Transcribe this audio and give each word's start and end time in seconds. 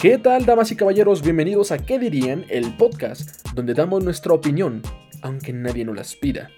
¿Qué 0.00 0.16
tal, 0.16 0.46
damas 0.46 0.72
y 0.72 0.76
caballeros? 0.76 1.20
Bienvenidos 1.20 1.72
a 1.72 1.76
¿Qué 1.76 1.98
dirían? 1.98 2.46
El 2.48 2.74
podcast, 2.78 3.46
donde 3.54 3.74
damos 3.74 4.02
nuestra 4.02 4.32
opinión, 4.32 4.80
aunque 5.20 5.52
nadie 5.52 5.84
nos 5.84 5.94
las 5.94 6.16
pida, 6.16 6.48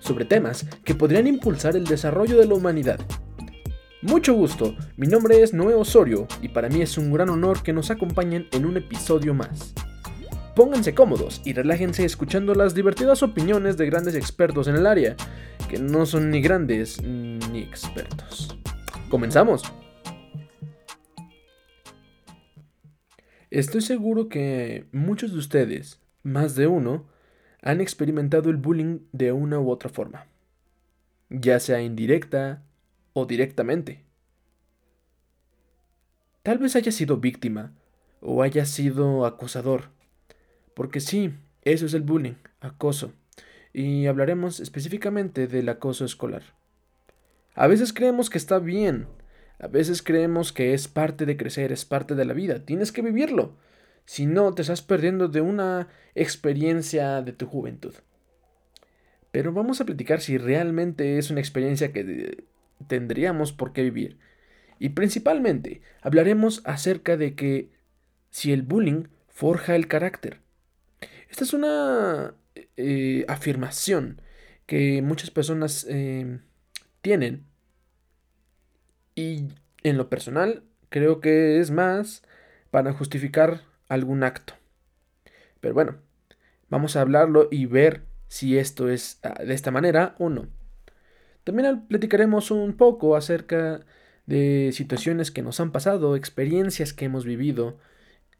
sobre 0.00 0.24
temas 0.24 0.66
que 0.82 0.96
podrían 0.96 1.28
impulsar 1.28 1.76
el 1.76 1.84
desarrollo 1.84 2.36
de 2.36 2.46
la 2.46 2.54
humanidad. 2.54 2.98
Mucho 4.02 4.34
gusto, 4.34 4.74
mi 4.96 5.06
nombre 5.06 5.40
es 5.40 5.54
Noé 5.54 5.74
Osorio 5.74 6.26
y 6.42 6.48
para 6.48 6.68
mí 6.68 6.82
es 6.82 6.98
un 6.98 7.12
gran 7.12 7.28
honor 7.28 7.62
que 7.62 7.72
nos 7.72 7.92
acompañen 7.92 8.48
en 8.50 8.66
un 8.66 8.76
episodio 8.78 9.32
más. 9.32 9.74
Pónganse 10.56 10.92
cómodos 10.92 11.40
y 11.44 11.52
relájense 11.52 12.04
escuchando 12.04 12.52
las 12.56 12.74
divertidas 12.74 13.22
opiniones 13.22 13.76
de 13.76 13.86
grandes 13.86 14.16
expertos 14.16 14.66
en 14.66 14.74
el 14.74 14.88
área, 14.88 15.14
que 15.68 15.78
no 15.78 16.04
son 16.04 16.32
ni 16.32 16.42
grandes 16.42 17.00
ni 17.00 17.60
expertos. 17.60 18.58
¡Comenzamos! 19.08 19.62
Estoy 23.50 23.80
seguro 23.80 24.28
que 24.28 24.86
muchos 24.92 25.32
de 25.32 25.38
ustedes, 25.38 26.00
más 26.22 26.54
de 26.54 26.66
uno, 26.66 27.06
han 27.62 27.80
experimentado 27.80 28.50
el 28.50 28.56
bullying 28.58 29.00
de 29.12 29.32
una 29.32 29.58
u 29.58 29.70
otra 29.70 29.88
forma, 29.88 30.26
ya 31.30 31.58
sea 31.58 31.80
indirecta 31.80 32.62
o 33.14 33.24
directamente. 33.24 34.04
Tal 36.42 36.58
vez 36.58 36.76
haya 36.76 36.92
sido 36.92 37.16
víctima 37.16 37.72
o 38.20 38.42
haya 38.42 38.66
sido 38.66 39.24
acosador, 39.24 39.90
porque 40.74 41.00
sí, 41.00 41.32
eso 41.62 41.86
es 41.86 41.94
el 41.94 42.02
bullying, 42.02 42.34
acoso, 42.60 43.12
y 43.72 44.06
hablaremos 44.06 44.60
específicamente 44.60 45.46
del 45.46 45.70
acoso 45.70 46.04
escolar. 46.04 46.42
A 47.54 47.66
veces 47.66 47.94
creemos 47.94 48.28
que 48.28 48.38
está 48.38 48.58
bien 48.58 49.06
a 49.58 49.66
veces 49.66 50.02
creemos 50.02 50.52
que 50.52 50.74
es 50.74 50.88
parte 50.88 51.26
de 51.26 51.36
crecer, 51.36 51.72
es 51.72 51.84
parte 51.84 52.14
de 52.14 52.24
la 52.24 52.34
vida, 52.34 52.64
tienes 52.64 52.92
que 52.92 53.02
vivirlo. 53.02 53.56
Si 54.04 54.26
no, 54.26 54.54
te 54.54 54.62
estás 54.62 54.82
perdiendo 54.82 55.28
de 55.28 55.40
una 55.40 55.88
experiencia 56.14 57.20
de 57.22 57.32
tu 57.32 57.46
juventud. 57.46 57.94
Pero 59.30 59.52
vamos 59.52 59.80
a 59.80 59.84
platicar 59.84 60.20
si 60.20 60.38
realmente 60.38 61.18
es 61.18 61.30
una 61.30 61.40
experiencia 61.40 61.92
que 61.92 62.44
tendríamos 62.86 63.52
por 63.52 63.72
qué 63.72 63.82
vivir. 63.82 64.18
Y 64.78 64.90
principalmente 64.90 65.82
hablaremos 66.00 66.62
acerca 66.64 67.16
de 67.16 67.34
que 67.34 67.70
si 68.30 68.52
el 68.52 68.62
bullying 68.62 69.08
forja 69.28 69.76
el 69.76 69.88
carácter. 69.88 70.40
Esta 71.28 71.44
es 71.44 71.52
una 71.52 72.34
eh, 72.76 73.24
afirmación 73.28 74.22
que 74.66 75.02
muchas 75.02 75.30
personas 75.30 75.86
eh, 75.88 76.40
tienen 77.02 77.47
y 79.18 79.48
en 79.82 79.96
lo 79.96 80.08
personal, 80.08 80.62
creo 80.90 81.20
que 81.20 81.58
es 81.58 81.72
más 81.72 82.22
para 82.70 82.92
justificar 82.92 83.62
algún 83.88 84.22
acto. 84.22 84.54
Pero 85.60 85.74
bueno, 85.74 85.96
vamos 86.70 86.94
a 86.94 87.00
hablarlo 87.00 87.48
y 87.50 87.66
ver 87.66 88.02
si 88.28 88.58
esto 88.58 88.88
es 88.88 89.18
ah, 89.24 89.42
de 89.42 89.54
esta 89.54 89.72
manera 89.72 90.14
o 90.18 90.28
no. 90.28 90.46
También 91.42 91.88
platicaremos 91.88 92.52
un 92.52 92.76
poco 92.76 93.16
acerca 93.16 93.80
de 94.26 94.70
situaciones 94.72 95.32
que 95.32 95.42
nos 95.42 95.58
han 95.58 95.72
pasado, 95.72 96.14
experiencias 96.14 96.92
que 96.92 97.06
hemos 97.06 97.24
vivido, 97.24 97.76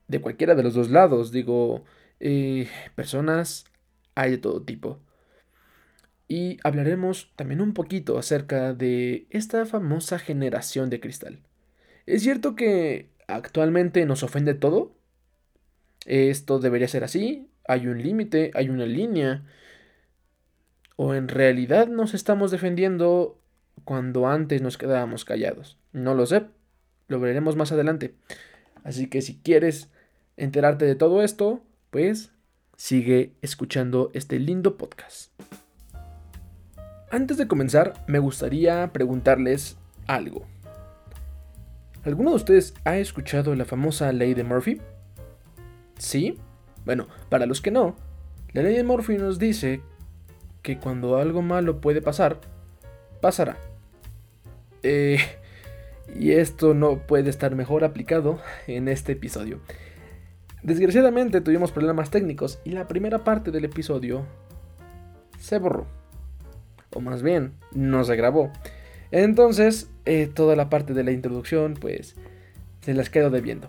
de 0.07 0.21
cualquiera 0.21 0.55
de 0.55 0.63
los 0.63 0.75
dos 0.75 0.91
lados, 0.91 1.33
digo, 1.33 1.85
eh, 2.21 2.69
personas 2.95 3.65
hay 4.15 4.33
de 4.33 4.39
todo 4.39 4.63
tipo 4.63 5.01
y 6.29 6.59
hablaremos 6.63 7.33
también 7.37 7.63
un 7.63 7.73
poquito 7.73 8.19
acerca 8.19 8.75
de 8.75 9.27
esta 9.31 9.65
famosa 9.65 10.19
generación 10.19 10.91
de 10.91 11.01
cristal. 11.01 11.41
¿Es 12.05 12.23
cierto 12.23 12.55
que 12.55 13.11
actualmente 13.27 14.05
nos 14.05 14.23
ofende 14.23 14.55
todo? 14.55 14.93
¿Esto 16.05 16.59
debería 16.59 16.87
ser 16.87 17.03
así? 17.03 17.49
¿Hay 17.67 17.87
un 17.87 18.03
límite? 18.03 18.51
¿Hay 18.55 18.69
una 18.69 18.87
línea? 18.87 19.45
¿O 20.97 21.15
en 21.15 21.29
realidad 21.29 21.89
nos 21.89 22.13
estamos 22.13 22.51
defendiendo 22.51 23.39
cuando 23.85 24.27
antes 24.27 24.61
nos 24.61 24.77
quedábamos 24.77 25.25
callados? 25.25 25.79
No 25.93 26.15
lo 26.15 26.27
sé. 26.27 26.45
Lo 27.09 27.21
veremos 27.21 27.57
más 27.57 27.73
adelante. 27.73 28.15
Así 28.85 29.09
que 29.09 29.23
si 29.23 29.37
quieres 29.39 29.91
enterarte 30.37 30.85
de 30.85 30.95
todo 30.95 31.23
esto, 31.23 31.63
pues 31.91 32.33
sigue 32.77 33.33
escuchando 33.41 34.11
este 34.13 34.39
lindo 34.39 34.77
podcast. 34.77 35.33
Antes 37.11 37.39
de 37.39 37.49
comenzar, 37.49 37.95
me 38.07 38.19
gustaría 38.19 38.93
preguntarles 38.93 39.79
algo. 40.07 40.45
¿Alguno 42.05 42.31
de 42.31 42.37
ustedes 42.37 42.75
ha 42.85 42.99
escuchado 42.99 43.55
la 43.55 43.65
famosa 43.65 44.13
ley 44.13 44.35
de 44.35 44.45
Murphy? 44.45 44.79
¿Sí? 45.97 46.39
Bueno, 46.85 47.09
para 47.31 47.47
los 47.47 47.63
que 47.63 47.71
no, 47.71 47.97
la 48.53 48.63
ley 48.63 48.77
de 48.77 48.85
Murphy 48.85 49.17
nos 49.17 49.39
dice 49.39 49.81
que 50.61 50.79
cuando 50.79 51.17
algo 51.17 51.41
malo 51.41 51.81
puede 51.81 52.03
pasar, 52.03 52.41
pasará. 53.23 53.57
Eh, 54.83 55.19
y 56.15 56.33
esto 56.33 56.75
no 56.75 56.99
puede 57.07 57.31
estar 57.31 57.55
mejor 57.55 57.85
aplicado 57.85 58.39
en 58.67 58.87
este 58.87 59.13
episodio. 59.13 59.61
Desgraciadamente 60.63 61.41
tuvimos 61.41 61.73
problemas 61.73 62.11
técnicos 62.11 62.59
y 62.65 62.73
la 62.73 62.87
primera 62.87 63.25
parte 63.25 63.51
del 63.51 63.65
episodio 63.65 64.27
se 65.39 65.59
borró 65.59 65.98
o 66.95 67.01
más 67.01 67.23
bien, 67.23 67.53
no 67.73 68.05
se 68.05 68.17
grabó. 68.17 68.53
Entonces, 69.11 69.91
eh, 70.05 70.31
toda 70.33 70.57
la 70.57 70.69
parte 70.69 70.95
de 70.95 71.05
la 71.05 71.13
introducción, 71.13 71.75
pues, 71.75 72.17
se 72.81 72.95
las 72.95 73.11
quedo 73.11 73.31
debiendo. 73.31 73.69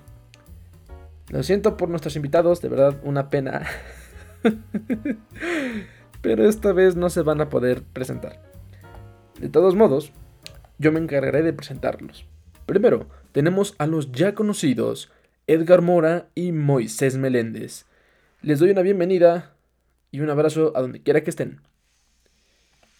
Lo 1.29 1.43
siento 1.43 1.77
por 1.77 1.89
nuestros 1.89 2.15
invitados, 2.15 2.61
de 2.61 2.69
verdad, 2.69 2.99
una 3.03 3.29
pena. 3.29 3.65
Pero 6.21 6.47
esta 6.47 6.73
vez 6.73 6.95
no 6.95 7.09
se 7.09 7.21
van 7.21 7.39
a 7.39 7.49
poder 7.49 7.83
presentar. 7.83 8.41
De 9.39 9.47
todos 9.49 9.75
modos, 9.75 10.11
yo 10.79 10.91
me 10.91 10.99
encargaré 10.99 11.43
de 11.43 11.53
presentarlos. 11.53 12.25
Primero, 12.65 13.07
tenemos 13.31 13.75
a 13.77 13.87
los 13.87 14.11
ya 14.11 14.35
conocidos 14.35 15.11
Edgar 15.47 15.81
Mora 15.81 16.27
y 16.35 16.51
Moisés 16.51 17.17
Meléndez. 17.17 17.85
Les 18.41 18.59
doy 18.59 18.71
una 18.71 18.81
bienvenida 18.81 19.55
y 20.11 20.19
un 20.21 20.29
abrazo 20.29 20.73
a 20.75 20.81
donde 20.81 21.01
quiera 21.01 21.23
que 21.23 21.29
estén. 21.29 21.61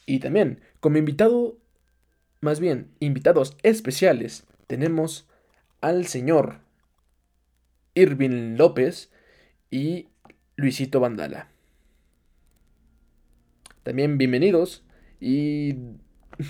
Y 0.09 0.17
también, 0.17 0.59
como 0.79 0.97
invitado, 0.97 1.59
más 2.41 2.59
bien, 2.59 2.89
invitados 2.99 3.55
especiales, 3.61 4.47
tenemos 4.65 5.29
al 5.81 6.07
señor 6.07 6.61
Irving 7.93 8.57
López 8.57 9.11
y 9.69 10.07
Luisito 10.55 10.99
Vandala. 10.99 11.51
También 13.83 14.17
bienvenidos 14.17 14.83
y 15.21 15.73
un 16.39 16.47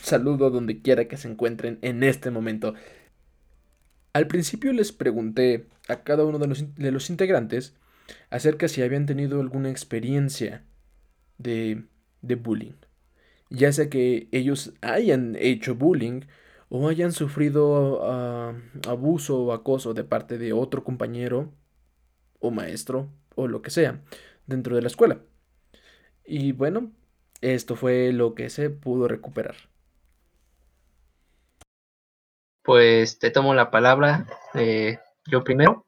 saludo 0.00 0.48
donde 0.48 0.80
quiera 0.80 1.06
que 1.06 1.18
se 1.18 1.28
encuentren 1.28 1.78
en 1.82 2.04
este 2.04 2.30
momento. 2.30 2.72
Al 4.14 4.26
principio 4.26 4.72
les 4.72 4.90
pregunté 4.90 5.66
a 5.86 6.02
cada 6.02 6.24
uno 6.24 6.38
de 6.38 6.46
los, 6.46 6.74
de 6.76 6.90
los 6.90 7.10
integrantes 7.10 7.74
acerca 8.30 8.68
si 8.68 8.80
habían 8.80 9.04
tenido 9.04 9.42
alguna 9.42 9.68
experiencia 9.68 10.64
de, 11.36 11.84
de 12.22 12.36
bullying 12.36 12.72
ya 13.52 13.70
sea 13.72 13.90
que 13.90 14.28
ellos 14.32 14.72
hayan 14.80 15.36
hecho 15.38 15.74
bullying 15.74 16.22
o 16.70 16.88
hayan 16.88 17.12
sufrido 17.12 18.00
ah, 18.02 18.54
abuso 18.88 19.42
o 19.42 19.52
acoso 19.52 19.92
de 19.92 20.04
parte 20.04 20.38
de 20.38 20.54
otro 20.54 20.84
compañero 20.84 21.52
o 22.40 22.50
maestro 22.50 23.10
o 23.36 23.48
lo 23.48 23.60
que 23.60 23.70
sea 23.70 24.02
dentro 24.46 24.74
de 24.74 24.82
la 24.82 24.88
escuela. 24.88 25.20
Y 26.24 26.52
bueno, 26.52 26.92
esto 27.42 27.76
fue 27.76 28.12
lo 28.12 28.34
que 28.34 28.48
se 28.48 28.70
pudo 28.70 29.06
recuperar. 29.06 29.56
Pues 32.62 33.18
te 33.18 33.30
tomo 33.30 33.54
la 33.54 33.70
palabra 33.70 34.26
eh, 34.54 34.98
yo 35.30 35.44
primero. 35.44 35.84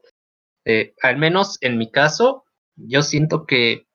Eh, 0.66 0.94
al 1.02 1.16
menos 1.16 1.56
en 1.62 1.78
mi 1.78 1.90
caso, 1.90 2.44
yo 2.76 3.02
siento 3.02 3.46
que 3.46 3.86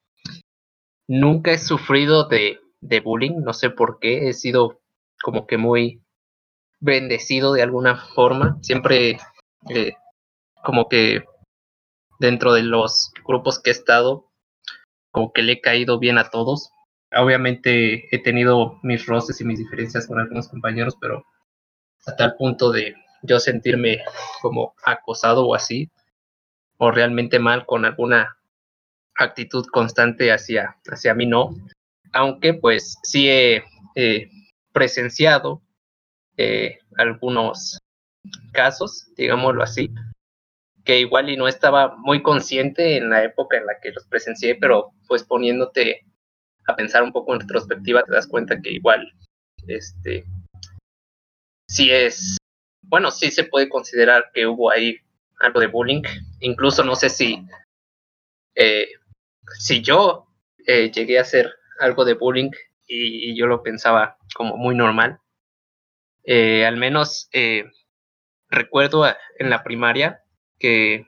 nunca 1.08 1.52
he 1.52 1.58
sufrido 1.60 2.28
de 2.28 2.60
de 2.82 3.00
bullying, 3.00 3.42
no 3.44 3.54
sé 3.54 3.70
por 3.70 4.00
qué, 4.00 4.30
he 4.30 4.34
sido 4.34 4.80
como 5.22 5.48
que 5.48 5.58
muy 5.58 6.02
bendecido 6.80 7.54
de 7.54 7.62
alguna 7.62 7.98
forma, 7.98 8.58
siempre 8.62 9.20
eh, 9.70 9.94
como 10.64 10.88
que 10.88 11.26
dentro 12.20 12.54
de 12.54 12.64
los 12.64 13.12
grupos 13.26 13.60
que 13.60 13.70
he 13.70 13.74
estado, 13.74 14.30
como 15.12 15.34
que 15.34 15.42
le 15.42 15.54
he 15.54 15.62
caído 15.62 16.00
bien 16.00 16.18
a 16.18 16.30
todos. 16.30 16.72
Obviamente 17.12 18.16
he 18.16 18.22
tenido 18.22 18.80
mis 18.84 19.06
roces 19.06 19.42
y 19.42 19.46
mis 19.46 19.60
diferencias 19.60 20.08
con 20.08 20.20
algunos 20.20 20.48
compañeros, 20.48 20.96
pero 21.00 21.26
a 22.06 22.16
tal 22.16 22.36
punto 22.36 22.72
de 22.72 22.96
yo 23.24 23.40
sentirme 23.40 24.00
como 24.42 24.74
acosado 24.86 25.46
o 25.46 25.56
así, 25.56 25.90
o 26.78 26.92
realmente 26.92 27.40
mal 27.40 27.66
con 27.66 27.84
alguna 27.86 28.38
actitud 29.16 29.66
constante 29.66 30.32
hacia, 30.32 30.78
hacia 30.86 31.14
mí, 31.14 31.26
no 31.26 31.56
aunque 32.14 32.54
pues 32.54 32.98
sí 33.04 33.30
he 33.30 33.64
presenciado 34.72 35.62
eh, 36.38 36.80
algunos 36.98 37.80
casos, 38.54 39.12
digámoslo 39.18 39.62
así, 39.62 39.90
que 40.86 41.02
igual 41.02 41.30
y 41.30 41.36
no 41.36 41.50
estaba 41.50 41.98
muy 41.98 42.24
consciente 42.24 42.96
en 42.96 43.10
la 43.10 43.26
época 43.26 43.58
en 43.58 43.66
la 43.66 43.80
que 43.82 43.92
los 43.92 44.08
presencié, 44.08 44.56
pero 44.56 44.92
pues 45.10 45.24
poniéndote 45.24 46.06
a 46.66 46.78
pensar 46.78 47.04
un 47.04 47.12
poco 47.12 47.34
en 47.34 47.42
retrospectiva 47.42 48.04
te 48.04 48.14
das 48.14 48.26
cuenta 48.26 48.62
que 48.62 48.72
igual, 48.72 49.12
este, 49.68 50.24
sí 51.68 51.92
es, 51.92 52.38
bueno, 52.84 53.12
sí 53.12 53.32
se 53.32 53.44
puede 53.44 53.68
considerar 53.68 54.32
que 54.34 54.48
hubo 54.48 54.72
ahí 54.72 54.96
algo 55.40 55.60
de 55.60 55.68
bullying, 55.68 56.04
incluso 56.40 56.86
no 56.86 56.96
sé 56.96 57.10
si, 57.10 57.46
eh, 58.56 58.88
si 59.58 59.82
yo 59.82 60.26
eh, 60.66 60.90
llegué 60.90 61.18
a 61.18 61.24
hacer 61.24 61.52
algo 61.80 62.06
de 62.06 62.14
bullying 62.14 62.52
y, 62.88 63.38
yo 63.38 63.48
lo 63.48 63.64
pensaba 63.64 64.18
como 64.36 64.58
muy 64.58 64.76
normal. 64.76 65.20
Eh, 66.24 66.66
al 66.66 66.78
menos 66.78 67.30
recuerdo 68.50 69.06
en 69.38 69.50
la 69.50 69.64
primaria 69.64 70.24
que, 70.60 71.08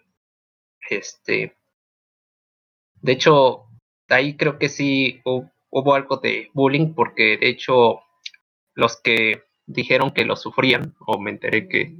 este, 0.90 1.58
de 3.02 3.12
hecho, 3.12 3.66
ahí 4.10 4.38
creo 4.38 4.58
que 4.60 4.70
sí 4.70 5.22
hubo, 5.26 5.96
algo 5.96 6.18
de 6.18 6.50
bullying 6.54 6.94
porque 6.94 7.38
de 7.38 7.50
hecho 7.50 8.02
los 8.74 9.00
que 9.02 9.44
dijeron 9.66 10.12
que 10.12 10.26
lo 10.26 10.36
sufrían, 10.36 10.96
o 11.00 11.20
me 11.20 11.32
enteré 11.32 11.68
que 11.68 11.96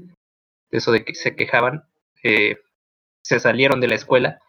eso 0.72 0.92
de 0.92 1.04
que 1.04 1.16
se 1.16 1.36
quejaban, 1.36 1.84
se 2.22 3.40
salieron 3.40 3.82
de 3.82 3.88
la 3.88 3.96
escuela. 3.96 4.40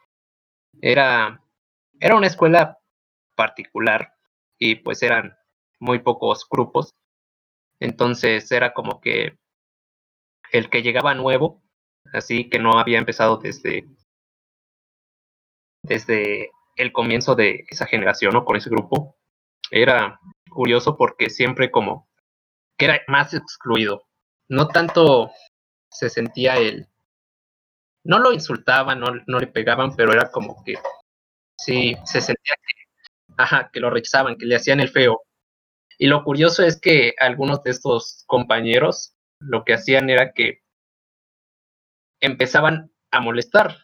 Era, 0.81 1.43
era 2.01 2.17
una 2.17 2.27
escuela 2.27 2.79
particular 3.35 4.12
y 4.65 4.77
pues 4.77 5.03
eran 5.03 5.37
muy 5.81 5.99
pocos 5.99 6.47
grupos. 6.49 6.95
Entonces 7.81 8.53
era 8.53 8.73
como 8.73 9.01
que 9.01 9.37
el 10.53 10.71
que 10.71 10.83
llegaba 10.83 11.15
nuevo, 11.15 11.61
así 12.13 12.49
que 12.49 12.61
no 12.61 12.79
había 12.79 12.99
empezado 12.99 13.39
desde, 13.39 13.89
desde 15.83 16.53
el 16.77 16.93
comienzo 16.93 17.35
de 17.35 17.65
esa 17.71 17.87
generación 17.87 18.37
o 18.37 18.45
con 18.45 18.55
ese 18.55 18.71
grupo, 18.71 19.17
era 19.73 20.21
curioso 20.49 20.97
porque 20.97 21.29
siempre 21.29 21.73
como 21.73 22.09
era 22.79 23.01
más 23.09 23.35
excluido. 23.35 24.05
No 24.49 24.69
tanto 24.69 25.33
se 25.91 26.09
sentía 26.09 26.57
el... 26.57 26.87
No 28.05 28.21
lo 28.21 28.33
insultaban, 28.33 29.01
no, 29.01 29.09
no 29.27 29.41
le 29.41 29.49
pegaban, 29.49 29.97
pero 29.97 30.13
era 30.13 30.31
como 30.31 30.63
que 30.63 30.75
sí, 31.59 31.97
se 32.05 32.21
sentía 32.21 32.55
que, 32.57 32.82
ajá, 33.37 33.71
que 33.73 33.81
lo 33.81 33.91
rechazaban, 33.91 34.37
que 34.37 34.47
le 34.47 34.57
hacían 34.57 34.81
el 34.81 34.89
feo. 34.89 35.23
Y 35.99 36.07
lo 36.07 36.25
curioso 36.25 36.65
es 36.65 36.81
que 36.81 37.15
algunos 37.19 37.63
de 37.63 37.71
estos 37.71 38.25
compañeros 38.27 39.15
lo 39.39 39.65
que 39.65 39.75
hacían 39.75 40.11
era 40.11 40.33
que 40.33 40.63
empezaban 42.21 42.91
a 43.11 43.21
molestar. 43.21 43.77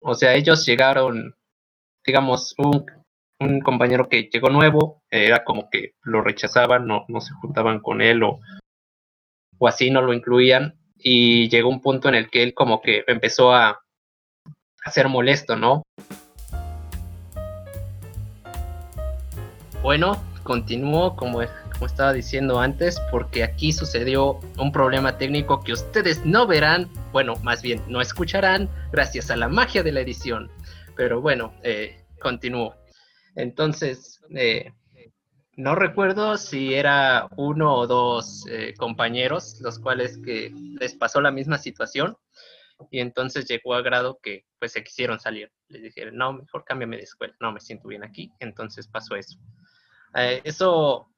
O 0.00 0.14
sea, 0.14 0.34
ellos 0.34 0.64
llegaron, 0.66 1.34
digamos, 2.04 2.54
un, 2.58 2.86
un 3.40 3.60
compañero 3.60 4.08
que 4.08 4.28
llegó 4.32 4.48
nuevo, 4.50 5.02
era 5.10 5.44
como 5.44 5.68
que 5.70 5.94
lo 6.02 6.22
rechazaban, 6.22 6.86
no, 6.86 7.04
no 7.08 7.20
se 7.20 7.34
juntaban 7.34 7.80
con 7.80 8.00
él 8.00 8.22
o, 8.22 8.40
o 9.58 9.68
así 9.68 9.90
no 9.90 10.02
lo 10.02 10.12
incluían. 10.12 10.78
Y 10.96 11.48
llegó 11.48 11.70
un 11.70 11.80
punto 11.80 12.08
en 12.08 12.14
el 12.14 12.30
que 12.30 12.42
él 12.42 12.54
como 12.54 12.82
que 12.82 13.04
empezó 13.06 13.52
a, 13.52 13.80
a 14.84 14.90
ser 14.90 15.08
molesto, 15.08 15.56
¿no? 15.56 15.82
Bueno, 19.82 20.22
continúo 20.42 21.16
como, 21.16 21.40
estaba 21.40 22.12
diciendo 22.12 22.60
antes, 22.60 23.00
porque 23.10 23.42
aquí 23.42 23.72
sucedió 23.72 24.38
un 24.58 24.72
problema 24.72 25.16
técnico 25.16 25.62
que 25.62 25.72
ustedes 25.72 26.26
no 26.26 26.46
verán, 26.46 26.90
bueno, 27.12 27.36
más 27.42 27.62
bien 27.62 27.82
no 27.88 28.02
escucharán, 28.02 28.68
gracias 28.92 29.30
a 29.30 29.36
la 29.36 29.48
magia 29.48 29.82
de 29.82 29.92
la 29.92 30.00
edición. 30.00 30.50
Pero 30.96 31.22
bueno, 31.22 31.54
eh, 31.62 32.04
continúo. 32.20 32.74
Entonces, 33.36 34.20
eh, 34.36 34.72
no 35.56 35.74
recuerdo 35.74 36.36
si 36.36 36.74
era 36.74 37.28
uno 37.36 37.74
o 37.74 37.86
dos 37.86 38.44
eh, 38.50 38.74
compañeros 38.76 39.60
los 39.62 39.78
cuales 39.78 40.18
que 40.18 40.52
les 40.78 40.94
pasó 40.94 41.22
la 41.22 41.30
misma 41.30 41.56
situación 41.56 42.18
y 42.90 43.00
entonces 43.00 43.46
llegó 43.46 43.74
a 43.74 43.82
grado 43.82 44.18
que 44.22 44.44
pues 44.58 44.72
se 44.72 44.84
quisieron 44.84 45.20
salir. 45.20 45.50
Les 45.68 45.82
dijeron, 45.82 46.16
no, 46.16 46.32
mejor 46.34 46.64
cámbiame 46.64 46.96
de 46.96 47.02
escuela, 47.02 47.34
no 47.40 47.52
me 47.52 47.60
siento 47.60 47.88
bien 47.88 48.04
aquí. 48.04 48.30
Entonces 48.40 48.88
pasó 48.88 49.16
eso. 49.16 49.38
Eh, 50.14 50.40
eso 50.44 51.08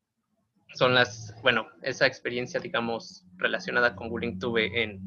son 0.75 0.95
las, 0.95 1.35
bueno, 1.43 1.69
esa 1.83 2.07
experiencia, 2.07 2.61
digamos, 2.61 3.25
relacionada 3.37 3.95
con 3.95 4.09
bullying 4.09 4.39
tuve 4.39 4.83
en, 4.83 5.01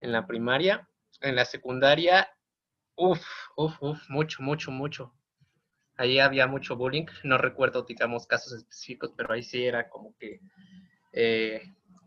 en 0.00 0.12
la 0.12 0.26
primaria. 0.26 0.88
En 1.20 1.36
la 1.36 1.44
secundaria, 1.44 2.28
uff, 2.96 3.24
uff, 3.56 3.74
uff, 3.80 4.08
mucho, 4.08 4.42
mucho, 4.42 4.70
mucho. 4.70 5.12
Ahí 5.96 6.18
había 6.18 6.46
mucho 6.46 6.76
bullying. 6.76 7.06
No 7.22 7.38
recuerdo, 7.38 7.82
digamos, 7.82 8.26
casos 8.26 8.52
específicos, 8.54 9.12
pero 9.16 9.32
ahí 9.32 9.42
sí 9.42 9.64
era 9.64 9.88
como 9.88 10.14
que... 10.18 10.40
Eh, 11.12 11.62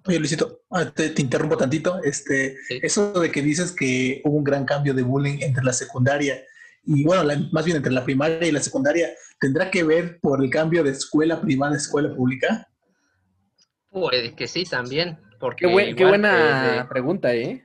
Oye, 0.07 0.19
Luisito, 0.19 0.61
ah, 0.69 0.85
te, 0.91 1.13
interrumpo 1.17 1.57
tantito. 1.57 2.03
Este, 2.03 2.57
Eso 2.69 3.13
de 3.13 3.31
que 3.31 3.41
dices 3.41 3.71
que 3.71 4.21
hubo 4.23 4.37
un 4.37 4.43
gran 4.43 4.65
cambio 4.65 4.93
de 4.93 5.01
bullying 5.01 5.39
entre 5.41 5.63
la 5.63 5.73
secundaria 5.73 6.43
y, 6.85 7.03
bueno, 7.03 7.23
más 7.51 7.65
bien 7.65 7.77
entre 7.77 7.91
la 7.91 8.03
primaria 8.03 8.47
y 8.47 8.51
la 8.51 8.61
secundaria, 8.61 9.09
¿Tendrá 9.39 9.69
que 9.69 9.83
ver 9.83 10.19
por 10.21 10.43
el 10.43 10.49
cambio 10.49 10.83
de 10.83 10.91
escuela 10.91 11.41
privada 11.41 11.73
a 11.73 11.77
escuela 11.77 12.13
pública? 12.15 12.67
Puede 13.89 14.35
que 14.35 14.47
sí, 14.47 14.63
también. 14.63 15.19
Porque 15.39 15.67
qué, 15.95 16.05
buena 16.05 16.87
pregunta, 16.89 17.33
¿eh? 17.33 17.63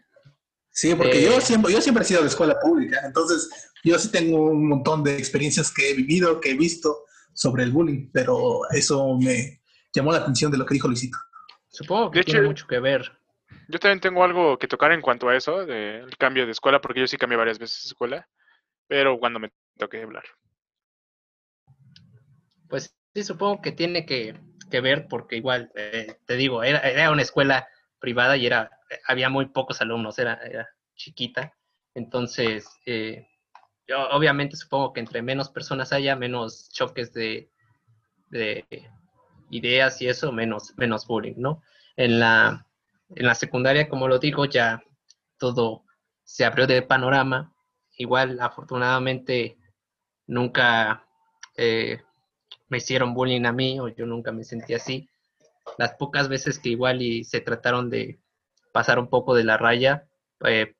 Sí, 0.71 0.95
porque 0.95 1.23
yo, 1.23 1.41
siempre, 1.41 1.73
yo 1.73 1.81
siempre 1.81 2.03
he 2.03 2.07
sido 2.07 2.23
de 2.23 2.29
escuela 2.29 2.59
pública, 2.61 3.01
entonces 3.05 3.49
yo 3.83 3.99
sí 3.99 4.11
tengo 4.11 4.51
un 4.51 4.69
montón 4.69 5.03
de 5.03 5.17
experiencias 5.17 5.73
que 5.73 5.91
he 5.91 5.95
vivido, 5.95 6.41
que 6.41 6.51
he 6.51 6.57
visto 6.57 7.05
sobre 7.33 7.65
el 7.65 7.73
bullying, 7.73 8.11
pero 8.13 8.61
eso 8.71 9.17
me 9.19 9.63
llamó 9.93 10.13
la 10.13 10.19
atención 10.19 10.51
de 10.51 10.59
lo 10.59 10.67
que 10.67 10.75
dijo 10.75 10.87
Luisito. 10.87 11.19
Supongo 11.69 12.11
que 12.11 12.23
tiene 12.23 12.43
mucho 12.43 12.67
que 12.67 12.79
ver. 12.79 13.11
Yo 13.69 13.79
también 13.79 14.01
tengo 14.01 14.23
algo 14.23 14.59
que 14.59 14.69
tocar 14.69 14.93
en 14.93 15.01
cuanto 15.01 15.29
a 15.29 15.37
eso, 15.37 15.65
del 15.65 16.17
cambio 16.19 16.45
de 16.45 16.53
escuela, 16.53 16.81
porque 16.81 17.01
yo 17.01 17.07
sí 17.07 17.17
cambié 17.17 17.39
varias 17.39 17.59
veces 17.59 17.83
de 17.85 17.89
escuela, 17.89 18.29
pero 18.91 19.21
cuando 19.21 19.39
me 19.39 19.53
toqué 19.79 20.03
hablar. 20.03 20.25
Pues 22.69 22.93
sí, 23.15 23.23
supongo 23.23 23.63
que 23.63 23.71
tiene 23.71 24.05
que, 24.05 24.35
ver 24.83 25.07
porque 25.09 25.37
igual, 25.37 25.71
eh, 25.77 26.17
te 26.27 26.35
digo, 26.35 26.65
era, 26.65 26.81
era, 26.81 27.13
una 27.13 27.23
escuela 27.23 27.69
privada 28.01 28.37
y 28.37 28.47
era, 28.47 28.69
había 29.07 29.29
muy 29.29 29.47
pocos 29.47 29.81
alumnos, 29.81 30.19
era, 30.19 30.41
chiquita. 30.97 31.55
Entonces, 31.95 32.69
eh, 32.85 33.29
yo 33.87 34.09
obviamente 34.11 34.57
supongo 34.57 34.93
que 34.93 34.99
entre 34.99 35.23
menos 35.23 35.51
personas 35.51 35.93
haya, 35.93 36.17
menos 36.17 36.69
choques 36.73 37.13
de, 37.13 37.49
de 38.31 38.65
ideas 39.51 40.03
y 40.03 40.09
eso, 40.09 40.33
menos, 40.33 40.77
menos 40.79 41.07
bullying, 41.07 41.35
¿no? 41.37 41.63
En 41.95 42.19
la, 42.19 42.67
en 43.15 43.25
la 43.25 43.37
secundaria, 43.37 43.89
como 43.89 44.09
lo 44.09 44.19
digo, 44.19 44.47
ya 44.47 44.83
todo 45.39 45.85
se 46.25 46.45
abrió 46.45 46.67
de 46.67 46.83
panorama. 46.83 47.55
Igual, 48.01 48.41
afortunadamente, 48.41 49.59
nunca 50.27 51.07
eh, 51.55 52.01
me 52.71 52.79
hicieron 52.79 53.13
bullying 53.13 53.45
a 53.45 53.53
mí 53.53 53.79
o 53.79 53.89
yo 53.89 54.07
nunca 54.07 54.33
me 54.33 54.43
sentí 54.43 54.73
así. 54.73 55.11
Las 55.77 55.97
pocas 55.97 56.31
veces 56.31 56.59
que 56.59 56.71
igual 56.71 57.03
y 57.03 57.25
se 57.25 57.43
trataron 57.43 57.91
de 57.91 58.19
pasar 58.73 58.99
un 58.99 59.11
poco 59.11 59.35
de 59.35 59.45
la 59.45 59.59
raya, 59.59 60.09
eh, 60.47 60.77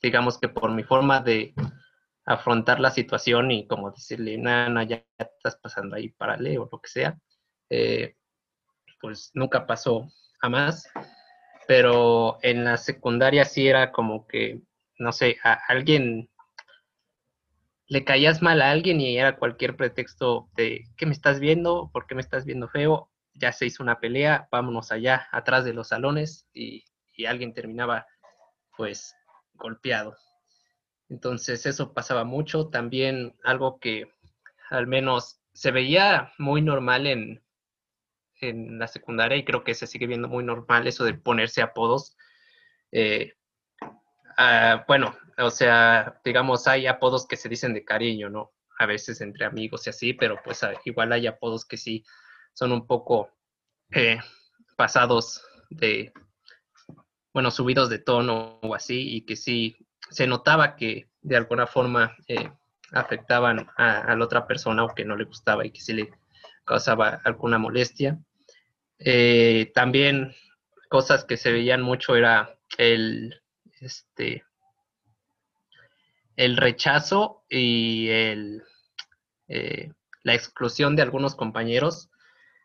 digamos 0.00 0.38
que 0.38 0.48
por 0.48 0.70
mi 0.70 0.84
forma 0.84 1.18
de 1.18 1.54
afrontar 2.24 2.78
la 2.78 2.92
situación 2.92 3.50
y 3.50 3.66
como 3.66 3.90
decirle, 3.90 4.38
no, 4.38 4.80
ya 4.84 5.04
estás 5.18 5.56
pasando 5.56 5.96
ahí, 5.96 6.10
párale 6.10 6.56
o 6.56 6.68
lo 6.70 6.80
que 6.80 6.88
sea, 6.88 7.18
eh, 7.68 8.14
pues 9.00 9.32
nunca 9.34 9.66
pasó 9.66 10.06
a 10.40 10.48
más. 10.48 10.88
Pero 11.66 12.38
en 12.42 12.62
la 12.62 12.76
secundaria 12.76 13.44
sí 13.44 13.66
era 13.66 13.90
como 13.90 14.28
que, 14.28 14.62
no 15.00 15.10
sé, 15.10 15.36
a 15.42 15.54
alguien 15.66 16.29
le 17.90 18.04
caías 18.04 18.40
mal 18.40 18.62
a 18.62 18.70
alguien 18.70 19.00
y 19.00 19.18
era 19.18 19.36
cualquier 19.36 19.76
pretexto 19.76 20.48
de 20.54 20.84
¿qué 20.96 21.06
me 21.06 21.12
estás 21.12 21.40
viendo? 21.40 21.90
¿Por 21.92 22.06
qué 22.06 22.14
me 22.14 22.20
estás 22.20 22.44
viendo 22.44 22.68
feo? 22.68 23.10
Ya 23.34 23.52
se 23.52 23.66
hizo 23.66 23.82
una 23.82 23.98
pelea, 23.98 24.46
vámonos 24.52 24.92
allá, 24.92 25.28
atrás 25.32 25.64
de 25.64 25.74
los 25.74 25.88
salones 25.88 26.46
y, 26.54 26.84
alguien 27.26 27.52
terminaba 27.52 28.06
pues 28.78 29.14
golpeado. 29.52 30.16
Entonces 31.10 31.66
eso 31.66 31.92
pasaba 31.92 32.24
mucho. 32.24 32.70
También 32.70 33.36
algo 33.44 33.78
que 33.78 34.10
al 34.70 34.86
menos 34.86 35.42
se 35.52 35.70
veía 35.70 36.32
muy 36.38 36.62
normal 36.62 37.06
en, 37.06 37.42
en 38.40 38.78
la 38.78 38.86
secundaria 38.86 39.36
y 39.36 39.44
creo 39.44 39.64
que 39.64 39.74
se 39.74 39.86
sigue 39.86 40.06
viendo 40.06 40.28
muy 40.28 40.44
normal 40.44 40.86
eso 40.86 41.04
de 41.04 41.12
ponerse 41.12 41.60
apodos. 41.60 42.16
Eh, 42.90 43.34
ah, 44.40 44.84
bueno, 44.88 45.14
o 45.38 45.50
sea, 45.50 46.20
digamos, 46.24 46.66
hay 46.66 46.86
apodos 46.86 47.26
que 47.26 47.36
se 47.36 47.48
dicen 47.48 47.74
de 47.74 47.84
cariño, 47.84 48.30
¿no? 48.30 48.52
A 48.78 48.86
veces 48.86 49.20
entre 49.20 49.44
amigos 49.44 49.86
y 49.86 49.90
así, 49.90 50.14
pero 50.14 50.40
pues 50.42 50.62
ah, 50.62 50.72
igual 50.84 51.12
hay 51.12 51.26
apodos 51.26 51.66
que 51.66 51.76
sí 51.76 52.04
son 52.54 52.72
un 52.72 52.86
poco 52.86 53.30
eh, 53.92 54.18
pasados 54.76 55.44
de, 55.68 56.12
bueno, 57.34 57.50
subidos 57.50 57.90
de 57.90 57.98
tono 57.98 58.58
o 58.62 58.74
así, 58.74 59.16
y 59.16 59.26
que 59.26 59.36
sí 59.36 59.76
se 60.10 60.26
notaba 60.26 60.74
que 60.74 61.10
de 61.20 61.36
alguna 61.36 61.66
forma 61.66 62.16
eh, 62.26 62.50
afectaban 62.92 63.68
a, 63.76 64.14
la 64.16 64.24
otra 64.24 64.46
persona 64.46 64.84
o 64.84 64.94
que 64.94 65.04
no 65.04 65.16
le 65.16 65.24
gustaba 65.24 65.66
y 65.66 65.70
que 65.70 65.80
se 65.80 65.94
le 65.94 66.10
causaba 66.64 67.20
alguna 67.24 67.58
molestia. 67.58 68.18
Eh, 68.98 69.70
también 69.74 70.34
cosas 70.88 71.24
que 71.24 71.36
se 71.36 71.52
veían 71.52 71.82
mucho 71.82 72.16
era 72.16 72.58
el, 72.78 73.40
este, 73.80 74.44
el 76.36 76.56
rechazo 76.56 77.44
y 77.48 78.08
el, 78.08 78.62
eh, 79.48 79.92
la 80.22 80.34
exclusión 80.34 80.96
de 80.96 81.02
algunos 81.02 81.34
compañeros. 81.34 82.10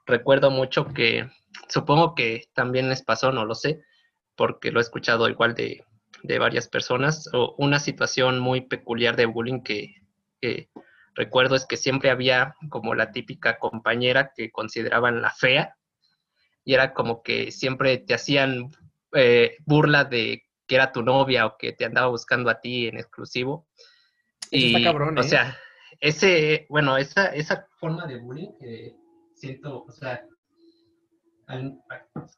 Recuerdo 0.05 0.51
mucho 0.51 0.93
que, 0.93 1.29
supongo 1.67 2.15
que 2.15 2.45
también 2.53 2.89
les 2.89 3.01
pasó, 3.01 3.31
no 3.31 3.45
lo 3.45 3.55
sé, 3.55 3.81
porque 4.35 4.71
lo 4.71 4.79
he 4.79 4.83
escuchado 4.83 5.27
igual 5.29 5.55
de, 5.55 5.83
de 6.23 6.39
varias 6.39 6.67
personas, 6.67 7.29
o 7.33 7.55
una 7.57 7.79
situación 7.79 8.39
muy 8.39 8.61
peculiar 8.61 9.15
de 9.15 9.25
bullying 9.25 9.61
que, 9.61 9.95
recuerdo 11.15 11.55
es 11.55 11.65
que 11.65 11.77
siempre 11.77 12.11
había 12.11 12.55
como 12.69 12.93
la 12.93 13.11
típica 13.11 13.57
compañera 13.57 14.31
que 14.35 14.51
consideraban 14.51 15.21
la 15.21 15.31
fea, 15.31 15.75
y 16.63 16.73
era 16.73 16.93
como 16.93 17.23
que 17.23 17.51
siempre 17.51 17.97
te 17.97 18.13
hacían 18.13 18.71
eh, 19.13 19.57
burla 19.65 20.03
de 20.03 20.44
que 20.67 20.75
era 20.75 20.91
tu 20.91 21.03
novia 21.03 21.45
o 21.45 21.57
que 21.57 21.73
te 21.73 21.85
andaba 21.85 22.07
buscando 22.07 22.49
a 22.49 22.59
ti 22.61 22.87
en 22.87 22.97
exclusivo. 22.97 23.67
y, 24.51 24.85
O 24.85 25.19
¿eh? 25.19 25.23
sea, 25.23 25.57
ese, 25.99 26.65
bueno, 26.69 26.97
esa, 26.97 27.27
esa 27.27 27.67
forma 27.79 28.05
de 28.05 28.17
bullying 28.17 28.57
que 28.59 28.95
siento, 29.35 29.83
o 29.83 29.91
sea, 29.91 30.25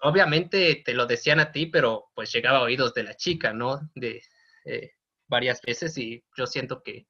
obviamente 0.01 0.81
te 0.85 0.93
lo 0.93 1.05
decían 1.05 1.39
a 1.39 1.51
ti, 1.51 1.67
pero 1.67 2.11
pues 2.13 2.31
llegaba 2.31 2.59
a 2.59 2.63
oídos 2.63 2.93
de 2.93 3.03
la 3.03 3.15
chica, 3.15 3.53
¿no? 3.53 3.89
De 3.95 4.21
eh, 4.65 4.91
varias 5.27 5.61
veces 5.61 5.97
y 5.97 6.23
yo 6.35 6.45
siento 6.45 6.83
que, 6.83 7.07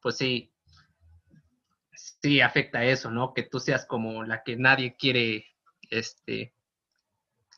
pues 0.00 0.16
sí, 0.16 0.52
sí 1.92 2.40
afecta 2.40 2.84
eso, 2.84 3.10
¿no? 3.10 3.32
Que 3.34 3.44
tú 3.44 3.60
seas 3.60 3.86
como 3.86 4.24
la 4.24 4.42
que 4.42 4.56
nadie 4.56 4.96
quiere, 4.96 5.46
este, 5.90 6.54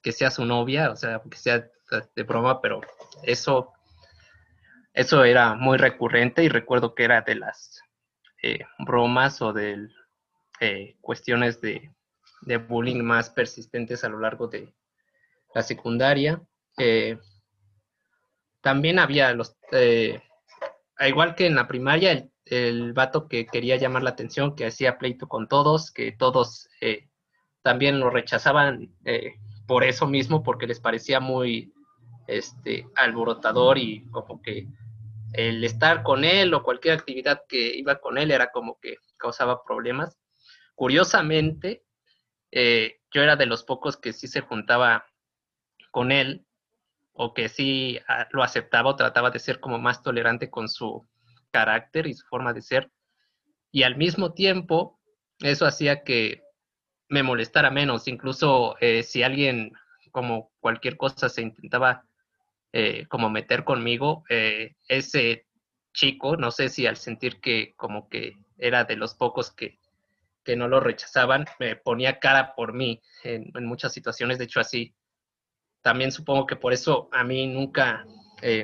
que 0.03 0.13
sea 0.13 0.31
su 0.31 0.45
novia, 0.45 0.91
o 0.91 0.97
sea, 0.97 1.23
que 1.29 1.37
sea 1.37 1.71
de 2.15 2.23
broma, 2.23 2.61
pero 2.61 2.81
eso, 3.23 3.73
eso 4.93 5.25
era 5.25 5.55
muy 5.55 5.79
recurrente 5.79 6.45
y 6.45 6.49
recuerdo 6.49 6.95
que 6.95 7.05
era 7.05 7.23
de 7.23 7.35
las 7.37 7.81
eh, 8.43 8.61
bromas 8.79 9.41
o 9.43 9.53
de 9.53 9.89
eh, 10.61 10.97
cuestiones 11.01 11.61
de, 11.61 11.91
de, 12.43 12.57
bullying 12.59 13.03
más 13.03 13.31
persistentes 13.31 14.05
a 14.05 14.09
lo 14.09 14.21
largo 14.21 14.49
de 14.49 14.75
la 15.55 15.63
secundaria. 15.63 16.43
Eh, 16.77 17.19
también 18.61 18.99
había 18.99 19.33
los, 19.33 19.57
igual 21.01 21.35
que 21.35 21.47
en 21.47 21.55
la 21.55 21.69
primaria, 21.69 22.13
el, 22.13 22.31
el, 22.45 22.93
vato 22.93 23.29
que 23.29 23.47
quería 23.47 23.77
llamar 23.77 24.03
la 24.03 24.11
atención, 24.11 24.55
que 24.55 24.67
hacía 24.67 24.99
pleito 24.99 25.29
con 25.29 25.49
todos, 25.49 25.91
que 25.91 26.13
todos 26.13 26.69
también 27.63 28.01
lo 28.01 28.11
rechazaban 28.11 28.95
por 29.67 29.85
eso 29.85 30.07
mismo, 30.07 30.43
porque 30.43 30.67
les 30.67 30.81
parecía 30.81 31.21
muy 31.21 31.73
este, 32.29 32.87
alborotador 32.95 33.79
y 33.79 34.07
como 34.11 34.41
que 34.43 34.69
el 35.33 35.65
estar 35.65 36.03
con 36.03 36.25
él 36.25 36.55
o 36.55 36.63
cualquier 36.63 36.95
actividad 36.95 37.43
que 37.49 37.77
iba 37.77 38.01
con 38.01 38.19
él 38.19 38.31
era 38.31 38.53
como 38.53 38.79
que 38.81 38.99
causaba 39.17 39.65
problemas. 39.65 40.19
Curiosamente, 40.75 41.85
eh, 42.53 43.01
yo 43.11 43.23
era 43.23 43.37
de 43.37 43.47
los 43.47 43.65
pocos 43.65 43.97
que 43.97 44.13
sí 44.13 44.29
se 44.29 44.43
juntaba 44.43 45.07
con 45.91 46.13
él 46.13 46.47
o 47.13 47.35
que 47.35 47.49
sí 47.49 47.99
ah, 48.09 48.29
lo 48.31 48.43
aceptaba 48.43 48.91
o 48.91 48.97
trataba 48.97 49.31
de 49.31 49.39
ser 49.39 49.59
como 49.59 49.79
más 49.79 50.03
tolerante 50.03 50.51
con 50.51 50.69
su 50.69 51.09
carácter 51.51 52.07
y 52.07 52.15
su 52.15 52.27
forma 52.27 52.53
de 52.53 52.63
ser. 52.63 52.93
Y 53.73 53.83
al 53.83 53.97
mismo 53.97 54.35
tiempo, 54.35 55.01
eso 55.41 55.67
hacía 55.67 56.05
que 56.05 56.43
me 57.09 57.23
molestara 57.23 57.71
menos. 57.71 58.07
Incluso 58.07 58.77
eh, 58.81 59.03
si 59.03 59.23
alguien, 59.23 59.73
como 60.11 60.53
cualquier 60.61 60.97
cosa, 60.97 61.29
se 61.29 61.43
intentaba 61.43 62.08
eh, 62.73 63.07
como 63.09 63.31
meter 63.31 63.65
conmigo, 63.65 64.25
eh, 64.29 64.75
ese 64.89 65.47
chico, 65.93 66.37
no 66.37 66.51
sé 66.51 66.69
si 66.69 66.87
al 66.87 66.97
sentir 66.97 67.41
que 67.41 67.75
como 67.77 68.09
que 68.09 68.35
era 68.59 68.85
de 68.85 68.97
los 68.97 69.15
pocos 69.15 69.51
que, 69.51 69.79
que 70.45 70.57
no 70.57 70.69
lo 70.69 70.81
rechazaban, 70.81 71.47
me 71.59 71.77
ponía 71.77 72.19
cara 72.19 72.55
por 72.55 72.73
mí 72.73 73.01
en, 73.25 73.53
muchas 73.65 73.93
situaciones. 73.93 74.39
De 74.39 74.45
hecho, 74.45 74.61
así, 74.61 74.95
también 75.83 76.13
supongo 76.13 76.47
que 76.47 76.57
por 76.57 76.73
eso 76.73 77.09
a 77.13 77.25
mí 77.25 77.47
nunca 77.47 78.05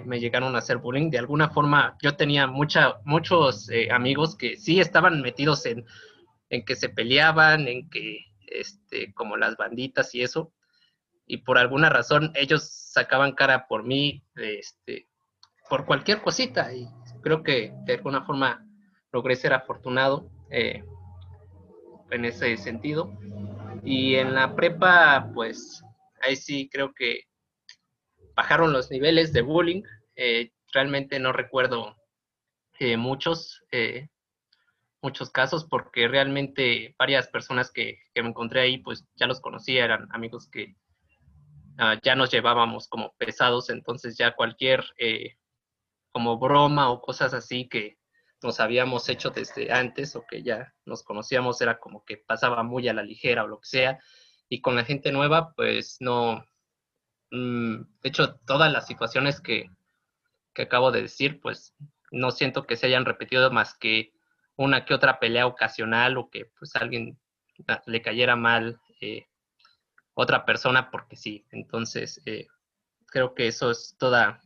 me 0.04 0.20
llegaron 0.20 0.54
a 0.54 0.58
hacer 0.58 0.78
bullying. 0.78 1.10
De 1.10 1.18
alguna 1.18 1.50
forma, 1.50 1.96
yo 2.00 2.16
tenía 2.16 2.46
mucha, 2.46 3.00
muchos 3.04 3.68
amigos 3.90 4.36
que 4.36 4.56
sí 4.56 4.78
estaban 4.78 5.20
metidos 5.20 5.66
en, 5.66 5.84
en 6.50 6.64
que 6.64 6.76
se 6.76 6.88
peleaban, 6.88 7.66
en 7.66 7.90
que 7.90 8.18
este, 8.46 9.12
como 9.14 9.36
las 9.36 9.56
banditas 9.56 10.14
y 10.14 10.22
eso, 10.22 10.52
y 11.26 11.38
por 11.38 11.58
alguna 11.58 11.88
razón 11.88 12.32
ellos 12.34 12.68
sacaban 12.70 13.32
cara 13.32 13.66
por 13.66 13.84
mí, 13.84 14.22
este, 14.36 15.08
por 15.68 15.86
cualquier 15.86 16.22
cosita, 16.22 16.72
y 16.74 16.86
creo 17.22 17.42
que 17.42 17.72
de 17.84 17.94
alguna 17.94 18.24
forma 18.24 18.64
logré 19.12 19.36
ser 19.36 19.52
afortunado 19.52 20.28
eh, 20.50 20.84
en 22.10 22.24
ese 22.24 22.56
sentido. 22.56 23.16
Y 23.82 24.16
en 24.16 24.34
la 24.34 24.54
prepa, 24.54 25.30
pues 25.34 25.82
ahí 26.22 26.36
sí 26.36 26.68
creo 26.70 26.92
que 26.94 27.24
bajaron 28.34 28.72
los 28.72 28.90
niveles 28.90 29.32
de 29.32 29.42
bullying. 29.42 29.82
Eh, 30.16 30.52
realmente 30.72 31.18
no 31.18 31.32
recuerdo 31.32 31.96
eh, 32.80 32.96
muchos, 32.96 33.62
muchos 35.00 35.30
casos 35.30 35.64
porque 35.64 36.08
realmente 36.08 36.94
varias 36.98 37.28
personas 37.28 37.70
que, 37.70 37.98
me 38.16 38.28
encontré 38.28 38.60
ahí 38.60 38.78
pues 38.78 39.06
ya 39.14 39.26
los 39.26 39.40
conocía, 39.40 39.84
eran 39.84 40.08
amigos 40.12 40.48
que 40.50 40.74
ah, 41.78 41.98
ya 42.02 42.14
nos 42.14 42.30
llevábamos 42.30 42.88
como 42.88 43.14
pesados, 43.16 43.70
entonces 43.70 44.16
ya 44.16 44.34
cualquier 44.34 44.84
eh, 44.98 45.36
como 46.12 46.38
broma 46.38 46.90
o 46.90 47.00
cosas 47.00 47.34
así 47.34 47.68
que 47.68 47.98
nos 48.42 48.60
habíamos 48.60 49.08
hecho 49.08 49.30
desde 49.30 49.72
antes 49.72 50.14
o 50.16 50.24
que 50.26 50.42
ya 50.42 50.74
nos 50.84 51.02
conocíamos 51.02 51.60
era 51.60 51.78
como 51.80 52.04
que 52.04 52.18
pasaba 52.18 52.62
muy 52.62 52.86
a 52.88 52.94
la 52.94 53.02
ligera 53.02 53.44
o 53.44 53.48
lo 53.48 53.58
que 53.58 53.68
sea 53.68 53.98
y 54.48 54.60
con 54.60 54.76
la 54.76 54.84
gente 54.84 55.10
nueva 55.10 55.54
pues 55.54 55.96
no, 56.00 56.44
mm, 57.30 57.76
de 58.02 58.08
hecho 58.08 58.36
todas 58.46 58.70
las 58.70 58.86
situaciones 58.86 59.40
que, 59.40 59.70
que 60.52 60.62
acabo 60.62 60.92
de 60.92 61.02
decir 61.02 61.40
pues 61.40 61.74
no 62.12 62.30
siento 62.30 62.66
que 62.66 62.76
se 62.76 62.86
hayan 62.86 63.06
repetido 63.06 63.50
más 63.50 63.74
que 63.74 64.12
una 64.56 64.84
que 64.84 64.94
otra 64.94 65.18
pelea 65.18 65.46
ocasional 65.46 66.16
o 66.16 66.30
que 66.30 66.46
pues 66.58 66.76
alguien 66.76 67.18
le 67.86 68.02
cayera 68.02 68.36
mal 68.36 68.80
eh, 69.00 69.26
otra 70.14 70.44
persona 70.44 70.90
porque 70.90 71.16
sí. 71.16 71.46
Entonces, 71.50 72.20
eh, 72.26 72.46
creo 73.06 73.34
que 73.34 73.48
eso 73.48 73.70
es 73.70 73.96
toda 73.98 74.40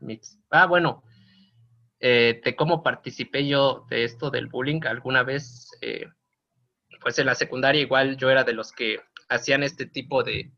mi... 0.00 0.20
Ah, 0.50 0.66
bueno, 0.66 1.02
eh, 2.00 2.40
de 2.44 2.56
cómo 2.56 2.82
participé 2.82 3.46
yo 3.46 3.86
de 3.88 4.04
esto 4.04 4.30
del 4.30 4.46
bullying 4.46 4.80
alguna 4.84 5.22
vez, 5.22 5.70
pues 7.00 7.18
en 7.18 7.26
la 7.26 7.34
secundaria 7.34 7.80
igual 7.80 8.16
yo 8.16 8.30
era 8.30 8.44
de 8.44 8.52
los 8.52 8.72
que 8.72 9.00
hacían 9.28 9.62
este 9.62 9.86
tipo 9.86 10.22
de, 10.22 10.52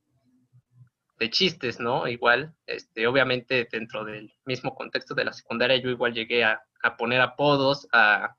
de 1.18 1.30
chistes, 1.30 1.80
¿no? 1.80 2.08
Igual, 2.08 2.54
este, 2.66 3.06
obviamente 3.06 3.68
dentro 3.70 4.04
del 4.04 4.32
mismo 4.44 4.74
contexto 4.74 5.14
de 5.14 5.24
la 5.24 5.32
secundaria 5.32 5.76
yo 5.76 5.90
igual 5.90 6.14
llegué 6.14 6.44
a, 6.44 6.60
a 6.82 6.96
poner 6.96 7.20
apodos, 7.20 7.86
a 7.92 8.36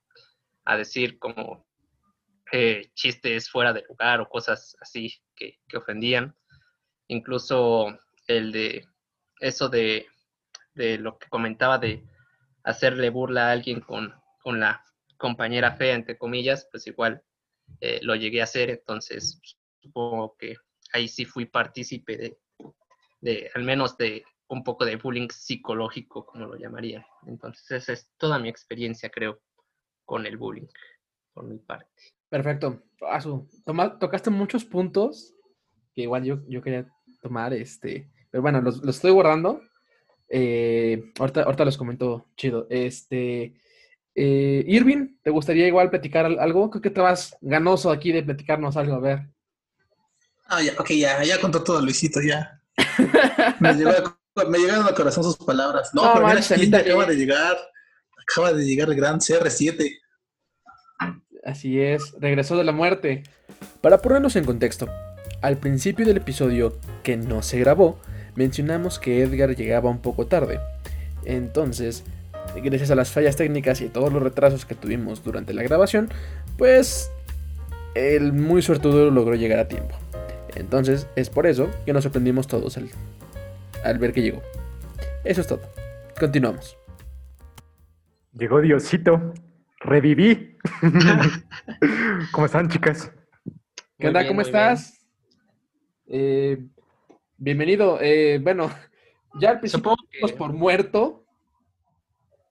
a 0.67 0.75
decir 0.75 1.17
como 1.17 1.65
eh, 2.51 2.91
chistes 2.93 3.49
fuera 3.49 3.73
de 3.73 3.83
lugar 3.87 4.21
o 4.21 4.29
cosas 4.29 4.75
así 4.79 5.13
que, 5.35 5.59
ofendían. 5.75 6.35
Incluso 7.07 7.97
el 8.27 8.51
de 8.51 8.85
eso 9.39 9.69
de, 9.69 10.07
lo 10.75 11.17
que 11.17 11.29
comentaba 11.29 11.77
de 11.77 12.03
hacerle 12.63 13.09
burla 13.09 13.47
a 13.47 13.51
alguien 13.51 13.81
con, 13.81 14.13
la 14.45 14.81
compañera 15.17 15.75
fea, 15.75 15.95
entre 15.95 16.17
comillas, 16.17 16.67
pues 16.71 16.87
igual 16.87 17.21
eh, 17.81 17.99
lo 18.01 18.15
llegué 18.15 18.39
a 18.39 18.45
hacer, 18.45 18.69
entonces 18.69 19.41
supongo 19.81 20.37
que 20.37 20.55
ahí 20.93 21.09
sí 21.09 21.25
fui 21.25 21.45
partícipe 21.45 22.15
de, 22.15 22.37
de, 23.19 23.51
al 23.55 23.63
menos 23.63 23.97
de 23.97 24.23
un 24.47 24.63
poco 24.63 24.85
de 24.85 24.95
bullying 24.95 25.27
psicológico, 25.29 26.25
como 26.25 26.45
lo 26.45 26.55
llamaría. 26.55 27.05
Entonces 27.25 27.69
esa 27.71 27.93
es 27.93 28.11
toda 28.17 28.39
mi 28.39 28.47
experiencia, 28.47 29.09
creo 29.09 29.41
con 30.05 30.25
el 30.25 30.37
bullying, 30.37 30.67
por 31.33 31.43
mi 31.43 31.57
parte. 31.57 32.16
Perfecto. 32.29 32.83
Azu, 33.09 33.47
tocaste 33.99 34.29
muchos 34.29 34.65
puntos 34.65 35.33
que 35.93 36.01
igual 36.03 36.23
yo, 36.23 36.39
yo 36.47 36.61
quería 36.61 36.87
tomar, 37.21 37.53
este, 37.53 38.09
pero 38.29 38.41
bueno, 38.41 38.61
los, 38.61 38.83
estoy 38.87 39.11
guardando. 39.11 39.61
Eh, 40.29 41.11
ahorita, 41.17 41.43
ahorita 41.43 41.65
los 41.65 41.77
comento 41.77 42.27
chido. 42.35 42.67
Este, 42.69 43.53
eh, 44.13 44.63
Irving, 44.67 45.17
¿te 45.23 45.29
gustaría 45.29 45.67
igual 45.67 45.89
platicar 45.89 46.25
algo? 46.25 46.69
Creo 46.69 46.81
que 46.81 46.89
te 46.89 47.01
vas 47.01 47.35
ganoso 47.41 47.91
aquí 47.91 48.11
de 48.11 48.23
platicarnos 48.23 48.75
algo, 48.77 48.95
a 48.95 48.99
ver. 48.99 49.27
Ah, 50.47 50.61
ya, 50.61 50.73
ok, 50.77 50.89
ya, 50.91 51.23
ya 51.23 51.39
contó 51.39 51.63
todo 51.63 51.81
Luisito, 51.81 52.21
ya. 52.21 52.61
Me 53.59 53.73
me 54.45 54.59
llegaron 54.59 54.85
al 54.85 54.93
corazón 54.93 55.23
sus 55.23 55.37
palabras. 55.37 55.89
No, 55.93 56.13
pero 56.13 56.27
mira, 56.27 56.39
aquí 56.39 56.75
acaba 56.75 57.05
de 57.05 57.15
llegar, 57.15 57.57
acaba 58.21 58.53
de 58.53 58.65
llegar 58.65 58.89
el 58.89 58.95
gran 58.95 59.19
CR7. 59.19 59.97
Así 61.47 61.79
es, 61.79 62.13
regresó 62.19 62.57
de 62.57 62.65
la 62.65 62.73
muerte. 62.73 63.23
Para 63.79 63.99
ponernos 63.99 64.35
en 64.35 64.43
contexto, 64.43 64.89
al 65.41 65.55
principio 65.55 66.05
del 66.05 66.17
episodio 66.17 66.77
que 67.03 67.15
no 67.15 67.41
se 67.41 67.57
grabó, 67.57 67.97
mencionamos 68.35 68.99
que 68.99 69.21
Edgar 69.23 69.55
llegaba 69.55 69.89
un 69.89 70.01
poco 70.01 70.27
tarde. 70.27 70.59
Entonces, 71.23 72.03
gracias 72.61 72.91
a 72.91 72.95
las 72.95 73.11
fallas 73.11 73.37
técnicas 73.37 73.79
y 73.79 73.87
todos 73.87 74.11
los 74.11 74.21
retrasos 74.21 74.65
que 74.65 74.75
tuvimos 74.75 75.23
durante 75.23 75.53
la 75.53 75.63
grabación, 75.63 76.09
pues 76.57 77.09
el 77.95 78.33
muy 78.33 78.61
suertudo 78.61 79.09
logró 79.09 79.35
llegar 79.35 79.59
a 79.59 79.69
tiempo. 79.69 79.95
Entonces, 80.55 81.07
es 81.15 81.29
por 81.29 81.47
eso 81.47 81.69
que 81.85 81.93
nos 81.93 82.03
sorprendimos 82.03 82.47
todos 82.47 82.75
al, 82.75 82.89
al 83.85 83.97
ver 83.99 84.11
que 84.11 84.21
llegó. 84.21 84.41
Eso 85.23 85.39
es 85.39 85.47
todo. 85.47 85.61
Continuamos. 86.19 86.77
Llegó 88.33 88.59
Diosito. 88.59 89.33
Reviví. 89.79 90.57
¿Cómo 92.31 92.45
están, 92.45 92.69
chicas? 92.69 93.11
¿Qué 93.97 94.07
onda? 94.07 94.27
¿Cómo 94.27 94.41
estás? 94.41 95.05
Eh, 96.07 96.57
bienvenido. 97.37 97.99
Eh, 98.01 98.39
bueno, 98.41 98.71
ya 99.39 99.51
al 99.51 99.59
principio 99.59 99.95
por 100.37 100.53
muerto. 100.53 101.25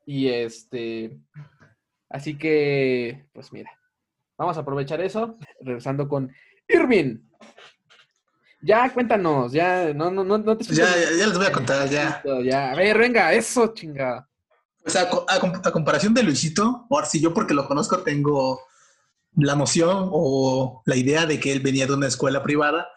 Y 0.04 0.28
este. 0.28 1.18
Así 2.09 2.38
que, 2.38 3.26
pues 3.33 3.52
mira, 3.52 3.73
vamos 4.38 4.56
a 4.56 4.61
aprovechar 4.61 5.00
eso. 5.00 5.37
Regresando 5.61 6.09
con 6.09 6.33
Irving. 6.68 7.18
Ya, 8.62 8.88
cuéntanos, 8.92 9.52
ya, 9.52 9.92
no, 9.92 10.11
no, 10.11 10.25
no, 10.25 10.38
no 10.38 10.56
te 10.56 10.64
ya, 10.64 10.85
ya, 10.85 11.16
ya, 11.18 11.26
les 11.26 11.37
voy 11.37 11.47
a 11.47 11.52
contar, 11.52 11.88
ya. 11.88 12.23
ya. 12.42 12.73
A 12.73 12.75
ver, 12.75 12.99
venga, 12.99 13.33
eso, 13.33 13.73
chinga. 13.75 14.26
A, 14.95 15.73
comparación 15.73 16.14
de 16.14 16.23
Luisito, 16.23 16.87
por 16.88 17.07
si 17.07 17.21
yo 17.21 17.35
porque 17.35 17.55
lo 17.55 17.66
conozco 17.66 18.02
tengo 18.02 18.61
la 19.35 19.57
noción 19.57 20.09
o 20.12 20.83
la 20.87 20.97
idea 20.97 21.26
de 21.26 21.40
que 21.40 21.52
él 21.52 21.61
venía 21.61 21.87
de 21.87 21.95
una 21.95 22.07
escuela 22.07 22.43
privada 22.43 22.88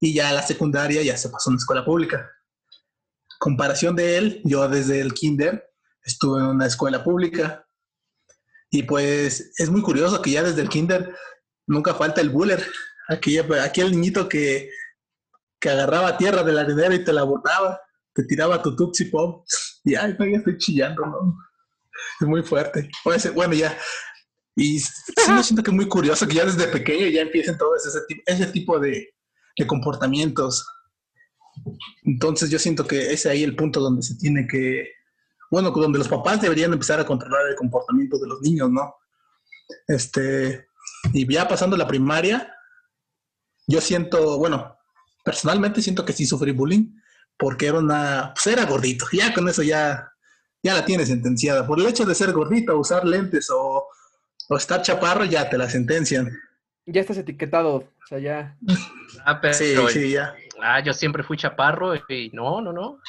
y 0.00 0.14
ya 0.14 0.32
la 0.32 0.42
secundaria 0.42 1.02
ya 1.02 1.16
se 1.16 1.28
pasó 1.28 1.50
a 1.50 1.52
una 1.52 1.58
escuela 1.58 1.84
pública. 1.84 2.30
Comparación 3.38 3.96
de 3.96 4.18
él, 4.18 4.40
yo 4.44 4.68
desde 4.68 5.00
el 5.00 5.14
kinder 5.14 5.68
estuve 6.04 6.40
en 6.40 6.46
una 6.46 6.66
escuela 6.66 7.02
pública. 7.02 7.66
Y 8.70 8.84
pues 8.84 9.52
es 9.58 9.68
muy 9.68 9.82
curioso 9.82 10.22
que 10.22 10.30
ya 10.30 10.42
desde 10.42 10.62
el 10.62 10.68
kinder 10.68 11.14
nunca 11.66 11.94
falta 11.94 12.20
el 12.20 12.30
buller, 12.30 12.64
aquel 13.08 13.90
niñito 13.90 14.28
que 14.28 14.70
que 15.62 15.70
agarraba 15.70 16.18
tierra 16.18 16.42
de 16.42 16.52
la 16.52 16.62
arenera 16.62 16.92
y 16.92 17.04
te 17.04 17.12
la 17.12 17.22
botaba, 17.22 17.80
te 18.14 18.24
tiraba 18.24 18.62
tu 18.62 18.74
Tutsi. 18.76 19.10
Y 19.84 19.94
ay, 19.94 20.14
no, 20.18 20.26
ya 20.26 20.38
estoy 20.38 20.58
chillando, 20.58 21.04
¿no? 21.06 21.36
Es 22.20 22.26
muy 22.26 22.42
fuerte. 22.42 22.90
Bueno, 23.34 23.54
ya. 23.54 23.76
Y 24.56 24.78
sí 24.80 25.32
me 25.34 25.42
siento 25.42 25.62
que 25.62 25.70
es 25.70 25.76
muy 25.76 25.88
curioso 25.88 26.26
que 26.26 26.34
ya 26.34 26.44
desde 26.44 26.66
pequeño 26.66 27.06
ya 27.06 27.22
empiecen 27.22 27.56
todos 27.56 27.86
ese, 27.86 28.00
ese 28.26 28.46
tipo 28.52 28.78
de, 28.78 29.14
de 29.56 29.66
comportamientos. 29.66 30.66
Entonces 32.02 32.50
yo 32.50 32.58
siento 32.58 32.86
que 32.86 33.12
es 33.12 33.26
ahí 33.26 33.42
el 33.42 33.56
punto 33.56 33.80
donde 33.80 34.02
se 34.02 34.16
tiene 34.16 34.46
que, 34.46 34.90
bueno, 35.50 35.70
donde 35.70 35.98
los 35.98 36.08
papás 36.08 36.40
deberían 36.40 36.72
empezar 36.72 37.00
a 37.00 37.06
controlar 37.06 37.46
el 37.48 37.56
comportamiento 37.56 38.18
de 38.18 38.28
los 38.28 38.40
niños, 38.40 38.70
¿no? 38.70 38.94
Este, 39.86 40.66
y 41.12 41.30
ya 41.32 41.48
pasando 41.48 41.76
la 41.76 41.86
primaria, 41.86 42.54
yo 43.66 43.80
siento, 43.80 44.38
bueno, 44.38 44.76
personalmente 45.24 45.80
siento 45.80 46.04
que 46.04 46.12
sí 46.12 46.26
sufrí 46.26 46.52
bullying 46.52 46.94
porque 47.42 47.66
era 47.66 47.80
una, 47.80 48.32
pues 48.34 48.46
era 48.46 48.64
gordito. 48.66 49.04
Ya 49.10 49.34
con 49.34 49.48
eso 49.48 49.64
ya, 49.64 50.12
ya 50.62 50.74
la 50.74 50.84
tienes 50.84 51.08
sentenciada. 51.08 51.66
Por 51.66 51.80
el 51.80 51.86
hecho 51.86 52.04
de 52.04 52.14
ser 52.14 52.30
gordito, 52.30 52.78
usar 52.78 53.04
lentes 53.04 53.50
o, 53.50 53.88
o 54.48 54.56
estar 54.56 54.80
chaparro, 54.80 55.24
ya 55.24 55.50
te 55.50 55.58
la 55.58 55.68
sentencian. 55.68 56.30
Ya 56.86 57.00
estás 57.00 57.18
etiquetado, 57.18 57.74
o 57.74 58.06
sea, 58.08 58.20
ya. 58.20 58.56
Ah, 59.24 59.40
pero, 59.40 59.54
sí, 59.54 59.74
sí, 59.88 60.12
ya. 60.12 60.36
Ah, 60.62 60.78
yo 60.78 60.92
siempre 60.92 61.24
fui 61.24 61.36
chaparro 61.36 61.96
y 61.96 62.30
no, 62.32 62.60
no, 62.60 62.72
no. 62.72 63.00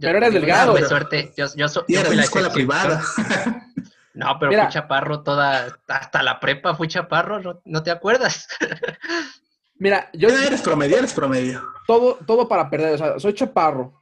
pero 0.00 0.16
eres 0.16 0.32
delgado. 0.32 0.74
Tuve 0.74 0.88
suerte. 0.88 1.34
Yo, 1.36 1.44
yo, 1.54 1.66
y 1.88 1.96
era 1.96 2.08
la 2.08 2.22
escuela 2.22 2.50
privada. 2.50 3.02
No, 4.14 4.38
pero 4.38 4.52
fui 4.52 4.68
chaparro 4.68 5.22
toda, 5.22 5.78
hasta 5.88 6.22
la 6.22 6.38
prepa 6.38 6.74
fui 6.74 6.86
chaparro, 6.86 7.40
¿no, 7.40 7.62
no 7.64 7.82
te 7.82 7.90
acuerdas? 7.90 8.46
Mira, 9.82 10.08
yo. 10.12 10.28
eres 10.28 10.62
promedio, 10.62 10.96
eres 10.96 11.12
promedio. 11.12 11.60
Todo, 11.88 12.16
todo 12.24 12.46
para 12.46 12.70
perder. 12.70 12.94
O 12.94 12.98
sea, 12.98 13.18
soy 13.18 13.34
chaparro. 13.34 14.00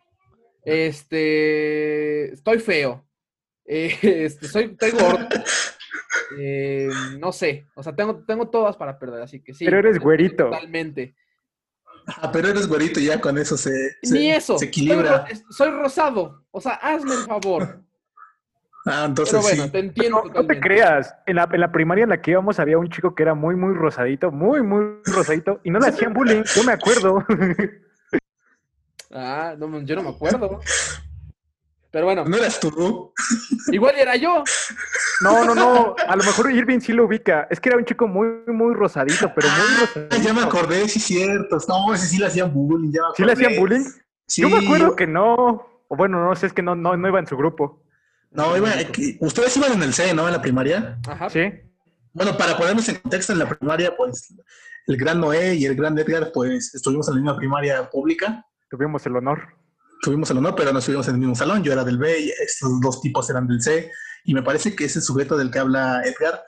Este. 0.62 2.34
Estoy 2.34 2.58
feo. 2.58 3.08
este, 3.64 4.46
soy, 4.46 4.64
estoy 4.64 4.90
gordo. 4.90 5.26
Eh, 6.38 6.88
no 7.18 7.32
sé. 7.32 7.66
O 7.74 7.82
sea, 7.82 7.94
tengo, 7.94 8.24
tengo 8.24 8.48
todas 8.48 8.76
para 8.76 8.98
perder, 8.98 9.22
así 9.22 9.42
que 9.42 9.52
sí. 9.52 9.64
Pero 9.64 9.78
eres 9.78 9.98
güerito. 9.98 10.44
Totalmente. 10.44 11.16
Ah, 12.06 12.30
pero 12.32 12.48
eres 12.48 12.68
güerito 12.68 13.00
y 13.00 13.06
ya 13.06 13.20
con 13.20 13.36
eso 13.38 13.56
se, 13.56 13.96
Ni 14.02 14.30
eso. 14.30 14.56
se 14.58 14.66
equilibra. 14.66 15.26
Soy, 15.26 15.42
soy, 15.50 15.70
rosado. 15.70 16.44
O 16.50 16.60
sea, 16.60 16.74
hazme 16.74 17.14
el 17.14 17.20
favor. 17.22 17.82
Ah, 18.86 19.04
entonces 19.06 19.34
Pero 19.34 19.42
bueno, 19.42 19.70
te 19.70 19.78
entiendo. 19.78 20.22
No, 20.34 20.46
te 20.46 20.58
creas, 20.58 21.14
en 21.26 21.36
la, 21.36 21.48
en 21.52 21.60
la, 21.60 21.70
primaria 21.70 22.04
en 22.04 22.10
la 22.10 22.22
que 22.22 22.30
íbamos 22.30 22.58
había 22.58 22.78
un 22.78 22.88
chico 22.88 23.14
que 23.14 23.22
era 23.22 23.34
muy, 23.34 23.54
muy 23.54 23.74
rosadito, 23.74 24.30
muy, 24.30 24.62
muy 24.62 25.00
rosadito, 25.04 25.60
y 25.64 25.70
no 25.70 25.78
le 25.78 25.88
hacían 25.88 26.14
bullying, 26.14 26.42
yo 26.44 26.64
me 26.64 26.72
acuerdo. 26.72 27.24
Ah, 29.12 29.56
no, 29.58 29.80
yo 29.80 29.96
no 29.96 30.04
me 30.04 30.10
acuerdo. 30.10 30.60
Pero 31.90 32.04
bueno. 32.04 32.24
¿No 32.24 32.36
eras 32.36 32.60
tú? 32.60 33.12
Igual 33.72 33.96
era 33.98 34.14
yo. 34.14 34.44
No, 35.20 35.44
no, 35.44 35.54
no. 35.54 35.96
A 36.06 36.16
lo 36.16 36.22
mejor 36.22 36.52
Irving 36.52 36.78
sí 36.78 36.92
lo 36.92 37.06
ubica. 37.06 37.48
Es 37.50 37.58
que 37.58 37.70
era 37.70 37.78
un 37.78 37.84
chico 37.84 38.06
muy, 38.06 38.28
muy 38.46 38.74
rosadito, 38.74 39.32
pero 39.34 39.48
muy 39.48 39.58
ah, 39.58 39.80
rosadito. 39.80 40.16
Ya 40.16 40.32
me 40.32 40.42
acordé, 40.42 40.88
sí, 40.88 41.00
cierto. 41.00 41.58
No, 41.66 41.92
ese 41.92 42.06
sí 42.06 42.18
le 42.18 42.26
hacían 42.26 42.54
bullying. 42.54 42.92
Ya 42.92 43.00
¿Sí 43.16 43.24
le 43.24 43.32
hacían 43.32 43.56
bullying? 43.56 43.84
Sí. 44.26 44.42
Yo 44.42 44.48
me 44.48 44.64
acuerdo 44.64 44.94
que 44.94 45.08
no. 45.08 45.66
O 45.88 45.96
bueno, 45.96 46.24
no 46.24 46.36
sé, 46.36 46.46
es 46.46 46.52
que 46.52 46.62
no, 46.62 46.76
no, 46.76 46.96
no 46.96 47.08
iba 47.08 47.18
en 47.18 47.26
su 47.26 47.36
grupo. 47.36 47.82
No, 48.30 48.56
iba, 48.56 48.70
ustedes 49.20 49.56
iban 49.56 49.72
en 49.72 49.82
el 49.82 49.92
C, 49.92 50.14
¿no? 50.14 50.26
En 50.26 50.32
la 50.32 50.42
primaria. 50.42 50.98
Ajá. 51.06 51.28
Sí. 51.30 51.50
Bueno, 52.12 52.36
para 52.36 52.56
ponernos 52.56 52.88
en 52.88 52.96
contexto, 52.96 53.32
en 53.32 53.40
la 53.40 53.48
primaria, 53.48 53.96
pues 53.96 54.34
el 54.86 54.96
gran 54.96 55.20
Noé 55.20 55.54
y 55.54 55.66
el 55.66 55.74
gran 55.74 55.98
Edgar, 55.98 56.30
pues 56.32 56.74
estuvimos 56.74 57.08
en 57.08 57.14
la 57.14 57.20
misma 57.20 57.36
primaria 57.36 57.88
pública. 57.90 58.44
Tuvimos 58.68 59.04
el 59.06 59.16
honor. 59.16 59.40
Tuvimos 60.02 60.30
el 60.30 60.38
honor, 60.38 60.54
pero 60.56 60.72
no 60.72 60.78
estuvimos 60.78 61.06
en 61.08 61.14
el 61.14 61.20
mismo 61.20 61.34
salón. 61.34 61.62
Yo 61.62 61.72
era 61.72 61.84
del 61.84 61.98
B 61.98 62.20
y 62.20 62.30
estos 62.30 62.80
dos 62.80 63.00
tipos 63.00 63.28
eran 63.30 63.46
del 63.46 63.62
C. 63.62 63.90
Y 64.24 64.34
me 64.34 64.42
parece 64.42 64.74
que 64.74 64.84
ese 64.84 65.00
sujeto 65.00 65.36
del 65.36 65.50
que 65.50 65.58
habla 65.58 66.02
Edgar, 66.04 66.42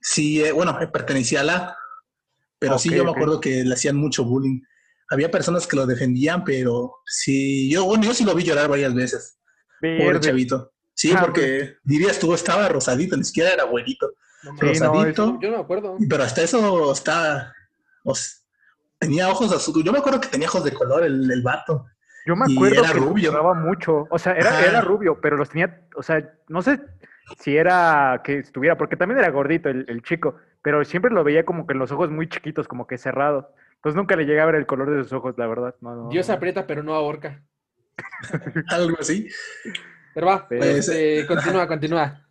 sí, 0.00 0.42
eh, 0.42 0.52
bueno, 0.52 0.78
pertenecía 0.92 1.40
a 1.40 1.44
la. 1.44 1.76
Pero 2.58 2.78
sí, 2.78 2.90
yo 2.90 3.04
me 3.04 3.10
acuerdo 3.10 3.40
que 3.40 3.64
le 3.64 3.74
hacían 3.74 3.96
mucho 3.96 4.24
bullying. 4.24 4.60
Había 5.08 5.30
personas 5.30 5.66
que 5.66 5.76
lo 5.76 5.86
defendían, 5.86 6.44
pero 6.44 6.98
sí, 7.06 7.70
yo, 7.70 7.84
bueno, 7.86 8.04
yo 8.04 8.14
sí 8.14 8.24
lo 8.24 8.34
vi 8.34 8.44
llorar 8.44 8.68
varias 8.68 8.94
veces. 8.94 9.38
Pobre 9.80 10.20
chavito. 10.20 10.72
Sí, 10.94 11.12
ah, 11.16 11.20
porque 11.20 11.76
dirías 11.82 12.18
tú, 12.18 12.34
estaba 12.34 12.68
rosadito, 12.68 13.16
ni 13.16 13.24
siquiera 13.24 13.50
era 13.50 13.64
güerito. 13.64 14.12
rosadito. 14.58 15.38
yo 15.40 15.50
no 15.50 15.56
me 15.58 15.62
acuerdo. 15.62 15.96
Pero 16.08 16.22
hasta 16.22 16.42
eso 16.42 16.92
está. 16.92 17.54
tenía 18.98 19.28
ojos 19.28 19.52
azules. 19.52 19.84
Yo 19.84 19.92
me 19.92 19.98
acuerdo 19.98 20.20
que 20.20 20.28
tenía 20.28 20.48
ojos 20.48 20.64
de 20.64 20.72
color 20.72 21.04
el, 21.04 21.30
el 21.30 21.42
vato. 21.42 21.86
Yo 22.26 22.36
me 22.36 22.52
acuerdo 22.52 22.82
que 22.82 22.92
rubio. 22.92 23.54
mucho. 23.54 24.06
O 24.10 24.18
sea, 24.18 24.32
era, 24.32 24.64
era 24.66 24.80
rubio, 24.80 25.20
pero 25.20 25.36
los 25.36 25.48
tenía. 25.48 25.86
O 25.96 26.02
sea, 26.02 26.34
no 26.48 26.62
sé 26.62 26.80
si 27.38 27.56
era 27.56 28.20
que 28.24 28.38
estuviera, 28.38 28.76
porque 28.76 28.96
también 28.96 29.18
era 29.18 29.30
gordito 29.30 29.68
el, 29.68 29.86
el 29.88 30.02
chico, 30.02 30.36
pero 30.62 30.84
siempre 30.84 31.10
lo 31.10 31.24
veía 31.24 31.44
como 31.44 31.66
que 31.66 31.74
los 31.74 31.92
ojos 31.92 32.10
muy 32.10 32.28
chiquitos, 32.28 32.68
como 32.68 32.86
que 32.86 32.98
cerrados. 32.98 33.46
Entonces 33.80 33.96
nunca 33.96 34.14
le 34.14 34.26
llegaba 34.26 34.50
a 34.50 34.52
ver 34.52 34.60
el 34.60 34.66
color 34.66 34.90
de 34.90 35.02
sus 35.02 35.12
ojos, 35.14 35.34
la 35.38 35.46
verdad. 35.46 35.74
Dios 36.10 36.28
aprieta, 36.28 36.66
pero 36.66 36.82
no 36.82 36.92
ahorca. 36.94 37.42
Algo 38.68 38.98
así. 39.00 39.28
Pero 40.14 40.26
va, 40.26 40.48
pues, 40.48 40.88
eh, 40.88 41.24
continúa, 41.26 41.66
continúa. 41.66 42.26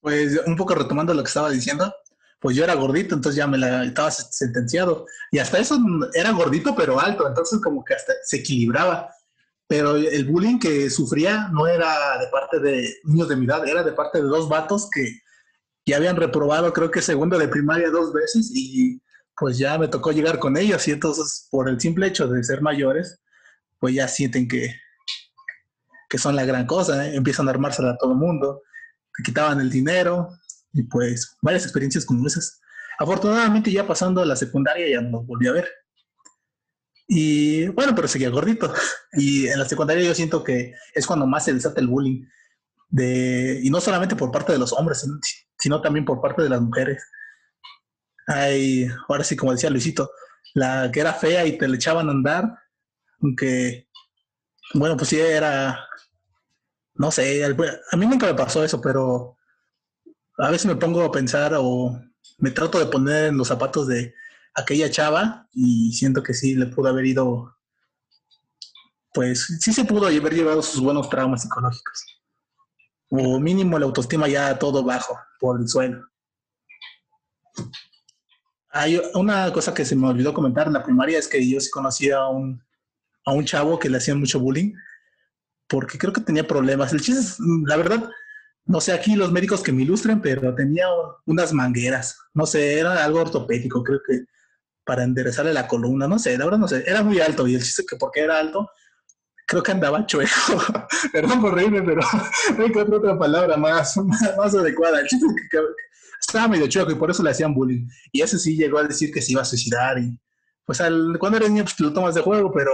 Pues 0.00 0.40
un 0.46 0.56
poco 0.56 0.74
retomando 0.74 1.14
lo 1.14 1.22
que 1.22 1.28
estaba 1.28 1.50
diciendo, 1.50 1.92
pues 2.40 2.56
yo 2.56 2.64
era 2.64 2.74
gordito, 2.74 3.14
entonces 3.14 3.36
ya 3.36 3.46
me 3.46 3.58
la 3.58 3.84
estaba 3.84 4.10
sentenciado. 4.10 5.06
Y 5.30 5.38
hasta 5.38 5.58
eso 5.58 5.78
era 6.14 6.30
gordito, 6.32 6.74
pero 6.76 7.00
alto, 7.00 7.26
entonces 7.26 7.60
como 7.60 7.84
que 7.84 7.94
hasta 7.94 8.12
se 8.24 8.38
equilibraba. 8.38 9.10
Pero 9.66 9.96
el 9.96 10.24
bullying 10.24 10.58
que 10.58 10.88
sufría 10.88 11.48
no 11.52 11.66
era 11.66 12.18
de 12.18 12.28
parte 12.28 12.58
de 12.58 12.94
niños 13.04 13.28
de 13.28 13.36
mi 13.36 13.44
edad, 13.44 13.66
era 13.66 13.82
de 13.82 13.92
parte 13.92 14.18
de 14.18 14.24
dos 14.24 14.48
vatos 14.48 14.88
que 14.90 15.20
ya 15.84 15.96
habían 15.96 16.16
reprobado, 16.16 16.72
creo 16.72 16.90
que 16.90 17.02
segundo 17.02 17.38
de 17.38 17.48
primaria 17.48 17.90
dos 17.90 18.12
veces, 18.12 18.50
y 18.54 19.00
pues 19.36 19.58
ya 19.58 19.78
me 19.78 19.88
tocó 19.88 20.12
llegar 20.12 20.38
con 20.38 20.56
ellos. 20.56 20.86
Y 20.88 20.92
entonces, 20.92 21.48
por 21.50 21.68
el 21.68 21.80
simple 21.80 22.06
hecho 22.06 22.28
de 22.28 22.42
ser 22.44 22.62
mayores, 22.62 23.20
pues 23.78 23.94
ya 23.94 24.08
sienten 24.08 24.48
que, 24.48 24.74
que 26.08 26.18
son 26.18 26.36
la 26.36 26.44
gran 26.44 26.66
cosa, 26.66 27.06
¿eh? 27.06 27.16
empiezan 27.16 27.48
a 27.48 27.50
armársela 27.50 27.90
a 27.90 27.96
todo 27.98 28.12
el 28.12 28.18
mundo, 28.18 28.62
te 29.16 29.22
quitaban 29.22 29.60
el 29.60 29.70
dinero 29.70 30.28
y 30.72 30.82
pues 30.84 31.36
varias 31.42 31.64
experiencias 31.64 32.04
como 32.04 32.26
esas. 32.26 32.60
Afortunadamente 32.98 33.70
ya 33.70 33.86
pasando 33.86 34.22
a 34.22 34.26
la 34.26 34.36
secundaria 34.36 34.88
ya 34.88 35.00
no 35.00 35.22
volví 35.22 35.46
a 35.46 35.52
ver. 35.52 35.68
Y 37.06 37.68
bueno, 37.68 37.94
pero 37.94 38.06
seguía 38.06 38.28
gordito. 38.28 38.72
Y 39.12 39.46
en 39.46 39.58
la 39.58 39.64
secundaria 39.64 40.04
yo 40.04 40.14
siento 40.14 40.44
que 40.44 40.74
es 40.94 41.06
cuando 41.06 41.26
más 41.26 41.44
se 41.44 41.54
desata 41.54 41.80
el 41.80 41.88
bullying. 41.88 42.24
De, 42.90 43.60
y 43.62 43.70
no 43.70 43.80
solamente 43.80 44.16
por 44.16 44.30
parte 44.30 44.52
de 44.52 44.58
los 44.58 44.72
hombres, 44.72 45.06
sino, 45.58 45.80
también 45.80 46.04
por 46.04 46.20
parte 46.20 46.42
de 46.42 46.48
las 46.50 46.60
mujeres. 46.60 47.02
Hay, 48.26 48.86
ahora 49.08 49.24
sí, 49.24 49.36
como 49.36 49.52
decía 49.52 49.70
Luisito, 49.70 50.10
la 50.54 50.90
que 50.92 51.00
era 51.00 51.14
fea 51.14 51.46
y 51.46 51.56
te 51.56 51.66
le 51.66 51.76
echaban 51.76 52.08
a 52.08 52.12
andar, 52.12 52.58
aunque, 53.22 53.88
bueno, 54.74 54.96
pues 54.96 55.08
sí 55.08 55.18
era, 55.18 55.87
no 56.98 57.12
sé, 57.12 57.44
a 57.44 57.96
mí 57.96 58.06
nunca 58.06 58.26
me 58.26 58.34
pasó 58.34 58.64
eso, 58.64 58.80
pero 58.80 59.36
a 60.36 60.50
veces 60.50 60.66
me 60.66 60.76
pongo 60.76 61.02
a 61.04 61.12
pensar 61.12 61.54
o 61.56 61.96
me 62.38 62.50
trato 62.50 62.78
de 62.78 62.86
poner 62.86 63.26
en 63.26 63.38
los 63.38 63.48
zapatos 63.48 63.86
de 63.86 64.14
aquella 64.54 64.90
chava 64.90 65.48
y 65.52 65.92
siento 65.92 66.24
que 66.24 66.34
sí 66.34 66.56
le 66.56 66.66
pudo 66.66 66.88
haber 66.88 67.06
ido, 67.06 67.56
pues 69.14 69.46
sí 69.60 69.72
se 69.72 69.84
pudo 69.84 70.08
haber 70.08 70.34
llevado 70.34 70.60
sus 70.60 70.80
buenos 70.80 71.08
traumas 71.08 71.42
psicológicos. 71.42 72.04
O 73.10 73.38
mínimo 73.38 73.78
la 73.78 73.86
autoestima 73.86 74.28
ya 74.28 74.58
todo 74.58 74.82
bajo, 74.82 75.18
por 75.38 75.60
el 75.60 75.68
suelo. 75.68 76.04
Hay 78.70 79.00
una 79.14 79.52
cosa 79.52 79.72
que 79.72 79.84
se 79.84 79.94
me 79.94 80.08
olvidó 80.08 80.34
comentar 80.34 80.66
en 80.66 80.72
la 80.72 80.82
primaria 80.82 81.18
es 81.18 81.28
que 81.28 81.48
yo 81.48 81.60
sí 81.60 81.70
conocía 81.70 82.18
a 82.18 82.28
un, 82.28 82.60
a 83.24 83.32
un 83.32 83.44
chavo 83.44 83.78
que 83.78 83.88
le 83.88 83.98
hacían 83.98 84.18
mucho 84.18 84.40
bullying 84.40 84.74
porque 85.68 85.98
creo 85.98 86.12
que 86.12 86.20
tenía 86.20 86.46
problemas. 86.46 86.92
El 86.92 87.00
chiste 87.00 87.20
es, 87.20 87.36
la 87.66 87.76
verdad, 87.76 88.10
no 88.64 88.80
sé 88.80 88.92
aquí 88.92 89.16
los 89.16 89.32
médicos 89.32 89.62
que 89.62 89.72
me 89.72 89.82
ilustren, 89.82 90.20
pero 90.20 90.54
tenía 90.54 90.86
unas 91.26 91.52
mangueras. 91.52 92.18
No 92.34 92.46
sé, 92.46 92.78
era 92.78 93.04
algo 93.04 93.20
ortopédico, 93.20 93.82
creo 93.82 94.00
que 94.06 94.24
para 94.84 95.04
enderezarle 95.04 95.52
la 95.52 95.68
columna, 95.68 96.08
no 96.08 96.18
sé, 96.18 96.30
de 96.30 96.44
verdad 96.44 96.58
no 96.58 96.66
sé, 96.66 96.82
era 96.86 97.02
muy 97.02 97.20
alto 97.20 97.46
y 97.46 97.54
el 97.54 97.62
chiste 97.62 97.84
que 97.86 97.96
porque 97.96 98.20
era 98.20 98.38
alto, 98.38 98.70
creo 99.46 99.62
que 99.62 99.72
andaba 99.72 100.06
chueco. 100.06 100.32
Perdón 101.12 101.42
por 101.42 101.54
reírme, 101.54 101.82
pero 101.82 102.00
no 102.58 102.64
encuentro 102.64 102.96
otra 102.96 103.18
palabra 103.18 103.56
más, 103.56 103.96
más 104.36 104.54
adecuada. 104.54 105.00
El 105.00 105.06
chiste 105.06 105.26
es 105.26 105.48
que, 105.50 105.58
estaba 106.20 106.48
medio 106.48 106.66
chueco 106.66 106.90
y 106.90 106.96
por 106.96 107.10
eso 107.10 107.22
le 107.22 107.30
hacían 107.30 107.54
bullying. 107.54 107.86
Y 108.12 108.22
ese 108.22 108.38
sí 108.38 108.56
llegó 108.56 108.78
a 108.78 108.84
decir 108.84 109.12
que 109.12 109.22
se 109.22 109.32
iba 109.32 109.42
a 109.42 109.46
suicidar 109.46 109.98
y 109.98 110.18
pues 110.64 110.80
al, 110.80 111.16
cuando 111.18 111.38
eres 111.38 111.50
niño 111.50 111.64
pues 111.64 111.80
lo 111.80 111.92
tomas 111.92 112.14
de 112.14 112.20
juego, 112.20 112.52
pero 112.52 112.72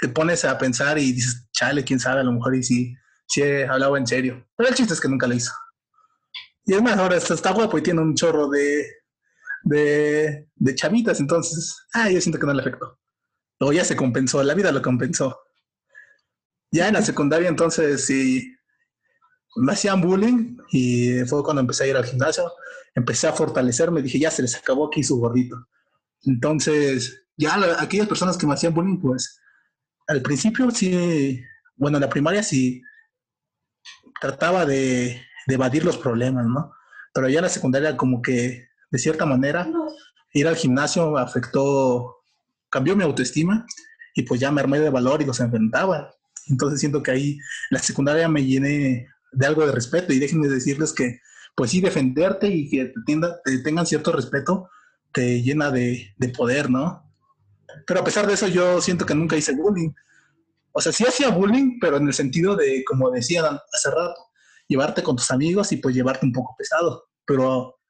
te 0.00 0.08
pones 0.08 0.44
a 0.44 0.56
pensar 0.58 0.98
y 0.98 1.12
dices, 1.12 1.48
chale, 1.52 1.84
quién 1.84 2.00
sabe, 2.00 2.20
a 2.20 2.24
lo 2.24 2.32
mejor 2.32 2.54
y 2.54 2.62
sí, 2.62 2.94
sí 3.26 3.42
hablaba 3.42 3.98
en 3.98 4.06
serio. 4.06 4.46
Pero 4.56 4.68
el 4.68 4.74
chiste 4.74 4.94
es 4.94 5.00
que 5.00 5.08
nunca 5.08 5.26
lo 5.26 5.34
hizo. 5.34 5.52
Y 6.64 6.74
es 6.74 6.82
más, 6.82 6.98
ahora 6.98 7.16
está, 7.16 7.52
guapo 7.52 7.78
y 7.78 7.82
tiene 7.82 8.00
un 8.00 8.14
chorro 8.14 8.48
de, 8.48 8.86
de, 9.62 10.48
de 10.54 10.74
chavitas, 10.74 11.20
entonces, 11.20 11.86
ah, 11.92 12.10
yo 12.10 12.20
siento 12.20 12.38
que 12.38 12.46
no 12.46 12.54
le 12.54 12.60
afectó. 12.60 12.98
Luego 13.58 13.72
ya 13.72 13.84
se 13.84 13.96
compensó, 13.96 14.42
la 14.42 14.54
vida 14.54 14.72
lo 14.72 14.80
compensó. 14.80 15.38
Ya 16.72 16.88
en 16.88 16.94
la 16.94 17.02
secundaria, 17.02 17.48
entonces, 17.48 18.06
sí, 18.06 18.54
me 19.56 19.72
hacían 19.72 20.00
bullying 20.00 20.56
y 20.70 21.24
fue 21.26 21.42
cuando 21.42 21.60
empecé 21.60 21.84
a 21.84 21.86
ir 21.88 21.96
al 21.96 22.04
gimnasio, 22.06 22.52
empecé 22.94 23.26
a 23.26 23.32
fortalecerme, 23.32 24.02
dije, 24.02 24.18
ya 24.18 24.30
se 24.30 24.42
les 24.42 24.54
acabó 24.56 24.86
aquí 24.86 25.02
su 25.02 25.18
gordito. 25.18 25.66
Entonces, 26.22 27.24
ya 27.36 27.58
aquellas 27.80 28.06
personas 28.06 28.36
que 28.36 28.46
me 28.46 28.54
hacían 28.54 28.74
bullying, 28.74 29.00
pues, 29.00 29.40
al 30.10 30.22
principio 30.22 30.68
sí, 30.72 31.40
bueno, 31.76 31.98
en 31.98 32.02
la 32.02 32.08
primaria 32.08 32.42
sí 32.42 32.82
trataba 34.20 34.66
de, 34.66 35.22
evadir 35.46 35.84
los 35.84 35.96
problemas, 35.96 36.46
¿no? 36.46 36.72
Pero 37.12 37.28
ya 37.28 37.38
en 37.38 37.44
la 37.44 37.48
secundaria 37.48 37.96
como 37.96 38.22
que, 38.22 38.68
de 38.90 38.98
cierta 38.98 39.24
manera, 39.26 39.68
ir 40.32 40.46
al 40.46 40.56
gimnasio 40.56 41.16
afectó, 41.16 42.18
cambió 42.68 42.94
mi 42.94 43.02
autoestima 43.02 43.66
y 44.14 44.22
pues 44.22 44.40
ya 44.40 44.52
me 44.52 44.60
armé 44.60 44.78
de 44.78 44.90
valor 44.90 45.22
y 45.22 45.26
los 45.26 45.40
enfrentaba. 45.40 46.14
Entonces 46.48 46.78
siento 46.78 47.02
que 47.02 47.10
ahí 47.10 47.38
la 47.70 47.80
secundaria 47.80 48.28
me 48.28 48.44
llené 48.44 49.08
de 49.32 49.46
algo 49.46 49.66
de 49.66 49.72
respeto 49.72 50.12
y 50.12 50.18
déjenme 50.18 50.48
decirles 50.48 50.92
que 50.92 51.20
pues 51.56 51.70
sí, 51.70 51.80
defenderte 51.80 52.48
y 52.48 52.68
que 52.68 52.92
te, 53.44 53.58
tengan 53.58 53.86
cierto 53.86 54.12
respeto 54.12 54.68
te 55.12 55.42
llena 55.42 55.70
de, 55.70 56.14
de 56.16 56.28
poder, 56.28 56.70
¿no? 56.70 57.09
Pero 57.86 58.00
a 58.00 58.04
pesar 58.04 58.26
de 58.26 58.34
eso, 58.34 58.48
yo 58.48 58.80
siento 58.80 59.06
que 59.06 59.14
nunca 59.14 59.36
hice 59.36 59.54
bullying. 59.54 59.92
O 60.72 60.80
sea, 60.80 60.92
sí 60.92 61.04
hacía 61.04 61.30
bullying, 61.30 61.78
pero 61.80 61.96
en 61.96 62.06
el 62.06 62.14
sentido 62.14 62.56
de, 62.56 62.84
como 62.84 63.10
decían 63.10 63.58
hace 63.72 63.90
rato, 63.90 64.30
llevarte 64.68 65.02
con 65.02 65.16
tus 65.16 65.30
amigos 65.30 65.72
y 65.72 65.76
pues 65.78 65.94
llevarte 65.94 66.26
un 66.26 66.32
poco 66.32 66.54
pesado. 66.56 67.08
Pero 67.24 67.80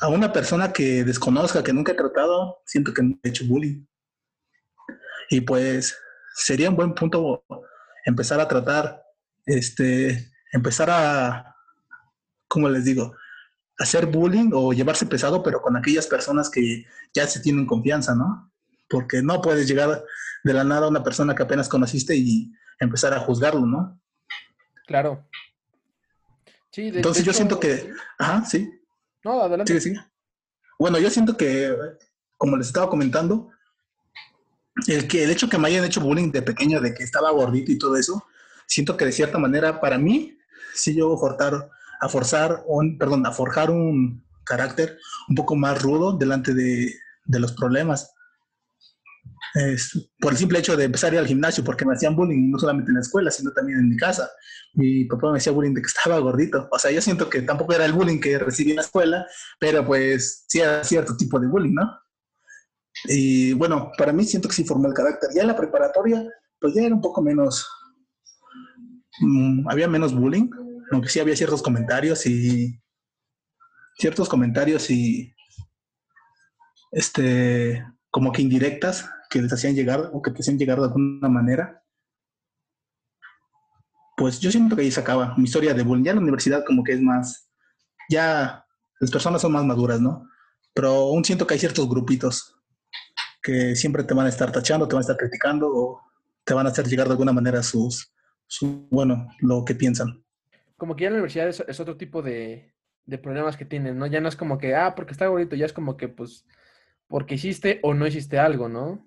a 0.00 0.08
una 0.08 0.32
persona 0.32 0.72
que 0.72 1.04
desconozca, 1.04 1.62
que 1.62 1.72
nunca 1.72 1.92
he 1.92 1.96
tratado, 1.96 2.62
siento 2.64 2.94
que 2.94 3.02
no 3.02 3.18
he 3.22 3.28
hecho 3.28 3.44
bullying. 3.46 3.84
Y 5.28 5.42
pues 5.42 5.96
sería 6.34 6.70
un 6.70 6.76
buen 6.76 6.94
punto 6.94 7.44
empezar 8.04 8.40
a 8.40 8.48
tratar, 8.48 9.02
este, 9.44 10.32
empezar 10.52 10.88
a, 10.90 11.54
¿cómo 12.48 12.68
les 12.68 12.84
digo? 12.84 13.14
Hacer 13.78 14.06
bullying 14.06 14.50
o 14.54 14.72
llevarse 14.72 15.06
pesado, 15.06 15.42
pero 15.42 15.60
con 15.60 15.76
aquellas 15.76 16.06
personas 16.06 16.50
que 16.50 16.84
ya 17.14 17.26
se 17.26 17.40
tienen 17.40 17.66
confianza, 17.66 18.14
¿no? 18.14 18.49
Porque 18.90 19.22
no 19.22 19.40
puedes 19.40 19.66
llegar 19.68 20.04
de 20.42 20.52
la 20.52 20.64
nada 20.64 20.86
a 20.86 20.90
una 20.90 21.02
persona 21.02 21.34
que 21.34 21.44
apenas 21.44 21.68
conociste 21.68 22.14
y 22.16 22.52
empezar 22.80 23.14
a 23.14 23.20
juzgarlo, 23.20 23.64
¿no? 23.64 23.98
Claro. 24.86 25.26
Sí, 26.72 26.88
Entonces 26.88 27.24
yo 27.24 27.32
siento 27.32 27.60
que, 27.60 27.92
ajá, 28.18 28.44
sí. 28.44 28.68
No, 29.24 29.40
adelante. 29.40 29.80
Sí, 29.80 29.90
sí. 29.90 30.00
Bueno, 30.78 30.98
yo 30.98 31.08
siento 31.08 31.36
que, 31.36 31.74
como 32.36 32.56
les 32.56 32.66
estaba 32.66 32.90
comentando, 32.90 33.50
el, 34.86 35.06
que, 35.06 35.24
el 35.24 35.30
hecho 35.30 35.48
que 35.48 35.58
me 35.58 35.68
hayan 35.68 35.84
hecho 35.84 36.00
bullying 36.00 36.32
de 36.32 36.42
pequeño, 36.42 36.80
de 36.80 36.92
que 36.92 37.04
estaba 37.04 37.30
gordito 37.30 37.70
y 37.70 37.78
todo 37.78 37.96
eso, 37.96 38.24
siento 38.66 38.96
que 38.96 39.04
de 39.04 39.12
cierta 39.12 39.38
manera 39.38 39.80
para 39.80 39.98
mí, 39.98 40.36
sí 40.74 40.96
yo 40.96 41.16
forzar, 41.16 41.70
a 42.00 42.08
forzar, 42.08 42.64
un, 42.66 42.98
perdón, 42.98 43.24
a 43.26 43.32
forjar 43.32 43.70
un 43.70 44.24
carácter 44.44 44.98
un 45.28 45.36
poco 45.36 45.54
más 45.54 45.80
rudo 45.80 46.16
delante 46.16 46.54
de, 46.54 46.92
de 47.24 47.38
los 47.38 47.52
problemas 47.52 48.14
por 50.20 50.32
el 50.32 50.38
simple 50.38 50.58
hecho 50.58 50.76
de 50.76 50.84
empezar 50.84 51.12
ir 51.12 51.18
al 51.18 51.26
gimnasio, 51.26 51.64
porque 51.64 51.84
me 51.84 51.94
hacían 51.94 52.14
bullying 52.14 52.50
no 52.50 52.58
solamente 52.58 52.90
en 52.90 52.96
la 52.96 53.00
escuela, 53.00 53.30
sino 53.30 53.52
también 53.52 53.78
en 53.78 53.88
mi 53.88 53.96
casa. 53.96 54.30
Mi 54.74 55.04
papá 55.06 55.32
me 55.32 55.38
hacía 55.38 55.52
bullying 55.52 55.74
de 55.74 55.82
que 55.82 55.86
estaba 55.86 56.18
gordito. 56.18 56.68
O 56.70 56.78
sea, 56.78 56.90
yo 56.90 57.02
siento 57.02 57.28
que 57.28 57.42
tampoco 57.42 57.72
era 57.74 57.84
el 57.84 57.92
bullying 57.92 58.20
que 58.20 58.38
recibí 58.38 58.70
en 58.70 58.76
la 58.76 58.82
escuela, 58.82 59.26
pero 59.58 59.84
pues 59.84 60.44
sí 60.48 60.60
era 60.60 60.84
cierto 60.84 61.16
tipo 61.16 61.38
de 61.40 61.48
bullying, 61.48 61.74
¿no? 61.74 61.90
Y 63.04 63.52
bueno, 63.54 63.92
para 63.96 64.12
mí 64.12 64.24
siento 64.24 64.48
que 64.48 64.54
sí 64.54 64.64
formó 64.64 64.88
el 64.88 64.94
carácter. 64.94 65.30
Ya 65.34 65.42
en 65.42 65.48
la 65.48 65.56
preparatoria, 65.56 66.24
pues 66.60 66.74
ya 66.74 66.82
era 66.82 66.94
un 66.94 67.00
poco 67.00 67.22
menos, 67.22 67.66
mm, 69.20 69.68
había 69.68 69.88
menos 69.88 70.14
bullying, 70.14 70.50
aunque 70.92 71.08
sí 71.08 71.20
había 71.20 71.36
ciertos 71.36 71.62
comentarios 71.62 72.26
y 72.26 72.80
ciertos 73.96 74.28
comentarios 74.28 74.90
y 74.90 75.34
este 76.92 77.84
como 78.10 78.32
que 78.32 78.42
indirectas 78.42 79.08
que 79.30 79.40
les 79.40 79.52
hacían 79.52 79.74
llegar 79.74 80.10
o 80.12 80.20
que 80.20 80.32
te 80.32 80.40
hacían 80.40 80.58
llegar 80.58 80.78
de 80.78 80.86
alguna 80.86 81.28
manera. 81.28 81.82
Pues 84.16 84.40
yo 84.40 84.50
siento 84.50 84.76
que 84.76 84.82
ahí 84.82 84.90
se 84.90 85.00
acaba 85.00 85.34
mi 85.36 85.44
historia 85.44 85.72
de 85.72 85.82
bullying. 85.82 86.04
Ya 86.04 86.10
en 86.10 86.16
la 86.16 86.22
universidad 86.22 86.64
como 86.66 86.82
que 86.82 86.92
es 86.92 87.00
más, 87.00 87.48
ya 88.10 88.66
las 88.98 89.10
personas 89.10 89.40
son 89.40 89.52
más 89.52 89.64
maduras, 89.64 90.00
¿no? 90.00 90.28
Pero 90.74 90.88
aún 90.88 91.24
siento 91.24 91.46
que 91.46 91.54
hay 91.54 91.60
ciertos 91.60 91.88
grupitos 91.88 92.56
que 93.42 93.74
siempre 93.76 94.04
te 94.04 94.12
van 94.12 94.26
a 94.26 94.28
estar 94.28 94.52
tachando, 94.52 94.86
te 94.86 94.94
van 94.94 95.00
a 95.00 95.06
estar 95.06 95.16
criticando 95.16 95.68
o 95.72 96.02
te 96.44 96.52
van 96.52 96.66
a 96.66 96.70
hacer 96.70 96.86
llegar 96.86 97.06
de 97.06 97.12
alguna 97.12 97.32
manera 97.32 97.62
sus, 97.62 98.12
su, 98.46 98.86
bueno, 98.90 99.28
lo 99.38 99.64
que 99.64 99.74
piensan. 99.74 100.22
Como 100.76 100.96
que 100.96 101.02
ya 101.02 101.08
en 101.08 101.14
la 101.14 101.18
universidad 101.20 101.48
es, 101.48 101.80
otro 101.80 101.96
tipo 101.96 102.20
de, 102.20 102.74
de, 103.06 103.18
problemas 103.18 103.56
que 103.56 103.64
tienen, 103.64 103.96
¿no? 103.98 104.06
Ya 104.06 104.20
no 104.20 104.28
es 104.28 104.36
como 104.36 104.58
que, 104.58 104.74
ah, 104.74 104.94
porque 104.94 105.12
está 105.12 105.28
bonito, 105.28 105.56
ya 105.56 105.66
es 105.66 105.72
como 105.72 105.96
que, 105.96 106.08
pues, 106.08 106.46
porque 107.06 107.36
hiciste 107.36 107.80
o 107.82 107.94
no 107.94 108.06
hiciste 108.06 108.38
algo, 108.38 108.68
¿no? 108.68 109.06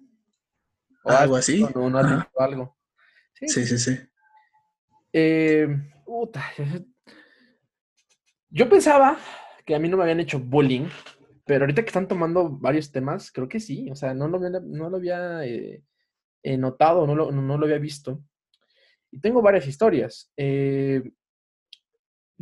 Algo 1.04 1.36
así. 1.36 1.64
O 1.76 1.90
no, 1.90 1.98
has 1.98 2.28
algo. 2.38 2.78
Sí, 3.34 3.66
sí, 3.66 3.78
sí. 3.78 4.00
Eh, 5.12 5.68
yo 8.50 8.70
pensaba 8.70 9.18
que 9.66 9.76
a 9.76 9.80
mí 9.80 9.90
no 9.90 9.98
me 9.98 10.04
habían 10.04 10.20
hecho 10.20 10.40
bullying, 10.40 10.88
pero 11.46 11.64
ahorita 11.64 11.82
que 11.82 11.88
están 11.88 12.08
tomando 12.08 12.50
varios 12.50 12.92
temas, 12.92 13.32
creo 13.32 13.48
que 13.48 13.60
sí. 13.60 13.90
O 13.92 13.96
sea, 13.96 14.14
no 14.14 14.28
lo 14.28 14.38
había, 14.38 14.60
no 14.62 14.90
lo 14.90 14.98
había 14.98 15.46
eh, 15.46 15.84
eh, 16.44 16.58
notado, 16.58 17.06
no 17.06 17.16
lo, 17.16 17.32
no 17.32 17.58
lo, 17.58 17.66
había 17.66 17.80
visto. 17.80 18.24
Y 19.12 19.20
tengo 19.20 19.42
varias 19.42 19.68
historias. 19.68 20.32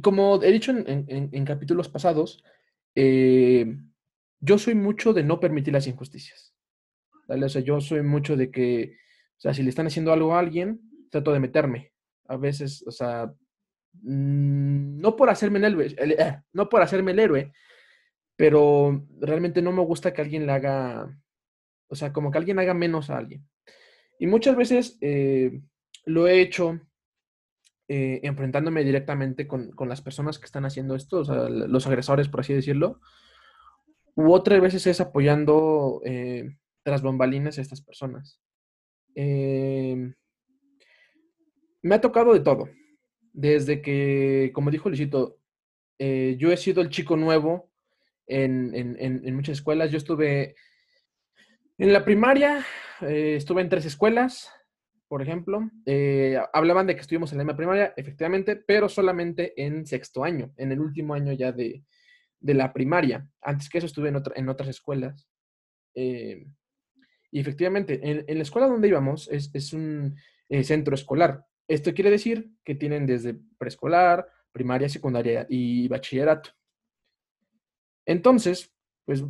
como 0.02 0.42
he 0.42 0.52
dicho 0.52 0.72
en, 0.72 1.06
en 1.08 1.46
capítulos 1.46 1.90
pasados, 1.90 2.44
eh, 2.96 3.78
yo 4.40 4.58
soy 4.58 4.76
mucho 4.76 5.14
de 5.14 5.24
no 5.24 5.40
permitir 5.40 5.74
las 5.74 5.88
injusticias. 5.88 6.54
O 7.32 7.50
sea, 7.50 7.62
yo 7.62 7.80
soy 7.82 8.02
mucho 8.02 8.36
de 8.36 8.52
que, 8.52 8.98
o 9.38 9.42
sea, 9.42 9.54
si 9.54 9.64
le 9.64 9.70
están 9.70 9.88
haciendo 9.88 10.12
algo 10.12 10.36
a 10.36 10.40
alguien, 10.40 10.82
trato 11.10 11.32
de 11.32 11.40
meterme. 11.40 11.92
A 12.28 12.38
veces, 12.38 12.84
o 12.88 12.92
sea, 12.92 13.32
mm, 14.02 15.00
no 15.00 15.16
por 15.16 15.30
hacerme 15.30 15.60
el 15.60 15.66
héroe, 15.66 15.96
eh, 15.98 16.42
no 16.54 16.70
por 16.70 16.82
hacerme 16.82 17.12
el 17.12 17.20
héroe, 17.20 17.54
pero 18.36 19.06
realmente 19.20 19.62
no 19.62 19.72
me 19.72 19.84
gusta 19.84 20.14
que 20.14 20.22
alguien 20.22 20.46
le 20.48 20.54
haga, 20.54 21.18
O 21.90 21.96
sea, 21.96 22.14
como 22.14 22.32
que 22.32 22.38
alguien 22.38 22.60
haga 22.60 22.74
menos 22.74 23.10
a 23.10 23.18
alguien. 23.18 23.46
Y 24.20 24.28
muchas 24.28 24.56
veces 24.56 24.98
eh, 25.02 25.62
lo 26.06 26.28
he 26.28 26.42
hecho 26.42 26.80
eh, 27.88 28.22
enfrentándome 28.24 28.84
directamente 28.84 29.48
con, 29.48 29.74
las 29.88 30.02
personas 30.02 30.40
que 30.40 30.46
están 30.46 30.66
haciendo 30.66 30.96
esto, 30.96 31.20
o 31.20 31.26
sea, 31.26 31.50
los 31.50 31.88
agresores, 31.88 32.30
por 32.30 32.42
así 32.42 32.54
decirlo. 32.54 33.02
U 34.16 34.32
otras 34.32 34.62
veces 34.62 34.88
es 34.88 35.02
apoyando 35.02 36.02
tras 36.84 37.02
bombalinas 37.02 37.58
a 37.58 37.62
estas 37.62 37.82
personas. 37.82 38.40
me 39.16 40.16
ha 41.96 42.02
tocado 42.02 42.34
de 42.34 42.42
todo. 42.42 42.70
Desde 43.34 43.82
que, 43.82 44.52
como 44.54 44.72
dijo 44.72 44.90
Luisito, 44.90 45.40
yo 46.00 46.52
he 46.52 46.58
sido 46.58 46.82
el 46.82 46.90
chico 46.90 47.16
nuevo 47.16 47.72
en, 48.28 49.36
muchas 49.36 49.58
escuelas. 49.58 49.92
Yo 49.92 49.98
estuve 49.98 50.56
en 51.78 51.94
la 51.94 52.06
primaria, 52.06 52.66
eh, 53.02 53.36
estuve 53.38 53.62
en 53.62 53.70
tres 53.70 53.86
escuelas, 53.86 54.52
por 55.08 55.22
ejemplo. 55.22 55.70
Eh, 55.86 56.40
hablaban 56.54 56.88
de 56.88 56.96
que 56.96 57.02
estuvimos 57.02 57.32
en 57.32 57.40
la 57.40 57.44
misma 57.44 57.58
primaria, 57.58 57.94
efectivamente, 57.98 58.56
pero 58.56 58.90
solamente 58.90 59.54
en 59.62 59.86
sexto 59.86 60.24
año, 60.24 60.54
en 60.58 60.72
el 60.72 60.80
último 60.80 61.14
año 61.14 61.34
ya 61.34 61.52
de, 61.52 61.84
la 62.42 62.74
primaria. 62.74 63.28
Antes 63.42 63.70
que 63.70 63.78
eso 63.78 63.88
estuve 63.88 64.10
en, 64.10 64.22
en 64.36 64.50
otras 64.50 64.70
escuelas. 64.70 65.28
Eh, 65.96 66.46
y 67.32 67.40
efectivamente, 67.40 68.00
en, 68.04 68.38
la 68.38 68.44
escuela 68.44 68.68
donde 68.68 68.90
íbamos 68.90 69.30
es, 69.32 69.74
un 69.74 70.16
centro 70.64 70.94
escolar. 70.94 71.46
Esto 71.68 71.94
quiere 71.94 72.12
decir 72.12 72.52
que 72.66 72.76
tienen 72.76 73.06
desde 73.06 73.38
preescolar, 73.58 74.28
primaria, 74.52 74.90
secundaria 74.90 75.46
y 75.50 75.88
bachillerato. 75.88 76.50
Entonces, 78.06 78.74
pues 79.06 79.24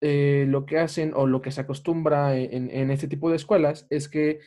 eh, 0.00 0.46
lo 0.48 0.64
que 0.64 0.78
hacen 0.78 1.12
o 1.14 1.26
lo 1.26 1.42
que 1.42 1.50
se 1.50 1.60
acostumbra 1.60 2.36
en, 2.36 2.90
este 2.90 3.08
tipo 3.08 3.30
de 3.30 3.36
escuelas 3.36 3.86
es 3.90 4.08
que 4.08 4.38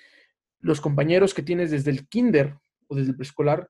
los 0.62 0.80
compañeros 0.80 1.34
que 1.34 1.44
tienes 1.44 1.72
desde 1.72 1.92
el 1.92 2.08
kinder 2.08 2.56
o 2.88 2.96
desde 2.96 3.12
el 3.12 3.18
preescolar 3.18 3.70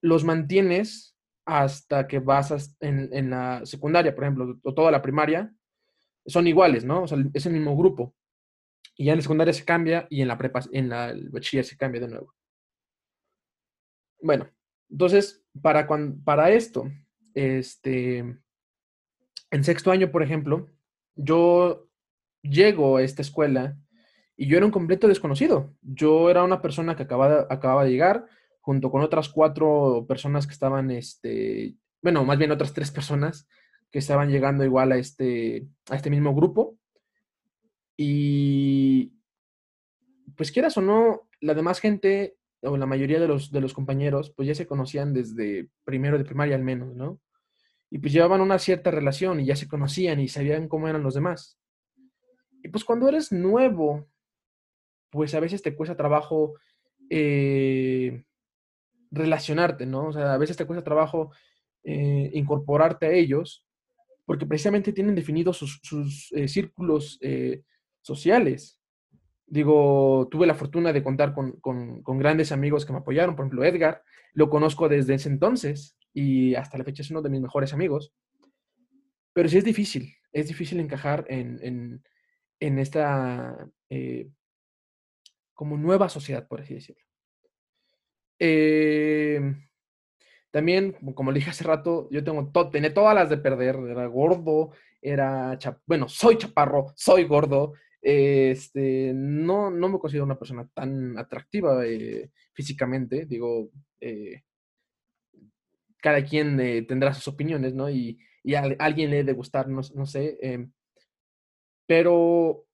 los 0.00 0.24
mantienes 0.24 1.16
hasta 1.44 2.06
que 2.06 2.20
vas 2.20 2.76
en, 2.80 3.30
la 3.30 3.64
secundaria, 3.64 4.14
por 4.14 4.24
ejemplo, 4.24 4.58
o 4.62 4.74
toda 4.74 4.90
la 4.90 5.02
primaria, 5.02 5.52
son 6.26 6.46
iguales, 6.46 6.84
¿no? 6.84 7.02
O 7.02 7.08
sea, 7.08 7.18
es 7.32 7.46
el 7.46 7.54
mismo 7.54 7.76
grupo. 7.76 8.14
Y 8.98 9.04
ya 9.04 9.12
en 9.12 9.18
la 9.18 9.22
secundaria 9.22 9.54
se 9.54 9.64
cambia 9.64 10.06
y 10.10 10.20
en 10.22 10.28
la 10.28 10.36
prepa, 10.36 10.60
en 10.72 10.88
la 10.88 11.14
bachiller 11.30 11.64
se 11.64 11.76
cambia 11.76 12.00
de 12.00 12.08
nuevo. 12.08 12.34
Bueno, 14.20 14.50
entonces, 14.90 15.44
para, 15.62 15.86
para 16.24 16.50
esto, 16.50 16.90
este, 17.32 18.18
en 19.50 19.64
sexto 19.64 19.92
año, 19.92 20.10
por 20.10 20.22
ejemplo, 20.22 20.68
yo 21.14 21.88
llego 22.42 22.96
a 22.96 23.02
esta 23.02 23.22
escuela 23.22 23.78
y 24.36 24.48
yo 24.48 24.56
era 24.56 24.66
un 24.66 24.72
completo 24.72 25.06
desconocido. 25.06 25.74
Yo 25.82 26.28
era 26.30 26.42
una 26.42 26.60
persona 26.60 26.96
que 26.96 27.04
acababa, 27.04 27.46
acababa 27.50 27.84
de 27.84 27.90
llegar 27.90 28.26
junto 28.60 28.90
con 28.90 29.02
otras 29.02 29.28
cuatro 29.28 30.06
personas 30.08 30.46
que 30.46 30.52
estaban, 30.52 30.90
este, 30.90 31.76
bueno, 32.02 32.24
más 32.24 32.38
bien 32.38 32.50
otras 32.50 32.74
tres 32.74 32.90
personas 32.90 33.48
que 33.90 33.98
estaban 33.98 34.30
llegando 34.30 34.64
igual 34.64 34.92
a 34.92 34.96
este, 34.96 35.68
a 35.88 35.96
este 35.96 36.10
mismo 36.10 36.34
grupo. 36.34 36.76
Y 37.98 39.12
pues 40.34 40.50
quieras 40.52 40.78
o 40.78 40.80
no, 40.80 41.28
la 41.40 41.52
demás 41.52 41.80
gente 41.80 42.38
o 42.62 42.78
la 42.78 42.86
mayoría 42.86 43.20
de 43.20 43.28
los, 43.28 43.52
de 43.52 43.60
los 43.60 43.74
compañeros 43.74 44.30
pues 44.30 44.48
ya 44.48 44.54
se 44.54 44.66
conocían 44.66 45.12
desde 45.12 45.68
primero 45.84 46.16
de 46.16 46.24
primaria 46.24 46.56
al 46.56 46.64
menos, 46.64 46.94
¿no? 46.94 47.20
y 47.90 47.98
pues 47.98 48.12
llevaban 48.12 48.40
una 48.40 48.58
cierta 48.58 48.90
relación 48.90 49.40
y 49.40 49.46
ya 49.46 49.56
se 49.56 49.68
conocían 49.68 50.20
y 50.20 50.28
sabían 50.28 50.68
cómo 50.68 50.88
eran 50.88 51.02
los 51.02 51.14
demás. 51.14 51.58
Y 52.62 52.68
pues 52.68 52.84
cuando 52.84 53.08
eres 53.08 53.32
nuevo, 53.32 54.08
pues 55.10 55.34
a 55.34 55.40
veces 55.40 55.62
te 55.62 55.74
cuesta 55.74 55.96
trabajo 55.96 56.54
eh, 57.08 58.24
relacionarte, 59.10 59.86
¿no? 59.86 60.08
O 60.08 60.12
sea, 60.12 60.34
a 60.34 60.38
veces 60.38 60.56
te 60.56 60.66
cuesta 60.66 60.84
trabajo 60.84 61.32
eh, 61.82 62.30
incorporarte 62.34 63.06
a 63.06 63.12
ellos 63.12 63.64
porque 64.26 64.44
precisamente 64.44 64.92
tienen 64.92 65.14
definidos 65.14 65.56
sus, 65.56 66.30
eh, 66.32 66.48
círculos 66.48 67.18
sociales. 68.08 68.80
Digo, 69.46 70.28
tuve 70.30 70.46
la 70.46 70.54
fortuna 70.54 70.92
de 70.92 71.02
contar 71.02 71.32
con, 71.32 71.52
con 71.60 72.18
grandes 72.18 72.50
amigos 72.50 72.84
que 72.84 72.92
me 72.92 72.98
apoyaron, 72.98 73.36
por 73.36 73.44
ejemplo, 73.44 73.64
Edgar, 73.64 74.02
lo 74.34 74.50
conozco 74.50 74.88
desde 74.88 75.14
ese 75.14 75.28
entonces, 75.28 75.96
y 76.12 76.54
hasta 76.54 76.78
la 76.78 76.84
fecha 76.84 77.02
es 77.02 77.10
uno 77.10 77.22
de 77.22 77.30
mis 77.30 77.40
mejores 77.40 77.72
amigos. 77.72 78.12
Pero 79.32 79.48
sí 79.48 79.58
es 79.58 79.64
difícil, 79.64 80.14
es 80.32 80.48
difícil 80.48 80.80
encajar 80.80 81.24
en, 81.28 82.02
esta 82.60 83.68
eh, 83.88 84.28
como 85.54 85.76
nueva 85.76 86.08
sociedad, 86.08 86.46
por 86.48 86.60
así 86.60 86.74
decirlo. 86.74 87.02
Em, 88.38 89.68
también, 90.50 90.92
como 91.14 91.30
le 91.30 91.38
dije 91.38 91.50
hace 91.50 91.64
rato, 91.64 92.08
yo 92.10 92.24
tengo 92.24 92.50
tenía 92.70 92.94
todas 92.94 93.14
las 93.14 93.30
de 93.30 93.38
perder. 93.38 93.76
Era 93.76 94.06
gordo, 94.06 94.70
era, 95.02 95.58
bueno, 95.86 96.08
soy 96.08 96.38
chaparro, 96.38 96.92
soy 96.96 97.24
gordo. 97.24 97.74
Este, 98.00 99.12
no, 99.14 99.70
no 99.70 99.88
me 99.88 99.98
considero 99.98 100.24
una 100.24 100.38
persona 100.38 100.68
tan 100.72 101.18
atractiva 101.18 101.84
eh, 101.84 102.30
físicamente. 102.52 103.26
Digo, 103.26 103.70
eh, 104.00 104.42
cada 106.00 106.24
quien 106.24 106.58
eh, 106.60 106.82
tendrá 106.82 107.12
sus 107.12 107.28
opiniones, 107.28 107.74
¿no? 107.74 107.90
Y, 107.90 108.18
a, 108.54 108.62
alguien 108.78 109.10
le 109.10 109.16
debe 109.18 109.32
gustar, 109.32 109.68
no, 109.68 109.82
sé. 109.82 110.38
Em, 110.40 110.72
pero 111.86 112.66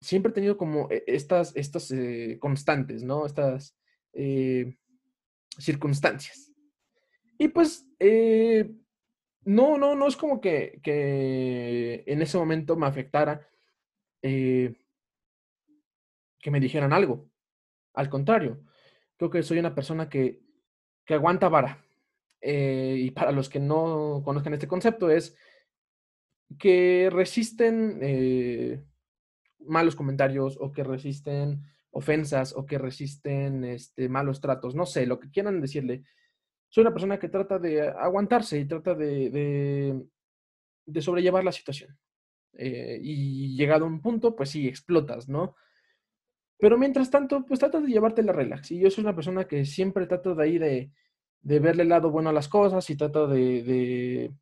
siempre 0.00 0.30
he 0.30 0.34
tenido 0.34 0.56
como 0.56 0.88
e, 0.90 1.02
estas, 1.06 1.56
estas 1.56 1.92
constantes, 2.38 3.02
¿no? 3.02 3.26
Estas 3.26 3.76
circunstancias. 5.58 6.52
Y 7.38 7.48
pues, 7.48 7.86
no, 9.44 9.78
no, 9.78 9.94
no 9.94 10.06
es 10.06 10.16
como 10.16 10.40
que, 10.40 10.80
que, 10.82 12.04
en 12.06 12.22
ese 12.22 12.36
momento 12.36 12.76
me 12.76 12.86
afectara 12.86 13.48
que 14.20 14.74
me 16.50 16.60
dijeran 16.60 16.92
algo. 16.92 17.28
Al 17.94 18.08
contrario, 18.08 18.60
creo 19.16 19.30
que 19.30 19.42
soy 19.42 19.58
una 19.58 19.74
persona 19.74 20.08
que, 20.08 20.40
que 21.04 21.14
aguanta 21.14 21.48
vara. 21.48 21.84
Eh, 22.40 22.96
y 22.98 23.10
para 23.10 23.32
los 23.32 23.48
que 23.48 23.58
no 23.58 24.22
conozcan 24.24 24.54
este 24.54 24.68
concepto, 24.68 25.10
es 25.10 25.36
que 26.58 27.10
resisten 27.12 27.98
eh, 28.00 28.84
malos 29.60 29.96
comentarios 29.96 30.56
o 30.60 30.72
que 30.72 30.84
resisten 30.84 31.62
ofensas 31.90 32.54
o 32.54 32.64
que 32.66 32.78
resisten 32.78 33.64
este, 33.64 34.08
malos 34.08 34.40
tratos, 34.40 34.74
no 34.74 34.86
sé, 34.86 35.06
lo 35.06 35.18
que 35.18 35.30
quieran 35.30 35.60
decirle. 35.60 36.04
Soy 36.68 36.82
una 36.82 36.92
persona 36.92 37.18
que 37.18 37.28
trata 37.28 37.58
de 37.58 37.88
aguantarse 37.88 38.58
y 38.58 38.66
trata 38.66 38.94
de, 38.94 40.04
de, 40.86 41.02
sobrellevar 41.02 41.44
la 41.44 41.52
situación. 41.52 41.98
Eh, 42.54 42.98
y 43.02 43.56
llegado 43.56 43.84
a 43.84 43.88
un 43.88 44.00
punto, 44.00 44.34
pues 44.34 44.50
sí, 44.50 44.66
explotas, 44.66 45.28
¿no? 45.28 45.54
Pero 46.58 46.76
mientras 46.76 47.10
tanto, 47.10 47.44
pues 47.46 47.60
trata 47.60 47.80
de 47.80 47.88
llevarte 47.88 48.22
la 48.22 48.32
relax. 48.32 48.72
Y 48.72 48.80
yo 48.80 48.90
soy 48.90 49.02
una 49.04 49.14
persona 49.14 49.46
que 49.46 49.64
siempre 49.64 50.06
trato 50.06 50.34
de 50.34 50.44
ahí 50.44 50.58
de, 50.58 50.90
de 51.40 51.60
verle 51.60 51.84
el 51.84 51.88
lado 51.88 52.10
bueno 52.10 52.30
a 52.30 52.32
las 52.32 52.48
cosas 52.48 52.88
y 52.90 52.96
trata 52.96 53.26
de, 53.26 54.32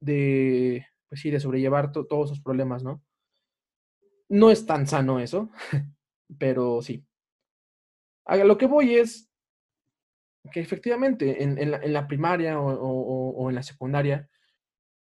de, 0.00 0.86
pues 1.08 1.20
sí, 1.20 1.30
de 1.30 1.40
sobrellevar 1.40 1.92
todos 1.92 2.30
esos 2.30 2.42
problemas, 2.42 2.82
¿no? 2.82 3.02
No 4.28 4.50
es 4.50 4.66
tan 4.66 4.86
sano 4.86 5.20
eso, 5.20 5.50
pero 6.38 6.82
sí. 6.82 7.04
A 8.26 8.36
lo 8.36 8.58
que 8.58 8.66
voy 8.66 8.96
es 8.96 9.30
que 10.52 10.60
efectivamente 10.60 11.42
en, 11.42 11.92
la, 11.92 12.06
primaria 12.06 12.60
o, 12.60 13.48
en 13.48 13.54
la 13.54 13.62
secundaria, 13.62 14.28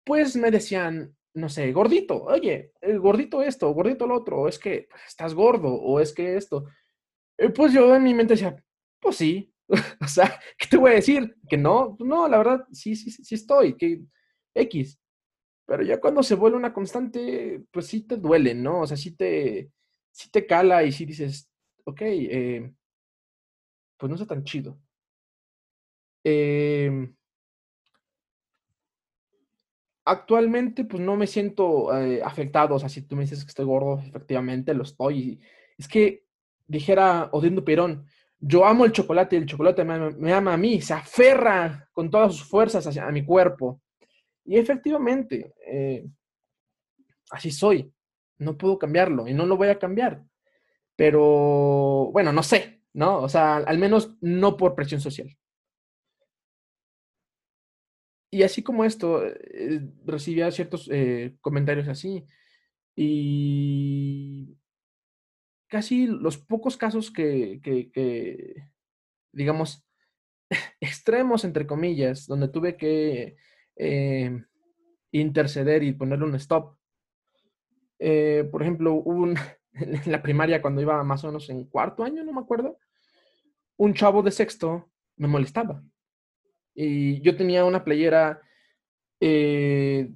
pues 0.04 0.36
me 0.36 0.52
decían, 0.52 1.16
no 1.36 1.50
sé, 1.50 1.72
gordito, 1.74 2.24
oye, 2.24 2.72
gordito 3.00 3.42
esto, 3.42 3.70
gordito 3.74 4.08
lo 4.08 4.16
otro, 4.16 4.42
o 4.42 4.48
es 4.48 4.58
que 4.60 4.88
pues, 4.90 5.02
estás 5.08 5.34
gordo, 5.34 5.74
o 5.74 6.00
es 6.00 6.14
que 6.14 6.38
esto. 6.38 6.66
Eh, 7.38 7.50
pues 7.50 7.74
yo 7.74 7.96
en 7.96 8.04
mi 8.04 8.14
mente 8.14 8.36
decía, 8.36 8.64
pues 9.00 9.18
sí, 9.18 9.54
o 10.02 10.08
sea, 10.08 10.40
¿qué 10.58 10.68
te 10.70 10.78
voy 10.78 10.92
a 10.92 10.96
decir? 10.96 11.36
Que 11.50 11.58
no, 11.58 11.98
no, 12.00 12.28
la 12.28 12.38
verdad, 12.38 12.66
sí, 12.72 12.96
sí, 12.96 13.12
sí 13.12 13.36
estoy, 13.36 13.76
que 13.78 14.02
X. 14.56 15.00
Pero 15.66 15.84
ya 15.84 16.00
cuando 16.00 16.24
se 16.24 16.36
vuelve 16.36 16.58
una 16.58 16.74
constante, 16.74 17.64
pues 17.72 17.88
sí 17.88 18.02
te 18.08 18.18
duele, 18.18 18.54
¿no? 18.56 18.82
O 18.82 18.88
sea, 18.88 18.98
sí 18.98 19.16
te, 19.16 19.72
sí 20.12 20.30
te 20.32 20.46
cala 20.46 20.84
y 20.84 20.92
sí 20.92 21.06
dices, 21.06 21.50
ok, 21.86 22.02
eh, 22.04 22.74
pues 23.98 24.10
no 24.10 24.16
está 24.16 24.28
tan 24.28 24.44
chido. 24.44 24.80
Em, 26.24 27.16
actualmente, 30.06 30.86
pues 30.86 31.02
no 31.02 31.16
me 31.16 31.28
siento 31.28 31.96
eh, 31.98 32.22
afectado. 32.24 32.76
O 32.76 32.80
sea, 32.80 32.90
si 32.90 33.02
tú 33.02 33.16
me 33.16 33.24
dices 33.24 33.44
que 33.44 33.50
estoy 33.50 33.66
gordo, 33.66 34.00
efectivamente 34.00 34.74
lo 34.74 34.84
estoy. 34.84 35.42
Es 35.78 35.88
que 35.88 36.24
dijera 36.68 37.30
Odindo 37.32 37.66
Perón, 37.66 38.06
yo 38.40 38.66
amo 38.66 38.86
el 38.86 38.92
chocolate 38.92 39.36
y 39.36 39.40
el 39.40 39.46
chocolate 39.46 39.84
me, 39.84 40.34
ama 40.34 40.54
a 40.54 40.58
mí, 40.58 40.82
se 40.82 40.94
aferra 40.94 41.90
con 41.92 42.10
todas 42.10 42.36
sus 42.36 42.48
fuerzas 42.48 42.86
hacia, 42.86 43.08
a 43.08 43.12
mi 43.12 43.26
cuerpo. 43.26 43.82
Y 44.46 44.58
efectivamente, 44.58 45.54
eh, 45.68 46.06
así 47.32 47.52
soy. 47.52 47.92
No 48.38 48.58
puedo 48.58 48.78
cambiarlo 48.78 49.28
y 49.28 49.34
no 49.34 49.46
lo 49.46 49.58
voy 49.58 49.70
a 49.70 49.80
cambiar. 49.80 50.24
Pero, 50.96 52.10
bueno, 52.14 52.32
no 52.32 52.44
sé, 52.44 52.82
¿no? 52.94 53.20
O 53.20 53.30
sea, 53.30 53.58
al 53.58 53.78
menos 53.78 54.16
no 54.22 54.56
por 54.56 54.76
presión 54.76 55.02
social. 55.02 55.36
Y 58.36 58.44
así 58.44 58.62
como 58.62 58.84
esto, 58.84 59.26
eh, 59.26 59.80
recibía 60.06 60.52
ciertos 60.52 60.90
eh, 60.92 61.38
comentarios 61.40 61.88
así. 61.88 62.26
Y 62.94 64.58
casi 65.70 66.06
los 66.06 66.38
pocos 66.38 66.76
casos 66.76 67.12
que, 67.12 67.62
digamos, 69.32 69.88
extremos, 70.82 71.46
entre 71.46 71.66
comillas, 71.66 72.28
donde 72.28 72.50
tuve 72.50 72.76
que 72.76 73.38
eh, 73.78 74.44
interceder 75.12 75.84
y 75.84 75.94
ponerle 75.94 76.26
un 76.26 76.36
stop. 76.36 76.76
Por 77.98 78.62
ejemplo, 78.62 78.96
un, 78.96 79.38
en 79.72 80.12
la 80.12 80.22
primaria, 80.22 80.62
cuando 80.62 80.82
iba 80.82 81.02
más 81.06 81.24
o 81.24 81.28
menos 81.28 81.50
en 81.50 81.64
cuarto 81.70 82.04
año, 82.04 82.22
no 82.22 82.34
me 82.34 82.42
acuerdo, 82.42 82.80
un 83.78 83.94
chavo 83.94 84.22
de 84.22 84.32
sexto 84.32 84.92
me 85.16 85.30
molestaba. 85.30 85.82
Y 86.76 87.22
yo 87.22 87.36
tenía 87.36 87.66
una 87.66 87.84
playera 87.84 88.42
eh, 89.20 90.12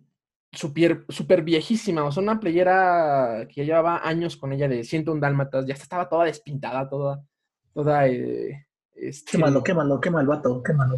super, 0.52 1.06
super, 1.10 1.42
viejísima, 1.42 2.04
o 2.04 2.12
sea, 2.12 2.22
una 2.22 2.40
playera 2.40 3.48
que 3.54 3.66
llevaba 3.66 4.06
años 4.08 4.38
con 4.38 4.52
ella 4.54 4.68
de 4.68 4.84
101 4.84 5.22
dálmatas, 5.22 5.66
ya 5.66 5.74
estaba 5.74 6.10
toda 6.10 6.26
despintada, 6.26 6.90
toda, 6.90 7.26
toda... 7.74 8.08
Eh, 8.08 8.68
este... 8.94 9.32
Quémalo, 9.32 9.64
quémalo, 9.64 10.02
quémalo, 10.02 10.30
vato, 10.30 10.62
quémalo. 10.62 10.98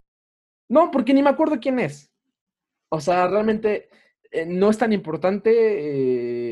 No, 0.67 0.89
porque 0.89 1.13
ni 1.13 1.21
me 1.21 1.29
acuerdo 1.29 1.59
quién 1.59 1.79
es. 1.79 2.11
O 2.89 2.99
sea, 2.99 3.27
realmente 3.27 3.89
eh, 4.31 4.45
no 4.45 4.69
es 4.69 4.77
tan 4.77 4.93
importante 4.93 5.51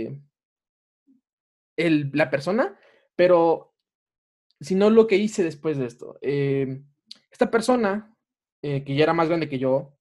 eh, 0.04 0.22
el, 1.78 2.12
la 2.13 2.30
persona, 2.30 2.78
pero 3.15 3.74
sino 4.60 4.89
lo 4.89 5.08
que 5.08 5.15
hice 5.15 5.43
después 5.43 5.78
de 5.78 5.86
esto. 5.86 6.17
Eh, 6.22 6.82
esta 7.32 7.50
persona, 7.50 8.15
que 8.62 8.95
ya 8.95 9.04
era 9.04 9.13
más 9.13 9.28
grande 9.28 9.50
que 9.50 9.60
yo, 9.60 9.98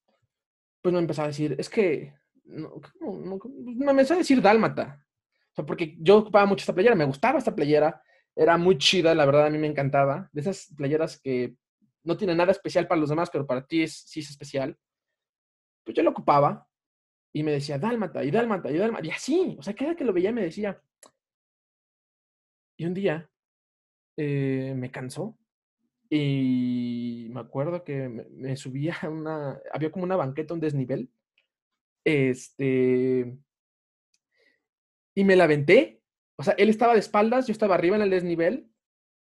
pues 0.83 0.92
me 0.92 0.99
empezó 0.99 1.23
a 1.23 1.29
decir, 1.29 1.55
es 1.59 1.68
que 1.68 2.14
no, 2.44 2.81
me 3.01 3.90
empezó 3.90 4.14
a 4.14 4.18
decir 4.18 4.40
dálmata. 4.40 5.05
O 5.53 5.55
sea, 5.55 5.66
porque 5.66 5.97
yo 6.01 6.18
ocupaba 6.18 6.47
mucho 6.47 6.62
esta 6.62 6.75
playera, 6.75 6.94
me 6.94 7.05
gustaba 7.05 7.38
esta 7.38 7.55
playera, 7.55 8.03
era 8.35 8.57
muy 8.57 8.79
chida, 8.79 9.14
la 9.14 9.27
verdad 9.27 9.47
a 9.47 9.51
mí 9.51 9.59
me 9.59 9.66
encantaba. 9.66 10.29
De 10.33 10.40
esas 10.40 10.73
playeras 10.77 11.21
que 11.21 11.57
no 12.05 12.16
tienen 12.16 12.37
nada 12.37 12.53
especial 12.53 12.87
para 12.87 13.01
los 13.01 13.11
demás, 13.11 13.31
pero 13.31 13.47
para 13.47 13.66
ti 13.66 13.83
es, 13.83 14.05
sí 14.07 14.21
es 14.21 14.31
especial 14.31 14.79
pues 15.88 15.97
yo 15.97 16.03
lo 16.03 16.11
ocupaba 16.11 16.68
y 17.33 17.42
me 17.42 17.53
decía, 17.53 17.79
dálmata, 17.79 18.23
y 18.23 18.31
dálmata, 18.31 18.71
y 18.71 18.77
dálmata, 18.77 19.07
y 19.07 19.11
así, 19.11 19.57
o 19.59 19.62
sea, 19.62 19.75
cada 19.75 19.97
que 19.97 20.05
lo 20.05 20.12
veía 20.12 20.33
me 20.33 20.42
decía. 20.42 20.79
Y 22.77 22.85
un 22.85 22.92
día 22.92 23.31
eh, 24.18 24.75
me 24.77 24.90
cansó 24.90 25.38
y 26.11 27.29
me 27.31 27.40
acuerdo 27.40 27.85
que 27.85 28.09
me, 28.09 28.57
subía 28.57 28.97
a 29.03 29.09
una, 29.09 29.61
había 29.73 29.92
como 29.92 30.05
una 30.05 30.16
banqueta, 30.16 30.55
un 30.55 30.61
desnivel, 30.61 31.11
este, 32.05 33.37
y 35.14 35.25
me 35.25 35.37
la 35.37 35.44
aventé, 35.44 36.03
o 36.37 36.42
sea, 36.42 36.55
él 36.55 36.68
estaba 36.68 36.94
de 36.94 37.01
espaldas, 37.01 37.47
yo 37.47 37.53
estaba 37.53 37.75
arriba 37.75 37.97
en 37.97 38.03
el 38.03 38.11
desnivel, 38.11 38.71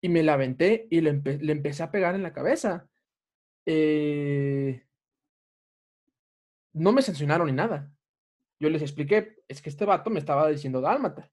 y 0.00 0.08
me 0.08 0.22
la 0.22 0.34
aventé 0.34 0.86
y 0.90 1.00
le, 1.00 1.12
le 1.12 1.52
empecé 1.52 1.82
a 1.82 1.90
pegar 1.90 2.14
en 2.14 2.22
la 2.22 2.32
cabeza. 2.32 2.88
Eh, 3.66 4.84
no 6.74 6.92
me 6.92 7.02
sancionaron 7.02 7.46
ni 7.46 7.52
nada. 7.52 7.92
Yo 8.60 8.70
les 8.70 8.82
expliqué, 8.82 9.42
es 9.48 9.60
que 9.60 9.68
este 9.68 9.84
vato 9.84 10.10
me 10.10 10.18
estaba 10.18 10.48
diciendo 10.48 10.80
dálmata. 10.80 11.30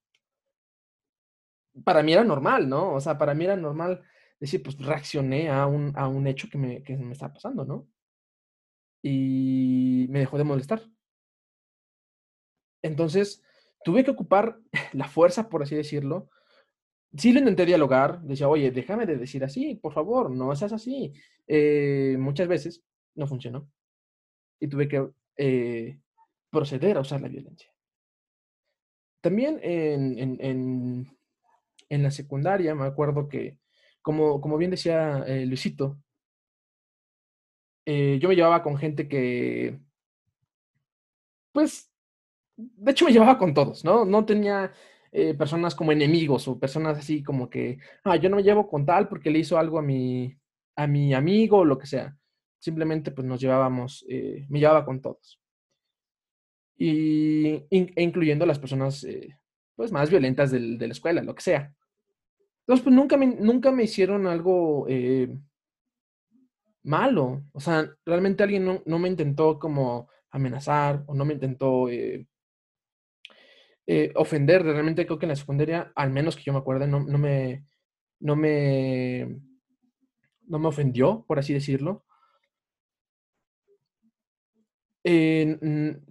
Para 1.84 2.02
mí 2.02 2.12
era 2.12 2.24
normal, 2.24 2.68
¿no? 2.68 2.92
O 2.94 3.00
sea, 3.00 3.18
para 3.18 3.34
mí 3.34 3.44
era 3.44 3.56
normal 3.56 4.02
decir, 4.46 4.62
pues 4.62 4.78
reaccioné 4.78 5.50
a 5.50 5.66
un, 5.66 5.92
a 5.96 6.08
un 6.08 6.26
hecho 6.26 6.48
que 6.48 6.58
me, 6.58 6.82
que 6.82 6.96
me 6.96 7.12
está 7.12 7.32
pasando, 7.32 7.64
¿no? 7.64 7.88
Y 9.02 10.06
me 10.10 10.20
dejó 10.20 10.38
de 10.38 10.44
molestar. 10.44 10.82
Entonces, 12.82 13.42
tuve 13.84 14.04
que 14.04 14.10
ocupar 14.10 14.58
la 14.92 15.08
fuerza, 15.08 15.48
por 15.48 15.62
así 15.62 15.74
decirlo. 15.74 16.30
Sí 17.16 17.32
lo 17.32 17.38
intenté 17.38 17.64
dialogar, 17.64 18.20
decía, 18.22 18.48
oye, 18.48 18.70
déjame 18.70 19.06
de 19.06 19.16
decir 19.16 19.44
así, 19.44 19.76
por 19.76 19.92
favor, 19.92 20.30
no 20.30 20.54
seas 20.56 20.72
así. 20.72 21.12
Eh, 21.46 22.16
muchas 22.18 22.48
veces 22.48 22.84
no 23.14 23.26
funcionó. 23.26 23.70
Y 24.60 24.68
tuve 24.68 24.88
que 24.88 25.08
eh, 25.36 26.00
proceder 26.50 26.96
a 26.96 27.00
usar 27.00 27.20
la 27.20 27.28
violencia. 27.28 27.70
También 29.20 29.58
en, 29.62 30.38
en, 31.88 32.02
la 32.02 32.10
secundaria 32.10 32.74
me 32.74 32.84
acuerdo 32.84 33.28
que, 33.28 33.58
como, 34.04 34.40
como 34.40 34.56
bien 34.58 34.70
decía 34.70 35.24
eh, 35.26 35.46
Luisito, 35.46 35.98
eh, 37.86 38.18
yo 38.20 38.28
me 38.28 38.36
llevaba 38.36 38.62
con 38.62 38.76
gente 38.78 39.08
que, 39.08 39.80
pues, 41.52 41.90
de 42.56 42.92
hecho 42.92 43.06
me 43.06 43.12
llevaba 43.12 43.38
con 43.38 43.54
todos, 43.54 43.84
¿no? 43.84 44.04
No 44.04 44.24
tenía 44.24 44.72
personas 45.38 45.76
como 45.76 45.92
enemigos 45.92 46.48
o 46.48 46.58
personas 46.58 46.98
así 46.98 47.22
como 47.22 47.48
que, 47.48 47.78
ah, 48.02 48.16
yo 48.16 48.28
no 48.28 48.36
me 48.36 48.42
llevo 48.42 48.66
con 48.68 48.84
tal 48.84 49.08
porque 49.08 49.30
le 49.30 49.38
hizo 49.40 49.56
algo 49.58 49.78
a 49.78 49.82
mi, 49.82 50.36
a 50.76 50.88
mi 50.88 51.14
amigo 51.14 51.58
o 51.58 51.64
lo 51.64 51.78
que 51.78 51.86
sea 51.86 52.16
simplemente 52.64 53.10
pues 53.10 53.26
nos 53.26 53.40
llevábamos, 53.40 54.06
eh, 54.08 54.46
me 54.48 54.58
llevaba 54.58 54.86
con 54.86 55.02
todos. 55.02 55.38
Y, 56.76 57.62
e 57.70 58.02
incluyendo 58.02 58.46
las 58.46 58.58
personas 58.58 59.04
eh, 59.04 59.38
pues 59.76 59.92
más 59.92 60.08
violentas 60.08 60.50
de 60.50 60.60
la 60.60 60.92
escuela, 60.92 61.22
lo 61.22 61.34
que 61.34 61.42
sea. 61.42 61.74
Entonces, 62.66 62.82
pues 62.82 62.96
nunca 62.96 63.16
me, 63.18 63.26
nunca 63.26 63.70
me 63.70 63.84
hicieron 63.84 64.26
algo 64.26 64.86
eh, 64.88 65.28
malo. 66.82 67.44
O 67.52 67.60
sea, 67.60 67.90
realmente 68.06 68.42
alguien 68.42 68.82
no, 68.84 68.98
me 68.98 69.08
intentó 69.08 69.58
como 69.58 70.08
amenazar 70.30 71.04
o 71.06 71.14
no 71.14 71.24
me 71.24 71.34
intentó 71.34 71.88
ofender. 74.16 74.62
Realmente 74.62 75.04
creo 75.06 75.18
que 75.18 75.26
en 75.26 75.30
la 75.30 75.36
secundaria, 75.36 75.92
al 75.94 76.10
menos 76.10 76.36
que 76.36 76.42
yo 76.44 76.52
me 76.54 76.58
acuerde, 76.60 76.86
no, 76.88 77.00
no 77.00 77.18
me, 77.18 77.66
no 78.20 78.34
me, 78.36 79.40
no 80.46 80.58
me 80.58 80.68
ofendió, 80.68 81.24
por 81.26 81.38
así 81.38 81.52
decirlo. 81.52 82.04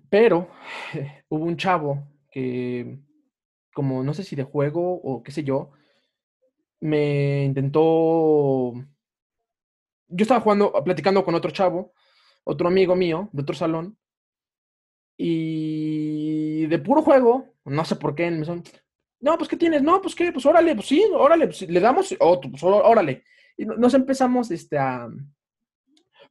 pero 0.10 0.48
hubo 1.30 1.46
un 1.46 1.58
chavo 1.58 2.08
que, 2.30 3.00
como 3.74 4.04
no 4.04 4.13
sé 4.13 4.24
si 4.24 4.36
de 4.36 4.44
juego 4.44 4.94
o 4.94 5.24
qué 5.24 5.32
sé 5.32 5.44
yo, 5.44 5.72
me 6.84 7.46
intentó... 7.46 8.74
Yo 10.08 10.22
estaba 10.22 10.41
jugando, 10.41 10.72
platicando 10.84 11.24
con 11.24 11.36
otro 11.36 11.52
chavo, 11.52 11.93
otro 12.43 12.67
amigo 12.67 12.96
mío 12.96 13.30
de 13.32 13.41
otro 13.41 13.56
salón, 13.56 13.98
y 15.17 16.65
de 16.67 16.80
puro 16.80 17.02
juego, 17.02 17.56
no 17.65 17.86
sé 17.86 17.96
por 17.96 18.15
qué, 18.15 18.30
me 18.30 18.46
son, 18.46 18.63
no, 19.22 19.38
pues 19.38 19.50
¿qué 19.50 19.58
tienes? 19.58 19.82
No, 19.82 20.02
pues 20.02 20.13
qué, 20.13 20.32
pues 20.32 20.46
órale, 20.46 20.76
pues 20.76 20.88
sí, 20.88 21.04
órale, 21.13 21.48
pues, 21.48 21.62
le 21.62 21.80
damos, 21.80 22.15
otro, 22.19 22.52
pues 22.52 22.63
órale. 22.63 23.24
Y 23.58 23.65
nos 23.65 23.93
empezamos 23.93 24.52
este, 24.52 24.78
a 24.78 25.08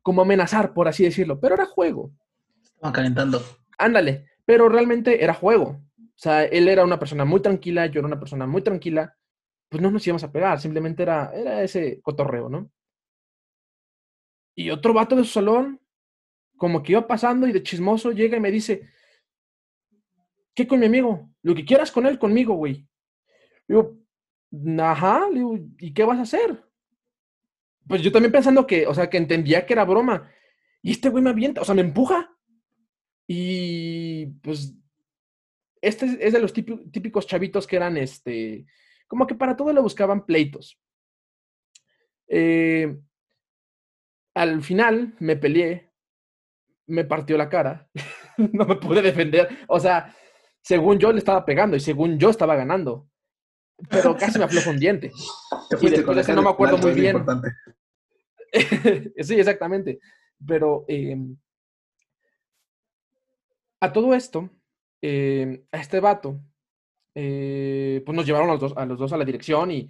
como 0.02 0.22
amenazar, 0.22 0.74
por 0.74 0.88
así 0.88 1.04
decirlo, 1.04 1.40
pero 1.40 1.54
era 1.54 1.66
juego 1.66 2.12
calentando. 2.90 3.40
Ándale, 3.78 4.26
pero 4.44 4.68
realmente 4.68 5.22
era 5.22 5.34
juego. 5.34 5.80
O 5.98 6.22
sea, 6.22 6.44
él 6.44 6.68
era 6.68 6.82
una 6.82 6.98
persona 6.98 7.24
muy 7.24 7.40
tranquila, 7.40 7.86
yo 7.86 8.00
era 8.00 8.08
una 8.08 8.18
persona 8.18 8.46
muy 8.46 8.62
tranquila. 8.62 9.16
Pues 9.72 9.80
no 9.80 9.90
nos 9.90 10.06
íbamos 10.06 10.22
a 10.22 10.30
pegar, 10.30 10.60
simplemente 10.60 11.02
era, 11.02 11.32
era 11.34 11.62
ese 11.62 12.02
cotorreo, 12.02 12.50
¿no? 12.50 12.70
Y 14.54 14.68
otro 14.68 14.92
vato 14.92 15.16
de 15.16 15.24
su 15.24 15.30
salón, 15.30 15.80
como 16.58 16.82
que 16.82 16.92
iba 16.92 17.06
pasando 17.06 17.46
y 17.48 17.52
de 17.52 17.62
chismoso 17.62 18.12
llega 18.12 18.36
y 18.36 18.40
me 18.40 18.50
dice, 18.50 18.90
¿qué 20.54 20.66
con 20.66 20.78
mi 20.78 20.84
amigo? 20.84 21.30
Lo 21.40 21.54
que 21.54 21.64
quieras 21.64 21.90
con 21.90 22.04
él, 22.04 22.18
conmigo, 22.18 22.52
güey. 22.52 22.86
Digo, 23.66 23.96
ajá, 24.78 25.30
digo, 25.32 25.58
¿y 25.78 25.94
qué 25.94 26.04
vas 26.04 26.18
a 26.18 26.22
hacer? 26.24 26.62
Pues 27.88 28.02
yo 28.02 28.12
también 28.12 28.30
pensando 28.30 28.66
que, 28.66 28.86
o 28.86 28.92
sea, 28.92 29.08
que 29.08 29.16
entendía 29.16 29.64
que 29.64 29.72
era 29.72 29.86
broma. 29.86 30.30
Y 30.82 30.90
este 30.90 31.08
güey 31.08 31.24
me 31.24 31.30
avienta, 31.30 31.62
o 31.62 31.64
sea, 31.64 31.74
me 31.74 31.80
empuja. 31.80 32.36
Y 33.26 34.26
pues 34.42 34.74
este 35.80 36.18
es 36.20 36.34
de 36.34 36.40
los 36.40 36.52
típicos 36.52 37.26
chavitos 37.26 37.66
que 37.66 37.76
eran, 37.76 37.96
este, 37.96 38.66
como 39.12 39.26
que 39.26 39.34
para 39.34 39.54
todo 39.54 39.70
le 39.74 39.80
buscaban 39.82 40.24
pleitos. 40.24 40.80
Eh, 42.28 42.98
al 44.34 44.62
final 44.62 45.14
me 45.18 45.36
peleé, 45.36 45.92
me 46.86 47.04
partió 47.04 47.36
la 47.36 47.50
cara, 47.50 47.90
no 48.38 48.64
me 48.64 48.76
pude 48.76 49.02
defender. 49.02 49.50
O 49.68 49.78
sea, 49.78 50.16
según 50.62 50.98
yo 50.98 51.12
le 51.12 51.18
estaba 51.18 51.44
pegando 51.44 51.76
y 51.76 51.80
según 51.80 52.18
yo 52.18 52.30
estaba 52.30 52.56
ganando. 52.56 53.06
Pero 53.90 54.16
casi 54.16 54.38
me 54.38 54.46
aflojó 54.46 54.70
un 54.70 54.78
diente. 54.78 55.12
y 55.78 55.88
después 55.90 56.26
de 56.26 56.34
no 56.34 56.40
me 56.40 56.48
acuerdo 56.48 56.78
muy 56.78 56.92
bien. 56.92 57.22
sí, 59.18 59.38
exactamente. 59.38 60.00
Pero 60.46 60.86
em, 60.88 61.36
a 63.78 63.92
todo 63.92 64.14
esto, 64.14 64.48
eh, 65.02 65.66
a 65.70 65.80
este 65.80 66.00
vato, 66.00 66.40
eh, 67.14 68.02
pues 68.04 68.16
nos 68.16 68.26
llevaron 68.26 68.48
a 68.48 68.52
los, 68.52 68.60
dos, 68.60 68.74
a 68.76 68.86
dos 68.86 69.12
a 69.12 69.16
la 69.16 69.24
dirección 69.24 69.70
y, 69.70 69.88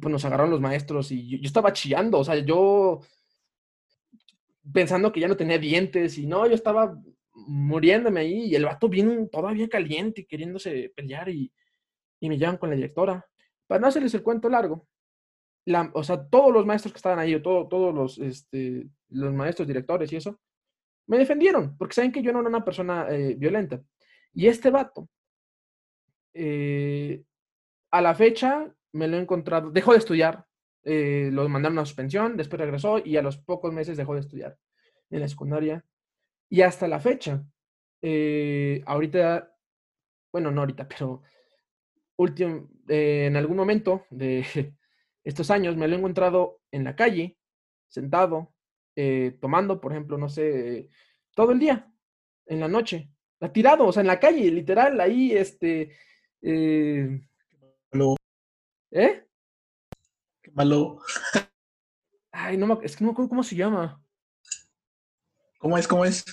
pues 0.00 0.10
nos 0.10 0.24
agarraron 0.24 0.50
los 0.50 0.60
maestros 0.60 1.12
y 1.12 1.38
yo, 1.38 1.46
estaba 1.46 1.72
chillando, 1.72 2.18
o 2.18 2.24
sea, 2.24 2.36
yo 2.36 3.00
pensando 4.72 5.12
que 5.12 5.20
ya 5.20 5.28
no 5.28 5.36
tenía 5.36 5.58
dientes 5.58 6.18
y 6.18 6.26
no, 6.26 6.46
yo 6.46 6.54
estaba 6.54 7.00
muriéndome 7.34 8.20
ahí 8.20 8.46
y 8.46 8.54
el 8.56 8.64
vato 8.64 8.88
vino 8.88 9.28
todavía 9.28 9.68
caliente 9.68 10.22
y 10.22 10.26
queriéndose 10.26 10.92
pelear 10.96 11.28
y, 11.28 11.52
y 12.20 12.28
me 12.28 12.38
llevan 12.38 12.56
con 12.56 12.70
la 12.70 12.76
directora. 12.76 13.24
Para 13.66 13.80
no 13.80 13.86
hacerles 13.86 14.14
el 14.14 14.22
cuento 14.22 14.48
largo, 14.48 14.88
la, 15.66 15.90
o 15.94 16.02
sea, 16.02 16.24
todos 16.28 16.52
los 16.52 16.64
maestros 16.64 16.92
que 16.92 16.98
estaban 16.98 17.18
ahí, 17.18 17.34
o 17.34 17.42
todo, 17.42 17.68
todos 17.68 17.94
los, 17.94 18.18
este, 18.18 18.88
los 19.08 19.32
maestros, 19.34 19.68
directores 19.68 20.12
y 20.12 20.16
eso, 20.16 20.40
me 21.06 21.18
defendieron, 21.18 21.76
porque 21.76 21.94
saben 21.94 22.12
que 22.12 22.22
yo 22.22 22.32
no 22.32 22.40
era 22.40 22.48
una 22.48 22.64
persona 22.64 23.06
eh, 23.10 23.34
violenta. 23.36 23.82
Y 24.32 24.46
este 24.46 24.70
vato, 24.70 25.08
eh, 26.36 27.24
a 27.90 28.00
la 28.00 28.14
fecha, 28.14 28.72
me 28.92 29.08
lo 29.08 29.16
he 29.16 29.20
encontrado, 29.20 29.70
dejó 29.70 29.92
de 29.92 29.98
estudiar, 29.98 30.46
eh, 30.84 31.30
lo 31.32 31.48
mandaron 31.48 31.78
a 31.78 31.86
suspensión, 31.86 32.36
después 32.36 32.60
regresó 32.60 32.98
y 33.04 33.16
a 33.16 33.22
los 33.22 33.38
pocos 33.38 33.72
meses 33.72 33.96
dejó 33.96 34.14
de 34.14 34.20
estudiar 34.20 34.56
en 35.10 35.20
la 35.20 35.28
secundaria. 35.28 35.84
Y 36.48 36.62
hasta 36.62 36.86
la 36.86 37.00
fecha, 37.00 37.44
ahorita, 38.86 39.52
bueno, 40.32 40.50
no 40.52 40.60
ahorita, 40.60 40.86
pero 40.88 41.22
último, 42.16 42.68
en 42.88 43.36
algún 43.36 43.56
momento 43.56 44.06
de 44.10 44.44
estos 45.24 45.50
años 45.50 45.76
me 45.76 45.88
lo 45.88 45.96
he 45.96 45.98
encontrado 45.98 46.60
en 46.70 46.84
la 46.84 46.94
calle, 46.94 47.36
sentado, 47.88 48.54
eh, 48.94 49.36
tomando, 49.40 49.80
por 49.80 49.92
ejemplo, 49.92 50.16
no 50.16 50.28
sé, 50.28 50.88
todo 51.34 51.52
el 51.52 51.58
día, 51.58 51.92
en 52.46 52.60
la 52.60 52.68
noche, 52.68 53.10
tirado, 53.52 53.86
o 53.86 53.92
sea, 53.92 54.00
en 54.00 54.06
la 54.06 54.18
calle, 54.18 54.50
literal, 54.50 55.00
ahí, 55.00 55.32
este... 55.32 55.92
Eh, 56.48 57.20
¿Eh? 58.92 59.24
Qué 60.42 60.50
malo. 60.52 61.00
Ay, 62.30 62.56
no 62.56 62.66
me, 62.66 62.84
es 62.84 62.96
que 62.96 63.02
no 63.02 63.08
me 63.08 63.12
acuerdo 63.12 63.30
cómo 63.30 63.42
se 63.42 63.56
llama. 63.56 64.00
¿Cómo 65.58 65.76
es? 65.76 65.88
¿Cómo 65.88 66.04
es? 66.04 66.24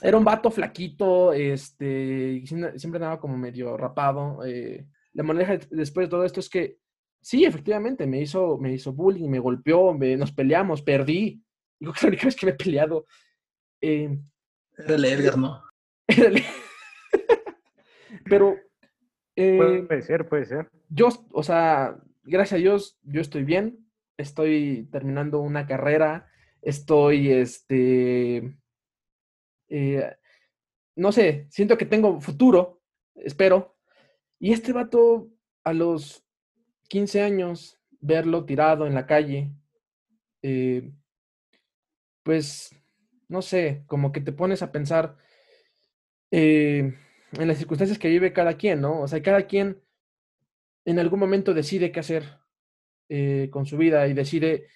Era 0.00 0.16
un 0.16 0.24
vato 0.24 0.50
flaquito, 0.50 1.34
este, 1.34 2.42
siempre, 2.46 2.78
siempre 2.78 2.98
andaba 2.98 3.20
como 3.20 3.36
medio 3.36 3.76
rapado. 3.76 4.42
Eh, 4.46 4.86
la 5.12 5.22
maneja 5.22 5.58
después 5.70 6.06
de 6.06 6.10
todo 6.10 6.24
esto 6.24 6.40
es 6.40 6.48
que 6.48 6.78
Sí, 7.22 7.44
efectivamente, 7.44 8.06
me 8.06 8.22
hizo, 8.22 8.56
me 8.56 8.72
hizo 8.72 8.92
bullying, 8.92 9.28
me 9.28 9.38
golpeó, 9.38 9.94
nos 9.94 10.32
peleamos, 10.32 10.82
perdí. 10.82 11.42
Digo 11.78 11.92
que 11.92 12.00
la 12.02 12.08
única 12.08 12.24
vez 12.24 12.36
que 12.36 12.46
me 12.46 12.52
he 12.52 12.56
peleado. 12.56 13.06
Eh, 13.80 14.18
Era 14.78 14.94
el 14.94 15.04
Edgar, 15.04 15.36
¿no? 15.36 15.62
Pero. 18.24 18.56
Eh, 19.36 19.84
puede 19.86 20.02
ser, 20.02 20.28
puede 20.28 20.44
ser. 20.46 20.70
Yo, 20.88 21.08
o 21.32 21.42
sea, 21.42 21.96
gracias 22.22 22.58
a 22.58 22.62
Dios, 22.62 22.98
yo 23.02 23.20
estoy 23.20 23.44
bien. 23.44 23.86
Estoy 24.16 24.88
terminando 24.90 25.40
una 25.40 25.66
carrera. 25.66 26.28
Estoy, 26.62 27.30
este. 27.30 28.56
Eh, 29.68 30.16
no 30.96 31.12
sé, 31.12 31.46
siento 31.50 31.78
que 31.78 31.86
tengo 31.86 32.20
futuro, 32.20 32.82
espero. 33.14 33.76
Y 34.38 34.52
este 34.52 34.72
vato, 34.72 35.30
a 35.64 35.72
los 35.72 36.24
15 36.88 37.22
años, 37.22 37.78
verlo 38.00 38.44
tirado 38.44 38.86
en 38.86 38.94
la 38.94 39.06
calle, 39.06 39.52
eh, 40.42 40.90
pues, 42.22 42.74
no 43.28 43.42
sé, 43.42 43.84
como 43.86 44.12
que 44.12 44.20
te 44.20 44.32
pones 44.32 44.62
a 44.62 44.72
pensar 44.72 45.16
eh, 46.30 46.94
en 47.32 47.48
las 47.48 47.58
circunstancias 47.58 47.98
que 47.98 48.08
vive 48.08 48.32
cada 48.32 48.54
quien, 48.56 48.80
¿no? 48.80 49.00
O 49.00 49.08
sea, 49.08 49.22
cada 49.22 49.46
quien 49.46 49.80
en 50.84 50.98
algún 50.98 51.20
momento 51.20 51.54
decide 51.54 51.92
qué 51.92 52.00
hacer 52.00 52.24
eh, 53.08 53.48
con 53.50 53.66
su 53.66 53.76
vida 53.76 54.06
y 54.06 54.14
decide 54.14 54.66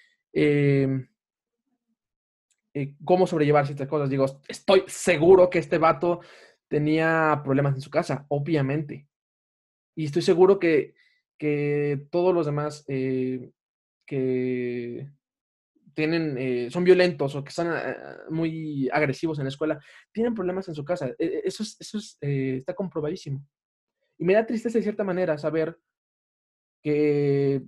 cómo 3.05 3.27
sobrellevar 3.27 3.67
ciertas 3.67 3.89
cosas. 3.89 4.11
Digo, 4.11 4.27
estoy 4.49 4.85
seguro 4.87 5.49
que 5.51 5.59
este 5.61 5.79
vato 5.79 6.21
tenía 6.69 7.41
problemas 7.45 7.75
en 7.75 7.81
su 7.81 7.91
casa, 7.91 8.27
obviamente. 8.29 9.07
Y 9.95 10.07
estoy 10.07 10.23
seguro 10.23 10.59
que 10.59 10.95
que 11.39 12.07
todos 12.11 12.35
los 12.35 12.47
demás 12.47 12.85
eh, 12.89 13.51
que 14.07 15.11
tienen, 15.95 16.37
eh, 16.39 16.71
son 16.71 16.85
violentos 16.85 17.35
o 17.35 17.45
que 17.45 17.51
están 17.51 17.69
ah, 17.69 18.19
muy 18.31 18.89
agresivos 18.93 19.39
en 19.39 19.45
la 19.45 19.49
escuela, 19.49 19.81
tienen 20.13 20.35
problemas 20.35 20.69
en 20.69 20.75
su 20.75 20.85
casa. 20.85 21.09
E, 21.19 21.43
eso, 21.45 21.63
eso 21.63 21.99
eh, 22.21 22.57
está 22.59 22.75
comprobadísimo. 22.75 23.47
Y 24.19 24.25
me 24.25 24.35
da 24.35 24.47
tristeza 24.47 24.79
de 24.79 24.83
cierta 24.83 25.05
manera 25.05 25.39
saber 25.39 25.79
que, 26.83 27.63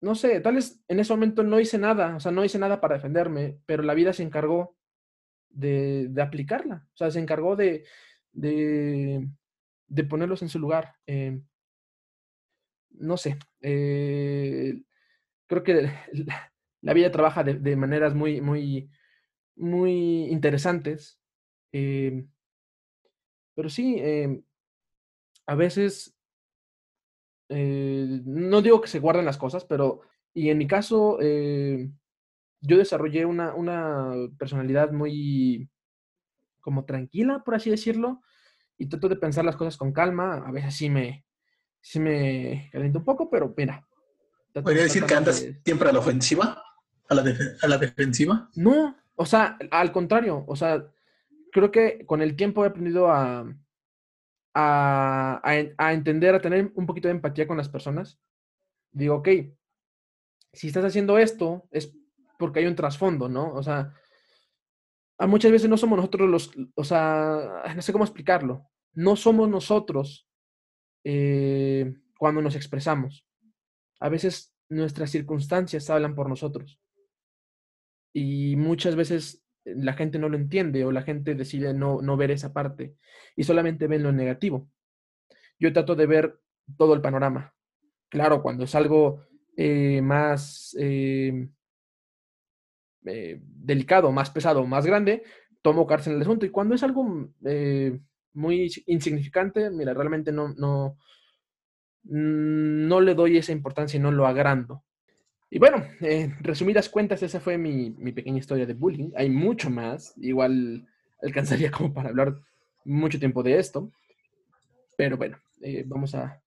no 0.00 0.14
sé, 0.14 0.40
tal 0.40 0.54
vez 0.54 0.80
en 0.88 1.00
ese 1.00 1.12
momento 1.12 1.42
no 1.42 1.60
hice 1.60 1.78
nada, 1.78 2.16
o 2.16 2.20
sea, 2.20 2.32
no 2.32 2.44
hice 2.44 2.58
nada 2.58 2.80
para 2.80 2.94
defenderme, 2.94 3.58
pero 3.66 3.82
la 3.82 3.94
vida 3.94 4.12
se 4.12 4.22
encargó 4.22 4.76
de, 5.50 6.10
aplicarla, 6.20 6.86
o 6.94 6.96
sea, 6.96 7.10
se 7.10 7.20
encargó 7.20 7.56
de, 7.56 7.84
de, 8.32 9.28
ponerlos 10.08 10.42
en 10.42 10.48
su 10.48 10.58
lugar 10.58 10.94
no 13.00 13.16
sé, 13.16 13.38
eh, 13.60 14.82
creo 15.46 15.62
que 15.62 15.90
vida 16.82 17.10
trabaja 17.10 17.44
de, 17.44 17.76
maneras 17.76 18.14
muy, 18.14 18.40
muy, 18.40 18.90
muy 19.56 20.26
interesantes. 20.26 21.20
Eh, 21.72 22.26
pero 23.54 23.68
sí, 23.68 23.96
eh, 23.98 24.42
a 25.46 25.54
veces, 25.54 26.16
no 27.48 28.62
digo 28.62 28.80
que 28.80 28.88
se 28.88 29.00
guarden 29.00 29.24
las 29.24 29.38
cosas, 29.38 29.64
pero, 29.64 30.02
y 30.32 30.50
en 30.50 30.58
mi 30.58 30.66
caso, 30.66 31.18
yo 31.20 32.78
desarrollé 32.78 33.24
una, 33.24 33.54
una 33.54 34.12
personalidad 34.38 34.92
muy 34.92 35.68
como 36.60 36.84
tranquila, 36.84 37.42
por 37.44 37.54
así 37.54 37.70
decirlo, 37.70 38.20
y 38.78 38.86
trato 38.86 39.08
de 39.08 39.16
pensar 39.16 39.44
las 39.44 39.56
cosas 39.56 39.76
con 39.76 39.92
calma. 39.92 40.44
A 40.46 40.52
veces 40.52 40.74
sí 40.74 40.88
me, 40.88 41.24
sí 41.80 42.00
me 42.00 42.68
calienta 42.72 42.98
un 42.98 43.04
poco, 43.04 43.28
pero 43.30 43.52
mira. 43.56 43.86
¿Podría 44.52 44.84
decir 44.84 45.04
que 45.04 45.14
andas 45.14 45.46
siempre 45.64 45.88
a 45.88 45.92
la 45.92 46.00
ofensiva? 46.00 46.62
¿A 47.10 47.14
la, 47.14 47.24
¿A 47.62 47.68
la 47.68 47.76
defensiva? 47.76 48.48
No, 48.54 48.96
o 49.16 49.26
sea, 49.26 49.58
al 49.70 49.92
contrario, 49.92 50.44
o 50.46 50.56
sea, 50.56 50.90
creo 51.52 51.70
que 51.70 52.06
con 52.06 52.22
el 52.22 52.36
tiempo 52.36 52.64
he 52.64 52.68
aprendido 52.68 53.10
a, 53.10 53.44
a, 54.54 55.40
a, 55.76 55.92
entender, 55.92 56.34
a 56.34 56.40
tener 56.40 56.72
un 56.74 56.86
poquito 56.86 57.08
de 57.08 57.12
empatía 57.12 57.46
con 57.46 57.58
las 57.58 57.68
personas. 57.68 58.18
Digo, 58.92 59.16
ok, 59.16 59.28
si 60.52 60.68
estás 60.68 60.84
haciendo 60.84 61.18
esto 61.18 61.68
es 61.70 61.94
porque 62.38 62.60
hay 62.60 62.66
un 62.66 62.74
trasfondo, 62.74 63.28
¿no? 63.28 63.52
O 63.52 63.62
sea, 63.62 63.92
muchas 65.18 65.52
veces 65.52 65.68
no 65.68 65.76
somos 65.76 65.98
nosotros 65.98 66.28
los, 66.28 66.50
o 66.74 66.84
sea, 66.84 67.62
no 67.74 67.82
sé 67.82 67.92
cómo 67.92 68.04
explicarlo, 68.04 68.70
no 68.94 69.16
somos 69.16 69.48
nosotros 69.48 70.26
eh, 71.04 71.92
cuando 72.18 72.40
nos 72.40 72.56
expresamos. 72.56 73.26
A 74.00 74.08
veces 74.08 74.54
nuestras 74.70 75.10
circunstancias 75.10 75.90
hablan 75.90 76.14
por 76.14 76.28
nosotros. 76.28 76.80
Y 78.12 78.56
muchas 78.56 78.96
veces 78.96 79.44
eh, 79.64 79.74
la 79.76 79.92
gente 79.94 80.18
no 80.18 80.28
lo 80.28 80.36
entiende 80.36 80.84
o 80.84 80.92
la 80.92 81.02
gente 81.02 81.34
decide 81.34 81.74
no, 81.74 82.02
no 82.02 82.16
ver 82.16 82.30
esa 82.30 82.52
parte 82.52 82.96
y 83.36 83.44
solamente 83.44 83.86
ven 83.86 84.02
lo 84.02 84.12
negativo. 84.12 84.68
Yo 85.58 85.72
trato 85.72 85.94
de 85.94 86.06
ver 86.06 86.40
todo 86.76 86.94
el 86.94 87.00
panorama. 87.00 87.54
Claro, 88.08 88.42
cuando 88.42 88.64
es 88.64 88.74
algo 88.74 89.26
eh, 89.56 90.00
más 90.02 90.74
delicado, 93.02 94.10
más 94.10 94.30
pesado, 94.30 94.66
más 94.66 94.86
grande, 94.86 95.22
tomo 95.62 95.86
cárcel 95.86 96.12
en 96.12 96.16
el 96.16 96.22
asunto. 96.22 96.46
Y 96.46 96.50
cuando 96.50 96.74
es 96.74 96.82
algo 96.82 97.30
muy 98.32 98.72
insignificante, 98.86 99.70
mira, 99.70 99.94
realmente 99.94 100.32
no, 100.32 100.48
no, 100.54 100.96
no 102.04 103.00
le 103.00 103.14
doy 103.14 103.36
esa 103.36 103.52
importancia 103.52 103.98
y 103.98 104.00
no 104.00 104.10
lo 104.10 104.26
agrando. 104.26 104.84
Y 105.52 105.58
bueno, 105.58 105.84
en 106.00 106.36
resumidas 106.42 106.88
cuentas, 106.88 107.24
esa 107.24 107.40
fue 107.40 107.58
mi, 107.58 107.90
pequeña 108.12 108.38
historia 108.38 108.66
de 108.66 108.74
bullying. 108.74 109.10
Hay 109.16 109.28
mucho 109.28 109.68
más, 109.68 110.14
igual 110.16 110.86
alcanzaría 111.20 111.70
como 111.72 111.92
para 111.92 112.10
hablar 112.10 112.36
mucho 112.84 113.18
tiempo 113.18 113.42
de 113.42 113.58
esto. 113.58 113.90
Pero 114.96 115.16
bueno, 115.16 115.38
eh, 115.60 115.82
vamos 115.84 116.14
a, 116.14 116.40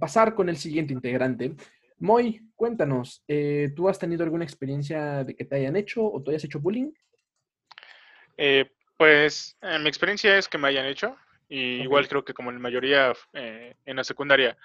pasar 0.00 0.34
con 0.34 0.48
el 0.48 0.56
siguiente 0.56 0.94
integrante. 0.94 1.54
Moy, 1.98 2.40
cuéntanos, 2.56 3.22
eh, 3.28 3.72
¿tú 3.76 3.88
has 3.88 3.98
tenido 3.98 4.24
alguna 4.24 4.44
experiencia 4.44 5.22
de 5.22 5.36
que 5.36 5.44
te 5.44 5.56
hayan 5.56 5.76
hecho 5.76 6.04
o 6.04 6.22
tú 6.22 6.30
hayas 6.30 6.44
hecho 6.44 6.58
bullying? 6.58 6.90
Eh, 8.38 8.70
pues 8.96 9.56
mi 9.80 9.88
experiencia 9.88 10.38
es 10.38 10.48
que 10.48 10.58
me 10.58 10.68
hayan 10.68 10.86
hecho, 10.86 11.16
y 11.48 11.82
igual 11.82 12.08
creo 12.08 12.24
que 12.24 12.34
como 12.34 12.50
la 12.50 12.58
mayoría 12.58 13.12
eh, 13.32 13.74
en 13.84 13.96
la 13.96 14.04
secundaria. 14.04 14.56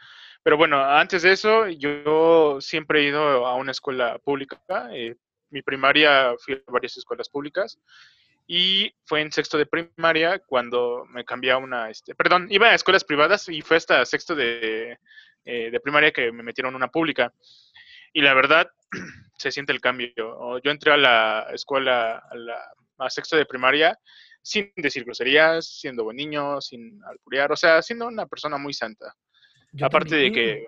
Pero 0.44 0.58
bueno, 0.58 0.84
antes 0.84 1.22
de 1.22 1.34
eso, 1.34 1.68
yo 1.68 2.60
siempre 2.60 3.02
he 3.02 3.10
ido 3.10 3.46
a 3.46 3.56
una 3.56 3.72
escuela 3.72 4.18
pública. 4.20 4.60
Eh, 4.92 5.16
mi 5.52 5.62
primaria 5.62 6.34
fui 6.40 6.56
a 6.56 6.72
varias 6.72 6.98
escuelas 6.98 7.28
públicas 7.28 7.78
Y 8.48 8.94
fue 9.06 9.22
en 9.22 9.32
sexto 9.32 9.58
de 9.58 9.66
primaria 9.66 10.40
cuando 10.40 11.06
me 11.10 11.26
cambié 11.26 11.52
a 11.52 11.58
una, 11.58 11.90
este, 11.90 12.16
perdón, 12.16 12.48
iba 12.50 12.70
a 12.70 12.76
escuelas 12.76 13.04
privadas 13.04 13.50
y 13.50 13.62
fue 13.62 13.78
hasta 13.78 14.06
sexto 14.06 14.34
de, 14.34 14.98
eh, 15.46 15.70
de 15.72 15.80
primaria 15.80 16.12
que 16.12 16.32
me 16.32 16.44
metieron 16.44 16.74
a 16.74 16.78
una 16.78 16.88
pública. 16.88 17.34
Y 18.14 18.22
la 18.22 18.34
verdad, 18.34 18.72
se 19.38 19.52
siente 19.52 19.72
el 19.74 19.82
cambio. 19.82 20.12
Yo 20.64 20.72
entré 20.72 20.92
a 20.92 20.98
la 20.98 21.48
escuela, 21.54 22.24
a, 22.30 22.36
la, 22.36 22.60
a 22.98 23.10
sexto 23.10 23.38
de 23.38 23.46
primaria, 23.46 23.98
sin 24.42 24.72
decir 24.76 25.04
groserías, 25.04 25.80
siendo 25.80 26.04
buen 26.04 26.18
niño, 26.18 26.60
sin 26.62 27.02
alburear, 27.04 27.52
o 27.52 27.56
sea, 27.56 27.82
siendo 27.82 28.08
una 28.08 28.26
persona 28.26 28.58
muy 28.58 28.74
santa. 28.74 29.16
Aparte 29.82 30.16
de 30.16 30.32
que 30.32 30.66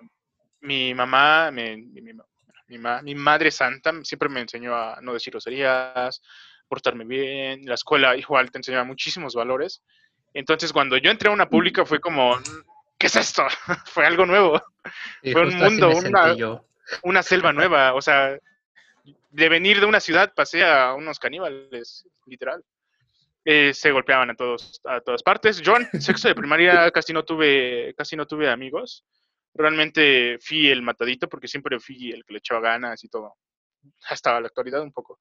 mi 0.61 0.93
mamá, 0.93 1.51
mi, 1.51 1.77
mi, 2.67 3.15
madre 3.15 3.51
santa 3.51 3.91
siempre 4.03 4.29
me 4.29 4.41
enseñó 4.41 4.75
a 4.75 4.99
no 5.01 5.13
decir 5.13 5.31
groserías, 5.31 6.21
portarme 6.67 7.05
bien, 7.05 7.65
la 7.65 7.75
escuela 7.75 8.15
igual 8.15 8.49
te 8.51 8.59
enseñaba 8.59 8.83
muchísimos 8.83 9.35
valores. 9.35 9.83
Entonces 10.33 10.71
cuando 10.71 10.97
yo 10.97 11.11
entré 11.11 11.29
a 11.29 11.33
una 11.33 11.49
pública 11.49 11.85
fue 11.85 11.99
como, 11.99 12.37
¿qué 12.97 13.07
es 13.07 13.15
esto? 13.15 13.43
fue 13.85 14.05
algo 14.05 14.25
nuevo. 14.25 14.61
fue 15.21 15.41
un 15.41 15.55
mundo, 15.57 15.89
una, 15.89 16.61
una 17.03 17.23
selva 17.23 17.51
nueva, 17.51 17.93
o 17.93 18.01
sea, 18.01 18.37
de 19.31 19.49
venir 19.49 19.79
de 19.79 19.85
una 19.85 19.99
ciudad 19.99 20.33
pasé 20.33 20.63
a 20.63 20.93
unos 20.93 21.19
caníbales, 21.19 22.07
literal. 22.25 22.63
Eh, 23.45 23.73
se 23.73 23.91
golpeaban 23.91 24.29
a 24.29 24.35
todos 24.35 24.79
a 24.85 25.01
todas 25.01 25.21
partes. 25.21 25.61
Yo 25.61 25.75
en 25.75 26.01
sexto 26.01 26.27
de 26.27 26.35
primaria 26.35 26.89
casi 26.91 27.11
no 27.11 27.23
tuve 27.23 27.93
casi 27.97 28.15
no 28.15 28.25
tuve 28.25 28.49
amigos. 28.49 29.05
Realmente 29.53 30.37
fui 30.39 30.69
el 30.69 30.81
matadito 30.81 31.27
porque 31.27 31.47
siempre 31.47 31.79
fui 31.79 32.11
el 32.11 32.23
que 32.25 32.33
le 32.33 32.39
echaba 32.39 32.61
ganas 32.61 33.03
y 33.03 33.09
todo. 33.09 33.35
Hasta 34.09 34.39
la 34.39 34.47
actualidad 34.47 34.81
un 34.81 34.93
poco. 34.93 35.19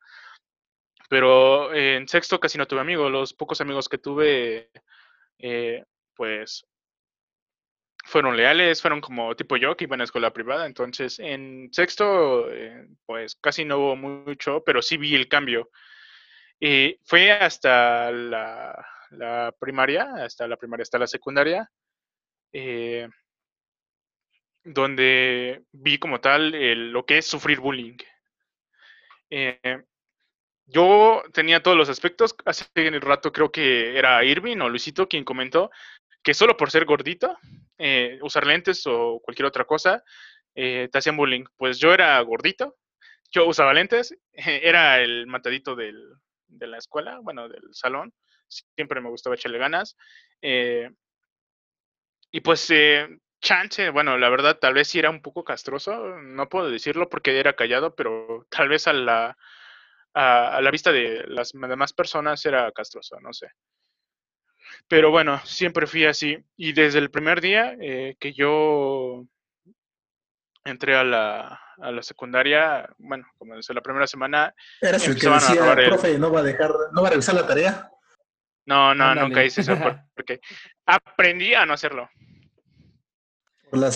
Pero 1.09 1.75
en 1.75 2.09
sexto 2.09 2.41
casi 2.41 2.59
no 2.59 2.67
tuve 2.67 2.81
amigos. 2.81 3.11
Los 3.11 3.35
pocos 3.35 3.61
amigos 3.61 3.89
que 3.89 3.99
tuve, 3.99 4.71
eh, 5.39 5.85
pues 6.15 6.65
fueron 8.05 8.37
leales, 8.37 8.81
fueron 8.81 9.01
como 9.01 9.35
tipo 9.37 9.57
yo 9.57 9.77
que 9.77 9.85
iba 9.85 9.97
a 9.97 10.05
escuela 10.05 10.33
privada. 10.33 10.67
Entonces, 10.67 11.19
en 11.19 11.69
sexto, 11.73 12.51
eh, 12.51 12.89
pues 13.07 13.37
casi 13.37 13.65
no 13.65 13.79
hubo 13.79 13.97
mucho, 13.97 14.63
pero 14.65 14.81
sí 14.81 14.97
vi 14.97 15.15
el 15.15 15.29
cambio. 15.29 15.71
Y 16.65 16.97
fue 17.03 17.33
hasta 17.33 18.13
la, 18.13 19.53
primaria, 19.59 20.15
hasta 20.25 20.47
la 20.47 20.57
primaria, 20.57 20.83
hasta 20.83 20.97
la 20.97 21.09
secundaria, 21.09 21.69
eh, 22.53 23.09
donde 24.63 25.65
vi 25.73 25.99
como 25.99 26.21
tal 26.21 26.53
lo 26.93 27.05
que 27.05 27.19
es 27.19 27.27
sufrir 27.27 27.59
bullying. 27.59 27.97
Eh, 29.29 29.83
yo 30.67 31.25
tenía 31.33 31.65
todos 31.65 31.77
los 31.77 31.89
aspectos. 31.89 32.37
Hace 32.45 32.67
el 32.77 33.01
rato 33.01 33.33
creo 33.33 33.51
que 33.51 33.99
era 33.99 34.23
Irving 34.23 34.59
o 34.59 34.69
Luisito 34.69 35.09
quien 35.09 35.25
comentó 35.25 35.69
que 36.23 36.33
solo 36.33 36.57
por 36.57 36.71
ser 36.71 36.85
gordito, 36.85 37.37
eh, 37.77 38.21
usar 38.23 38.47
lentes 38.47 38.87
o 38.87 39.21
cualquier 39.21 39.47
otra 39.47 39.65
cosa, 39.65 40.05
te 40.55 40.91
hacían 40.93 41.17
bullying. 41.17 41.43
Pues 41.57 41.81
yo 41.81 41.93
era 41.93 42.21
gordito, 42.21 42.77
yo 43.33 43.49
usaba 43.49 43.75
lentes, 43.75 44.17
era 44.33 45.01
el 45.01 45.27
matadito 45.27 45.75
del, 45.75 46.23
de 46.53 46.67
la 46.67 46.79
escuela, 46.79 47.19
bueno, 47.21 47.49
del 47.49 47.63
salón. 47.73 48.13
Siempre 48.49 49.01
me 49.01 49.11
gustaba 49.11 49.37
echarle 49.37 49.59
ganas. 49.59 49.97
Eh, 50.41 50.91
y 52.31 52.41
pues, 52.41 52.71
eh, 52.71 53.09
chance, 53.41 53.91
bueno, 53.91 54.17
la 54.19 54.31
verdad, 54.31 54.59
tal 54.59 54.75
vez 54.75 54.89
sí 54.89 54.99
era 54.99 55.11
un 55.11 55.21
poco 55.21 55.45
castroso, 55.45 56.19
no 56.19 56.49
puedo 56.49 56.71
decirlo 56.71 57.09
porque 57.09 57.39
era 57.39 57.55
callado, 57.55 57.95
pero 57.95 58.47
tal 58.49 58.69
vez 58.69 58.87
a 58.87 58.93
la, 58.93 59.37
a, 60.15 60.61
la 60.63 60.71
vista 60.71 60.93
de 60.93 61.25
las 61.27 61.53
demás 61.53 61.93
personas 61.93 62.45
era 62.47 62.71
castroso, 62.73 63.21
no 63.21 63.33
sé. 63.33 63.49
Pero 64.89 65.11
bueno, 65.11 65.41
siempre 65.45 65.87
fui 65.87 66.05
así. 66.05 66.39
Y 66.57 66.73
desde 66.73 66.99
el 66.99 67.11
primer 67.11 67.41
día 67.41 67.77
eh, 67.81 68.17
que 68.19 68.33
yo 68.33 69.27
entré 70.65 70.97
a 70.97 71.05
la, 71.05 71.61
a 71.79 71.91
la 71.91 72.03
secundaria, 72.03 72.89
bueno, 72.99 73.27
como 73.39 73.57
desde 73.57 73.75
la 73.75 73.81
primera 73.81 74.07
semana. 74.07 74.55
¿Eras 74.81 75.07
el 75.07 75.19
que 75.19 75.29
decía, 75.29 75.75
profe, 75.75 76.19
no 76.19 76.31
va 76.31 76.41
a 76.41 76.45
dejar, 76.45 76.73
no 76.93 77.03
va 77.03 77.09
a 77.09 77.11
revisar 77.11 77.35
la 77.35 77.47
tarea? 77.47 77.91
No, 78.67 78.95
no, 78.95 79.15
nunca 79.15 79.45
hice 79.45 79.63
eso 79.63 79.75
porque 80.15 80.41
aprendí 80.87 81.55
a 81.55 81.67
no 81.67 81.75
hacerlo. 81.75 82.09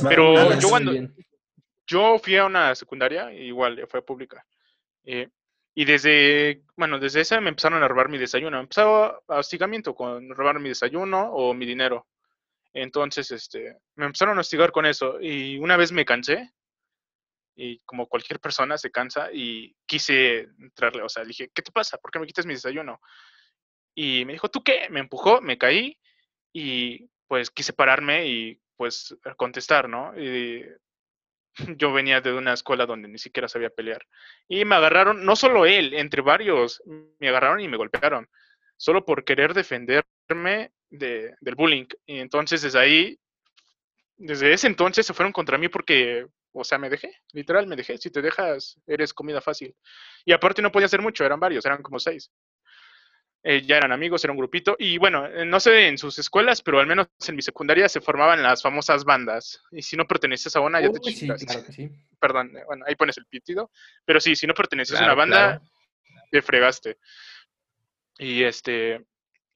Pero 0.09 0.59
yo 0.59 0.69
cuando 0.69 0.93
yo 1.87 2.19
fui 2.19 2.37
a 2.37 2.47
una 2.47 2.75
secundaria, 2.75 3.33
igual 3.33 3.87
fue 3.89 4.03
pública. 4.03 4.45
Eh, 5.05 5.29
y 5.75 5.85
desde, 5.85 6.62
bueno, 6.75 6.99
desde 6.99 7.21
esa 7.21 7.41
me 7.41 7.51
empezaron 7.51 7.83
a 7.83 7.89
robar 7.89 8.09
mi 8.09 8.19
desayuno. 8.19 8.59
Empezaba 8.59 9.21
hostigamiento 9.27 9.95
con 9.95 10.31
robar 10.31 10.59
mi 10.59 10.71
desayuno 10.71 11.31
o 11.33 11.53
mi 11.53 11.67
dinero. 11.67 12.07
Entonces, 12.77 13.31
este, 13.31 13.79
me 13.95 14.05
empezaron 14.05 14.37
a 14.37 14.43
hostigar 14.43 14.70
con 14.70 14.85
eso. 14.85 15.18
Y 15.18 15.57
una 15.57 15.79
vez 15.79 15.93
me 15.93 16.05
cansé 16.05 16.53
y 17.55 17.79
como 17.87 18.07
cualquier 18.07 18.39
persona 18.39 18.77
se 18.77 18.91
cansa 18.91 19.31
y 19.33 19.74
quise 19.87 20.41
entrarle, 20.61 21.03
o 21.03 21.09
sea, 21.09 21.22
le 21.22 21.29
dije, 21.29 21.51
¿qué 21.55 21.62
te 21.62 21.72
pasa? 21.72 21.97
¿Por 21.97 22.11
qué 22.11 22.18
me 22.18 22.27
quitas 22.27 22.45
mi 22.45 22.53
desayuno? 22.53 23.01
Y 23.95 24.27
me 24.27 24.35
dijo, 24.35 24.51
¿tú 24.51 24.62
qué? 24.62 24.89
Me 24.91 25.01
empujó, 25.01 25.41
me 25.41 25.57
caí 25.57 25.99
y 26.53 27.09
pues 27.27 27.51
quise 27.51 27.72
pararme 27.72 28.27
y 28.27 28.61
pues 28.77 29.16
contestar, 29.39 29.89
¿no? 29.89 30.12
Y 30.20 30.66
yo 31.79 31.95
venía 31.95 32.20
de 32.20 32.35
una 32.35 32.53
escuela 32.53 32.85
donde 32.85 33.09
ni 33.09 33.16
siquiera 33.16 33.49
sabía 33.49 33.70
pelear. 33.70 34.07
Y 34.49 34.66
me 34.66 34.74
agarraron, 34.74 35.24
no 35.24 35.35
solo 35.35 35.64
él, 35.64 35.95
entre 35.95 36.20
varios, 36.20 36.83
me 36.85 37.31
agarraron 37.31 37.61
y 37.61 37.68
me 37.68 37.79
golpearon, 37.79 38.29
solo 38.77 39.07
por 39.07 39.24
querer 39.24 39.55
defenderme 39.55 40.16
de, 40.29 41.35
del 41.41 41.55
bullying. 41.55 41.87
Y 42.07 42.18
entonces 42.18 42.62
desde 42.62 42.79
ahí, 42.79 43.18
desde 44.16 44.53
ese 44.53 44.66
entonces 44.66 45.07
se 45.07 45.14
fueron 45.14 45.33
contra 45.33 45.59
mí 45.59 45.68
porque 45.68 46.27
o 46.59 46.64
sea, 46.64 46.79
me 46.79 46.89
dejé, 46.89 47.12
literal, 47.33 47.66
me 47.66 47.77
dejé. 47.77 47.99
Si 47.99 48.11
te 48.11 48.22
dejas, 48.22 48.81
eres 48.87 49.12
comida 49.12 49.43
fácil. 49.43 49.74
Y 50.24 50.33
aparte 50.33 50.62
no 50.62 50.72
podía 50.72 50.87
hacer 50.87 51.03
mucho, 51.03 51.24
eran 51.24 51.39
varios, 51.39 51.66
eran 51.66 51.83
como 51.83 51.99
seis. 51.99 52.31
Eh, 53.43 53.62
ya 53.62 53.77
eran 53.77 53.93
amigos, 53.93 54.24
era 54.24 54.33
un 54.33 54.39
grupito. 54.39 54.74
Y 54.79 54.97
bueno, 54.97 55.27
eh, 55.27 55.45
no 55.45 55.61
sé 55.61 55.87
en 55.87 55.99
sus 55.99 56.18
escuelas, 56.18 56.62
pero 56.62 56.81
al 56.81 56.87
menos 56.87 57.09
en 57.29 57.37
mi 57.37 57.43
secundaria 57.43 57.89
se 57.89 58.01
formaban 58.01 58.43
las 58.43 58.62
famosas 58.62 59.05
bandas. 59.05 59.62
Y 59.70 59.83
si 59.83 59.97
no 59.97 60.07
perteneces 60.07 60.57
a 60.57 60.61
una, 60.61 60.81
ya 60.81 60.91
te. 60.91 61.12
Sí, 61.12 61.27
claro 61.27 61.64
que 61.64 61.72
sí. 61.72 61.91
Perdón, 62.20 62.57
eh, 62.57 62.64
bueno, 62.66 62.85
ahí 62.89 62.97
pones 62.97 63.18
el 63.18 63.27
pitido. 63.27 63.70
Pero 64.07 64.18
sí, 64.18 64.35
si 64.35 64.47
no 64.47 64.55
perteneces 64.55 64.99
a 64.99 65.05
una 65.05 65.14
banda, 65.14 65.62
te 66.31 66.41
fregaste. 66.41 66.97
Y 68.18 68.43
este, 68.43 69.05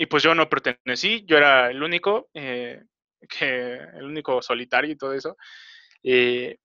y 0.00 0.06
pues 0.06 0.22
yo 0.22 0.34
no 0.34 0.48
pertenecí, 0.48 1.26
yo 1.26 1.36
era 1.36 1.70
el 1.70 1.82
único, 1.82 2.30
que, 2.34 2.86
el 3.38 4.02
único 4.02 4.40
solitario 4.40 4.92
y 4.92 4.96
todo 4.96 5.12
eso. 5.12 5.36
Eh, 6.02 6.56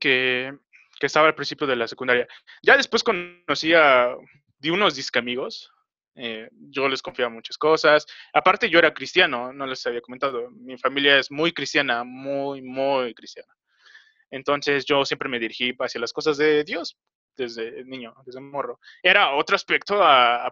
que, 0.00 0.52
estaba 1.00 1.28
al 1.28 1.36
principio 1.36 1.68
de 1.68 1.76
la 1.76 1.86
secundaria. 1.86 2.26
Ya 2.60 2.76
después 2.76 3.04
conocí 3.04 3.74
a 3.74 4.12
de 4.58 4.70
unos 4.72 4.96
disque 4.96 5.20
amigos. 5.20 5.70
Eh, 6.16 6.48
yo 6.50 6.88
les 6.88 7.00
confiaba 7.00 7.30
muchas 7.30 7.56
cosas. 7.56 8.04
Aparte, 8.34 8.68
yo 8.68 8.80
era 8.80 8.92
cristiano, 8.92 9.52
no 9.52 9.64
les 9.64 9.86
había 9.86 10.00
comentado. 10.00 10.50
Mi 10.50 10.76
familia 10.78 11.16
es 11.16 11.30
muy 11.30 11.52
cristiana, 11.52 12.02
muy, 12.02 12.60
muy 12.60 13.14
cristiana. 13.14 13.54
Entonces, 14.32 14.84
yo 14.84 15.04
siempre 15.04 15.28
me 15.28 15.38
dirigí 15.38 15.76
hacia 15.78 16.00
las 16.00 16.12
cosas 16.12 16.36
de 16.36 16.64
Dios 16.64 16.98
desde 17.36 17.84
niño, 17.84 18.16
desde 18.26 18.40
morro. 18.40 18.80
Era 19.00 19.36
otro 19.36 19.54
aspecto 19.54 20.00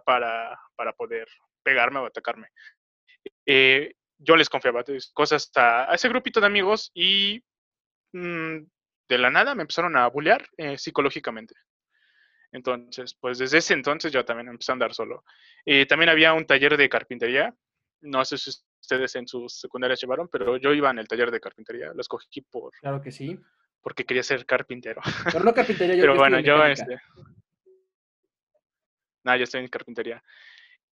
para, 0.05 0.57
para 0.77 0.93
poder 0.93 1.27
pegarme 1.67 1.99
o 1.99 2.05
atacarme. 2.05 2.47
Eh, 3.45 3.91
yo 4.17 4.37
les 4.37 4.47
confiaba 4.47 4.85
cosas 5.13 5.51
a, 5.57 5.93
ese 5.93 6.07
grupito 6.07 6.39
de 6.39 6.45
amigos 6.45 6.91
y 6.93 7.43
mm, 8.13 8.59
de 9.09 9.17
la 9.17 9.29
nada 9.29 9.53
me 9.53 9.63
empezaron 9.63 9.97
a 9.97 10.07
bullear 10.07 10.47
eh, 10.55 10.77
psicológicamente. 10.77 11.55
Entonces, 12.53 13.17
pues 13.19 13.37
desde 13.37 13.57
ese 13.57 13.73
entonces 13.73 14.13
yo 14.13 14.23
también 14.23 14.47
empecé 14.47 14.71
a 14.71 14.73
andar 14.73 14.93
solo. 14.93 15.25
Y 15.65 15.85
también 15.87 16.07
había 16.07 16.31
un 16.31 16.45
taller 16.45 16.77
de 16.77 16.87
carpintería. 16.87 17.53
No 17.99 18.23
sé 18.23 18.37
si 18.37 18.49
ustedes 18.79 19.13
en 19.15 19.27
sus 19.27 19.59
secundarias 19.59 19.99
llevaron, 19.99 20.29
pero 20.29 20.55
yo 20.55 20.71
iba 20.71 20.89
en 20.89 20.99
el 20.99 21.07
taller 21.09 21.31
de 21.31 21.41
carpintería. 21.41 21.91
Lo 21.93 21.99
escogí 21.99 22.39
por... 22.39 22.71
Claro 22.79 23.01
que 23.01 23.11
sí. 23.11 23.37
Porque 23.81 24.05
quería 24.05 24.23
ser 24.23 24.45
carpintero. 24.45 25.01
Pero 25.25 25.43
no 25.43 25.53
carpintería, 25.53 25.95
yo 25.97 26.01
Pero 26.01 26.15
bueno, 26.15 26.39
yo 26.39 26.63
este... 26.63 26.97
No, 29.25 29.35
yo 29.35 29.43
estoy 29.43 29.59
en 29.59 29.67
carpintería 29.67 30.23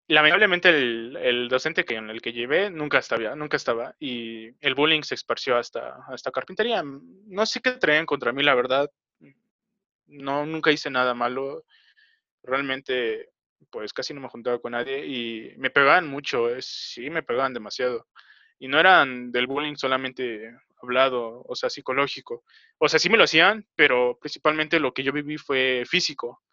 lamentablemente 0.07 0.69
el, 0.69 1.47
docente 1.49 1.85
que 1.85 1.95
en 1.95 2.09
el 2.09 2.21
que 2.21 2.33
llevé 2.33 2.69
nunca 2.69 2.99
estaba, 2.99 3.35
nunca 3.35 3.57
estaba 3.57 3.95
y 3.99 4.49
el 4.61 4.75
bullying 4.75 5.01
se 5.01 5.15
esparció 5.15 5.57
hasta, 5.57 6.05
hasta 6.07 6.31
carpintería. 6.31 6.83
No 6.83 7.45
sé 7.45 7.61
qué 7.61 7.71
traían 7.71 8.05
contra 8.05 8.31
mí, 8.31 8.43
la 8.43 8.55
verdad. 8.55 8.91
No, 10.07 10.45
nunca 10.45 10.71
hice 10.71 10.89
nada 10.89 11.13
malo. 11.13 11.65
Realmente, 12.43 13.31
pues 13.71 13.93
casi 13.93 14.13
no 14.13 14.21
me 14.21 14.29
juntaba 14.29 14.59
con 14.59 14.73
nadie 14.73 15.05
y 15.05 15.53
me 15.57 15.71
pegaban 15.71 16.07
mucho, 16.07 16.49
sí, 16.61 17.09
me 17.09 17.23
pegaban 17.23 17.53
demasiado. 17.53 18.07
Y 18.59 18.67
no 18.67 18.79
eran 18.79 19.31
del 19.31 19.47
bullying 19.47 19.75
solamente 19.75 20.55
hablado, 20.81 21.43
o 21.47 21.55
sea, 21.55 21.69
psicológico. 21.69 22.43
O 22.77 22.87
sea, 22.87 22.99
sí 22.99 23.09
me 23.09 23.17
lo 23.17 23.23
hacían, 23.23 23.67
pero 23.75 24.17
principalmente 24.19 24.79
lo 24.79 24.93
que 24.93 25.03
yo 25.03 25.11
viví 25.11 25.37
fue 25.37 25.83
físico 25.87 26.44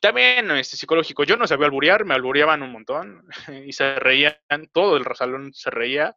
también 0.00 0.50
este, 0.52 0.76
psicológico. 0.76 1.24
Yo 1.24 1.36
no 1.36 1.46
sabía 1.46 1.66
alburear, 1.66 2.04
me 2.04 2.14
albureaban 2.14 2.62
un 2.62 2.72
montón 2.72 3.26
y 3.66 3.72
se 3.72 3.96
reían, 3.96 4.36
todo 4.72 4.96
el 4.96 5.04
salón 5.14 5.52
se 5.52 5.70
reía. 5.70 6.16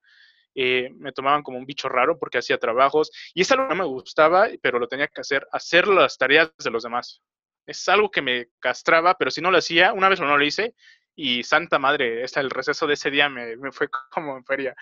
Eh, 0.54 0.90
me 0.98 1.14
tomaban 1.14 1.44
como 1.44 1.58
un 1.58 1.66
bicho 1.66 1.88
raro 1.88 2.20
porque 2.20 2.38
hacía 2.38 2.58
trabajos 2.58 3.10
y 3.34 3.42
es 3.42 3.52
algo 3.54 3.70
que 3.70 3.76
no 3.76 3.84
me 3.84 3.88
gustaba, 3.88 4.50
pero 4.62 4.80
lo 4.80 4.88
tenía 4.88 5.08
que 5.08 5.22
hacer, 5.22 5.48
hacer 5.52 5.88
las 5.88 6.18
tareas 6.18 6.52
de 6.58 6.72
los 6.72 6.84
demás. 6.84 7.22
Es 7.66 7.88
algo 7.88 8.12
que 8.12 8.22
me 8.22 8.48
castraba, 8.60 9.16
pero 9.18 9.32
si 9.32 9.40
no 9.40 9.50
lo 9.50 9.60
hacía, 9.60 9.94
una 9.94 10.10
vez 10.10 10.20
no 10.20 10.38
lo 10.38 10.44
hice 10.44 10.76
y 11.16 11.44
santa 11.44 11.80
madre, 11.80 12.24
el 12.24 12.50
receso 12.50 12.86
de 12.88 12.96
ese 12.96 13.12
día 13.12 13.30
me, 13.30 13.56
me 13.56 13.72
fue 13.72 13.88
como 14.12 14.38
en 14.38 14.46
feria 14.46 14.76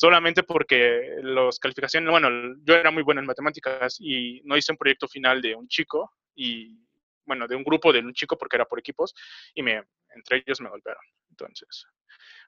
solamente 0.00 0.42
porque 0.44 1.16
las 1.22 1.58
calificaciones, 1.58 2.10
bueno, 2.10 2.30
yo 2.64 2.74
era 2.74 2.90
muy 2.90 3.02
bueno 3.02 3.20
en 3.20 3.26
matemáticas 3.26 3.98
y 4.00 4.40
no 4.44 4.56
hice 4.56 4.72
un 4.72 4.78
proyecto 4.78 5.06
final 5.06 5.42
de 5.42 5.54
un 5.54 5.68
chico 5.68 6.14
y 6.34 6.78
bueno, 7.24 7.46
de 7.46 7.56
un 7.56 7.64
grupo 7.64 7.92
de 7.92 8.00
un 8.00 8.12
chico 8.12 8.36
porque 8.36 8.56
era 8.56 8.64
por 8.66 8.78
equipos 8.78 9.14
y 9.54 9.62
me, 9.62 9.84
entre 10.14 10.42
ellos 10.44 10.60
me 10.60 10.68
golpearon. 10.68 11.02
Entonces, 11.30 11.86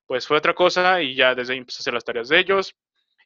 pues 0.06 0.26
fue 0.26 0.36
otra 0.36 0.54
cosa 0.54 1.00
y 1.00 1.14
ya 1.14 1.34
desde 1.34 1.54
ahí 1.54 1.58
empecé 1.58 1.78
a 1.78 1.82
hacer 1.82 1.94
las 1.94 2.04
tareas 2.04 2.28
de 2.28 2.38
ellos. 2.38 2.74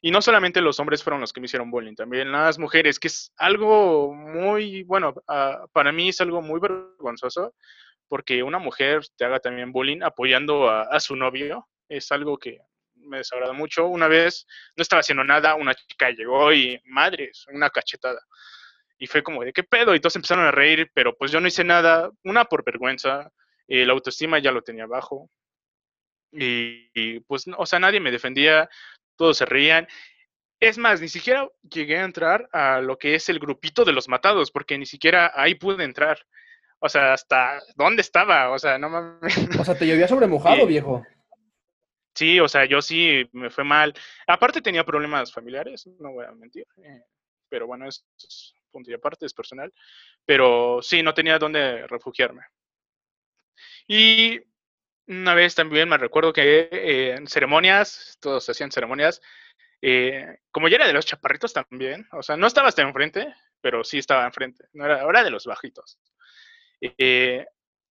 Y 0.01 0.11
no 0.11 0.21
solamente 0.21 0.61
los 0.61 0.79
hombres 0.79 1.03
fueron 1.03 1.21
los 1.21 1.33
que 1.33 1.41
me 1.41 1.45
hicieron 1.45 1.71
bullying, 1.71 1.95
también 1.95 2.31
las 2.31 2.59
mujeres, 2.59 2.99
que 2.99 3.07
es 3.07 3.33
algo 3.37 4.13
muy, 4.13 4.83
bueno, 4.83 5.15
ah, 5.27 5.65
para 5.73 5.91
mí 5.91 6.09
es 6.09 6.21
algo 6.21 6.41
muy 6.41 6.59
vergonzoso, 6.59 7.55
porque 8.07 8.43
una 8.43 8.59
mujer 8.59 9.01
te 9.17 9.25
haga 9.25 9.39
también 9.39 9.71
bullying 9.71 10.01
apoyando 10.03 10.69
a, 10.69 10.99
su 10.99 11.15
novio, 11.15 11.67
es 11.89 12.11
algo 12.11 12.37
que 12.37 12.59
me 12.95 13.17
desagrada 13.17 13.53
mucho. 13.53 13.87
Una 13.87 14.07
vez 14.07 14.45
no 14.75 14.81
estaba 14.81 14.99
haciendo 14.99 15.23
nada, 15.23 15.55
una 15.55 15.73
chica 15.73 16.11
llegó 16.11 16.53
y, 16.53 16.79
madres, 16.85 17.45
una 17.51 17.69
cachetada. 17.69 18.21
Y 18.97 19.07
fue 19.07 19.23
como, 19.23 19.43
¿de 19.43 19.53
qué 19.53 19.63
pedo? 19.63 19.93
Y 19.93 19.99
todos 19.99 20.15
empezaron 20.15 20.45
a 20.45 20.51
reír, 20.51 20.89
pero 20.93 21.15
pues 21.15 21.31
yo 21.31 21.39
no 21.39 21.47
hice 21.47 21.63
nada, 21.63 22.09
una 22.23 22.45
por 22.45 22.63
vergüenza, 22.63 23.31
eh, 23.67 23.85
la 23.85 23.93
autoestima 23.93 24.39
ya 24.39 24.51
lo 24.51 24.63
tenía 24.63 24.87
bajo. 24.87 25.29
Y, 26.31 27.19
pues, 27.21 27.45
o 27.57 27.65
sea, 27.65 27.79
nadie 27.79 27.99
me 27.99 28.11
defendía, 28.11 28.69
todos 29.15 29.37
se 29.37 29.45
reían. 29.45 29.87
Es 30.59 30.77
más, 30.77 30.99
ni 31.01 31.07
siquiera 31.07 31.47
llegué 31.61 31.97
a 31.97 32.05
entrar 32.05 32.49
a 32.51 32.81
lo 32.81 32.97
que 32.97 33.15
es 33.15 33.29
el 33.29 33.39
grupito 33.39 33.85
de 33.85 33.93
los 33.93 34.07
matados, 34.07 34.51
porque 34.51 34.77
ni 34.77 34.85
siquiera 34.85 35.31
ahí 35.35 35.55
pude 35.55 35.83
entrar. 35.83 36.25
O 36.79 36.89
sea, 36.89 37.13
hasta 37.13 37.59
dónde 37.75 38.01
estaba, 38.01 38.51
o 38.51 38.59
sea, 38.59 38.77
no 38.77 38.89
mames. 38.89 39.59
O 39.59 39.63
sea, 39.63 39.77
te 39.77 39.87
llovía 39.87 40.07
sobre 40.07 40.27
mojado, 40.27 40.65
viejo. 40.65 41.05
Sí, 42.15 42.39
o 42.39 42.47
sea, 42.47 42.65
yo 42.65 42.81
sí 42.81 43.29
me 43.31 43.49
fue 43.51 43.63
mal. 43.63 43.93
Aparte 44.25 44.61
tenía 44.61 44.83
problemas 44.83 45.31
familiares, 45.31 45.87
no 45.99 46.13
voy 46.13 46.25
a 46.25 46.31
mentir. 46.31 46.65
Eh, 46.77 47.03
pero 47.49 47.67
bueno, 47.67 47.87
es, 47.87 48.05
punto 48.77 48.91
y 48.91 48.93
aparte, 48.93 49.25
es 49.25 49.33
personal. 49.33 49.73
Pero 50.25 50.79
sí, 50.81 51.01
no 51.03 51.13
tenía 51.13 51.39
dónde 51.39 51.87
refugiarme. 51.87 52.43
Y 53.87 54.39
una 55.07 55.33
vez 55.33 55.55
también 55.55 55.89
me 55.89 55.97
recuerdo 55.97 56.33
que 56.33 56.69
eh, 56.71 57.15
en 57.15 57.27
ceremonias, 57.27 58.17
todos 58.19 58.49
hacían 58.49 58.71
ceremonias, 58.71 59.21
eh, 59.81 60.39
como 60.51 60.67
ya 60.67 60.75
era 60.75 60.87
de 60.87 60.93
los 60.93 61.05
chaparritos 61.05 61.53
también, 61.53 62.07
o 62.11 62.21
sea, 62.21 62.35
no 62.35 62.47
estaba 62.47 62.67
hasta 62.67 62.81
enfrente, 62.81 63.33
pero 63.61 63.83
sí 63.83 63.99
estaba 63.99 64.25
enfrente, 64.25 64.65
no 64.73 64.85
era, 64.85 65.03
era 65.07 65.23
de 65.23 65.31
los 65.31 65.45
bajitos. 65.45 65.99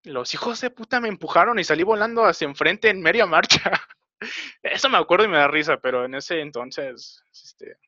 los 0.04 0.34
hijos 0.34 0.60
de 0.60 0.70
puta 0.70 1.00
me 1.00 1.08
empujaron 1.08 1.58
y 1.58 1.64
salí 1.64 1.82
volando 1.82 2.24
hacia 2.24 2.46
enfrente 2.46 2.90
en 2.90 3.00
media 3.00 3.26
marcha. 3.26 3.72
Eso 4.62 4.88
me 4.88 4.98
acuerdo 4.98 5.24
y 5.24 5.28
me 5.28 5.38
da 5.38 5.48
risa, 5.48 5.78
pero 5.78 6.04
en 6.04 6.14
ese 6.14 6.40
entonces, 6.40 7.22
este, 7.32 7.78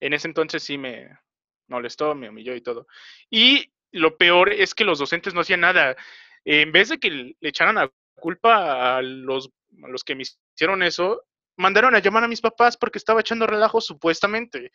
en 0.00 0.12
ese 0.12 0.28
entonces 0.28 0.62
sí 0.62 0.78
me 0.78 1.18
molestó, 1.68 2.14
me 2.14 2.28
humilló 2.28 2.54
y 2.54 2.60
todo. 2.60 2.86
Y 3.30 3.72
lo 3.92 4.16
peor 4.16 4.52
es 4.52 4.74
que 4.74 4.84
los 4.84 4.98
docentes 4.98 5.34
no 5.34 5.40
hacían 5.40 5.60
nada. 5.60 5.96
En 6.44 6.72
vez 6.72 6.88
de 6.88 6.98
que 6.98 7.10
le 7.10 7.36
echaran 7.40 7.76
la 7.76 7.90
culpa 8.14 8.96
a 8.96 9.02
los, 9.02 9.50
a 9.82 9.88
los 9.88 10.04
que 10.04 10.14
me 10.14 10.22
hicieron 10.22 10.82
eso, 10.82 11.24
mandaron 11.56 11.94
a 11.94 12.00
llamar 12.00 12.24
a 12.24 12.28
mis 12.28 12.40
papás 12.40 12.76
porque 12.76 12.98
estaba 12.98 13.20
echando 13.20 13.46
relajo 13.46 13.80
supuestamente. 13.80 14.72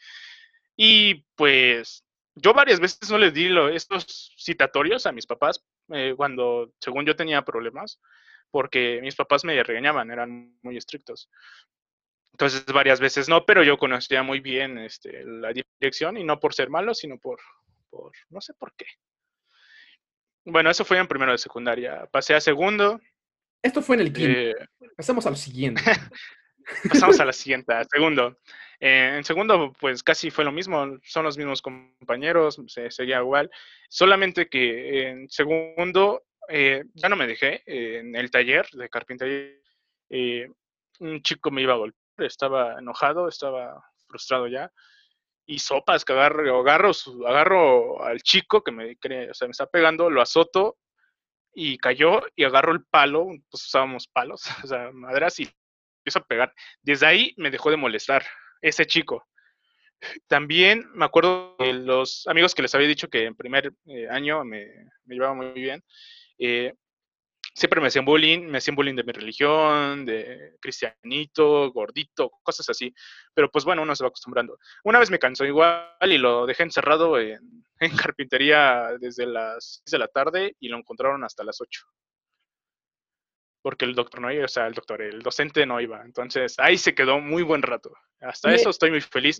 Y 0.76 1.26
pues 1.36 2.04
yo 2.36 2.54
varias 2.54 2.80
veces 2.80 3.10
no 3.10 3.18
les 3.18 3.34
di 3.34 3.50
estos 3.74 4.34
citatorios 4.38 5.06
a 5.06 5.12
mis 5.12 5.28
papás 5.28 5.64
eh, 5.90 6.14
cuando, 6.16 6.74
según 6.80 7.06
yo 7.06 7.16
tenía 7.16 7.44
problemas 7.44 8.00
porque 8.52 9.00
mis 9.02 9.16
papás 9.16 9.44
me 9.44 9.64
regañaban, 9.64 10.12
eran 10.12 10.58
muy 10.62 10.78
estrictos. 10.78 11.30
Entonces 12.34 12.66
varias 12.66 13.00
veces 13.00 13.30
no, 13.30 13.46
pero 13.46 13.64
yo 13.64 13.78
conocía 13.78 14.24
muy 14.24 14.40
bien 14.40 14.78
este, 14.78 15.24
la 15.26 15.52
dirección 15.54 16.18
y 16.18 16.24
no 16.24 16.40
por 16.40 16.54
ser 16.54 16.70
malo, 16.70 16.94
sino 16.94 17.18
por, 17.18 17.40
por 17.90 18.12
no 18.30 18.42
sé 18.42 18.54
por 18.54 18.74
qué. 18.76 18.86
Bueno, 20.46 20.70
eso 20.72 20.86
fue 20.86 20.98
en 20.98 21.08
primero 21.08 21.32
de 21.32 21.38
secundaria. 21.38 22.08
Pasé 22.12 22.34
a 22.34 22.42
segundo. 22.42 23.00
Esto 23.62 23.82
fue 23.82 23.96
en 23.98 24.02
el 24.02 24.14
quinto. 24.14 24.40
Eh, 24.40 24.56
Pasamos 24.96 25.26
a 25.28 25.30
lo 25.30 25.36
siguiente. 25.36 25.84
Pasamos 26.90 27.20
a 27.20 27.26
la 27.26 27.34
siguiente, 27.34 27.74
a 27.74 27.84
segundo. 27.84 28.38
Eh, 28.84 29.14
en 29.18 29.24
segundo, 29.24 29.74
pues 29.80 30.02
casi 30.02 30.32
fue 30.32 30.44
lo 30.44 30.52
mismo, 30.52 30.98
son 31.04 31.24
los 31.24 31.38
mismos 31.38 31.62
compañeros, 31.62 32.60
se 32.66 32.90
seguía 32.90 33.20
igual, 33.20 33.52
solamente 33.88 34.50
que 34.50 35.08
en 35.08 35.30
segundo 35.30 36.24
eh, 36.50 36.86
ya 36.96 37.08
no 37.08 37.16
me 37.16 37.28
dejé 37.28 37.62
en 37.68 38.16
el 38.16 38.32
taller 38.32 38.68
de 38.72 38.90
carpintería. 38.90 39.54
Eh, 40.10 40.50
un 41.00 41.22
chico 41.22 41.52
me 41.52 41.62
iba 41.62 41.74
a 41.74 41.78
golpear, 41.78 42.01
estaba 42.26 42.80
enojado, 42.80 43.28
estaba 43.28 43.84
frustrado 44.08 44.48
ya. 44.48 44.72
Y 45.46 45.60
sopas 45.60 46.06
que 46.06 46.14
agarro, 46.14 46.60
agarro, 46.60 46.92
agarro 47.28 48.04
al 48.04 48.22
chico 48.22 48.64
que 48.64 48.72
me, 48.72 48.98
o 49.30 49.34
sea, 49.34 49.48
me 49.48 49.52
está 49.52 49.66
pegando, 49.66 50.10
lo 50.10 50.22
azoto 50.22 50.78
y 51.54 51.78
cayó 51.78 52.22
y 52.36 52.44
agarro 52.44 52.72
el 52.72 52.86
palo, 52.86 53.28
pues 53.50 53.66
usábamos 53.66 54.08
palos, 54.08 54.44
o 54.64 54.68
sea, 54.68 54.92
maderas 54.92 55.40
y 55.40 55.50
empiezo 56.00 56.20
a 56.20 56.26
pegar. 56.26 56.54
Desde 56.82 57.06
ahí 57.06 57.34
me 57.38 57.52
dejó 57.52 57.70
de 57.72 57.78
molestar 57.78 58.26
ese 58.62 58.86
chico. 58.86 59.28
También 60.28 60.90
me 60.94 61.06
acuerdo 61.06 61.56
de 61.60 61.74
los 61.74 62.26
amigos 62.28 62.56
que 62.56 62.64
les 62.64 62.74
había 62.74 62.88
dicho 62.88 63.08
que 63.08 63.26
en 63.26 63.36
primer 63.36 63.72
año 64.10 64.44
me, 64.44 64.66
me 65.06 65.16
llevaba 65.16 65.36
muy 65.36 65.52
bien. 65.52 65.84
Eh, 66.40 66.74
siempre 67.54 67.82
me 67.82 67.88
hacían 67.88 68.06
bullying, 68.06 68.48
me 68.48 68.58
hacían 68.58 68.76
bullying 68.76 68.96
de 68.96 69.04
mi 69.04 69.12
religión, 69.12 70.06
de 70.06 70.56
cristianito, 70.60 71.72
gordito, 71.72 72.32
cosas 72.44 72.70
así. 72.70 72.94
Pero 73.34 73.50
pues 73.50 73.66
bueno, 73.66 73.82
uno 73.82 73.96
se 73.96 74.04
va 74.04 74.10
acostumbrando. 74.10 74.58
Una 74.84 75.00
vez 75.00 75.10
me 75.10 75.20
cansó 75.20 75.46
igual 75.46 75.96
y 76.02 76.18
lo 76.18 76.46
dejé 76.46 76.64
encerrado 76.64 77.20
en, 77.20 77.64
carpintería 78.14 78.92
desde 79.00 79.26
las 79.26 79.82
6 79.86 79.92
de 79.92 80.00
la 80.00 80.08
tarde 80.08 80.56
y 80.60 80.70
lo 80.70 80.78
encontraron 80.78 81.24
hasta 81.24 81.44
las 81.44 81.60
8. 81.60 81.82
Porque 83.64 83.86
el 83.86 83.94
doctor 83.94 84.22
no 84.22 84.32
iba, 84.32 84.46
o 84.46 84.48
sea, 84.48 84.66
el 84.66 84.74
doctor, 84.74 85.02
el 85.02 85.22
docente 85.22 85.66
no 85.66 85.80
iba. 85.80 86.02
Entonces 86.04 86.56
ahí 86.58 86.78
se 86.78 86.96
quedó 86.96 87.20
muy 87.20 87.44
buen 87.44 87.62
rato. 87.62 87.92
Hasta 88.20 88.54
eso 88.54 88.70
estoy 88.70 88.90
muy 88.90 89.02
feliz. 89.02 89.40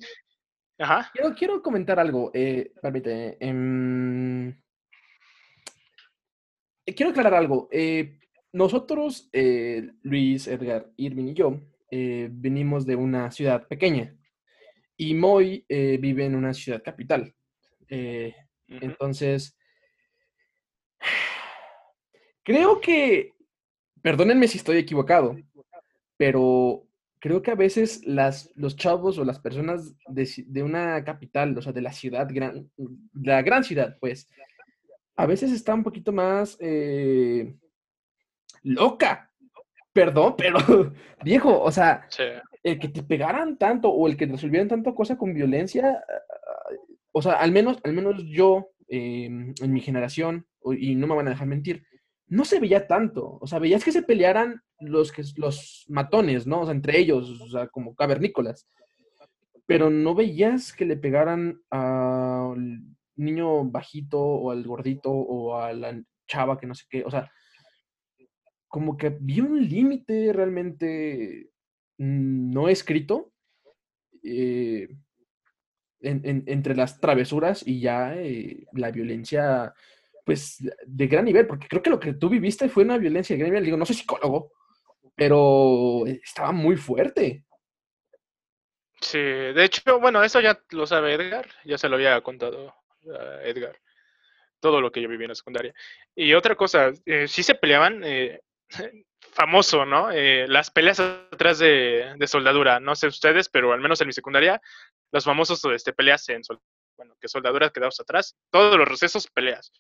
Ajá. 0.78 1.12
Quiero, 1.38 1.62
comentar 1.62 2.00
algo, 2.00 2.32
permíteme. 2.32 3.38
Eh, 3.40 4.56
quiero 6.86 7.12
aclarar 7.12 7.34
algo. 7.34 7.68
Eh, 7.72 8.20
nosotros, 8.54 9.30
eh, 9.34 9.90
Luis, 10.04 10.48
Edgar, 10.48 10.92
Irving 10.98 11.28
y 11.28 11.34
yo, 11.34 11.60
venimos 11.92 12.86
de 12.86 12.96
una 12.96 13.30
ciudad 13.32 13.68
pequeña 13.68 14.16
y 14.96 15.14
Moy 15.14 15.66
vive 15.68 16.26
en 16.26 16.36
una 16.36 16.54
ciudad 16.54 16.82
capital. 16.82 17.36
Entonces, 18.68 19.58
creo 22.44 22.80
que, 22.80 23.34
perdónenme 24.02 24.48
si 24.48 24.58
estoy 24.58 24.78
equivocado, 24.78 25.38
pero 26.18 26.88
creo 27.22 27.42
que 27.42 27.52
a 27.52 27.56
veces 27.56 28.06
las, 28.06 28.52
los 28.56 28.76
chavos 28.76 29.18
o 29.18 29.24
las 29.24 29.40
personas 29.40 29.96
de, 30.08 30.64
una 30.64 31.04
capital, 31.04 31.58
o 31.58 31.62
sea, 31.62 31.72
de 31.72 31.82
la 31.82 31.94
ciudad, 31.94 32.28
gran, 32.30 32.70
de 32.78 33.32
la 33.32 33.42
gran 33.44 33.64
ciudad, 33.64 33.98
pues, 34.00 34.28
a 35.22 35.28
veces 35.28 35.52
está 35.52 35.76
un 35.76 35.84
poquito 35.84 36.12
más 36.12 36.58
eh, 36.60 37.54
loca. 38.64 39.32
Perdón, 39.94 40.34
pero 40.36 40.58
viejo, 41.24 41.62
o 41.62 41.72
sea, 41.72 42.08
el 42.64 42.80
que 42.80 42.88
te 42.88 43.04
pegaran 43.04 43.58
tanto 43.58 43.90
o 43.90 44.08
el 44.08 44.18
que 44.18 44.26
resolvieran 44.26 44.68
tanto 44.68 44.96
cosa 44.96 45.18
con 45.20 45.34
violencia, 45.34 46.04
o 47.12 47.22
sea, 47.22 47.34
al 47.34 47.52
menos, 47.52 47.78
al 47.84 47.94
menos 47.94 48.24
yo 48.26 48.72
em, 48.88 49.54
en 49.62 49.74
mi 49.74 49.82
generación, 49.82 50.48
y 50.80 50.96
no 50.96 51.06
me 51.06 51.16
van 51.16 51.28
a 51.28 51.32
dejar 51.32 51.48
mentir, 51.48 51.84
no 52.28 52.44
se 52.44 52.60
veía 52.60 52.88
tanto. 52.88 53.38
O 53.42 53.46
sea, 53.46 53.60
veías 53.60 53.84
que 53.84 53.92
se 53.92 54.02
pelearan 54.02 54.62
los, 54.80 55.12
que, 55.12 55.24
los 55.36 55.86
matones, 55.88 56.48
¿no? 56.48 56.62
O 56.62 56.66
sea, 56.66 56.74
entre 56.74 56.98
ellos, 56.98 57.42
o 57.42 57.50
sea, 57.50 57.68
como 57.68 57.94
cavernícolas. 57.94 58.68
Pero 59.68 59.92
no 59.92 60.16
veías 60.16 60.74
que 60.74 60.86
le 60.86 60.98
pegaran 60.98 61.62
a 61.70 62.56
niño 63.22 63.66
bajito 63.66 64.20
o 64.20 64.52
al 64.52 64.64
gordito 64.64 65.12
o 65.12 65.58
a 65.58 65.74
la 65.74 66.02
chava 66.28 66.58
que 66.58 66.68
no 66.68 66.76
sé 66.76 66.86
qué, 66.90 67.04
o 67.04 67.12
sea, 67.12 67.32
como 68.68 68.98
que 68.98 69.10
vi 69.10 69.42
un 69.42 69.68
límite 69.68 70.32
realmente 70.34 71.50
no 71.98 72.70
escrito 72.70 73.34
eh, 74.24 74.88
entre 76.00 76.76
las 76.76 77.00
travesuras 77.00 77.68
y 77.68 77.80
ya 77.80 78.16
eh, 78.16 78.66
la 78.74 78.90
violencia 78.90 79.74
pues, 80.26 80.58
de 80.86 81.08
gran 81.08 81.26
nivel, 81.26 81.46
porque 81.46 81.68
creo 81.68 81.84
que 81.84 81.90
lo 81.90 82.00
que 82.00 82.14
tú 82.14 82.30
viviste 82.30 82.70
fue 82.70 82.84
una 82.84 82.98
violencia 82.98 83.36
de 83.36 83.40
gran 83.40 83.52
nivel. 83.52 83.66
Digo, 83.66 83.78
no 83.78 83.86
soy 83.86 83.98
psicólogo, 83.98 84.54
pero 85.16 86.06
estaba 86.08 86.52
muy 86.52 86.76
fuerte. 86.76 87.44
Sí, 89.00 89.20
de 89.20 89.64
hecho, 89.66 90.00
bueno, 90.00 90.24
eso 90.24 90.40
ya 90.40 90.60
lo 90.72 90.88
sabe 90.88 91.14
Edgar, 91.14 91.48
ya 91.66 91.78
se 91.78 91.90
lo 91.90 91.98
había 91.98 92.20
contado 92.22 92.74
Edgar, 93.44 93.78
todo 94.60 94.82
lo 94.82 94.92
que 94.92 95.02
yo 95.02 95.10
viví 95.10 95.24
en 95.24 95.30
la 95.30 95.36
secundaria. 95.36 95.74
Y 96.16 96.34
otra 96.34 96.56
cosa, 96.56 96.92
eh, 97.06 97.28
sí 97.28 97.44
se 97.44 97.56
peleaban, 97.56 98.02
eh, 98.04 98.42
famoso, 99.20 99.86
¿no? 99.86 100.12
Eh, 100.12 100.48
las 100.48 100.72
peleas 100.72 101.00
atrás 101.00 101.60
de, 101.60 102.16
soldadura, 102.28 102.80
no 102.80 102.96
sé 102.96 103.08
ustedes, 103.08 103.50
pero 103.50 103.74
al 103.74 103.82
menos 103.82 104.02
en 104.02 104.08
mi 104.08 104.14
secundaria, 104.14 104.62
los 105.12 105.24
famosos 105.24 105.64
este, 105.66 105.94
peleas 105.94 106.28
en 106.30 106.42
bueno, 106.98 107.16
que 107.20 107.28
soldaduras 107.28 107.72
quedados 107.72 108.00
atrás, 108.00 108.36
todos 108.52 108.78
los 108.78 108.88
recesos 108.88 109.28
peleas. 109.28 109.72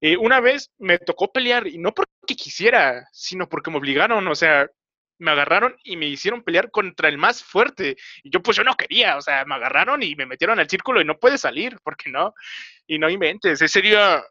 Y 0.00 0.16
una 0.16 0.40
vez 0.40 0.70
me 0.78 0.98
tocó 0.98 1.32
pelear, 1.32 1.66
y 1.66 1.78
no 1.78 1.92
porque 1.92 2.34
quisiera, 2.36 3.08
sino 3.12 3.48
porque 3.48 3.70
me 3.70 3.78
obligaron, 3.78 4.26
o 4.26 4.34
sea, 4.34 4.68
me 5.18 5.30
agarraron 5.30 5.76
y 5.84 5.96
me 5.96 6.06
hicieron 6.06 6.42
pelear 6.42 6.70
contra 6.70 7.08
el 7.08 7.18
más 7.18 7.42
fuerte. 7.42 7.96
Y 8.22 8.30
yo 8.30 8.42
pues 8.42 8.56
yo 8.56 8.64
no 8.64 8.74
quería, 8.74 9.16
o 9.16 9.20
sea, 9.20 9.44
me 9.44 9.54
agarraron 9.54 10.02
y 10.02 10.14
me 10.16 10.26
metieron 10.26 10.58
al 10.58 10.68
círculo 10.68 11.00
y 11.00 11.04
no 11.04 11.18
puede 11.18 11.38
salir, 11.38 11.78
porque 11.84 12.10
no. 12.10 12.34
Y 12.86 12.98
no 12.98 13.08
inventes, 13.08 13.62
ese 13.62 13.80
día 13.80 14.22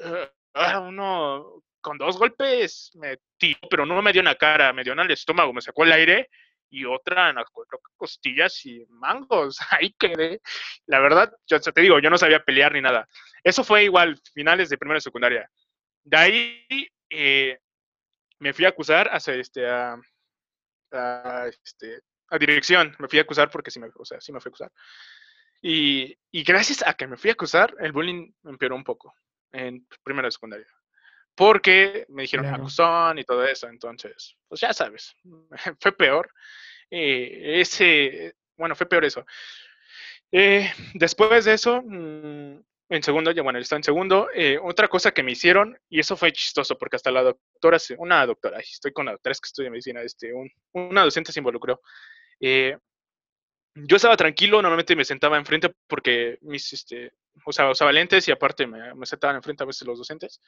uh, 0.00 0.78
uno 0.80 1.62
con 1.80 1.98
dos 1.98 2.16
golpes 2.16 2.92
me 2.94 3.18
tiró, 3.36 3.58
pero 3.68 3.84
no 3.84 4.00
me 4.00 4.12
dio 4.12 4.20
en 4.20 4.26
la 4.26 4.36
cara, 4.36 4.72
me 4.72 4.84
dio 4.84 4.92
en 4.92 5.00
el 5.00 5.10
estómago, 5.10 5.52
me 5.52 5.60
sacó 5.60 5.84
el 5.84 5.92
aire 5.92 6.28
y 6.70 6.84
otra 6.86 7.30
en 7.30 7.36
las 7.36 7.46
costillas 7.96 8.64
y 8.64 8.84
mangos. 8.88 9.58
Ahí 9.70 9.94
quedé. 9.98 10.40
La 10.86 11.00
verdad, 11.00 11.32
yo 11.46 11.60
te 11.60 11.80
digo, 11.80 11.98
yo 11.98 12.10
no 12.10 12.18
sabía 12.18 12.42
pelear 12.42 12.72
ni 12.72 12.80
nada. 12.80 13.06
Eso 13.44 13.62
fue 13.62 13.84
igual, 13.84 14.18
finales 14.32 14.70
de 14.70 14.78
primera 14.78 14.98
y 14.98 15.02
secundaria. 15.02 15.48
De 16.04 16.16
ahí 16.16 16.88
eh, 17.10 17.58
me 18.40 18.52
fui 18.52 18.64
a 18.64 18.70
acusar 18.70 19.08
hacia 19.12 19.34
este, 19.34 19.68
a, 19.68 19.96
a, 20.92 21.46
este, 21.48 22.02
a 22.28 22.38
dirección. 22.38 22.94
Me 22.98 23.08
fui 23.08 23.18
a 23.18 23.22
acusar 23.22 23.50
porque 23.50 23.70
sí 23.70 23.80
me, 23.80 23.88
o 23.94 24.04
sea, 24.04 24.20
sí 24.20 24.32
me 24.32 24.40
fui 24.40 24.48
a 24.48 24.50
acusar. 24.50 24.72
Y, 25.60 26.16
y 26.30 26.42
gracias 26.42 26.84
a 26.86 26.94
que 26.94 27.06
me 27.06 27.16
fui 27.16 27.30
a 27.30 27.34
acusar, 27.34 27.74
el 27.78 27.92
bullying 27.92 28.32
empeoró 28.44 28.74
un 28.74 28.84
poco 28.84 29.14
en 29.52 29.86
primera 30.02 30.28
y 30.28 30.32
secundaria. 30.32 30.66
Porque 31.34 32.04
me 32.08 32.22
dijeron 32.22 32.46
acusón 32.46 33.18
y 33.18 33.24
todo 33.24 33.44
eso. 33.44 33.68
Entonces, 33.68 34.36
pues 34.48 34.60
ya 34.60 34.72
sabes, 34.72 35.14
fue 35.80 35.92
peor. 35.92 36.30
Eh, 36.90 37.60
ese, 37.60 38.34
bueno, 38.56 38.74
fue 38.74 38.86
peor 38.86 39.04
eso. 39.04 39.24
Eh, 40.30 40.72
después 40.94 41.44
de 41.44 41.54
eso, 41.54 41.82
mm, 41.84 42.58
en 42.92 43.02
segundo, 43.02 43.30
ya 43.30 43.42
bueno, 43.42 43.58
está 43.58 43.76
en 43.76 43.82
segundo. 43.82 44.28
Eh, 44.34 44.58
otra 44.62 44.86
cosa 44.86 45.12
que 45.12 45.22
me 45.22 45.32
hicieron, 45.32 45.78
y 45.88 45.98
eso 45.98 46.14
fue 46.14 46.30
chistoso, 46.30 46.76
porque 46.76 46.96
hasta 46.96 47.10
la 47.10 47.22
doctora, 47.22 47.78
una 47.96 48.26
doctora, 48.26 48.58
estoy 48.60 48.92
con 48.92 49.06
la 49.06 49.12
doctora, 49.12 49.34
que 49.34 49.46
estudia 49.46 49.70
medicina, 49.70 50.02
este, 50.02 50.30
una 50.72 51.02
docente 51.02 51.32
se 51.32 51.40
involucró. 51.40 51.80
Eh, 52.38 52.76
yo 53.74 53.96
estaba 53.96 54.14
tranquilo, 54.16 54.60
normalmente 54.60 54.94
me 54.94 55.06
sentaba 55.06 55.38
enfrente 55.38 55.74
porque 55.86 56.36
mis, 56.42 56.70
este, 56.74 57.14
usaba, 57.46 57.70
usaba 57.70 57.92
lentes 57.92 58.28
y 58.28 58.32
aparte 58.32 58.66
me, 58.66 58.94
me, 58.94 59.06
sentaban 59.06 59.36
enfrente 59.36 59.62
a 59.62 59.66
veces 59.66 59.86
los 59.86 59.96
docentes. 59.96 60.42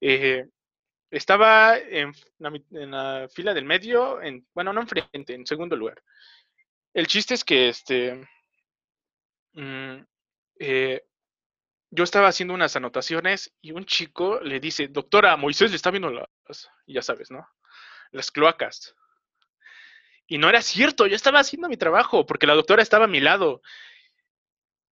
Eh, 0.00 0.46
estaba 1.10 1.76
en 1.76 2.14
la, 2.38 3.28
fila 3.28 3.52
del 3.52 3.66
medio, 3.66 4.22
en, 4.22 4.46
bueno, 4.54 4.72
no 4.72 4.80
enfrente, 4.80 5.34
en 5.34 5.46
segundo 5.46 5.76
lugar. 5.76 6.02
El 6.94 7.06
chiste 7.06 7.34
es 7.34 7.44
que 7.44 7.68
este, 7.68 8.26
mm, 9.52 10.00
yo 11.96 12.04
estaba 12.04 12.28
haciendo 12.28 12.52
unas 12.52 12.76
anotaciones 12.76 13.54
y 13.62 13.72
un 13.72 13.86
chico 13.86 14.38
le 14.40 14.60
dice, 14.60 14.88
doctora, 14.88 15.36
Moisés 15.36 15.70
le 15.70 15.76
está 15.76 15.90
viendo 15.90 16.10
las, 16.10 16.70
ya 16.86 17.00
sabes, 17.00 17.30
¿no? 17.30 17.48
Las 18.12 18.30
cloacas. 18.30 18.94
Y 20.26 20.36
no 20.36 20.48
era 20.48 20.60
cierto, 20.60 21.06
yo 21.06 21.16
estaba 21.16 21.40
haciendo 21.40 21.68
mi 21.68 21.78
trabajo 21.78 22.26
porque 22.26 22.46
la 22.46 22.54
doctora 22.54 22.82
estaba 22.82 23.06
a 23.06 23.08
mi 23.08 23.20
lado. 23.20 23.62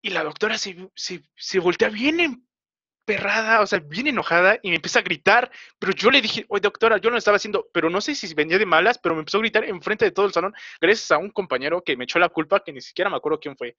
Y 0.01 0.11
la 0.11 0.25
doctora 0.25 0.57
se, 0.57 0.91
se, 0.95 1.59
voltea 1.59 1.91
bien 1.91 2.21
emperrada, 2.21 3.61
o 3.61 3.67
sea, 3.67 3.81
bien 3.81 4.07
enojada 4.07 4.59
y 4.63 4.71
me 4.71 4.77
empieza 4.77 5.01
a 5.01 5.03
gritar. 5.03 5.51
Pero 5.79 5.93
yo 5.93 6.11
le 6.11 6.23
dije, 6.23 6.47
oye, 6.49 6.63
doctora, 6.63 6.97
yo 6.97 7.11
no 7.11 7.15
lo 7.15 7.19
estaba 7.19 7.37
haciendo, 7.37 7.69
pero 7.73 7.91
no 7.91 8.01
sé 8.01 8.15
si 8.15 8.33
venía 8.33 8.59
de 8.59 8.67
malas, 8.67 8.99
pero 8.99 9.15
me 9.15 9.21
empezó 9.21 9.39
a 9.39 9.41
gritar 9.41 9.65
enfrente 9.65 10.07
de 10.07 10.11
todo 10.11 10.25
el 10.25 10.33
salón, 10.33 10.55
gracias 10.81 11.11
a 11.11 11.19
un 11.19 11.31
compañero 11.31 11.83
que 11.83 11.97
me 11.97 12.05
echó 12.05 12.19
la 12.19 12.31
culpa, 12.31 12.65
que 12.65 12.73
ni 12.73 12.81
siquiera 12.81 13.11
me 13.11 13.17
acuerdo 13.17 13.41
quién 13.41 13.57
fue 13.57 13.77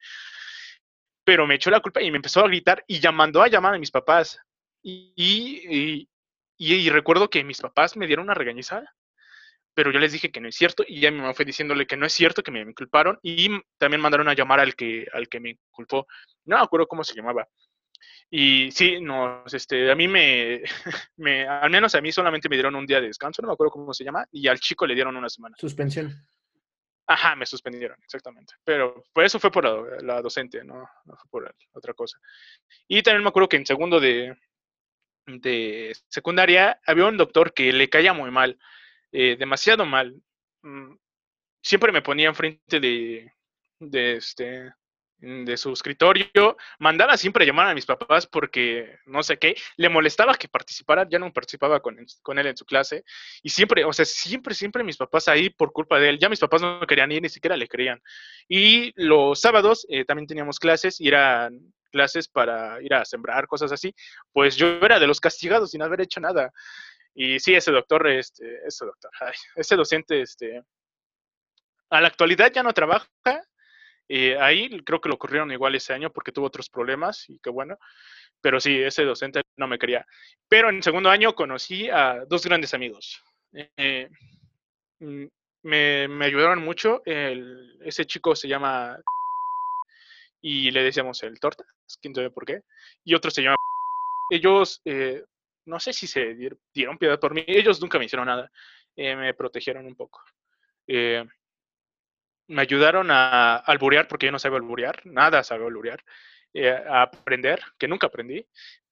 pero 1.26 1.48
me 1.48 1.56
echó 1.56 1.72
la 1.72 1.82
culpa 1.82 2.02
y 2.02 2.12
me 2.12 2.18
empezó 2.18 2.42
a 2.42 2.48
gritar 2.48 2.84
y 2.88 3.00
ya 3.00 3.12
mandó 3.12 3.42
a 3.42 3.48
llamar 3.48 3.74
a 3.74 3.80
mis 3.80 3.92
papás. 3.92 4.40
Y, 4.82 6.08
y, 6.58 6.90
recuerdo 6.90 7.30
que 7.30 7.44
mis 7.44 7.60
papás 7.60 7.98
me 7.98 8.06
dieron 8.06 8.26
una 8.26 8.36
regañiza, 8.36 8.86
pero 9.74 9.92
yo 9.92 10.00
les 10.00 10.12
dije 10.14 10.32
que 10.32 10.40
no 10.40 10.48
es 10.48 10.56
cierto 10.56 10.84
y 10.88 11.02
ya 11.02 11.10
mi 11.10 11.18
mamá 11.18 11.34
fue 11.34 11.44
diciéndole 11.44 11.88
que 11.88 11.98
no 11.98 12.06
es 12.06 12.14
cierto, 12.14 12.44
que 12.44 12.52
me, 12.52 12.74
culparon 12.76 13.20
y 13.24 13.50
también 13.80 14.02
mandaron 14.02 14.30
a 14.30 14.36
llamar 14.36 14.60
al 14.60 14.76
que, 14.76 15.08
al 15.12 15.28
que 15.28 15.40
me 15.40 15.58
culpó. 15.72 16.06
No 16.46 16.58
me 16.58 16.64
acuerdo 16.64 16.88
cómo 16.88 17.04
se 17.04 17.16
llamaba. 17.16 17.48
Y 18.30 18.72
sí, 18.72 19.02
no, 19.02 19.44
este, 19.52 19.92
a 19.92 19.96
mí 19.96 20.08
me, 20.08 20.62
me, 21.18 21.48
al 21.48 21.72
menos 21.72 21.96
a 21.96 22.02
mí 22.02 22.12
solamente 22.12 22.48
me 22.48 22.56
dieron 22.56 22.76
un 22.76 22.86
día 22.86 23.02
de 23.02 23.08
descanso, 23.08 23.42
no 23.42 23.48
me 23.48 23.54
acuerdo 23.54 23.72
cómo 23.72 23.94
se 23.94 24.04
llama, 24.04 24.26
y 24.32 24.48
al 24.48 24.60
chico 24.60 24.86
le 24.86 24.94
dieron 24.94 25.18
una 25.18 25.30
semana. 25.30 25.56
Suspensión. 25.58 26.14
Ajá, 27.08 27.36
me 27.36 27.46
suspendieron, 27.46 27.98
exactamente. 28.04 28.56
Pero 28.64 29.04
pues 29.14 29.28
eso 29.28 29.40
fue 29.40 29.52
por 29.52 30.04
la, 30.04 30.22
docente, 30.22 30.64
¿no? 30.64 30.90
no 31.06 31.16
fue 31.16 31.30
por 31.30 31.56
otra 31.74 31.94
cosa. 31.94 32.20
Y 32.88 33.04
también 33.04 33.24
me 33.24 33.30
acuerdo 33.30 33.50
que 33.50 33.58
en 33.58 33.66
segundo 33.66 34.00
de, 34.00 34.36
de 35.28 35.96
secundaria 36.10 36.80
había 36.86 37.06
un 37.06 37.18
doctor 37.18 37.54
que 37.54 37.72
le 37.72 37.90
caía 37.90 38.14
muy 38.14 38.32
mal, 38.32 38.58
eh, 39.12 39.36
demasiado 39.38 39.86
mal. 39.86 40.20
Mm, 40.64 40.96
siempre 41.62 41.92
me 41.92 42.02
ponía 42.02 42.30
enfrente 42.30 42.80
de, 42.80 43.32
de, 43.80 44.16
este, 44.16 44.74
de 45.18 45.58
su 45.58 45.72
escritorio, 45.72 46.58
mandaba 46.80 47.18
siempre 47.18 47.46
llamar 47.46 47.68
a 47.68 47.74
mis 47.74 47.86
papás 47.86 48.28
porque 48.28 49.00
no 49.06 49.24
sé 49.24 49.38
qué, 49.38 49.56
le 49.78 49.90
molestaba 49.90 50.36
que 50.36 50.48
participara, 50.48 51.08
ya 51.10 51.20
no 51.20 51.32
participaba 51.32 51.80
con, 51.80 51.98
con, 52.22 52.38
él 52.38 52.48
en 52.48 52.58
su 52.58 52.66
clase, 52.66 53.04
y 53.42 53.50
siempre, 53.50 53.86
o 53.86 53.94
sea, 53.94 54.06
siempre, 54.06 54.54
siempre 54.54 54.84
mis 54.84 54.98
papás 54.98 55.28
ahí 55.28 55.50
por 55.50 55.72
culpa 55.72 56.00
de 56.00 56.10
él, 56.10 56.20
ya 56.20 56.30
mis 56.30 56.40
papás 56.40 56.62
no 56.62 56.80
querían 56.82 57.12
ir, 57.12 57.22
ni 57.22 57.30
siquiera 57.30 57.58
le 57.58 57.68
creían. 57.68 58.02
Y 58.48 58.94
los 58.96 59.40
sábados 59.40 59.86
eh, 59.90 60.06
también 60.06 60.28
teníamos 60.28 60.60
clases, 60.60 61.00
y 61.00 61.08
eran 61.08 61.74
clases 61.92 62.28
para 62.28 62.82
ir 62.82 62.94
a 62.94 63.06
sembrar, 63.06 63.48
cosas 63.48 63.72
así, 63.72 63.96
pues 64.34 64.58
yo 64.58 64.68
era 64.82 65.00
de 65.00 65.08
los 65.08 65.22
castigados 65.22 65.72
sin 65.72 65.82
haber 65.82 66.02
hecho 66.02 66.20
nada. 66.20 66.52
Y 67.14 67.40
sí, 67.40 67.56
ese 67.56 67.72
doctor, 67.72 68.06
este, 68.08 68.60
ese 68.68 68.86
doctor, 68.86 69.12
ese 69.56 69.76
docente, 69.78 70.22
este, 70.22 70.62
a 71.90 72.02
la 72.02 72.08
actualidad 72.10 72.52
ya 72.52 72.64
no 72.64 72.74
trabaja, 72.74 73.08
eh, 74.08 74.38
ahí 74.40 74.80
creo 74.82 75.02
que 75.02 75.10
lo 75.10 75.16
ocurrieron 75.16 75.52
igual 75.52 75.76
ese 75.76 75.94
año 75.94 76.12
porque 76.12 76.32
tuvo 76.32 76.48
otros 76.48 76.70
problemas 76.70 77.30
y 77.30 77.40
qué 77.40 77.50
bueno. 77.50 77.78
Pero 78.42 78.60
sí, 78.60 78.80
ese 78.82 79.04
docente 79.04 79.42
no 79.58 79.68
me 79.68 79.80
quería. 79.80 80.06
Pero 80.48 80.70
en 80.70 80.84
segundo 80.84 81.10
año 81.10 81.34
conocí 81.34 81.90
a 81.90 82.26
dos 82.28 82.46
grandes 82.46 82.74
amigos. 82.74 83.22
Eh, 83.54 84.10
mm, 85.00 85.26
me, 85.64 86.08
me, 86.08 86.26
ayudaron 86.26 86.64
mucho. 86.64 87.02
El, 87.06 87.80
ese 87.82 88.06
chico 88.06 88.36
se 88.36 88.48
llama 88.48 89.00
y 90.42 90.70
le 90.70 90.84
decíamos 90.84 91.24
el 91.24 91.40
torta, 91.40 91.66
quién 92.02 92.14
sabe 92.14 92.30
por 92.30 92.46
qué. 92.46 92.62
Y 93.04 93.16
otro 93.16 93.32
se 93.32 93.42
llama. 93.42 93.56
Ellos, 94.30 94.82
eh, 94.86 95.24
no 95.66 95.80
sé 95.80 95.94
si 95.94 96.06
se 96.06 96.36
dieron 96.74 96.98
piedad 97.00 97.20
por 97.20 97.34
mí. 97.34 97.44
Ellos 97.48 97.82
nunca 97.82 97.98
me 97.98 98.06
hicieron 98.06 98.28
nada. 98.28 98.52
me 98.96 99.34
protegieron 99.34 99.88
un 99.88 99.96
poco. 99.96 100.22
Eh, 100.88 101.26
me 102.48 102.62
ayudaron 102.62 103.10
a 103.12 103.58
alburear, 103.58 104.08
porque 104.08 104.28
yo 104.28 104.32
no 104.32 104.40
sabía 104.40 104.58
alburear, 104.58 105.02
nada 105.06 105.44
sabía 105.44 105.68
alburear, 105.68 106.04
eh, 106.54 106.70
a 106.70 107.04
aprender, 107.04 107.62
que 107.78 107.88
nunca 107.88 108.08
aprendí. 108.08 108.48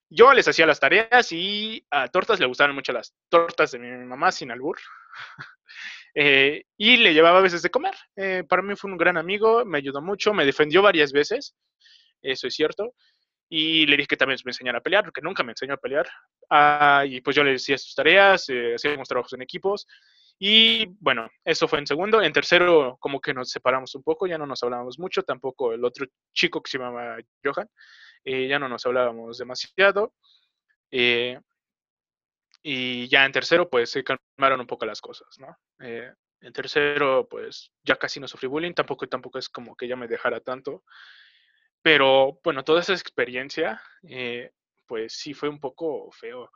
Yo 0.09 0.33
les 0.33 0.47
hacía 0.47 0.67
las 0.67 0.79
tareas 0.79 1.31
y 1.31 1.85
a 1.89 2.07
Tortas 2.07 2.39
le 2.39 2.45
gustaban 2.45 2.75
mucho 2.75 2.91
las 2.93 3.15
tortas 3.29 3.71
de 3.71 3.79
mi 3.79 4.05
mamá 4.05 4.31
sin 4.31 4.51
albur. 4.51 4.77
Eh, 6.15 6.65
y 6.77 6.97
le 6.97 7.11
llevaba 7.11 7.39
a 7.39 7.41
veces 7.41 7.63
de 7.63 7.71
comer. 7.71 7.95
Eh, 8.15 8.43
para 8.47 8.61
mí 8.61 8.75
fue 8.75 8.91
un 8.91 8.97
gran 8.97 9.17
amigo, 9.17 9.65
me 9.65 9.79
ayudó 9.79 9.99
mucho, 9.99 10.31
me 10.31 10.45
defendió 10.45 10.83
varias 10.83 11.11
veces, 11.11 11.55
eso 12.21 12.45
es 12.45 12.53
cierto. 12.53 12.93
Y 13.49 13.87
le 13.87 13.97
dije 13.97 14.09
que 14.09 14.17
también 14.17 14.37
me 14.45 14.51
enseñara 14.51 14.77
a 14.77 14.81
pelear, 14.81 15.05
porque 15.05 15.21
nunca 15.23 15.41
me 15.41 15.53
enseñó 15.53 15.73
a 15.73 15.77
pelear. 15.77 16.07
Ah, 16.51 17.03
y 17.07 17.19
pues 17.21 17.35
yo 17.35 17.43
le 17.43 17.53
decía 17.53 17.79
sus 17.79 17.95
tareas, 17.95 18.45
hacíamos 18.75 19.07
trabajos 19.07 19.33
en 19.33 19.41
equipos. 19.41 19.87
Y 20.45 20.87
bueno, 20.99 21.29
eso 21.45 21.69
fue 21.69 21.79
en 21.79 21.87
segundo. 21.87 22.21
En 22.21 22.33
tercero, 22.33 22.97
como 22.99 23.21
que 23.21 23.33
nos 23.33 23.49
separamos 23.49 23.95
un 23.95 24.03
poco, 24.03 24.27
ya 24.27 24.37
no 24.37 24.45
nos 24.45 24.61
hablábamos 24.61 24.99
mucho, 24.99 25.23
tampoco 25.23 25.71
el 25.71 25.85
otro 25.85 26.05
chico 26.33 26.61
que 26.61 26.69
se 26.69 26.77
llamaba 26.77 27.15
Johan, 27.41 27.69
eh, 28.25 28.49
ya 28.49 28.59
no 28.59 28.67
nos 28.67 28.85
hablábamos 28.85 29.37
demasiado. 29.37 30.13
Eh, 30.91 31.39
y 32.61 33.07
ya 33.07 33.23
en 33.23 33.31
tercero, 33.31 33.69
pues 33.69 33.91
se 33.91 34.03
calmaron 34.03 34.59
un 34.59 34.67
poco 34.67 34.85
las 34.85 34.99
cosas, 34.99 35.29
¿no? 35.39 35.57
Eh, 35.79 36.11
en 36.41 36.51
tercero, 36.51 37.25
pues 37.29 37.71
ya 37.81 37.95
casi 37.95 38.19
no 38.19 38.27
sufrí 38.27 38.49
bullying, 38.49 38.73
tampoco, 38.73 39.07
tampoco 39.07 39.39
es 39.39 39.47
como 39.47 39.77
que 39.77 39.87
ya 39.87 39.95
me 39.95 40.09
dejara 40.09 40.41
tanto. 40.41 40.83
Pero 41.81 42.41
bueno, 42.43 42.65
toda 42.65 42.81
esa 42.81 42.91
experiencia 42.91 43.81
pues 44.85 45.13
sí 45.13 45.33
fue 45.33 45.47
un 45.47 45.61
poco 45.61 46.11
feo. 46.11 46.51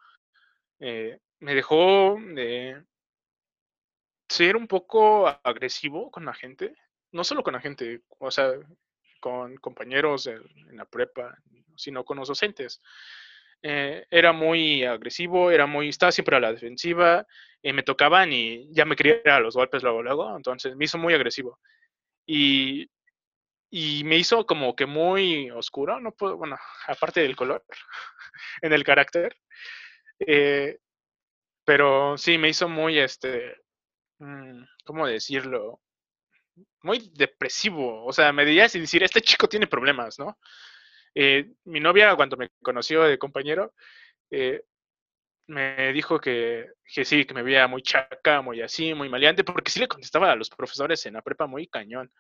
Me 0.78 1.56
dejó 1.56 2.18
de 2.20 2.84
ser 4.30 4.56
un 4.56 4.68
poco 4.68 5.28
agresivo 5.28 6.12
con 6.12 6.26
la 6.26 6.34
gente, 6.34 6.76
no 7.12 7.24
solo 7.24 7.44
con 7.44 7.54
la 7.54 7.62
gente, 7.62 8.02
o 8.20 8.32
sea, 8.32 8.54
con 9.20 9.56
compañeros 9.58 10.28
en, 10.28 10.42
la 10.76 10.86
prepa, 10.86 11.38
sino 11.76 12.04
con 12.04 12.18
los 12.18 12.28
docentes. 12.28 12.82
Eh, 13.64 14.06
era 14.12 14.34
muy 14.34 14.84
agresivo, 14.84 15.50
era 15.52 15.66
muy, 15.66 15.90
estaba 15.90 16.12
siempre 16.12 16.36
a 16.38 16.40
la 16.40 16.52
defensiva, 16.52 17.26
y 17.62 17.74
me 17.74 17.84
tocaban 17.84 18.32
y 18.32 18.72
ya 18.72 18.86
me 18.86 18.96
quería 18.96 19.36
a 19.36 19.40
los 19.40 19.56
golpes 19.56 19.84
luego, 19.84 20.04
luego, 20.04 20.36
entonces 20.36 20.76
me 20.76 20.86
hizo 20.86 20.98
muy 20.98 21.14
agresivo. 21.14 21.60
Y, 22.26 22.90
y 23.70 24.04
me 24.04 24.18
hizo 24.18 24.46
como 24.46 24.76
que 24.76 24.86
muy 24.86 25.50
oscuro, 25.52 26.00
no 26.00 26.12
puedo, 26.12 26.38
bueno, 26.38 26.58
aparte 26.88 27.22
del 27.22 27.36
color, 27.36 27.66
en 28.62 28.74
el 28.74 28.84
carácter. 28.84 29.38
Eh, 30.20 30.78
pero 31.66 32.18
sí, 32.18 32.38
me 32.38 32.50
hizo 32.50 32.70
muy, 32.70 33.00
este, 33.00 33.58
¿cómo 34.86 35.08
decirlo? 35.08 35.82
Muy 36.82 37.12
depresivo. 37.14 38.06
O 38.06 38.14
sea, 38.14 38.32
me 38.32 38.46
dirías 38.46 38.76
y 38.76 38.80
decir, 38.80 39.04
este 39.04 39.22
chico 39.22 39.48
tiene 39.48 39.68
problemas, 39.68 40.18
¿no? 40.20 40.38
Eh, 41.16 41.52
mi 41.66 41.80
novia, 41.80 42.16
cuando 42.16 42.38
me 42.38 42.50
conoció 42.62 43.04
de 43.04 43.18
compañero, 43.18 43.74
eh, 44.32 44.64
me 45.48 45.94
dijo 45.94 46.20
que, 46.20 46.68
que, 46.94 47.06
sí, 47.06 47.26
que 47.26 47.34
me 47.34 47.44
veía 47.44 47.68
muy 47.68 47.82
chaca, 47.82 48.42
muy 48.42 48.62
así, 48.62 48.94
muy 48.94 49.10
maleante, 49.10 49.44
porque 49.44 49.72
sí 49.72 49.80
le 49.80 49.88
contestaba 49.88 50.32
a 50.32 50.36
los 50.36 50.50
profesores 50.50 51.06
en 51.06 51.14
la 51.14 51.22
prepa 51.22 51.48
muy 51.48 51.68
cañón, 51.68 52.12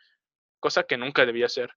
cosa 0.59 0.83
que 0.83 0.97
nunca 0.97 1.25
debía 1.25 1.47
hacer 1.47 1.71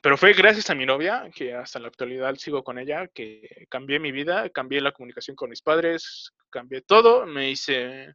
pero 0.00 0.16
fue 0.16 0.32
gracias 0.32 0.70
a 0.70 0.74
mi 0.74 0.86
novia, 0.86 1.28
que 1.34 1.54
hasta 1.54 1.78
la 1.78 1.88
actualidad 1.88 2.34
sigo 2.36 2.64
con 2.64 2.78
ella, 2.78 3.08
que 3.08 3.66
cambié 3.68 3.98
mi 3.98 4.12
vida, 4.12 4.48
cambié 4.48 4.80
la 4.80 4.92
comunicación 4.92 5.36
con 5.36 5.50
mis 5.50 5.60
padres, 5.60 6.32
cambié 6.50 6.80
todo, 6.80 7.26
me 7.26 7.50
hice 7.50 8.14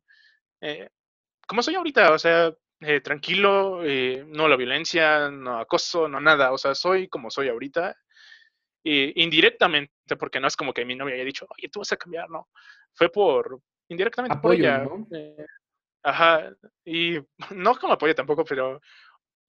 eh, 0.61 0.89
como 1.47 1.63
soy 1.63 1.75
ahorita, 1.75 2.11
o 2.11 2.19
sea, 2.19 2.53
eh, 2.81 3.01
tranquilo, 3.01 3.83
eh, 3.83 4.23
no 4.27 4.47
la 4.47 4.55
violencia, 4.55 5.29
no 5.29 5.59
acoso, 5.59 6.07
no 6.07 6.19
nada, 6.19 6.51
o 6.51 6.57
sea, 6.57 6.75
soy 6.75 7.07
como 7.07 7.29
soy 7.29 7.49
ahorita, 7.49 7.95
indirectamente, 8.83 10.15
porque 10.17 10.39
no 10.39 10.47
es 10.47 10.55
como 10.55 10.73
que 10.73 10.85
mi 10.85 10.95
novia 10.95 11.15
haya 11.15 11.25
dicho, 11.25 11.45
oye, 11.49 11.67
tú 11.67 11.79
vas 11.79 11.91
a 11.91 11.97
cambiar, 11.97 12.29
no, 12.29 12.47
fue 12.93 13.09
por, 13.09 13.59
indirectamente 13.89 14.37
por 14.37 14.53
ella. 14.53 14.87
ajá, 16.03 16.53
y 16.85 17.17
no 17.51 17.75
como 17.75 17.93
apoyo 17.93 18.15
tampoco, 18.15 18.45
pero 18.45 18.79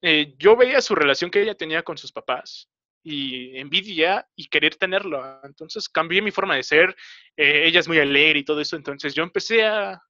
eh, 0.02 0.34
yo 0.38 0.56
veía 0.56 0.80
su 0.80 0.94
relación 0.94 1.30
que 1.30 1.42
ella 1.42 1.54
tenía 1.54 1.82
con 1.82 1.98
sus 1.98 2.12
papás 2.12 2.68
y 3.02 3.56
envidia 3.58 4.26
y 4.36 4.48
querer 4.48 4.76
tenerlo. 4.76 5.40
Entonces 5.42 5.88
cambié 5.88 6.22
mi 6.22 6.30
forma 6.30 6.56
de 6.56 6.62
ser. 6.62 6.94
Eh, 7.36 7.64
ella 7.66 7.80
es 7.80 7.88
muy 7.88 7.98
alegre 7.98 8.40
y 8.40 8.44
todo 8.44 8.60
eso. 8.60 8.76
Entonces 8.76 9.14
yo 9.14 9.22
empecé 9.22 9.64
a, 9.66 10.00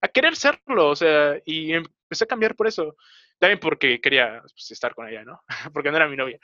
a, 0.00 0.08
querer 0.08 0.36
serlo, 0.36 0.90
o 0.90 0.96
sea, 0.96 1.40
y 1.44 1.72
empecé 1.72 2.24
a 2.24 2.28
cambiar 2.28 2.54
por 2.54 2.66
eso. 2.66 2.96
También 3.38 3.60
porque 3.60 4.00
quería 4.00 4.40
pues, 4.40 4.70
estar 4.70 4.94
con 4.94 5.08
ella, 5.08 5.24
¿no? 5.24 5.42
porque 5.72 5.90
no 5.90 5.96
era 5.96 6.08
mi 6.08 6.16
novia. 6.16 6.38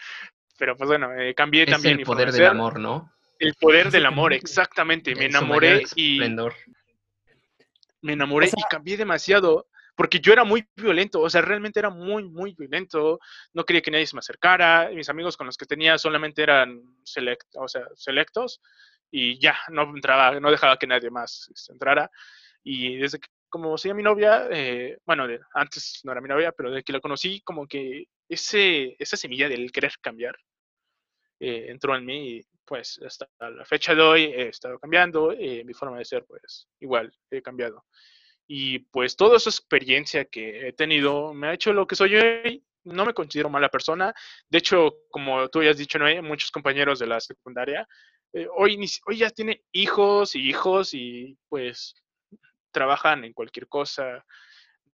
Pero 0.56 0.76
pues 0.76 0.88
bueno, 0.88 1.12
eh, 1.18 1.34
cambié 1.34 1.66
también 1.66 1.98
de 1.98 2.04
ser. 2.04 2.10
El 2.10 2.16
poder 2.16 2.32
del 2.32 2.46
amor, 2.46 2.78
¿no? 2.78 3.12
El 3.38 3.54
poder 3.54 3.90
del 3.90 4.06
amor, 4.06 4.32
exactamente. 4.34 5.14
Me 5.14 5.26
enamoré 5.26 5.82
y. 5.96 6.20
Me 8.02 8.12
enamoré 8.12 8.48
y 8.48 8.62
cambié 8.68 8.96
demasiado 8.96 9.66
porque 9.96 10.20
yo 10.20 10.32
era 10.32 10.44
muy 10.44 10.66
violento, 10.76 11.20
o 11.20 11.30
sea, 11.30 11.42
realmente 11.42 11.78
era 11.78 11.90
muy, 11.90 12.24
muy 12.24 12.54
violento, 12.54 13.20
no 13.52 13.64
quería 13.64 13.82
que 13.82 13.90
nadie 13.90 14.06
se 14.06 14.16
me 14.16 14.20
acercara, 14.20 14.90
mis 14.92 15.08
amigos 15.08 15.36
con 15.36 15.46
los 15.46 15.56
que 15.56 15.66
tenía 15.66 15.98
solamente 15.98 16.42
eran 16.42 16.82
select, 17.04 17.46
o 17.56 17.68
sea, 17.68 17.82
selectos, 17.94 18.60
y 19.10 19.38
ya, 19.38 19.56
no 19.68 19.82
entraba, 19.82 20.38
no 20.40 20.50
dejaba 20.50 20.78
que 20.78 20.86
nadie 20.86 21.10
más 21.10 21.48
este, 21.54 21.72
entrara, 21.72 22.10
y 22.62 22.96
desde 22.96 23.20
que 23.20 23.28
como 23.54 23.78
soy 23.78 23.94
mi 23.94 24.02
novia, 24.02 24.48
eh, 24.50 24.98
bueno, 25.06 25.28
antes 25.54 26.00
no 26.02 26.10
era 26.10 26.20
mi 26.20 26.28
novia, 26.28 26.50
pero 26.50 26.72
desde 26.72 26.82
que 26.82 26.92
la 26.92 26.98
conocí, 26.98 27.40
como 27.42 27.68
que 27.68 28.08
ese, 28.28 28.96
esa 28.98 29.16
semilla 29.16 29.48
del 29.48 29.70
querer 29.70 29.92
cambiar 30.00 30.34
eh, 31.38 31.66
entró 31.68 31.94
en 31.94 32.04
mí 32.04 32.30
y 32.30 32.46
pues 32.64 32.98
hasta 33.06 33.28
la 33.38 33.64
fecha 33.64 33.94
de 33.94 34.02
hoy 34.02 34.24
he 34.24 34.48
estado 34.48 34.76
cambiando, 34.80 35.30
eh, 35.30 35.62
mi 35.64 35.72
forma 35.72 35.98
de 35.98 36.04
ser 36.04 36.24
pues 36.24 36.66
igual 36.80 37.16
he 37.30 37.42
cambiado. 37.42 37.84
Y 38.48 38.80
pues 38.80 39.14
toda 39.14 39.36
esa 39.36 39.50
experiencia 39.50 40.24
que 40.24 40.66
he 40.66 40.72
tenido 40.72 41.32
me 41.32 41.46
ha 41.46 41.54
hecho 41.54 41.72
lo 41.72 41.86
que 41.86 41.94
soy 41.94 42.16
hoy. 42.16 42.64
No 42.82 43.06
me 43.06 43.14
considero 43.14 43.50
mala 43.50 43.68
persona. 43.68 44.12
De 44.48 44.58
hecho, 44.58 44.96
como 45.10 45.48
tú 45.48 45.62
ya 45.62 45.70
has 45.70 45.78
dicho, 45.78 46.00
¿no? 46.00 46.06
muchos 46.24 46.50
compañeros 46.50 46.98
de 46.98 47.06
la 47.06 47.20
secundaria, 47.20 47.86
eh, 48.32 48.48
hoy, 48.56 48.84
hoy 49.06 49.16
ya 49.16 49.30
tienen 49.30 49.62
hijos 49.70 50.34
y 50.34 50.40
hijos 50.40 50.92
y 50.92 51.38
pues 51.48 51.94
trabajan 52.74 53.24
en 53.24 53.32
cualquier 53.32 53.68
cosa, 53.68 54.26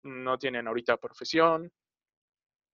no 0.04 0.38
tienen 0.38 0.68
ahorita 0.68 0.98
profesión. 0.98 1.72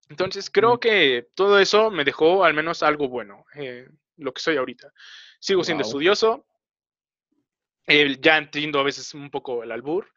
Entonces 0.10 0.50
creo 0.50 0.80
que 0.80 1.30
todo 1.34 1.58
eso 1.60 1.90
me 1.90 2.04
dejó 2.04 2.44
al 2.44 2.54
menos 2.54 2.84
algo 2.84 3.08
bueno, 3.08 3.46
eh, 3.56 3.88
lo 4.18 4.34
que 4.34 4.42
soy 4.42 4.58
ahorita. 4.58 4.92
Sigo 5.40 5.64
siendo 5.64 5.84
estudioso, 5.84 6.46
eh, 7.88 8.18
ya 8.20 8.38
entiendo 8.38 8.80
a 8.80 8.84
veces 8.84 9.14
un 9.14 9.32
poco 9.32 9.64
el 9.64 9.72
albur, 9.72 10.12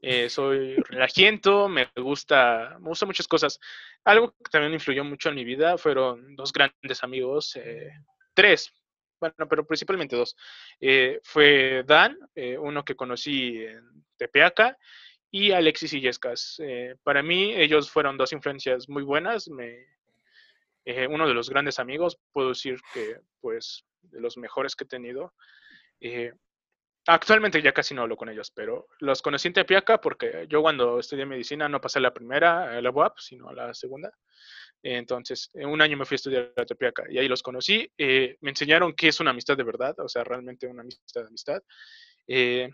eh, 0.00 0.28
soy 0.28 0.76
relajiento, 0.88 1.68
me 1.68 1.88
gusta, 1.96 2.76
me 2.80 2.88
gustan 2.88 3.08
muchas 3.08 3.26
cosas. 3.26 3.58
Algo 4.04 4.32
que 4.32 4.50
también 4.50 4.74
influyó 4.74 5.04
mucho 5.04 5.30
en 5.30 5.36
mi 5.36 5.44
vida 5.44 5.78
fueron 5.78 6.36
dos 6.36 6.52
grandes 6.52 7.02
amigos, 7.02 7.58
tres, 8.34 8.72
bueno, 9.22 9.48
pero 9.48 9.64
principalmente 9.64 10.16
dos. 10.16 10.36
Eh, 10.80 11.20
fue 11.22 11.84
Dan, 11.86 12.18
uno 12.58 12.84
que 12.84 12.96
conocí 12.96 13.64
en 13.64 14.04
Tepeaca, 14.16 14.76
y 15.30 15.52
Alexis 15.52 15.92
Illescas. 15.94 16.60
para 17.02 17.22
mí, 17.22 17.54
ellos 17.54 17.90
fueron 17.90 18.18
dos 18.18 18.32
influencias 18.32 18.88
muy 18.88 19.02
buenas. 19.02 19.48
Me, 19.48 19.86
uno 21.08 21.26
de 21.26 21.34
los 21.34 21.48
grandes 21.48 21.78
amigos, 21.78 22.18
puedo 22.32 22.50
decir 22.50 22.78
que, 22.92 23.16
pues, 23.40 23.84
de 24.02 24.20
los 24.20 24.36
mejores 24.36 24.76
que 24.76 24.84
he 24.84 24.88
tenido. 24.88 25.32
Actualmente 27.06 27.60
ya 27.60 27.72
casi 27.72 27.94
no 27.94 28.02
hablo 28.02 28.16
con 28.16 28.28
ellos, 28.28 28.52
pero 28.52 28.86
los 29.00 29.22
conocí 29.22 29.48
en 29.48 29.54
Tepiaca 29.54 30.00
porque 30.00 30.46
yo 30.48 30.62
cuando 30.62 31.00
estudié 31.00 31.26
medicina 31.26 31.68
no 31.68 31.80
pasé 31.80 31.98
la 31.98 32.14
primera, 32.14 32.80
la 32.80 32.90
UAP, 32.90 33.18
sino 33.18 33.52
la 33.52 33.74
segunda. 33.74 34.12
Entonces, 34.82 35.48
en 35.54 35.68
un 35.68 35.80
año 35.80 35.96
me 35.96 36.04
fui 36.04 36.14
a 36.14 36.16
estudiar 36.16 36.52
a 36.56 36.64
Tepiaca 36.64 37.04
y 37.08 37.18
ahí 37.18 37.28
los 37.28 37.42
conocí. 37.42 37.90
Eh, 37.96 38.36
me 38.40 38.50
enseñaron 38.50 38.92
qué 38.94 39.08
es 39.08 39.20
una 39.20 39.30
amistad 39.30 39.56
de 39.56 39.62
verdad, 39.62 39.98
o 40.00 40.08
sea, 40.08 40.24
realmente 40.24 40.66
una 40.66 40.82
amistad 40.82 41.22
de 41.22 41.28
amistad. 41.28 41.62
Eh, 42.26 42.68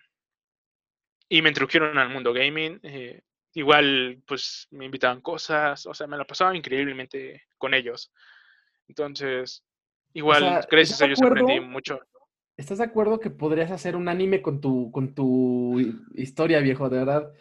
y 1.28 1.42
me 1.42 1.50
introdujeron 1.50 1.98
al 1.98 2.08
mundo 2.08 2.32
gaming. 2.32 2.80
Eh, 2.82 3.20
igual, 3.52 4.22
pues 4.26 4.68
me 4.70 4.86
invitaban 4.86 5.20
cosas, 5.20 5.84
o 5.84 5.92
sea, 5.92 6.06
me 6.06 6.16
la 6.16 6.24
pasaba 6.24 6.56
increíblemente 6.56 7.42
con 7.58 7.74
ellos. 7.74 8.10
Entonces, 8.88 9.62
igual, 10.14 10.66
gracias 10.70 11.02
a 11.02 11.04
ellos 11.04 11.20
aprendí 11.20 11.60
mucho. 11.60 12.00
¿Estás 12.56 12.78
de 12.78 12.84
acuerdo 12.84 13.20
que 13.20 13.30
podrías 13.30 13.70
hacer 13.70 13.94
un 13.94 14.08
anime 14.08 14.40
con 14.40 14.60
tu, 14.60 14.90
con 14.90 15.14
tu 15.14 15.78
historia, 16.14 16.60
viejo? 16.60 16.88
De 16.88 16.98
verdad. 16.98 17.32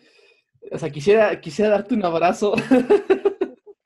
O 0.69 0.77
sea, 0.77 0.89
quisiera, 0.91 1.39
quisiera 1.39 1.71
darte 1.71 1.95
un 1.95 2.03
abrazo. 2.03 2.53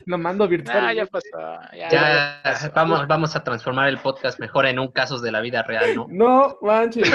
Lo 0.06 0.18
mando 0.18 0.47
virtual. 0.47 0.86
Ah, 0.86 0.93
ya 0.93 1.06
pasó. 1.06 1.28
Ya, 1.74 2.72
Vamos, 2.74 3.08
vamos 3.08 3.36
a 3.36 3.43
transformar 3.43 3.89
el 3.89 3.99
podcast 3.99 4.39
mejor 4.39 4.66
en 4.66 4.80
un 4.80 4.91
casos 4.91 5.22
de 5.22 5.32
la 5.32 5.41
vida 5.41 5.64
real, 5.64 5.95
¿no? 5.95 6.08
No, 6.10 6.58
manches. 6.62 7.12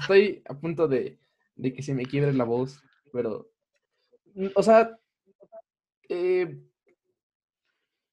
Estoy 0.00 0.42
a 0.48 0.54
punto 0.54 0.88
de, 0.88 1.18
de 1.56 1.72
que 1.72 1.82
se 1.82 1.94
me 1.94 2.04
quiebre 2.06 2.32
la 2.32 2.44
voz, 2.44 2.82
pero. 3.12 3.50
O 4.54 4.62
sea. 4.62 4.96
Eh, 6.08 6.58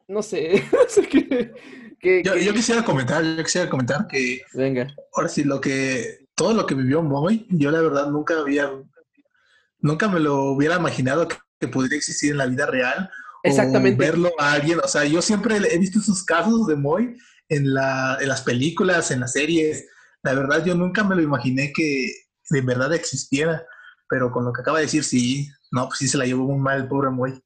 no 0.08 0.22
sé. 0.22 0.64
yo, 2.02 2.54
quisiera 2.54 2.84
comentar, 2.84 3.24
yo 3.24 3.44
quisiera 3.44 3.70
comentar 3.70 4.08
que 4.08 4.42
Venga. 4.54 4.88
ahora 5.14 5.30
sí, 5.30 5.44
lo 5.44 5.60
que, 5.60 6.28
todo 6.36 6.54
lo 6.54 6.66
que 6.66 6.76
vivió 6.76 7.02
Moy, 7.04 7.46
yo 7.50 7.72
la 7.72 7.82
verdad 7.82 8.10
nunca 8.10 8.40
había, 8.40 8.72
nunca 9.80 10.08
me 10.08 10.20
lo 10.20 10.44
hubiera 10.46 10.78
imaginado 10.78 11.28
que, 11.28 11.68
pudiera 11.68 11.96
existir 11.96 12.32
en 12.32 12.38
la 12.38 12.46
vida 12.46 12.68
real. 12.68 13.10
Exactamente. 13.48 14.04
Verlo 14.04 14.32
a 14.38 14.54
alguien, 14.54 14.80
o 14.84 14.88
sea, 14.88 15.06
yo 15.06 15.22
siempre 15.22 15.58
he 15.58 15.78
visto 15.78 16.00
esos 16.00 16.24
casos 16.24 16.68
de 16.68 16.76
Moy 16.76 17.16
en, 17.50 17.74
la, 17.74 18.18
en 18.20 18.28
las 18.28 18.42
películas, 18.42 19.12
en 19.12 19.22
las 19.22 19.34
series. 19.34 19.88
La 20.24 20.34
verdad, 20.34 20.66
yo 20.66 20.76
nunca 20.76 21.04
me 21.04 21.16
lo 21.16 21.22
imaginé 21.22 21.72
que 21.74 22.12
de 22.50 22.62
verdad 22.62 22.94
existiera, 22.94 23.66
pero 24.10 24.32
con 24.32 24.46
lo 24.46 24.54
que 24.54 24.62
acaba 24.62 24.80
de 24.80 24.86
decir, 24.86 25.04
sí, 25.04 25.50
no, 25.72 25.88
pues 25.88 26.00
sí 26.00 26.08
se 26.08 26.18
la 26.18 26.26
llevó 26.26 26.46
muy 26.46 26.60
mal 26.60 26.82
el 26.82 26.88
pobre 26.88 27.10
Moy. 27.10 27.44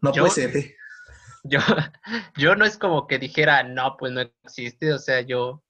No 0.00 0.12
puede 0.12 0.30
ser. 0.30 0.56
¿eh? 0.56 0.76
yo, 1.44 1.58
yo 2.36 2.54
no 2.56 2.64
es 2.64 2.78
como 2.78 3.06
que 3.06 3.18
dijera, 3.18 3.62
no, 3.62 3.96
pues 3.98 4.12
no 4.12 4.20
existe, 4.44 4.92
o 4.92 4.98
sea, 4.98 5.20
yo 5.20 5.62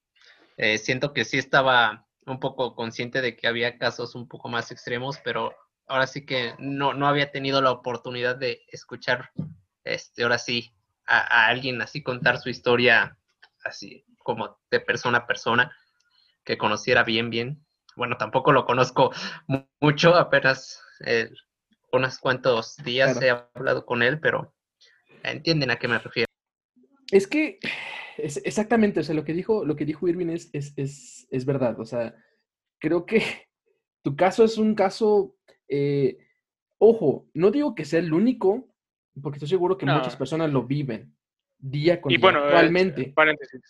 eh, 0.57 0.79
siento 0.79 1.13
que 1.13 1.25
sí 1.25 1.39
estaba 1.39 2.07
un 2.27 2.39
poco 2.41 2.75
consciente 2.75 3.21
de 3.21 3.37
que 3.37 3.49
había 3.49 3.79
casos 3.79 4.15
un 4.15 4.29
poco 4.29 4.49
más 4.49 4.71
extremos, 4.71 5.19
pero 5.25 5.55
ahora 5.87 6.07
sí 6.07 6.25
que 6.25 6.55
no, 6.59 6.95
no 6.95 7.07
había 7.07 7.33
tenido 7.33 7.61
la 7.61 7.73
oportunidad 7.73 8.37
de 8.37 8.63
escuchar, 8.69 9.31
este, 9.85 10.23
ahora 10.23 10.39
sí, 10.39 10.73
a, 11.07 11.47
alguien 11.47 11.81
así 11.83 12.03
contar 12.03 12.39
su 12.39 12.49
historia 12.49 13.19
así 13.65 14.05
como 14.19 14.59
de 14.71 14.81
persona 14.81 15.19
a 15.19 15.27
persona. 15.27 15.77
que 16.45 16.59
conociera 16.59 17.05
bien, 17.05 17.31
bien. 17.31 17.65
Bueno, 17.95 18.17
tampoco 18.17 18.53
lo 18.53 18.65
conozco 18.65 19.13
mucho, 19.81 20.17
apenas 20.17 20.83
eh, 21.05 21.31
unos 21.93 22.19
cuantos 22.19 22.77
días 22.79 23.21
he 23.23 23.31
hablado 23.31 23.87
con 23.87 24.03
él, 24.03 24.19
pero 24.19 24.55
entienden 25.23 25.71
a 25.71 25.79
qué 25.79 25.89
me 25.89 25.99
refiero. 25.99 26.27
Es 27.11 27.27
que 27.27 27.61
es 28.17 28.39
exactamente, 28.45 29.01
o 29.01 29.03
sea, 29.03 29.15
lo 29.15 29.25
que 29.25 29.35
dijo, 29.35 29.65
lo 29.65 29.77
que 29.77 29.85
dijo 29.85 30.09
Irving 30.09 30.31
es, 30.31 30.51
es, 30.53 30.73
es, 30.77 31.29
es 31.31 31.45
verdad. 31.45 31.79
O 31.79 31.85
sea, 31.85 32.15
creo 32.79 33.07
que 33.07 33.23
tu 34.03 34.17
caso 34.17 34.45
es 34.45 34.59
un 34.59 34.75
caso, 34.75 35.37
eh, 35.69 36.19
ojo, 36.79 37.29
no 37.35 37.51
digo 37.51 37.75
que 37.75 37.85
sea 37.85 38.01
el 38.01 38.13
único, 38.13 38.72
porque 39.21 39.37
estoy 39.37 39.49
seguro 39.49 39.77
que 39.77 39.87
muchas 39.87 40.17
personas 40.17 40.53
lo 40.53 40.63
viven 40.63 41.15
día 41.59 42.01
con 42.01 42.11
y 42.11 42.17
día, 42.17 42.23
bueno, 42.23 42.41
eh, 42.41 42.45
actualmente. 42.45 43.13
paréntesis, 43.15 43.61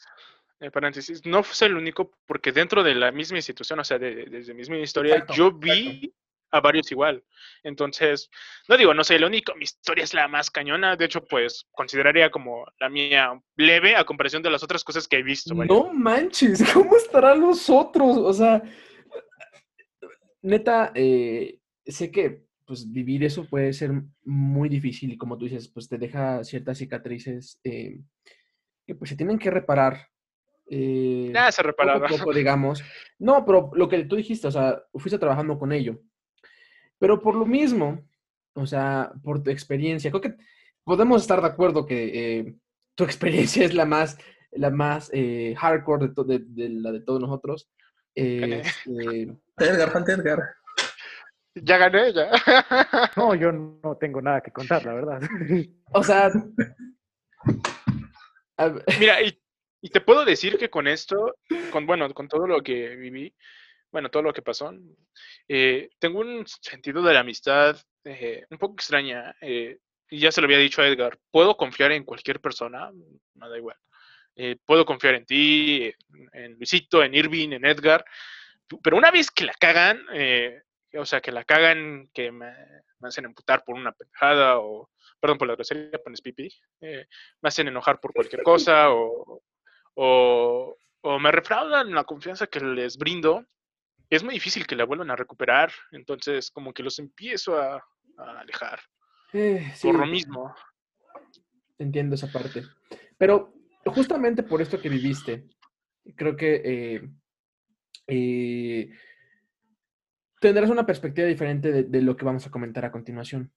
eh, 0.61 0.71
paréntesis, 0.71 1.27
no 1.27 1.43
fue 1.43 1.67
el 1.67 1.77
único, 1.77 2.13
porque 2.27 2.53
dentro 2.53 2.83
de 2.83 2.95
la 2.95 3.11
misma 3.11 3.39
institución, 3.39 3.81
o 3.81 3.85
sea, 3.85 3.99
de, 3.99 4.27
desde 4.27 4.55
mi 4.55 4.59
misma 4.59 4.79
historia, 4.79 5.27
yo 5.35 5.53
vi 5.53 6.13
a 6.53 6.61
varios 6.61 6.91
igual. 6.93 7.25
Entonces, 7.63 8.31
no 8.69 8.77
digo, 8.77 8.95
no 8.95 9.03
soy 9.03 9.17
el 9.17 9.25
único, 9.25 9.55
mi 9.57 9.65
historia 9.65 10.05
es 10.05 10.15
la 10.15 10.29
más 10.29 10.51
cañona, 10.51 10.97
de 10.97 11.07
hecho, 11.07 11.25
pues 11.25 11.67
consideraría 11.73 12.31
como 12.31 12.65
la 12.79 12.89
mía 12.89 13.43
leve 13.57 13.97
a 13.97 14.05
comparación 14.05 14.43
de 14.43 14.51
las 14.51 14.63
otras 14.63 14.85
cosas 14.85 15.09
que 15.09 15.17
he 15.17 15.23
visto. 15.23 15.55
No 15.55 15.93
manches, 15.93 16.63
¿cómo 16.75 16.97
estarán 16.97 17.41
los 17.41 17.69
otros? 17.69 18.19
O 18.19 18.33
sea, 18.33 18.63
neta, 20.43 20.93
eh, 20.95 21.59
sé 21.87 22.11
que 22.11 22.45
pues 22.67 22.91
vivir 22.91 23.25
eso 23.25 23.45
puede 23.49 23.73
ser 23.73 23.93
muy 24.25 24.69
difícil 24.69 25.13
y 25.13 25.17
como 25.17 25.37
tú 25.37 25.45
dices, 25.45 25.69
pues 25.69 25.89
te 25.89 25.99
deja 25.99 26.45
ciertas 26.45 26.79
cicatrices 26.79 27.61
eh, 27.65 28.01
que 28.87 28.95
pues 28.95 29.11
se 29.11 29.17
tienen 29.17 29.39
que 29.39 29.51
reparar. 29.51 30.09
Eh, 30.69 31.31
Nada 31.33 31.53
se 31.53 31.63
reparaba. 31.63 32.09
Poco, 32.09 32.33
digamos. 32.35 32.83
No, 33.19 33.45
pero 33.45 33.71
lo 33.75 33.89
que 33.89 34.05
tú 34.05 34.17
dijiste, 34.17 34.47
o 34.47 34.51
sea, 34.51 34.83
fuiste 34.95 35.19
trabajando 35.19 35.59
con 35.59 35.73
ello. 35.73 36.01
Pero 36.99 37.21
por 37.21 37.35
lo 37.35 37.45
mismo, 37.45 38.01
o 38.55 38.67
sea, 38.67 39.13
por 39.23 39.43
tu 39.43 39.51
experiencia, 39.51 40.11
creo 40.11 40.21
que 40.21 40.37
podemos 40.85 41.23
estar 41.23 41.41
de 41.41 41.49
acuerdo 41.49 41.87
que 41.87 42.39
eh, 42.39 42.55
tu 42.95 43.05
experiencia 43.05 43.65
es 43.65 43.75
la 43.75 43.85
más, 43.85 44.19
la 44.53 44.71
más 44.71 45.11
eh, 45.13 45.55
hardcore 45.59 46.09
de, 46.09 46.41
de, 46.47 46.69
la 46.69 46.93
de 46.93 47.01
todos 47.01 47.21
nosotros. 47.21 47.69
Eh, 48.15 48.63
Edgar, 49.59 50.05
Edgar. 50.09 50.55
Ya 51.55 51.79
gané, 51.79 52.13
ya. 52.13 52.31
No, 53.17 53.35
yo 53.35 53.53
no 53.53 53.97
tengo 53.99 54.23
nada 54.23 54.41
que 54.41 54.51
contar, 54.51 54.85
la 54.85 54.95
verdad. 54.95 55.21
O 55.93 56.03
sea. 56.03 56.31
Mira, 58.99 59.23
y, 59.23 59.39
y, 59.81 59.91
te 59.91 60.01
puedo 60.01 60.25
decir 60.25 60.57
que 60.57 60.71
con 60.71 60.87
esto, 60.87 61.37
con 61.71 61.87
bueno, 61.87 62.13
con 62.15 62.29
todo 62.29 62.47
lo 62.47 62.63
que 62.63 62.97
viví, 62.97 63.35
bueno, 63.93 64.11
todo 64.11 64.23
lo 64.23 64.33
que 64.33 64.43
pasó, 64.43 64.73
eh, 65.47 65.91
tengo 65.99 66.21
un 66.21 66.45
sentido 66.47 67.03
de 67.03 67.13
la 67.13 67.21
amistad 67.21 67.77
eh, 68.05 68.45
un 68.51 68.59
poco 68.59 68.75
extraña. 68.75 69.37
Eh, 69.41 69.79
y 70.09 70.19
ya 70.19 70.33
se 70.33 70.41
lo 70.41 70.47
había 70.47 70.59
dicho 70.59 70.83
a 70.83 70.89
Edgar, 70.89 71.19
puedo 71.31 71.57
confiar 71.57 71.93
en 71.93 72.05
cualquier 72.05 72.41
persona, 72.41 72.91
me 73.35 73.49
da 73.49 73.57
igual. 73.57 73.77
puedo 74.67 74.85
confiar 74.85 75.15
en 75.15 75.27
ti, 75.27 75.93
en, 76.33 76.55
Luisito, 76.55 77.03
en 77.03 77.15
Irving, 77.15 77.53
en 77.53 77.65
Edgar, 77.65 78.05
pero 78.83 78.97
una 78.97 79.11
vez 79.11 79.31
que 79.31 79.45
la 79.45 79.55
cagan, 79.55 80.05
o 80.99 81.05
sea, 81.07 81.21
que 81.21 81.33
la 81.33 81.45
cagan, 81.45 82.09
que 82.13 82.31
me, 82.31 82.53
hacen 83.03 83.25
emputar 83.25 83.65
por 83.65 83.75
una 83.77 83.93
pendejada 83.93 84.59
o, 84.59 84.91
perdón 85.21 85.39
por 85.39 85.49
la 85.49 85.55
grosería, 85.55 85.99
pones 86.03 86.21
pipi, 86.21 86.49
me 86.81 87.07
hacen 87.43 87.69
enojar 87.69 88.01
por 88.01 88.13
cualquier 88.13 88.43
cosa 88.43 88.91
o, 88.91 89.43
o, 89.95 90.77
o 91.01 91.19
me 91.19 91.33
refraudan 91.33 91.93
la 91.93 92.05
confianza 92.05 92.47
que 92.47 92.61
les 92.61 92.97
brindo, 92.97 93.47
es 94.13 94.23
muy 94.23 94.35
difícil 94.35 94.67
que 94.67 94.77
la 94.77 94.85
vuelvan 94.85 95.11
a 95.11 95.17
recuperar, 95.17 95.73
entonces 95.91 96.51
como 96.51 96.75
que 96.75 96.83
los 96.83 96.99
empiezo 96.99 97.57
a, 97.59 97.83
alejar. 98.19 98.79
Eh, 99.33 99.73
por 99.81 99.99
lo 99.99 100.07
mismo. 100.07 100.55
Entiendo 101.79 102.15
esa 102.15 102.31
parte. 102.31 102.63
Pero 103.17 103.55
justamente 103.87 104.43
por 104.43 104.61
esto 104.61 104.79
que 104.79 104.91
viviste, 104.91 105.49
creo 106.15 106.37
que 106.37 106.63
eh, 106.63 107.11
eh, 108.07 108.91
tendrás 110.43 110.69
una 110.69 110.85
perspectiva 110.85 111.27
diferente 111.27 111.85
de, 111.85 112.03
lo 112.03 112.15
que 112.17 112.27
vamos 112.27 112.47
a 112.47 112.51
comentar 112.51 112.85
a 112.85 112.93
continuación. 112.93 113.51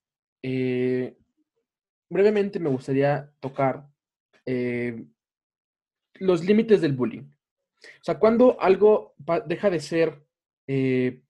brevemente 2.10 2.60
me 2.60 2.70
gustaría 2.70 3.30
tocar 3.42 3.88
los 6.20 6.46
límites 6.46 6.80
del 6.80 6.94
bullying. 6.94 7.24
O 7.24 8.04
sea, 8.04 8.18
cuando 8.18 8.60
algo 8.62 9.16
deja 9.48 9.70
de 9.70 9.80
ser 9.80 10.26
eh, 10.68 11.22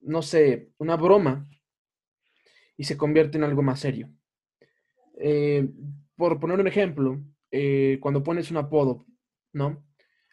no 0.00 0.22
sé, 0.22 0.70
una 0.78 0.96
broma 0.96 1.48
y 2.76 2.84
se 2.84 2.96
convierte 2.96 3.38
en 3.38 3.44
algo 3.44 3.62
más 3.62 3.80
serio. 3.80 4.10
Eh, 5.18 5.68
por 6.16 6.38
poner 6.38 6.60
un 6.60 6.68
ejemplo, 6.68 7.22
eh, 7.50 7.98
cuando 8.00 8.22
pones 8.22 8.50
un 8.50 8.58
apodo, 8.58 9.06
¿no? 9.52 9.84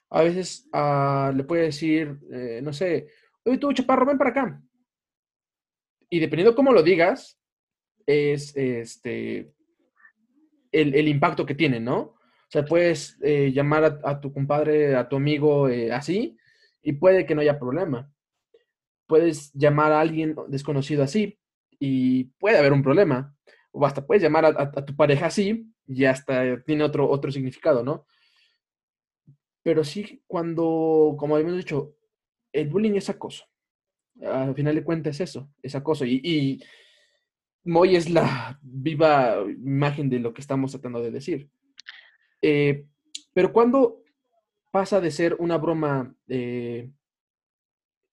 A 0.09 0.21
veces 0.21 0.69
ah, 0.73 1.33
le 1.35 1.43
puedes 1.43 1.65
decir, 1.65 2.19
no 2.61 2.71
sé, 2.71 3.07
oye 3.45 3.57
tú, 3.57 3.73
chaparro, 3.73 4.05
ven 4.05 4.17
para 4.17 4.29
acá. 4.29 4.61
Y 6.09 6.19
dependiendo 6.19 6.55
cómo 6.55 6.71
lo 6.71 6.83
digas, 6.83 7.39
es 8.05 8.55
este 8.55 9.53
el, 10.71 11.07
impacto 11.07 11.45
que 11.45 11.55
tiene, 11.55 11.79
¿no? 11.79 11.97
O 11.99 12.49
sea, 12.49 12.65
puedes 12.65 13.17
llamar 13.19 13.99
a, 14.03 14.19
tu 14.19 14.31
compadre, 14.31 14.95
a 14.95 15.07
tu 15.07 15.15
amigo 15.15 15.67
así, 15.91 16.37
y 16.81 16.93
puede 16.93 17.25
que 17.25 17.33
no 17.33 17.41
haya 17.41 17.59
problema 17.59 18.13
puedes 19.07 19.53
llamar 19.53 19.91
a 19.91 20.01
alguien 20.01 20.35
desconocido 20.47 21.03
así 21.03 21.37
y 21.79 22.25
puede 22.39 22.57
haber 22.57 22.73
un 22.73 22.83
problema. 22.83 23.35
O 23.71 23.85
hasta 23.85 24.05
puedes 24.05 24.23
llamar 24.23 24.45
a, 24.45 24.85
tu 24.85 24.95
pareja 24.95 25.27
así 25.27 25.71
y 25.87 26.05
hasta 26.05 26.61
tiene 26.63 26.83
otro, 26.83 27.09
otro 27.09 27.31
significado, 27.31 27.83
¿no? 27.83 28.05
Pero 29.63 29.83
sí, 29.83 30.23
cuando, 30.27 31.15
como 31.17 31.37
hemos 31.37 31.55
dicho, 31.55 31.95
el 32.53 32.69
bullying 32.69 32.93
es 32.93 33.09
acoso. 33.09 33.45
Al 34.21 34.55
final 34.55 34.75
de 34.75 34.83
cuentas 34.83 35.15
es 35.19 35.29
eso, 35.29 35.49
es 35.61 35.75
acoso. 35.75 36.05
Y, 36.05 36.21
y 36.23 36.63
Moy 37.65 37.95
es 37.95 38.09
la 38.09 38.59
viva 38.61 39.43
imagen 39.47 40.09
de 40.09 40.19
lo 40.19 40.33
que 40.33 40.41
estamos 40.41 40.71
tratando 40.71 41.01
de 41.01 41.11
decir. 41.11 41.49
Eh, 42.41 42.85
pero 43.33 43.51
cuando 43.51 44.03
pasa 44.71 45.01
de 45.01 45.11
ser 45.11 45.35
una 45.39 45.57
broma 45.57 46.15
eh, 46.27 46.89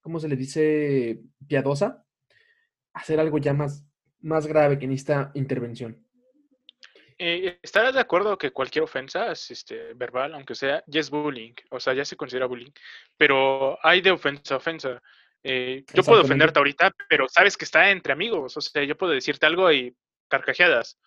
¿cómo 0.01 0.19
se 0.19 0.29
le 0.29 0.37
dice? 0.37 1.21
Piadosa, 1.47 2.05
hacer 2.93 3.21
algo 3.21 3.39
ya 3.39 3.55
más, 3.55 3.87
más 4.21 4.47
grave 4.47 4.79
que 4.79 4.87
necesita 4.87 5.31
intervención. 5.35 6.05
Eh, 7.23 7.59
¿Estarás 7.63 7.93
de 7.93 8.01
acuerdo 8.01 8.39
que 8.39 8.51
cualquier 8.51 8.83
ofensa 8.83 9.31
es 9.31 9.51
este, 9.51 9.93
verbal, 9.93 10.33
aunque 10.33 10.55
sea, 10.55 10.83
ya 10.87 11.01
es 11.01 11.11
bullying? 11.11 11.53
O 11.69 11.79
sea, 11.79 11.93
ya 11.93 12.03
se 12.03 12.17
considera 12.17 12.47
bullying. 12.47 12.71
Pero 13.19 13.79
hay 13.83 14.01
de 14.01 14.11
ofensa 14.11 14.55
a 14.55 14.57
ofensa. 14.57 15.03
Eh, 15.43 15.85
yo 15.93 16.03
puedo 16.03 16.23
ofenderte 16.23 16.59
ahorita, 16.59 16.91
pero 17.11 17.29
sabes 17.29 17.59
que 17.59 17.67
está 17.67 17.91
entre 17.91 18.15
amigos. 18.15 18.57
O 18.57 18.61
sea, 18.63 18.85
yo 18.85 18.97
puedo 18.97 19.13
decirte 19.13 19.45
algo 19.45 19.71
y 19.71 19.95
carcajeadas. 20.29 20.99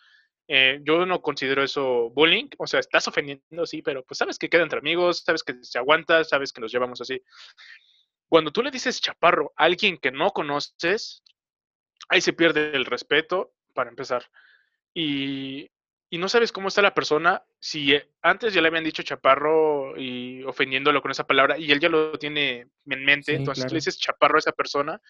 Eh, 0.48 0.82
yo 0.84 1.04
no 1.08 1.20
considero 1.20 1.64
eso 1.64 2.12
bullying. 2.12 2.48
O 2.60 2.68
sea, 2.68 2.80
estás 2.80 3.08
ofendiendo, 3.08 3.66
sí, 3.66 3.82
pero 3.82 4.04
pues 4.04 4.20
sabes 4.20 4.38
que 4.38 4.50
queda 4.50 4.62
entre 4.62 4.78
amigos, 4.78 5.24
sabes 5.26 5.42
que 5.42 5.56
se 5.64 5.80
aguanta, 5.80 6.24
sabes 6.26 6.54
que 6.54 6.62
nos 6.62 6.72
llevamos 6.72 7.02
así. 7.02 7.24
Cuando 8.30 8.52
tú 8.52 8.62
le 8.62 8.70
dices 8.70 9.02
chaparro 9.02 9.52
a 9.56 9.64
alguien 9.64 9.98
que 9.98 10.12
no 10.12 10.30
conoces, 10.30 11.24
ahí 12.08 12.22
se 12.22 12.34
pierde 12.34 12.76
el 12.76 12.86
respeto, 12.86 13.56
para 13.74 13.90
empezar. 13.90 14.30
Y, 14.94 15.72
no 16.18 16.30
sabes 16.30 16.52
cómo 16.52 16.68
está 16.68 16.82
la 16.82 16.94
persona. 16.94 17.44
Si 17.60 17.94
eh, 17.94 18.10
antes 18.22 18.54
ya 18.54 18.62
le 18.62 18.68
habían 18.68 18.84
dicho 18.84 19.04
chaparro 19.04 19.98
y 19.98 20.44
ofendiéndolo 20.44 21.02
con 21.02 21.12
esa 21.12 21.26
palabra, 21.26 21.58
y 21.58 21.72
él 21.72 21.80
ya 21.80 21.90
lo 21.90 22.18
tiene 22.18 22.68
en 22.86 23.06
mente, 23.06 23.36
entonces 23.36 23.66
tú 23.66 23.74
le 23.74 23.78
dices 23.78 23.98
chaparro 23.98 24.36
a 24.36 24.40
esa 24.40 24.52
persona 24.52 25.02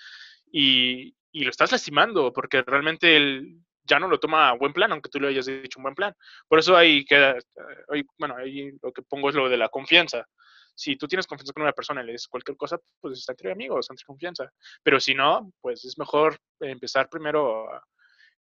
y, 0.51 1.15
y, 1.31 1.43
lo 1.43 1.49
estás 1.49 1.71
lastimando, 1.71 2.31
porque 2.31 2.61
realmente 2.61 3.15
él 3.15 3.59
ya 3.83 3.99
no 3.99 4.07
lo 4.07 4.19
toma 4.19 4.49
a 4.49 4.53
buen 4.53 4.71
plan, 4.71 4.91
aunque 4.91 5.09
tú 5.09 5.19
le 5.19 5.27
hayas 5.27 5.45
dicho 5.45 5.79
un 5.79 5.83
buen 5.83 5.95
plan. 5.95 6.15
Por 6.47 6.59
eso 6.59 6.77
ahí 6.77 7.03
queda, 7.05 7.37
eh, 7.37 8.03
bueno, 8.17 8.35
ahí 8.37 8.71
lo 8.81 8.91
que 8.93 9.01
pongo 9.01 9.29
es 9.29 9.35
lo 9.35 9.49
de 9.49 9.57
la 9.57 9.69
confianza 9.69 10.27
si 10.75 10.95
tú 10.95 11.07
tienes 11.07 11.27
confianza 11.27 11.53
con 11.53 11.63
una 11.63 11.73
persona 11.73 12.01
y 12.01 12.05
le 12.07 12.11
dices 12.13 12.27
cualquier 12.27 12.57
cosa, 12.57 12.79
pues 12.99 13.19
está 13.19 13.33
entre 13.33 13.51
amigos, 13.51 13.87
entre 13.89 14.05
confianza. 14.05 14.51
Pero 14.81 14.99
si 14.99 15.13
no, 15.13 15.51
pues 15.61 15.85
es 15.85 15.97
mejor 15.97 16.37
empezar 16.59 17.09
primero 17.09 17.67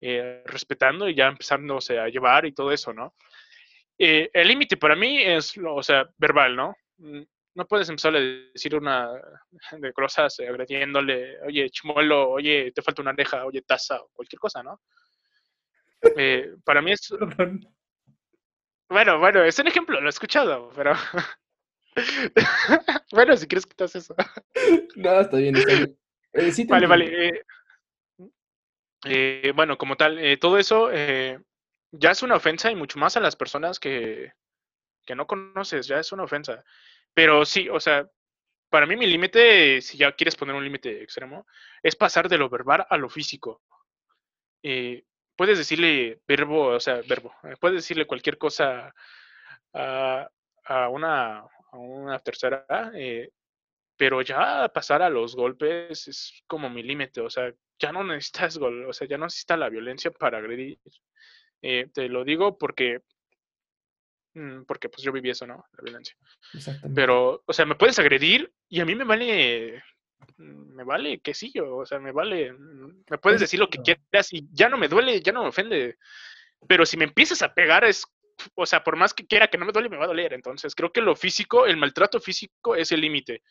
eh, 0.01 0.41
respetando 0.45 1.07
y 1.07 1.15
ya 1.15 1.27
empezándose 1.27 1.99
a 1.99 2.07
llevar 2.07 2.45
y 2.45 2.53
todo 2.53 2.71
eso, 2.71 2.91
¿no? 2.93 3.13
Eh, 3.97 4.29
el 4.33 4.47
límite 4.47 4.77
para 4.77 4.95
mí 4.95 5.21
es, 5.21 5.55
o 5.57 5.83
sea, 5.83 6.09
verbal, 6.17 6.55
¿no? 6.55 6.75
Mm, 6.97 7.21
no 7.53 7.67
puedes 7.67 7.87
empezar 7.89 8.15
a 8.15 8.19
decir 8.19 8.75
una 8.75 9.09
de 9.77 9.93
cosas 9.93 10.39
agrediéndole, 10.39 11.39
oye, 11.41 11.69
chimolo, 11.69 12.31
oye, 12.31 12.71
te 12.71 12.81
falta 12.81 13.01
una 13.01 13.11
oreja, 13.11 13.45
oye, 13.45 13.61
taza, 13.61 14.01
o 14.01 14.09
cualquier 14.13 14.39
cosa, 14.39 14.63
¿no? 14.63 14.81
Eh, 16.17 16.55
para 16.65 16.81
mí 16.81 16.91
es... 16.91 17.13
Bueno, 18.89 19.19
bueno, 19.19 19.43
es 19.43 19.57
un 19.59 19.67
ejemplo, 19.67 20.01
lo 20.01 20.07
he 20.07 20.09
escuchado, 20.09 20.69
pero 20.75 20.93
bueno, 23.11 23.37
si 23.37 23.47
quieres 23.47 23.65
quitas 23.65 23.95
eso. 23.95 24.15
no, 24.95 25.21
está 25.21 25.37
bien, 25.37 25.55
está 25.55 25.73
bien. 25.73 25.97
Eh, 26.33 26.65
vale, 26.67 26.87
vale. 26.87 27.27
Eh, 27.27 27.41
eh, 29.05 29.51
bueno, 29.55 29.77
como 29.77 29.95
tal, 29.97 30.19
todo 30.39 30.57
eso 30.57 30.89
ya 30.91 32.11
es 32.11 32.23
una 32.23 32.35
ofensa 32.35 32.71
y 32.71 32.75
mucho 32.75 32.99
más 32.99 33.17
a 33.17 33.19
las 33.19 33.35
personas 33.35 33.79
que, 33.79 34.33
que 35.05 35.15
no 35.15 35.27
conoces, 35.27 35.87
ya 35.87 35.99
es 35.99 36.11
una 36.11 36.23
ofensa. 36.23 36.63
Pero 37.13 37.45
sí, 37.45 37.67
o 37.69 37.79
sea, 37.79 38.09
para 38.69 38.85
mí 38.85 38.95
mi 38.95 39.05
límite, 39.07 39.81
si 39.81 39.97
ya 39.97 40.13
quieres 40.13 40.35
poner 40.35 40.55
un 40.55 40.63
límite 40.63 41.03
extremo, 41.03 41.45
es 41.83 41.95
pasar 41.95 42.29
de 42.29 42.37
lo 42.37 42.49
verbal 42.49 42.85
a 42.89 42.97
lo 42.97 43.09
físico. 43.09 43.61
puedes 45.35 45.57
decirle 45.57 46.21
verbo, 46.27 46.67
o 46.67 46.79
sea, 46.79 47.01
verbo, 47.07 47.33
puedes 47.59 47.77
decirle 47.77 48.05
cualquier 48.07 48.37
cosa 48.37 48.93
a, 49.73 50.29
a 50.65 50.89
una, 50.89 51.39
a 51.39 51.77
una 51.77 52.19
tercera, 52.19 52.65
eh, 52.93 53.31
pero 54.01 54.23
ya 54.23 54.67
pasar 54.73 55.03
a 55.03 55.11
los 55.11 55.35
golpes 55.35 56.07
es 56.07 56.43
como 56.47 56.71
mi 56.71 56.81
límite, 56.81 57.21
o 57.21 57.29
sea, 57.29 57.53
ya 57.77 57.91
no 57.91 58.03
necesitas 58.03 58.57
gol, 58.57 58.85
o 58.89 58.93
sea, 58.93 59.07
ya 59.07 59.15
no 59.15 59.25
necesitas 59.25 59.59
la 59.59 59.69
violencia 59.69 60.09
para 60.09 60.39
agredir. 60.39 60.79
Eh, 61.61 61.87
te 61.93 62.09
lo 62.09 62.23
digo 62.23 62.57
porque, 62.57 63.01
mm, 64.33 64.63
porque 64.63 64.89
pues 64.89 65.03
yo 65.03 65.11
viví 65.11 65.29
eso, 65.29 65.45
¿no? 65.45 65.63
La 65.73 65.83
violencia. 65.83 66.15
Pero, 66.95 67.43
o 67.45 67.53
sea, 67.53 67.67
me 67.67 67.75
puedes 67.75 67.99
agredir 67.99 68.51
y 68.69 68.79
a 68.79 68.85
mí 68.85 68.95
me 68.95 69.03
vale, 69.03 69.83
mm, 70.37 70.73
me 70.73 70.83
vale 70.83 71.19
que 71.19 71.35
sí, 71.35 71.51
yo, 71.53 71.77
o 71.77 71.85
sea, 71.85 71.99
me 71.99 72.11
vale, 72.11 72.53
mm, 72.53 73.03
me 73.07 73.17
puedes 73.19 73.39
decir 73.39 73.59
lo 73.59 73.69
que 73.69 73.83
quieras 73.83 74.33
y 74.33 74.47
ya 74.51 74.67
no 74.67 74.79
me 74.79 74.87
duele, 74.87 75.21
ya 75.21 75.31
no 75.31 75.43
me 75.43 75.49
ofende. 75.49 75.99
Pero 76.67 76.87
si 76.87 76.97
me 76.97 77.03
empiezas 77.05 77.43
a 77.43 77.53
pegar 77.53 77.83
es 77.83 78.03
o 78.55 78.65
sea, 78.65 78.83
por 78.83 78.95
más 78.95 79.13
que 79.13 79.27
quiera 79.27 79.47
que 79.47 79.57
no 79.57 79.65
me 79.65 79.71
duele, 79.71 79.89
me 79.89 79.97
va 79.97 80.05
a 80.05 80.07
doler. 80.07 80.33
Entonces, 80.33 80.75
creo 80.75 80.91
que 80.91 81.01
lo 81.01 81.15
físico, 81.15 81.65
el 81.65 81.77
maltrato 81.77 82.19
físico 82.19 82.75
es 82.75 82.91
el 82.91 83.01
límite. 83.01 83.43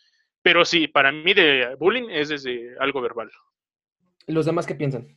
Pero 0.43 0.64
sí, 0.64 0.88
para 0.88 1.12
mí 1.12 1.34
de 1.34 1.76
bullying 1.78 2.09
es 2.11 2.30
desde 2.30 2.76
algo 2.78 3.01
verbal. 3.01 3.30
¿Los 4.26 4.47
demás 4.47 4.66
qué 4.66 4.74
piensan? 4.74 5.16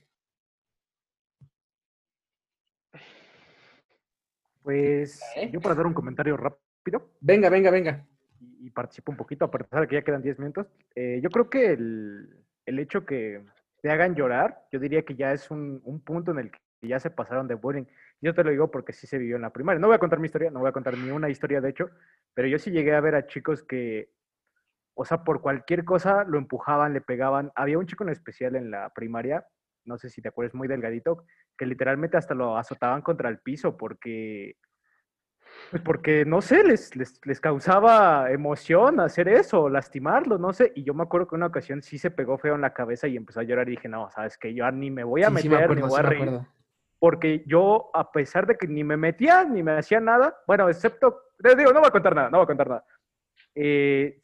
Pues 4.61 5.21
yo 5.51 5.59
para 5.61 5.76
dar 5.76 5.86
un 5.86 5.93
comentario 5.93 6.38
rápido. 6.38 7.11
Venga, 7.19 7.49
venga, 7.49 7.69
venga. 7.69 8.05
Y, 8.39 8.69
participo 8.69 9.11
un 9.11 9.17
poquito, 9.17 9.45
a 9.45 9.51
pesar 9.51 9.82
de 9.82 9.88
que 9.88 9.95
ya 9.95 10.01
quedan 10.01 10.21
10 10.21 10.39
minutos. 10.39 10.67
Eh, 10.95 11.19
yo 11.21 11.30
creo 11.30 11.49
que 11.49 11.74
el, 11.74 12.43
el, 12.65 12.80
hecho 12.80 13.05
que 13.05 13.43
te 13.82 13.91
hagan 13.91 14.15
llorar, 14.15 14.65
yo 14.71 14.80
diría 14.80 15.03
que 15.03 15.15
ya 15.15 15.34
es 15.34 15.51
un, 15.51 15.82
un 15.84 15.99
punto 15.99 16.32
en 16.32 16.39
el 16.39 16.51
que 16.51 16.88
ya 16.88 16.99
se 16.99 17.09
pasaron 17.09 17.47
de 17.47 17.55
bullying. 17.55 17.86
Yo 18.21 18.34
te 18.34 18.43
lo 18.43 18.51
digo 18.51 18.71
porque 18.71 18.93
sí 18.93 19.05
se 19.05 19.17
vivió 19.17 19.36
en 19.36 19.41
la 19.41 19.51
primaria. 19.51 19.80
No 19.80 19.88
voy 19.88 19.97
a 19.97 19.99
contar 19.99 20.19
mi 20.19 20.28
historia, 20.28 20.49
no 20.49 20.59
voy 20.59 20.69
a 20.69 20.74
contar 20.74 20.97
ni 20.97 21.11
una 21.11 21.30
historia 21.30 21.59
de 21.59 21.69
hecho, 21.69 21.89
pero 22.34 22.47
yo 22.47 22.57
sí 22.57 22.71
llegué 22.71 22.93
a 22.93 23.01
ver 23.01 23.15
a 23.15 23.28
chicos 23.28 23.63
que, 23.63 24.09
o 24.96 25.06
sea, 25.06 25.24
por 25.24 25.41
cualquier 25.41 25.86
cosa 25.86 26.24
lo 26.24 26.38
empujaban, 26.38 26.94
le 26.94 27.02
pegaban. 27.02 27.52
Había 27.56 27.78
un 27.78 27.86
chico 27.86 28.04
en 28.04 28.10
especial 28.10 28.56
en 28.56 28.72
la 28.72 28.89
primaria, 28.89 29.46
no 29.86 29.98
sé 29.98 30.10
si 30.10 30.22
te 30.22 30.30
acuerdas, 30.30 30.54
muy 30.54 30.68
delgadito, 30.68 31.26
que 31.58 31.66
literalmente 31.66 32.18
hasta 32.18 32.34
lo 32.34 32.58
azotaban 32.58 33.02
contra 33.02 33.30
el 33.30 33.39
piso 33.39 33.76
porque, 33.78 34.58
pues 35.72 35.82
porque, 35.84 36.26
no 36.26 36.41
sé, 36.41 36.64
les, 36.64 36.96
les, 36.96 37.39
causaba 37.39 38.32
emoción 38.32 39.00
hacer 39.00 39.28
eso, 39.28 39.70
lastimarlo, 39.70 40.38
no 40.38 40.54
sé. 40.54 40.72
Y 40.76 40.84
yo 40.84 40.94
me 40.94 41.04
acuerdo 41.04 41.28
que 41.28 41.36
una 41.36 41.48
ocasión 41.48 41.82
sí 41.82 41.98
se 41.98 42.12
pegó 42.12 42.38
feo 42.38 42.56
en 42.56 42.62
la 42.62 42.74
cabeza 42.74 43.08
y 43.08 43.18
empezó 43.18 43.39
a 43.39 43.44
llorar 43.44 43.68
y 43.68 43.72
dije, 43.72 43.89
no, 43.89 44.10
sabes 44.10 44.38
que 44.38 44.54
yo 44.54 44.70
ni 44.72 44.91
me 44.91 45.04
voy 45.04 45.24
a 45.24 45.30
meter, 45.30 45.76
ni 45.76 45.82
voy 45.82 46.00
a 46.00 46.04
reír 46.04 46.41
porque 47.04 47.44
yo, 47.46 47.89
a 47.94 48.14
pesar 48.14 48.48
de 48.48 48.56
que 48.56 48.66
ni 48.66 48.82
me 48.82 48.96
metía 48.96 49.44
ni 49.44 49.62
me 49.62 49.74
hacía 49.74 50.00
nada, 50.00 50.38
bueno, 50.48 50.70
excepto, 50.70 51.24
les 51.39 51.58
digo, 51.58 51.74
no 51.74 51.82
voy 51.82 51.89
a 51.89 51.91
contar 51.91 52.16
nada, 52.16 52.30
no 52.30 52.38
voy 52.38 52.46
a 52.46 52.48
contar 52.48 52.70
nada. 52.70 52.86
Eh, 53.54 54.22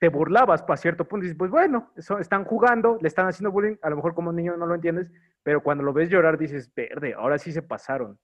te 0.00 0.08
burlabas 0.08 0.62
para 0.62 0.76
cierto 0.76 1.06
punto 1.06 1.24
y 1.24 1.28
dices, 1.28 1.38
pues 1.38 1.50
bueno, 1.50 1.92
están 1.94 2.44
jugando, 2.44 2.98
le 3.00 3.06
están 3.06 3.28
haciendo 3.28 3.52
bullying, 3.52 3.76
a 3.82 3.90
lo 3.90 3.96
mejor 3.96 4.14
como 4.14 4.32
niño 4.32 4.56
no 4.56 4.66
lo 4.66 4.74
entiendes, 4.74 5.12
pero 5.44 5.62
cuando 5.62 5.84
lo 5.84 5.92
ves 5.92 6.08
llorar 6.08 6.38
dices, 6.38 6.72
verde, 6.74 7.14
ahora 7.14 7.38
sí 7.38 7.52
se 7.52 7.62
pasaron. 7.62 8.18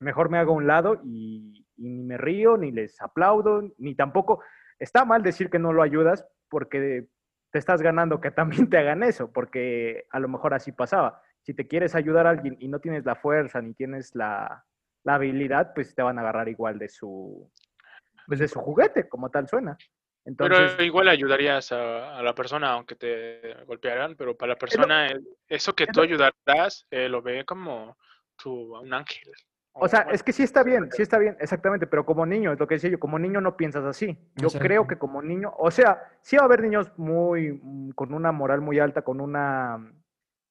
Mejor 0.00 0.30
me 0.30 0.38
hago 0.38 0.52
a 0.52 0.56
un 0.56 0.66
lado 0.66 1.00
y, 1.04 1.66
y 1.76 1.90
ni 1.90 2.02
me 2.02 2.16
río, 2.16 2.56
ni 2.56 2.72
les 2.72 3.00
aplaudo, 3.02 3.70
ni 3.76 3.94
tampoco, 3.94 4.40
está 4.78 5.04
mal 5.04 5.22
decir 5.22 5.50
que 5.50 5.58
no 5.58 5.72
lo 5.72 5.82
ayudas 5.82 6.26
porque 6.48 7.08
te 7.50 7.58
estás 7.58 7.82
ganando 7.82 8.20
que 8.20 8.30
también 8.30 8.70
te 8.70 8.78
hagan 8.78 9.02
eso, 9.02 9.30
porque 9.30 10.06
a 10.10 10.18
lo 10.18 10.28
mejor 10.28 10.54
así 10.54 10.72
pasaba 10.72 11.20
si 11.42 11.54
te 11.54 11.66
quieres 11.66 11.94
ayudar 11.94 12.26
a 12.26 12.30
alguien 12.30 12.56
y 12.60 12.68
no 12.68 12.80
tienes 12.80 13.04
la 13.04 13.16
fuerza 13.16 13.60
ni 13.60 13.74
tienes 13.74 14.14
la, 14.14 14.64
habilidad, 15.04 15.74
pues 15.74 15.94
te 15.94 16.02
van 16.02 16.18
a 16.18 16.20
agarrar 16.20 16.48
igual 16.48 16.78
de 16.78 16.88
su, 16.88 17.50
pues 18.26 18.38
de 18.38 18.46
su 18.46 18.60
juguete, 18.60 19.08
como 19.08 19.30
tal 19.30 19.48
suena. 19.48 19.76
Entonces, 20.24 20.72
pero 20.72 20.84
igual 20.84 21.08
ayudarías 21.08 21.72
a, 21.72 22.22
la 22.22 22.34
persona, 22.34 22.72
aunque 22.72 22.94
te 22.94 23.54
golpearan, 23.66 24.14
pero 24.16 24.36
para 24.36 24.52
la 24.52 24.58
persona, 24.58 25.08
eso 25.48 25.74
que 25.74 25.86
tú 25.86 26.00
ayudarás, 26.00 26.86
eh, 26.90 27.08
lo 27.08 27.22
ve 27.22 27.44
como 27.44 27.96
tu, 28.36 28.76
un 28.76 28.94
ángel. 28.94 29.32
O 29.74 29.88
sea, 29.88 30.06
es 30.12 30.22
que 30.22 30.32
sí 30.32 30.42
está 30.42 30.62
bien, 30.62 30.90
sí 30.92 31.02
está 31.02 31.18
bien, 31.18 31.36
exactamente, 31.40 31.86
pero 31.86 32.04
como 32.04 32.26
niño, 32.26 32.52
es 32.52 32.60
lo 32.60 32.68
que 32.68 32.74
decía 32.74 32.90
yo, 32.90 33.00
como 33.00 33.18
niño 33.18 33.40
no 33.40 33.56
piensas 33.56 33.84
así. 33.84 34.16
Yo 34.36 34.48
creo 34.50 34.86
que 34.86 34.98
como 34.98 35.22
niño, 35.22 35.52
o 35.58 35.70
sea, 35.70 35.98
sí 36.20 36.36
va 36.36 36.42
a 36.42 36.44
haber 36.44 36.62
niños 36.62 36.92
muy, 36.98 37.58
mm, 37.60 37.90
con 37.92 38.14
una 38.14 38.30
moral 38.32 38.60
muy 38.60 38.78
alta, 38.78 39.02
con 39.02 39.20
una 39.20 39.92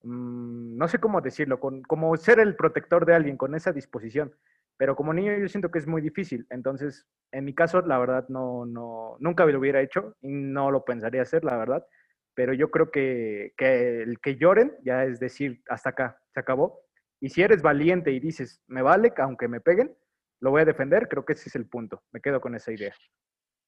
Mm, 0.03 0.77
no 0.77 0.87
sé 0.87 0.99
cómo 0.99 1.21
decirlo, 1.21 1.59
con, 1.59 1.83
como 1.83 2.15
ser 2.17 2.39
el 2.39 2.55
protector 2.55 3.05
de 3.05 3.15
alguien 3.15 3.37
con 3.37 3.55
esa 3.55 3.71
disposición. 3.71 4.33
Pero 4.81 4.95
como 4.95 5.13
niño 5.13 5.37
yo 5.37 5.47
siento 5.47 5.69
que 5.69 5.77
es 5.77 5.85
muy 5.85 6.01
difícil. 6.01 6.47
Entonces, 6.49 7.05
en 7.31 7.45
mi 7.45 7.53
caso, 7.53 7.81
la 7.81 7.99
verdad, 7.99 8.25
no, 8.29 8.65
no, 8.65 9.15
nunca 9.19 9.45
lo 9.45 9.59
hubiera 9.59 9.79
hecho 9.79 10.15
y 10.21 10.29
no 10.29 10.71
lo 10.71 10.83
pensaría 10.83 11.21
hacer, 11.21 11.43
la 11.43 11.55
verdad. 11.55 11.85
Pero 12.33 12.51
yo 12.55 12.71
creo 12.71 12.89
que, 12.89 13.53
que 13.57 14.01
el 14.01 14.19
que 14.19 14.37
lloren 14.37 14.75
ya 14.83 15.03
es 15.03 15.19
decir, 15.19 15.61
hasta 15.69 15.89
acá, 15.91 16.19
se 16.33 16.39
acabó. 16.39 16.79
Y 17.19 17.29
si 17.29 17.43
eres 17.43 17.61
valiente 17.61 18.11
y 18.11 18.19
dices, 18.19 18.63
me 18.65 18.81
vale, 18.81 19.13
aunque 19.17 19.47
me 19.47 19.61
peguen, 19.61 19.95
lo 20.39 20.49
voy 20.49 20.63
a 20.63 20.65
defender, 20.65 21.07
creo 21.07 21.25
que 21.25 21.33
ese 21.33 21.49
es 21.49 21.55
el 21.55 21.69
punto. 21.69 22.01
Me 22.11 22.19
quedo 22.19 22.41
con 22.41 22.55
esa 22.55 22.71
idea. 22.71 22.95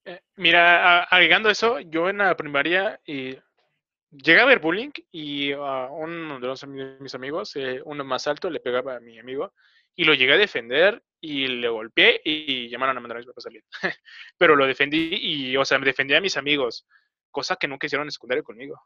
Eh, 0.06 0.20
mira, 0.38 1.04
agregando 1.04 1.52
eso, 1.52 1.80
yo 1.80 2.10
en 2.10 2.18
la 2.18 2.36
primaria 2.36 3.00
y 3.06 3.38
Llegué 4.16 4.42
a 4.42 4.46
ver 4.46 4.60
bullying 4.60 4.92
y 5.12 5.54
a 5.54 5.88
uno 5.90 6.40
de 6.40 6.98
mis 7.00 7.16
amigos, 7.16 7.56
eh, 7.56 7.82
uno 7.84 8.04
más 8.04 8.28
alto, 8.28 8.48
le 8.48 8.60
pegaba 8.60 8.98
a 8.98 9.00
mi 9.00 9.18
amigo 9.18 9.54
y 9.96 10.04
lo 10.06 10.14
llegué 10.14 10.34
a 10.34 10.38
defender 10.38 11.04
y 11.20 11.48
le 11.48 11.70
golpeé 11.70 12.22
y 12.24 12.70
llamaron 12.70 12.98
a 12.98 13.00
mandar 13.00 13.18
a 13.18 13.20
mis 13.20 13.28
papás 13.28 13.46
a 13.46 13.50
salir. 13.50 13.64
Pero 14.38 14.56
lo 14.56 14.68
defendí 14.68 15.10
y, 15.14 15.58
o 15.58 15.66
sea, 15.66 15.80
me 15.80 15.86
defendí 15.86 16.14
a 16.14 16.22
mis 16.22 16.38
amigos, 16.38 16.88
cosa 17.32 17.56
que 17.56 17.68
nunca 17.68 17.88
hicieron 17.88 18.08
en 18.08 18.12
secundaria 18.12 18.44
conmigo. 18.44 18.80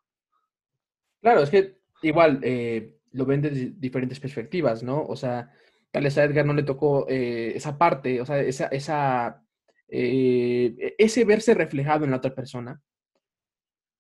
Claro, 1.21 1.41
es 1.41 1.49
que 1.49 1.77
igual 2.03 2.39
eh, 2.43 2.95
lo 3.11 3.25
ven 3.25 3.41
desde 3.41 3.71
diferentes 3.75 4.19
perspectivas, 4.19 4.83
¿no? 4.83 5.03
O 5.03 5.15
sea, 5.15 5.51
tal 5.91 6.03
vez 6.03 6.17
a 6.17 6.23
Edgar 6.23 6.45
no 6.45 6.53
le 6.53 6.63
tocó 6.63 7.07
eh, 7.09 7.53
esa 7.55 7.77
parte, 7.77 8.21
o 8.21 8.25
sea, 8.25 8.39
esa, 8.39 8.67
esa 8.67 9.43
ese 9.89 11.23
verse 11.23 11.53
reflejado 11.53 12.03
en 12.03 12.11
la 12.11 12.17
otra 12.17 12.35
persona 12.35 12.81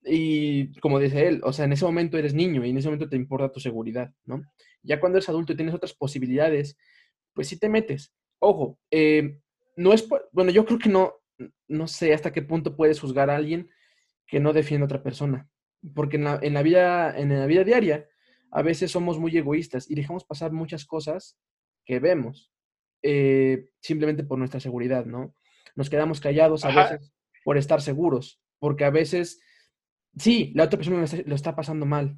y 0.07 0.71
como 0.79 0.99
dice 0.99 1.27
él, 1.27 1.41
o 1.43 1.53
sea, 1.53 1.65
en 1.65 1.73
ese 1.73 1.85
momento 1.85 2.17
eres 2.17 2.33
niño 2.33 2.65
y 2.65 2.69
en 2.69 2.77
ese 2.77 2.87
momento 2.87 3.09
te 3.09 3.15
importa 3.15 3.51
tu 3.51 3.59
seguridad, 3.59 4.11
¿no? 4.25 4.41
Ya 4.81 4.99
cuando 4.99 5.17
eres 5.17 5.29
adulto 5.29 5.53
y 5.53 5.55
tienes 5.55 5.75
otras 5.75 5.93
posibilidades, 5.93 6.77
pues 7.37 7.49
sí 7.49 7.59
te 7.59 7.69
metes. 7.69 8.15
Ojo, 8.39 8.79
eh, 8.89 9.39
no 9.75 9.93
es, 9.93 10.09
bueno, 10.31 10.49
yo 10.49 10.65
creo 10.65 10.79
que 10.79 10.89
no, 10.89 11.13
no 11.67 11.87
sé 11.87 12.11
hasta 12.11 12.33
qué 12.33 12.41
punto 12.41 12.75
puedes 12.75 12.99
juzgar 12.99 13.29
a 13.29 13.35
alguien 13.35 13.69
que 14.25 14.39
no 14.39 14.53
defiende 14.53 14.85
a 14.85 14.85
otra 14.85 15.03
persona, 15.03 15.47
porque 15.93 16.15
en 16.15 16.23
la, 16.23 16.39
en 16.41 16.55
la, 16.55 16.63
vida, 16.63 17.15
en 17.15 17.29
la 17.29 17.45
vida 17.45 17.63
diaria 17.63 18.07
a 18.49 18.63
veces 18.63 18.89
somos 18.89 19.19
muy 19.19 19.37
egoístas 19.37 19.87
y 19.87 19.93
dejamos 19.93 20.25
pasar 20.25 20.51
muchas 20.51 20.83
cosas 20.83 21.37
que 21.85 21.99
vemos 21.99 22.51
eh, 23.03 23.69
simplemente 23.81 24.23
por 24.23 24.39
nuestra 24.39 24.59
seguridad, 24.59 25.05
¿no? 25.05 25.35
Nos 25.75 25.91
quedamos 25.91 26.19
callados 26.19 26.65
a 26.65 26.69
veces 26.69 27.13
por 27.43 27.57
estar 27.57 27.83
seguros, 27.83 28.41
porque 28.57 28.83
a 28.83 28.89
veces 28.89 29.39
sí, 30.17 30.51
la 30.55 30.63
otra 30.63 30.79
persona 30.79 31.05
lo 31.27 31.35
está, 31.35 31.55
pasando 31.55 31.85
mal, 31.85 32.17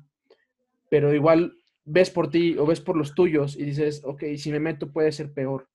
pero 0.89 1.13
igual 1.13 1.58
ves 1.85 2.09
por 2.09 2.29
ti 2.29 2.55
o 2.57 2.65
ves 2.65 2.81
por 2.81 2.95
los 2.95 3.15
tuyos 3.15 3.55
y 3.55 3.63
dices, 3.63 4.01
ok, 4.03 4.23
si 4.37 4.51
me 4.51 4.59
meto 4.59 4.91
puede 4.91 5.11
ser 5.11 5.33
peor. 5.33 5.67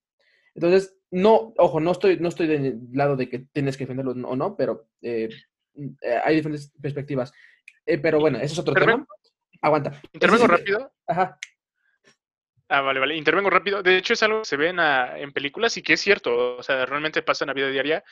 Entonces, 0.55 0.97
no, 1.11 1.53
ojo, 1.57 1.81
no 1.81 1.93
estoy, 1.93 2.19
no 2.19 2.29
estoy 2.29 2.47
del 2.47 2.81
lado 2.93 3.17
de 3.17 3.29
que 3.29 3.41
tienes 3.53 3.77
que 3.77 3.85
defenderlo 3.85 4.13
o 4.13 4.37
no, 4.37 4.57
pero 4.57 4.89
eh, 5.03 5.29
eh, 5.75 6.21
hay 6.25 6.37
diferentes 6.37 6.73
perspectivas. 6.81 7.33
Eh, 7.87 7.99
pero 7.99 8.21
bueno, 8.21 8.39
ese 8.39 8.53
es 8.55 8.59
otro 8.59 8.75
tema. 8.75 9.07
Aguanta. 9.61 10.01
¿Intervengo 10.13 10.47
rápido? 10.47 10.93
Ajá. 11.07 11.39
Ah, 12.69 12.81
vale, 12.81 13.01
vale. 13.01 13.17
Intervengo 13.17 13.51
rápido. 13.51 13.83
De 13.83 13.97
hecho, 13.97 14.15
es 14.15 14.23
algo 14.23 14.41
que 14.41 14.47
se 14.47 14.57
ve 14.57 14.69
en, 14.69 14.81
en 14.81 15.33
películas 15.33 15.77
y 15.77 15.83
que 15.83 15.95
es 15.95 16.01
cierto. 16.01 16.57
O 16.57 16.63
sea, 16.63 16.87
realmente 16.87 17.23
pasa 17.23 17.45
en 17.45 17.49
la 17.49 17.55
vida 17.55 17.69
diaria 17.69 18.05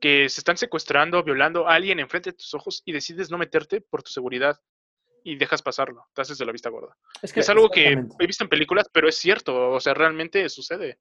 que 0.00 0.28
se 0.28 0.40
están 0.40 0.56
secuestrando, 0.56 1.22
violando 1.22 1.68
a 1.68 1.74
alguien 1.74 2.00
enfrente 2.00 2.30
de 2.30 2.36
tus 2.36 2.54
ojos 2.54 2.82
y 2.84 2.92
decides 2.92 3.30
no 3.30 3.38
meterte 3.38 3.80
por 3.80 4.02
tu 4.02 4.10
seguridad 4.10 4.60
y 5.28 5.36
dejas 5.36 5.60
pasarlo, 5.60 6.06
te 6.14 6.22
haces 6.22 6.38
de 6.38 6.46
la 6.46 6.52
vista 6.52 6.70
gorda. 6.70 6.96
Es, 7.20 7.32
que, 7.32 7.40
es 7.40 7.48
algo 7.50 7.68
que 7.68 7.92
he 8.18 8.26
visto 8.26 8.44
en 8.44 8.50
películas, 8.50 8.88
pero 8.90 9.08
es 9.08 9.16
cierto, 9.16 9.72
o 9.72 9.80
sea, 9.80 9.92
realmente 9.92 10.48
sucede. 10.48 10.98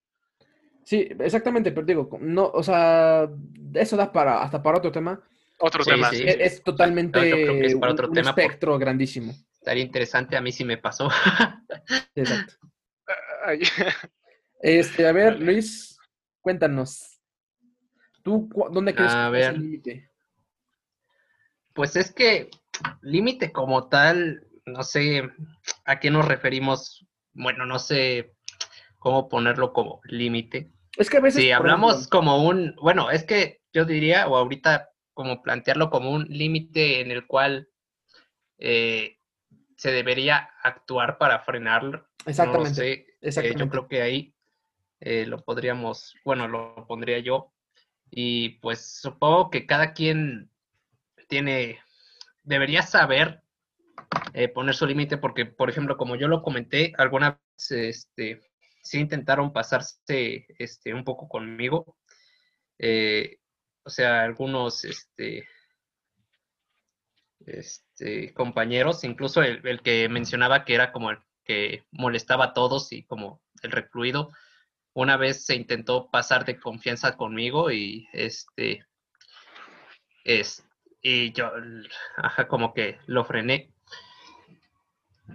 Sí, 0.83 1.07
exactamente, 1.19 1.71
pero 1.71 1.85
digo, 1.85 2.09
no, 2.19 2.47
o 2.47 2.61
sea, 2.61 3.29
eso 3.73 3.95
da 3.95 4.11
para, 4.11 4.41
hasta 4.41 4.61
para 4.61 4.79
otro 4.79 4.91
tema, 4.91 5.21
Otro 5.59 5.83
tema. 5.85 6.09
Es, 6.11 6.61
totalmente 6.61 7.19
un, 7.49 8.17
espectro 8.17 8.77
grandísimo. 8.77 9.33
Estaría 9.53 9.83
interesante, 9.83 10.35
a 10.35 10.41
mí 10.41 10.51
sí 10.51 10.65
me 10.65 10.77
pasó. 10.77 11.09
Exacto. 12.15 12.53
este, 14.61 15.07
a 15.07 15.11
ver, 15.13 15.39
Luis, 15.39 15.97
cuéntanos. 16.41 17.19
¿Tú 18.23 18.49
dónde 18.71 18.93
crees 18.93 19.13
que 19.13 19.39
es 19.39 19.47
el 19.47 19.61
límite? 19.61 20.11
Pues 21.73 21.95
es 21.95 22.11
que 22.11 22.49
límite 23.01 23.51
como 23.51 23.87
tal, 23.87 24.47
no 24.65 24.83
sé 24.83 25.29
a 25.85 25.99
qué 25.99 26.11
nos 26.11 26.27
referimos. 26.27 27.05
Bueno, 27.33 27.65
no 27.65 27.79
sé 27.79 28.35
cómo 28.99 29.29
ponerlo 29.29 29.73
como 29.73 30.01
límite. 30.05 30.71
Es 30.97 31.09
que 31.09 31.17
a 31.17 31.21
veces. 31.21 31.41
Si 31.41 31.51
hablamos 31.51 32.07
como 32.07 32.43
un. 32.45 32.75
Bueno, 32.81 33.11
es 33.11 33.23
que 33.23 33.61
yo 33.73 33.85
diría, 33.85 34.27
o 34.27 34.35
ahorita, 34.35 34.89
como 35.13 35.43
plantearlo 35.43 35.89
como 35.89 36.11
un 36.11 36.25
límite 36.29 37.01
en 37.01 37.11
el 37.11 37.27
cual 37.27 37.69
eh, 38.57 39.17
se 39.75 39.91
debería 39.91 40.49
actuar 40.63 41.17
para 41.17 41.39
frenarlo. 41.39 42.07
Exactamente. 42.25 43.17
Eh, 43.21 43.55
yo 43.55 43.69
creo 43.69 43.87
que 43.87 44.01
ahí 44.01 44.35
eh, 44.99 45.25
lo 45.25 45.43
podríamos, 45.43 46.15
bueno, 46.25 46.47
lo 46.47 46.85
pondría 46.87 47.19
yo. 47.19 47.53
Y 48.09 48.59
pues 48.59 48.99
supongo 48.99 49.49
que 49.49 49.65
cada 49.65 49.93
quien 49.93 50.49
tiene, 51.27 51.79
debería 52.47 52.81
saber 52.81 53.43
poner 54.53 54.75
su 54.75 54.85
límite 54.85 55.17
porque, 55.17 55.45
por 55.45 55.69
ejemplo, 55.69 55.97
como 55.97 56.15
yo 56.15 56.27
lo 56.27 56.41
comenté, 56.41 56.93
alguna 56.97 57.39
vez 57.57 57.71
este, 57.71 58.41
sí 58.87 58.99
intentaron 58.99 59.53
pasarse 59.53 60.47
este, 60.57 60.93
un 60.93 61.03
poco 61.03 61.27
conmigo. 61.27 61.97
Eh, 62.79 63.39
o 63.83 63.89
sea, 63.89 64.23
algunos 64.23 64.83
este, 64.85 65.47
este, 67.45 68.33
compañeros, 68.33 69.03
incluso 69.03 69.41
el, 69.41 69.81
que 69.81 70.09
mencionaba 70.09 70.65
que 70.65 70.75
era 70.75 70.91
como 70.91 71.11
el 71.11 71.19
que 71.45 71.85
molestaba 71.91 72.45
a 72.45 72.53
todos 72.53 72.91
y 72.91 73.03
como 73.03 73.41
el 73.61 73.71
recluido, 73.71 74.31
una 74.93 75.15
vez 75.15 75.45
se 75.45 75.55
intentó 75.55 76.09
pasar 76.09 76.43
de 76.43 76.59
confianza 76.59 77.15
conmigo 77.15 77.71
y 77.71 78.09
este 78.11 78.85
es, 80.25 80.66
y 81.01 81.31
yo 81.33 81.51
como 82.47 82.73
que 82.73 82.99
lo 83.05 83.25
frené. 83.25 83.71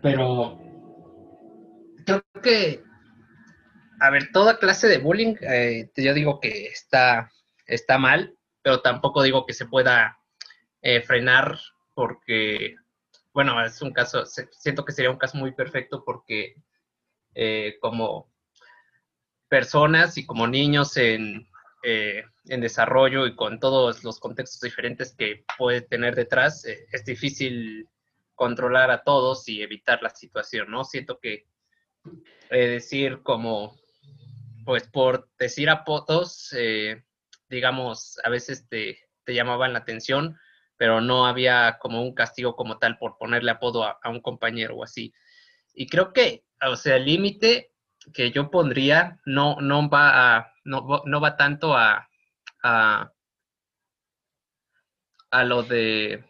Pero 0.03 0.59
creo 2.05 2.23
que 2.43 2.83
a 4.03 4.11
ver, 4.11 4.33
toda 4.33 4.59
clase 4.59 4.89
de 4.89 4.99
bullying, 4.99 5.37
eh, 5.43 5.89
yo 5.97 6.13
digo 6.13 6.41
que 6.41 6.67
está, 6.67 7.31
está 7.67 7.99
mal, 7.99 8.37
pero 8.61 8.81
tampoco 8.81 9.23
digo 9.23 9.47
que 9.47 9.55
se 9.55 9.67
pueda 9.67 10.19
eh, 10.81 11.03
frenar 11.03 11.57
porque, 11.95 12.75
bueno, 13.33 13.65
es 13.65 13.81
un 13.81 13.93
caso, 13.93 14.25
siento 14.27 14.85
que 14.85 14.91
sería 14.91 15.11
un 15.13 15.19
caso 15.19 15.39
muy 15.39 15.53
perfecto 15.53 16.03
porque 16.05 16.57
eh, 17.37 17.77
como 17.81 18.29
personas 19.49 20.19
y 20.19 20.27
como 20.27 20.49
niños 20.49 20.97
en, 20.97 21.49
en, 22.47 22.61
desarrollo 22.61 23.27
y 23.27 23.37
con 23.37 23.61
todos 23.61 24.05
los 24.05 24.21
contextos 24.21 24.61
diferentes 24.61 25.15
que 25.17 25.45
puede 25.59 25.81
tener 25.83 26.15
detrás, 26.15 26.65
es 26.65 27.05
difícil 27.05 27.89
controlar 28.35 28.91
a 28.91 29.03
todos 29.03 29.49
y 29.49 29.63
evitar 29.63 30.03
la 30.03 30.11
situación, 30.11 30.71
¿no? 30.71 30.85
Siento 30.85 31.19
que 31.21 31.47
decir 32.51 33.23
como 33.23 33.77
pues 34.65 34.89
por 34.89 35.29
decir 35.39 35.71
apodos, 35.71 36.55
eh, 36.57 37.05
digamos, 37.49 38.19
a 38.25 38.29
veces 38.29 38.69
te, 38.69 38.99
llamaban 39.27 39.73
la 39.73 39.81
atención, 39.81 40.39
pero 40.77 41.01
no 41.01 41.27
había 41.27 41.79
como 41.79 42.03
un 42.03 42.15
castigo 42.15 42.57
como 42.57 42.79
tal 42.79 42.99
por 42.99 43.17
ponerle 43.17 43.51
apodo 43.51 43.85
a, 43.85 43.99
un 44.07 44.21
compañero 44.21 44.77
o 44.77 44.85
así. 44.85 45.13
Y 45.75 45.87
creo 45.87 46.13
que, 46.13 46.45
o 46.61 46.77
sea, 46.77 46.97
el 46.97 47.07
límite 47.07 47.73
que 48.13 48.31
yo 48.31 48.51
pondría 48.51 49.21
no, 49.25 49.61
no, 49.61 49.89
va, 49.89 50.37
a, 50.37 50.53
no, 50.65 51.21
va 51.21 51.37
tanto 51.37 51.77
a, 51.77 52.09
a, 52.63 53.13
lo 55.45 55.63
de, 55.63 56.25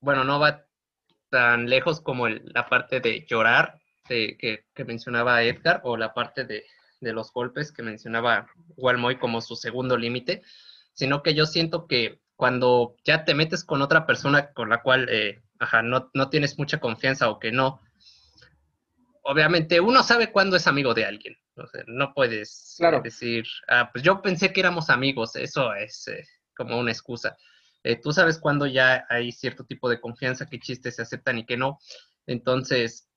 bueno, 0.00 0.24
no 0.24 0.40
va 0.40 0.64
tan 1.30 1.68
lejos 1.68 2.00
como 2.00 2.28
la 2.28 2.68
parte 2.68 3.00
de 3.00 3.26
llorar 3.28 3.80
que 4.08 4.64
mencionaba 4.86 5.42
Edgar 5.42 5.82
o 5.84 5.96
la 5.96 6.14
parte 6.14 6.44
de, 6.44 6.64
de 7.00 7.12
los 7.12 7.32
golpes 7.32 7.72
que 7.72 7.82
mencionaba 7.82 8.48
Walmoy 8.76 9.18
como 9.18 9.40
su 9.40 9.56
segundo 9.56 9.96
límite, 9.96 10.42
sino 10.92 11.22
que 11.22 11.34
yo 11.34 11.46
siento 11.46 11.86
que 11.86 12.20
cuando 12.36 12.96
ya 13.04 13.24
te 13.24 13.34
metes 13.34 13.64
con 13.64 13.82
otra 13.82 14.06
persona 14.06 14.52
con 14.52 14.68
la 14.68 14.82
cual 14.82 15.08
eh, 15.10 15.42
no, 15.84 16.10
no, 16.14 16.30
tienes 16.30 16.58
mucha 16.58 16.78
confianza 16.78 17.28
o 17.30 17.38
que 17.38 17.52
no, 17.52 17.80
obviamente 19.22 19.80
uno 19.80 20.02
sabe 20.02 20.30
cuándo 20.30 20.56
es 20.56 20.66
amigo 20.66 20.94
de 20.94 21.04
alguien. 21.04 21.36
No 21.86 22.12
puedes 22.14 22.78
eh, 22.80 23.00
decir, 23.02 23.44
ah, 23.68 23.90
pues 23.92 24.04
yo 24.04 24.22
pensé 24.22 24.52
que 24.52 24.60
éramos 24.60 24.90
amigos, 24.90 25.36
eso 25.36 25.72
es 25.74 26.08
eh, 26.08 26.24
como 26.56 26.78
una 26.78 26.92
excusa. 26.92 27.36
tú 28.02 28.12
sabes 28.12 28.38
cuándo 28.38 28.66
ya 28.66 29.06
hay 29.08 29.32
cierto 29.32 29.64
tipo 29.64 29.88
de 29.88 30.00
confianza, 30.00 30.46
que 30.46 30.60
chistes 30.60 30.96
se 30.96 31.02
aceptan 31.02 31.38
y 31.38 31.46
que 31.46 31.56
no. 31.56 31.78
Entonces, 32.26 33.08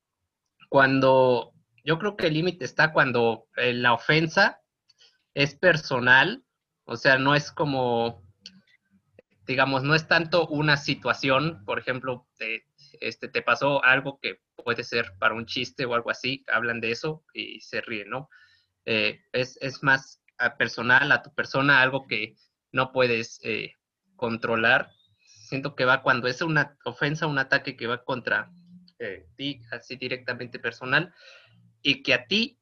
cuando 0.69 1.53
yo 1.83 1.97
creo 1.99 2.15
que 2.15 2.27
el 2.27 2.33
límite 2.33 2.65
está 2.65 2.93
cuando 2.93 3.47
eh, 3.57 3.73
la 3.73 3.93
ofensa 3.93 4.61
es 5.33 5.55
personal, 5.55 6.43
o 6.85 6.95
sea, 6.95 7.17
no 7.17 7.35
es 7.35 7.51
como, 7.51 8.23
digamos, 9.45 9.83
no 9.83 9.95
es 9.95 10.07
tanto 10.07 10.47
una 10.47 10.77
situación, 10.77 11.63
por 11.65 11.79
ejemplo, 11.79 12.27
te, 12.37 12.65
este, 12.99 13.29
te 13.29 13.41
pasó 13.41 13.83
algo 13.83 14.19
que 14.19 14.39
puede 14.55 14.83
ser 14.83 15.13
para 15.19 15.35
un 15.35 15.45
chiste 15.45 15.85
o 15.85 15.93
algo 15.93 16.09
así, 16.09 16.43
hablan 16.47 16.81
de 16.81 16.91
eso 16.91 17.23
y 17.33 17.59
se 17.61 17.81
ríen, 17.81 18.09
¿no? 18.09 18.29
Eh, 18.85 19.21
es, 19.31 19.57
más 19.83 20.21
personal, 20.57 21.11
a 21.11 21.21
tu 21.21 21.33
persona, 21.33 21.81
algo 21.81 22.07
que 22.07 22.35
no 22.71 22.91
puedes 22.91 23.39
eh, 23.43 23.73
controlar. 24.15 24.89
Siento 25.19 25.75
que 25.75 25.85
va 25.85 26.01
cuando 26.01 26.27
es 26.27 26.41
una 26.41 26.77
ofensa, 26.85 27.27
un 27.27 27.37
ataque 27.37 27.75
que 27.75 27.87
va 27.87 28.03
contra 28.03 28.51
ti, 29.35 29.61
así 29.71 29.95
directamente 29.95 30.59
personal 30.59 31.11
y 31.81 32.03
que 32.03 32.13
a 32.13 32.27
ti 32.27 32.59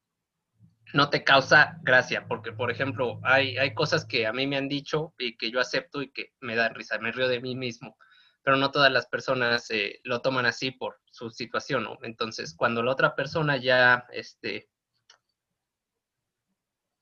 no 0.93 1.09
te 1.09 1.23
causa 1.23 1.77
gracia, 1.83 2.25
porque 2.27 2.51
por 2.51 2.71
ejemplo, 2.71 3.19
hay, 3.23 3.57
hay 3.57 3.73
cosas 3.73 4.05
que 4.05 4.25
a 4.25 4.33
mí 4.33 4.47
me 4.47 4.57
han 4.57 4.67
dicho 4.67 5.13
y 5.19 5.37
que 5.37 5.51
yo 5.51 5.59
acepto 5.59 6.01
y 6.01 6.11
que 6.11 6.33
me 6.39 6.55
dan 6.55 6.73
risa, 6.73 6.97
me 6.97 7.11
río 7.11 7.27
de 7.27 7.41
mí 7.41 7.55
mismo, 7.55 7.95
pero 8.43 8.57
no 8.57 8.71
todas 8.71 8.91
las 8.91 9.07
personas 9.07 9.69
eh, 9.71 9.99
lo 10.03 10.21
toman 10.21 10.45
así 10.45 10.71
por 10.71 10.99
su 11.11 11.29
situación, 11.29 11.83
¿no? 11.83 11.97
Entonces, 12.03 12.55
cuando 12.55 12.83
la 12.83 12.91
otra 12.91 13.15
persona 13.15 13.57
ya, 13.57 14.05
este, 14.11 14.69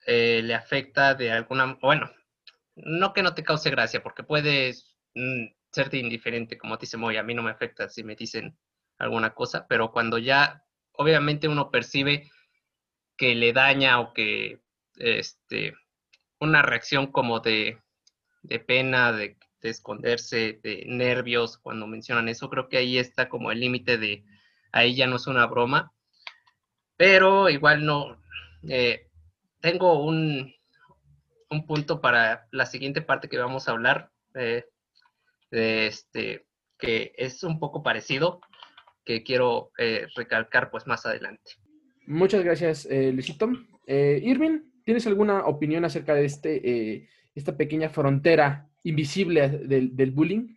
eh, 0.06 0.42
le 0.44 0.56
afecta 0.56 1.14
de 1.16 1.32
alguna, 1.32 1.78
bueno, 1.82 2.10
no 2.76 3.14
que 3.14 3.24
no 3.24 3.34
te 3.34 3.44
cause 3.44 3.70
gracia, 3.70 4.02
porque 4.04 4.24
puedes 4.24 4.96
mm, 5.16 5.48
serte 5.72 5.98
indiferente, 5.98 6.58
como 6.58 6.78
te 6.78 6.86
dice 6.86 6.98
Moy, 6.98 7.18
a 7.18 7.24
mí 7.24 7.34
no 7.34 7.44
me 7.44 7.52
afecta 7.52 7.90
si 7.90 8.04
me 8.04 8.16
dicen 8.16 8.58
alguna 8.98 9.34
cosa, 9.34 9.68
pero 9.68 9.92
cuando 9.92 10.18
ya 10.18 10.64
obviamente 10.94 11.48
uno 11.48 11.72
percibe 11.72 12.30
que 13.18 13.36
le 13.36 13.54
daña 13.54 14.00
o 14.00 14.14
que 14.14 14.62
este, 14.96 15.76
una 16.40 16.62
reacción 16.62 17.08
como 17.12 17.40
de, 17.40 17.82
pena, 18.66 19.12
de, 19.12 19.38
esconderse, 19.62 20.60
de 20.64 20.86
nervios 20.88 21.58
cuando 21.58 21.88
mencionan 21.88 22.30
eso, 22.30 22.50
creo 22.50 22.70
que 22.70 22.78
ahí 22.78 22.98
está 22.98 23.30
como 23.30 23.52
el 23.52 23.60
límite 23.60 23.98
de 23.98 24.24
ahí 24.72 24.96
ya 24.96 25.08
no 25.08 25.16
es 25.16 25.28
una 25.28 25.46
broma, 25.46 25.94
pero 26.96 27.50
igual 27.50 27.86
no, 27.86 28.22
eh, 28.68 29.08
tengo 29.60 30.04
un, 30.04 30.54
un, 31.50 31.66
punto 31.66 32.02
para 32.02 32.48
la 32.52 32.66
siguiente 32.66 33.02
parte 33.02 33.30
que 33.30 33.38
vamos 33.38 33.68
a 33.68 33.72
hablar, 33.72 34.12
eh, 34.36 34.66
de 35.52 35.88
este, 35.88 36.46
que 36.78 37.14
es 37.18 37.44
un 37.44 37.60
poco 37.60 37.82
parecido, 37.84 38.42
que 39.06 39.24
quiero 39.24 39.72
eh, 39.78 40.08
recalcar 40.16 40.70
pues 40.70 40.86
más 40.86 41.06
adelante. 41.06 41.54
Muchas 42.06 42.44
gracias, 42.44 42.88
Luisito. 42.90 43.50
Irving, 43.88 44.60
¿tienes 44.84 45.08
alguna 45.08 45.46
opinión 45.46 45.86
acerca 45.86 46.14
de 46.14 46.26
este, 46.26 47.10
esta 47.36 47.56
pequeña 47.56 47.90
frontera 47.90 48.68
invisible 48.90 49.50
del, 49.50 50.12
bullying? 50.12 50.56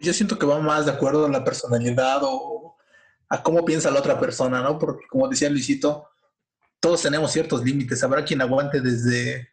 Yo 0.00 0.12
siento 0.12 0.38
que 0.38 0.46
va 0.46 0.60
más 0.60 0.86
de 0.86 0.92
acuerdo 0.92 1.26
a 1.26 1.30
la 1.30 1.44
personalidad 1.44 2.20
o 2.22 2.76
a 3.28 3.42
cómo 3.42 3.64
piensa 3.64 3.90
la 3.90 4.00
otra 4.00 4.20
persona, 4.20 4.62
¿no? 4.62 4.78
Porque 4.78 5.06
como 5.08 5.28
decía 5.28 5.50
Luisito, 5.50 6.08
todos 6.80 7.02
tenemos 7.02 7.32
ciertos 7.32 7.64
límites. 7.64 8.02
Habrá 8.04 8.24
quien 8.24 8.42
aguante 8.42 8.80
desde 8.80 9.48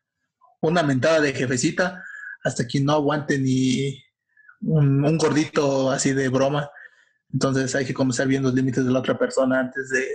una 0.61 0.84
mentada 0.84 1.22
de 1.22 1.34
jefecita 1.34 2.03
hasta 2.43 2.65
quien 2.65 2.85
no 2.85 2.93
aguante 2.93 3.38
ni, 3.38 4.03
un, 4.61 5.18
gordito 5.18 5.89
así 5.91 6.14
de 6.14 6.30
broma. 6.30 6.69
Entonces 7.34 7.73
hay 7.76 7.85
que 7.85 7.93
comenzar 7.93 8.27
viendo 8.27 8.49
los 8.49 8.56
límites 8.56 8.85
de 8.85 8.91
la 8.91 8.99
otra 8.99 9.18
persona 9.18 9.60
antes 9.60 9.89
de 9.89 10.06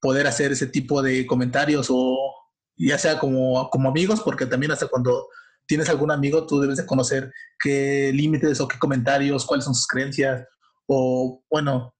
poder 0.00 0.26
hacer 0.26 0.52
ese 0.52 0.66
tipo 0.66 1.02
de 1.02 1.26
comentarios 1.26 1.88
o 1.90 2.34
ya 2.76 2.98
sea 2.98 3.18
como, 3.18 3.68
como 3.70 3.88
amigos, 3.88 4.20
porque 4.20 4.46
también 4.46 4.70
hasta 4.70 4.86
cuando 4.86 5.28
tienes 5.68 5.88
algún 5.90 6.10
amigo, 6.10 6.46
tú 6.46 6.58
debes 6.60 6.78
de 6.78 6.86
conocer 6.86 7.30
qué 7.60 8.10
límites 8.12 8.58
o 8.60 8.66
qué 8.66 8.78
comentarios, 8.78 9.44
cuáles 9.44 9.66
son 9.66 9.74
sus 9.74 9.86
creencias 9.86 10.48
o, 10.86 11.44
bueno, 11.50 11.94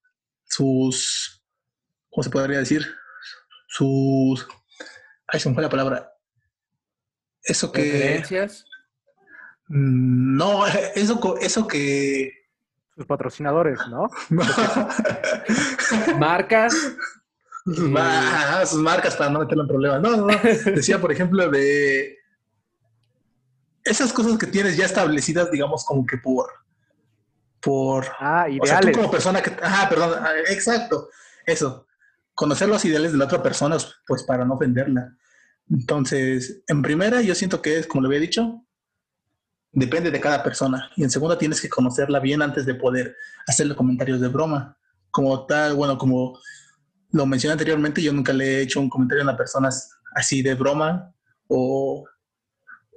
sus, 0.45 1.45
¿cómo 2.11 2.24
se 2.24 2.31
podría 2.31 2.59
decir? 2.59 2.82
Sus, 3.69 4.49
ay, 5.27 5.39
se 5.39 5.49
me 5.51 5.55
fue 5.55 5.62
la 5.62 5.69
palabra. 5.69 6.11
Eso 7.43 7.70
que... 7.70 7.90
¿Creencias? 7.90 8.65
Mm, 9.69 10.36
no, 10.39 10.66
eso, 10.95 11.36
eso 11.39 11.69
que... 11.69 12.32
Sus 12.97 13.05
patrocinadores, 13.07 13.78
¿no? 13.90 14.09
Marcas. 16.19 16.74
sus 17.65 18.81
marcas 18.81 19.15
para 19.15 19.31
no 19.31 19.40
meterlo 19.40 19.65
en 19.65 19.69
problemas. 19.69 20.01
No, 20.01 20.16
no, 20.16 20.27
no. 20.27 20.39
Decía, 20.74 20.99
por 20.99 21.12
ejemplo, 21.12 21.51
de 21.51 22.18
esas 23.89 24.12
cosas 24.12 24.39
que 24.39 24.47
tienes 24.47 24.77
ya 24.77 24.86
establecidas, 24.86 25.51
digamos, 25.51 25.85
como 25.85 26.06
que 26.06 26.19
por. 26.19 26.51
por 27.60 28.06
ah, 28.19 28.48
ideales. 28.48 28.62
O 28.62 28.66
sea, 28.66 28.81
tú 28.81 28.93
como 28.93 29.10
persona 29.10 29.43
que. 29.43 29.51
Ajá, 29.62 29.89
perdón, 29.89 30.15
ah, 30.20 30.32
exacto. 30.48 31.09
Eso. 31.47 31.86
Conocer 32.35 32.69
los 32.69 32.85
ideales 32.85 33.12
de 33.12 33.19
la 33.19 33.24
otra 33.24 33.43
persona, 33.43 33.77
pues 34.06 34.23
para 34.23 34.44
no 34.44 34.55
ofenderla. 34.55 35.16
Entonces, 35.70 36.62
en 36.66 36.82
primera, 36.82 37.20
yo 37.20 37.35
siento 37.35 37.60
que 37.60 37.78
es, 37.78 37.86
como 37.86 38.02
le 38.02 38.09
había 38.09 38.20
dicho, 38.20 38.65
depende 39.73 40.10
de 40.10 40.20
cada 40.20 40.43
persona. 40.43 40.90
Y 40.97 41.02
en 41.02 41.10
segunda, 41.10 41.36
tienes 41.36 41.60
que 41.60 41.69
conocerla 41.69 42.20
bien 42.20 42.43
antes 42.43 42.65
de 42.65 42.74
poder 42.74 43.16
hacerle 43.47 43.74
comentarios 43.74 44.20
de 44.20 44.28
broma. 44.28 44.77
Como 45.10 45.47
tal, 45.47 45.74
bueno, 45.74 45.98
como 45.98 46.39
lo 47.10 47.27
mencioné 47.27 47.52
anteriormente, 47.52 48.02
yo 48.02 48.12
nunca 48.12 48.32
le 48.32 48.59
he 48.59 48.62
hecho 48.62 48.81
un 48.81 48.89
comentario 48.89 49.23
a 49.23 49.28
una 49.28 49.36
persona 49.36 49.69
así 50.15 50.43
de 50.43 50.55
broma 50.55 51.12
o 51.48 52.05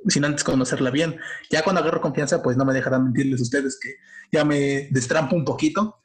sin 0.08 0.26
antes 0.26 0.44
conocerla 0.44 0.90
bien. 0.90 1.20
Ya 1.50 1.64
cuando 1.64 1.82
agarro 1.82 2.02
confianza, 2.02 2.42
pues 2.42 2.58
no 2.58 2.66
me 2.66 2.74
dejarán 2.74 3.06
mentirles 3.06 3.42
ustedes 3.42 3.80
que 3.80 3.96
ya 4.32 4.44
me 4.46 4.88
destrampo 4.92 5.36
un 5.36 5.46
poquito, 5.46 6.00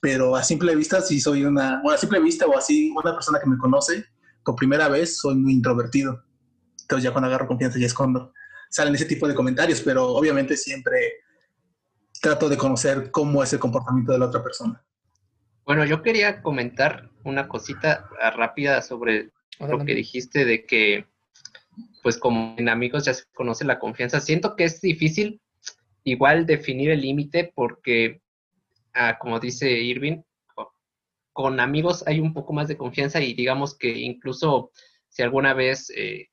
pero 0.00 0.36
a 0.36 0.42
simple 0.42 0.74
vista 0.74 1.00
sí 1.00 1.20
soy 1.20 1.44
una, 1.44 1.80
bueno, 1.82 1.96
a 1.96 1.98
simple 1.98 2.20
vista 2.20 2.46
o 2.46 2.56
así, 2.56 2.90
una 2.90 3.12
persona 3.12 3.40
que 3.40 3.48
me 3.48 3.58
conoce 3.58 4.04
por 4.44 4.56
primera 4.56 4.88
vez, 4.88 5.18
soy 5.18 5.36
muy 5.36 5.52
introvertido. 5.52 6.24
Entonces 6.82 7.04
ya 7.04 7.12
cuando 7.12 7.28
agarro 7.28 7.46
confianza 7.46 7.78
ya 7.78 7.86
es 7.86 7.94
cuando 7.94 8.32
salen 8.68 8.94
ese 8.94 9.04
tipo 9.04 9.28
de 9.28 9.34
comentarios, 9.34 9.80
pero 9.80 10.08
obviamente 10.08 10.56
siempre 10.56 10.96
trato 12.20 12.48
de 12.48 12.56
conocer 12.56 13.10
cómo 13.10 13.42
es 13.42 13.52
el 13.52 13.58
comportamiento 13.58 14.12
de 14.12 14.18
la 14.18 14.26
otra 14.26 14.42
persona. 14.42 14.82
Bueno, 15.64 15.84
yo 15.84 16.02
quería 16.02 16.42
comentar 16.42 17.10
una 17.24 17.48
cosita 17.48 18.08
rápida 18.36 18.82
sobre 18.82 19.30
lo 19.60 19.84
que 19.84 19.94
dijiste 19.94 20.44
de 20.44 20.64
que 20.64 21.06
pues 22.02 22.18
como 22.18 22.54
en 22.58 22.68
amigos 22.68 23.04
ya 23.04 23.14
se 23.14 23.24
conoce 23.34 23.64
la 23.64 23.78
confianza. 23.78 24.20
Siento 24.20 24.56
que 24.56 24.64
es 24.64 24.80
difícil 24.80 25.40
igual 26.04 26.46
definir 26.46 26.90
el 26.90 27.00
límite 27.00 27.52
porque, 27.54 28.20
ah, 28.94 29.18
como 29.18 29.40
dice 29.40 29.70
Irving, 29.70 30.22
con 31.32 31.60
amigos 31.60 32.04
hay 32.06 32.20
un 32.20 32.34
poco 32.34 32.52
más 32.52 32.68
de 32.68 32.76
confianza 32.76 33.20
y 33.20 33.34
digamos 33.34 33.76
que 33.76 33.88
incluso 33.90 34.72
si 35.08 35.22
alguna 35.22 35.54
vez 35.54 35.90
eh, 35.96 36.28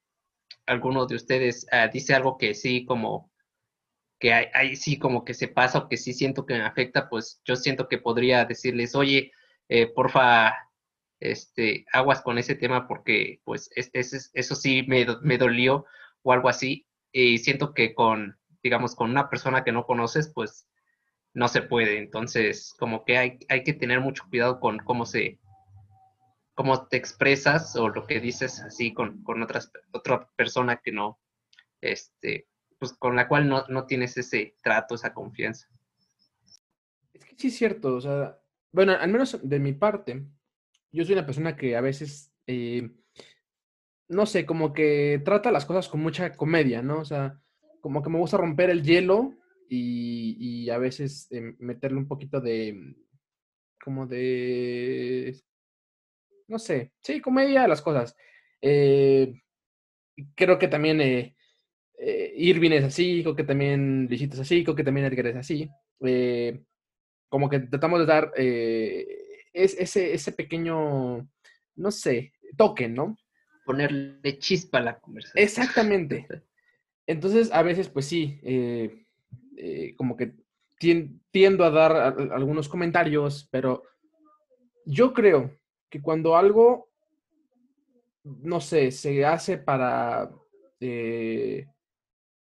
alguno 0.65 1.05
de 1.05 1.15
ustedes 1.15 1.65
ah, 1.71 1.87
dice 1.87 2.13
algo 2.13 2.37
que 2.37 2.53
sí 2.53 2.85
como 2.85 3.31
que 4.19 4.33
hay, 4.33 4.75
sí 4.75 4.97
como 4.97 5.23
que 5.23 5.33
se 5.33 5.47
pasa 5.47 5.79
o 5.79 5.87
que 5.87 5.97
sí 5.97 6.13
siento 6.13 6.45
que 6.45 6.55
me 6.55 6.63
afecta, 6.63 7.07
pues 7.07 7.39
yo 7.45 7.55
siento 7.55 7.87
que 7.87 7.99
podría 7.99 8.45
decirles, 8.45 8.95
oye, 8.95 9.31
eh, 9.69 9.87
porfa, 9.93 10.55
este, 11.19 11.85
aguas 11.93 12.21
con 12.21 12.37
ese 12.37 12.55
tema 12.55 12.87
porque 12.87 13.41
pues 13.43 13.69
es, 13.75 13.89
eso 14.33 14.55
sí 14.55 14.83
me, 14.87 15.05
me, 15.21 15.37
dolió 15.37 15.85
o 16.23 16.33
algo 16.33 16.49
así. 16.49 16.87
Y 17.11 17.39
siento 17.39 17.73
que 17.73 17.93
con, 17.93 18.37
digamos, 18.63 18.95
con 18.95 19.09
una 19.09 19.29
persona 19.29 19.63
que 19.63 19.71
no 19.71 19.85
conoces, 19.85 20.31
pues 20.33 20.67
no 21.33 21.47
se 21.47 21.61
puede. 21.61 21.97
Entonces, 21.97 22.75
como 22.77 23.05
que 23.05 23.17
hay, 23.17 23.39
hay 23.49 23.63
que 23.63 23.73
tener 23.73 23.99
mucho 24.01 24.25
cuidado 24.29 24.59
con 24.59 24.79
cómo 24.79 25.05
se, 25.05 25.39
cómo 26.53 26.87
te 26.87 26.97
expresas 26.97 27.75
o 27.75 27.89
lo 27.89 28.05
que 28.05 28.19
dices 28.19 28.61
así 28.61 28.93
con, 28.93 29.23
con 29.23 29.41
otras, 29.43 29.71
otra 29.91 30.29
persona 30.35 30.77
que 30.77 30.91
no, 30.91 31.19
este, 31.81 32.47
pues 32.79 32.93
con 32.93 33.15
la 33.15 33.27
cual 33.27 33.47
no, 33.47 33.65
no 33.69 33.85
tienes 33.85 34.17
ese 34.17 34.55
trato, 34.63 34.95
esa 34.95 35.13
confianza. 35.13 35.67
Es 37.13 37.25
que 37.25 37.35
sí 37.37 37.47
es 37.47 37.57
cierto, 37.57 37.95
o 37.95 38.01
sea, 38.01 38.39
bueno, 38.71 38.93
al 38.93 39.11
menos 39.11 39.39
de 39.41 39.59
mi 39.59 39.73
parte, 39.73 40.25
yo 40.91 41.05
soy 41.05 41.13
una 41.13 41.25
persona 41.25 41.55
que 41.55 41.75
a 41.75 41.81
veces, 41.81 42.33
eh, 42.47 42.89
no 44.09 44.25
sé, 44.25 44.45
como 44.45 44.73
que 44.73 45.21
trata 45.23 45.51
las 45.51 45.65
cosas 45.65 45.87
con 45.89 46.01
mucha 46.01 46.35
comedia, 46.35 46.81
¿no? 46.81 46.99
O 46.99 47.05
sea, 47.05 47.39
como 47.81 48.01
que 48.01 48.09
me 48.09 48.19
gusta 48.19 48.37
romper 48.37 48.69
el 48.69 48.83
hielo 48.83 49.33
y, 49.69 50.69
a 50.69 50.77
veces 50.77 51.27
eh, 51.31 51.55
meterle 51.59 51.97
un 51.97 52.07
poquito 52.07 52.41
de, 52.41 52.95
como 53.83 54.05
de, 54.05 55.35
no 56.47 56.59
sé, 56.59 56.93
sí, 57.01 57.21
comedia 57.21 57.63
a 57.63 57.67
las 57.67 57.81
cosas. 57.81 58.15
Eh, 58.61 59.41
creo 60.35 60.57
que 60.57 60.67
también 60.67 61.33
Irving 61.99 62.71
es 62.71 62.83
así, 62.85 63.21
creo 63.23 63.35
que 63.35 63.43
también 63.43 64.07
Luisito 64.07 64.35
es 64.35 64.41
así, 64.41 64.63
creo 64.63 64.75
que 64.75 64.83
también 64.83 65.07
Edgar 65.07 65.27
es 65.27 65.35
así. 65.37 65.69
como 67.29 67.49
que 67.49 67.59
tratamos 67.59 67.99
de 67.99 68.05
dar 68.05 68.31
es 69.63 69.75
ese, 69.79 70.13
ese 70.13 70.31
pequeño, 70.31 71.27
no 71.75 71.91
sé, 71.91 72.33
toque, 72.55 72.87
¿no? 72.87 73.17
Ponerle 73.65 74.37
chispa 74.39 74.77
a 74.79 74.81
la 74.81 74.99
conversación. 74.99 75.43
Exactamente. 75.43 76.27
Entonces, 77.07 77.51
a 77.51 77.61
veces, 77.61 77.89
pues 77.89 78.05
sí, 78.05 78.39
eh, 78.43 79.05
eh, 79.57 79.95
como 79.95 80.15
que 80.15 80.33
tiendo 80.77 81.63
a 81.63 81.71
dar 81.71 81.91
algunos 82.31 82.69
comentarios, 82.69 83.47
pero 83.51 83.83
yo 84.85 85.13
creo 85.13 85.57
que 85.89 86.01
cuando 86.01 86.37
algo, 86.37 86.89
no 88.23 88.61
sé, 88.61 88.91
se 88.91 89.25
hace 89.25 89.57
para, 89.57 90.29
eh, 90.79 91.65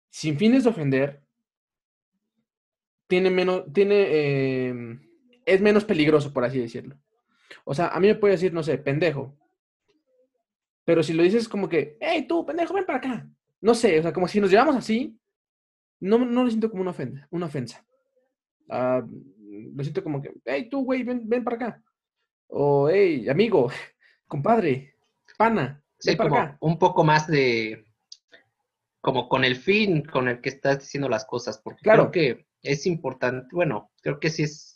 sin 0.09 0.37
fines 0.37 0.63
de 0.63 0.69
ofender, 0.69 1.23
tiene 3.07 3.29
menos, 3.29 3.65
tiene 3.73 4.67
em, 4.67 5.01
es 5.45 5.61
menos 5.61 5.85
peligroso, 5.85 6.33
por 6.33 6.43
así 6.43 6.59
decirlo. 6.59 6.97
O 7.65 7.73
sea, 7.73 7.87
a 7.87 7.99
mí 7.99 8.07
me 8.07 8.15
puede 8.15 8.33
decir, 8.33 8.53
no 8.53 8.63
sé, 8.63 8.77
pendejo. 8.77 9.37
Pero 10.85 11.03
si 11.03 11.13
lo 11.13 11.23
dices 11.23 11.47
como 11.47 11.69
que, 11.69 11.97
hey, 11.99 12.25
tú, 12.27 12.45
pendejo, 12.45 12.73
ven 12.73 12.85
para 12.85 12.97
acá. 12.97 13.29
No 13.61 13.73
sé, 13.73 13.99
o 13.99 14.01
sea, 14.01 14.11
como 14.11 14.27
si 14.27 14.41
nos 14.41 14.51
llevamos 14.51 14.75
así, 14.75 15.17
no, 15.99 16.17
no 16.19 16.43
lo 16.43 16.49
siento 16.49 16.69
como 16.69 16.81
una 16.81 16.91
ofensa. 16.91 17.27
Una 17.31 17.45
ofensa. 17.45 17.85
Ah, 18.69 19.05
lo 19.05 19.83
siento 19.83 20.03
como 20.03 20.21
que, 20.21 20.33
hey, 20.45 20.67
tú, 20.69 20.83
güey, 20.83 21.03
ven, 21.03 21.27
ven 21.27 21.43
para 21.43 21.55
acá. 21.55 21.83
O, 22.47 22.89
hey, 22.89 23.29
amigo, 23.29 23.69
compadre, 24.27 24.95
pana. 25.37 25.81
Sí, 25.97 26.15
para 26.17 26.29
acá. 26.29 26.57
un 26.59 26.77
poco 26.77 27.05
más 27.05 27.27
de, 27.27 27.85
como 29.03 29.27
con 29.27 29.43
el 29.43 29.57
fin 29.57 30.01
con 30.01 30.29
el 30.29 30.39
que 30.39 30.47
estás 30.47 30.79
diciendo 30.79 31.09
las 31.09 31.25
cosas, 31.25 31.57
porque 31.61 31.81
claro. 31.81 32.09
creo 32.09 32.37
que 32.37 32.47
es 32.61 32.85
importante, 32.85 33.49
bueno, 33.51 33.91
creo 34.01 34.17
que 34.17 34.29
sí 34.29 34.43
es 34.43 34.72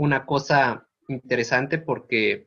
una 0.00 0.24
cosa 0.24 0.88
interesante 1.08 1.76
porque 1.76 2.46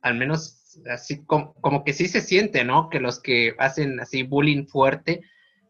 al 0.00 0.16
menos 0.16 0.80
así 0.90 1.24
como, 1.24 1.84
que 1.84 1.92
sí 1.92 2.08
se 2.08 2.20
siente, 2.20 2.64
¿no? 2.64 2.90
Que 2.90 2.98
los 2.98 3.20
que 3.20 3.54
hacen 3.58 4.00
así 4.00 4.24
bullying 4.24 4.66
fuerte 4.66 5.22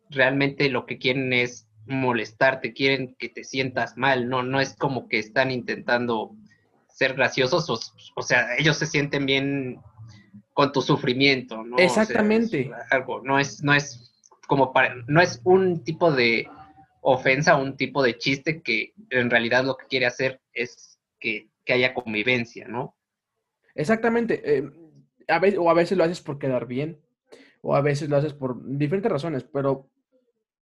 realmente 0.09 0.71
lo 0.71 0.87
que 0.87 0.97
quieren 0.97 1.35
es 1.35 1.69
molestarte, 1.85 2.73
quieren 2.73 3.15
que 3.19 3.29
te 3.29 3.45
sientas 3.45 3.99
mal, 3.99 4.31
no, 4.31 4.43
no 4.43 4.59
es 4.59 4.75
como 4.75 5.07
que 5.07 5.19
están 5.19 5.51
intentando 5.51 6.35
ser 6.89 7.15
graciosos, 7.15 7.69
o, 8.15 8.23
sea, 8.23 8.57
ellos 8.57 8.79
se 8.79 8.87
sienten 8.87 9.27
bien 9.27 9.81
con 10.55 10.73
tu 10.73 10.81
sufrimiento, 10.81 11.63
¿no? 11.63 11.77
Exactamente. 11.77 12.71
algo, 12.91 13.21
no 13.23 13.39
es, 13.39 13.63
no 13.63 13.75
es 13.75 14.15
como 14.47 14.73
para, 14.73 14.95
no 15.09 15.21
es 15.21 15.43
un 15.45 15.85
tipo 15.85 16.11
de 16.11 16.49
ofensa, 17.03 17.57
un 17.57 17.77
tipo 17.77 18.03
de 18.03 18.17
chiste 18.17 18.63
que 18.63 18.95
en 19.11 19.29
realidad 19.29 19.65
lo 19.65 19.77
que 19.77 19.87
quiere 19.87 20.07
hacer 20.07 20.41
es 20.55 20.92
que, 21.23 21.51
haya 21.73 21.95
convivencia, 21.95 22.69
¿no? 22.69 22.97
Exactamente. 23.75 24.43
Eh, 24.45 24.71
a 25.29 25.39
veces, 25.39 25.59
o 25.59 25.71
a 25.71 25.75
veces 25.75 25.97
lo 25.97 26.05
haces 26.05 26.21
por 26.21 26.39
quedar 26.39 26.67
bien, 26.67 27.01
o 27.63 27.75
a 27.75 27.81
veces 27.81 28.11
lo 28.11 28.17
haces 28.17 28.35
por 28.35 28.61
diferentes 28.77 29.11
razones, 29.11 29.45
pero, 29.45 29.89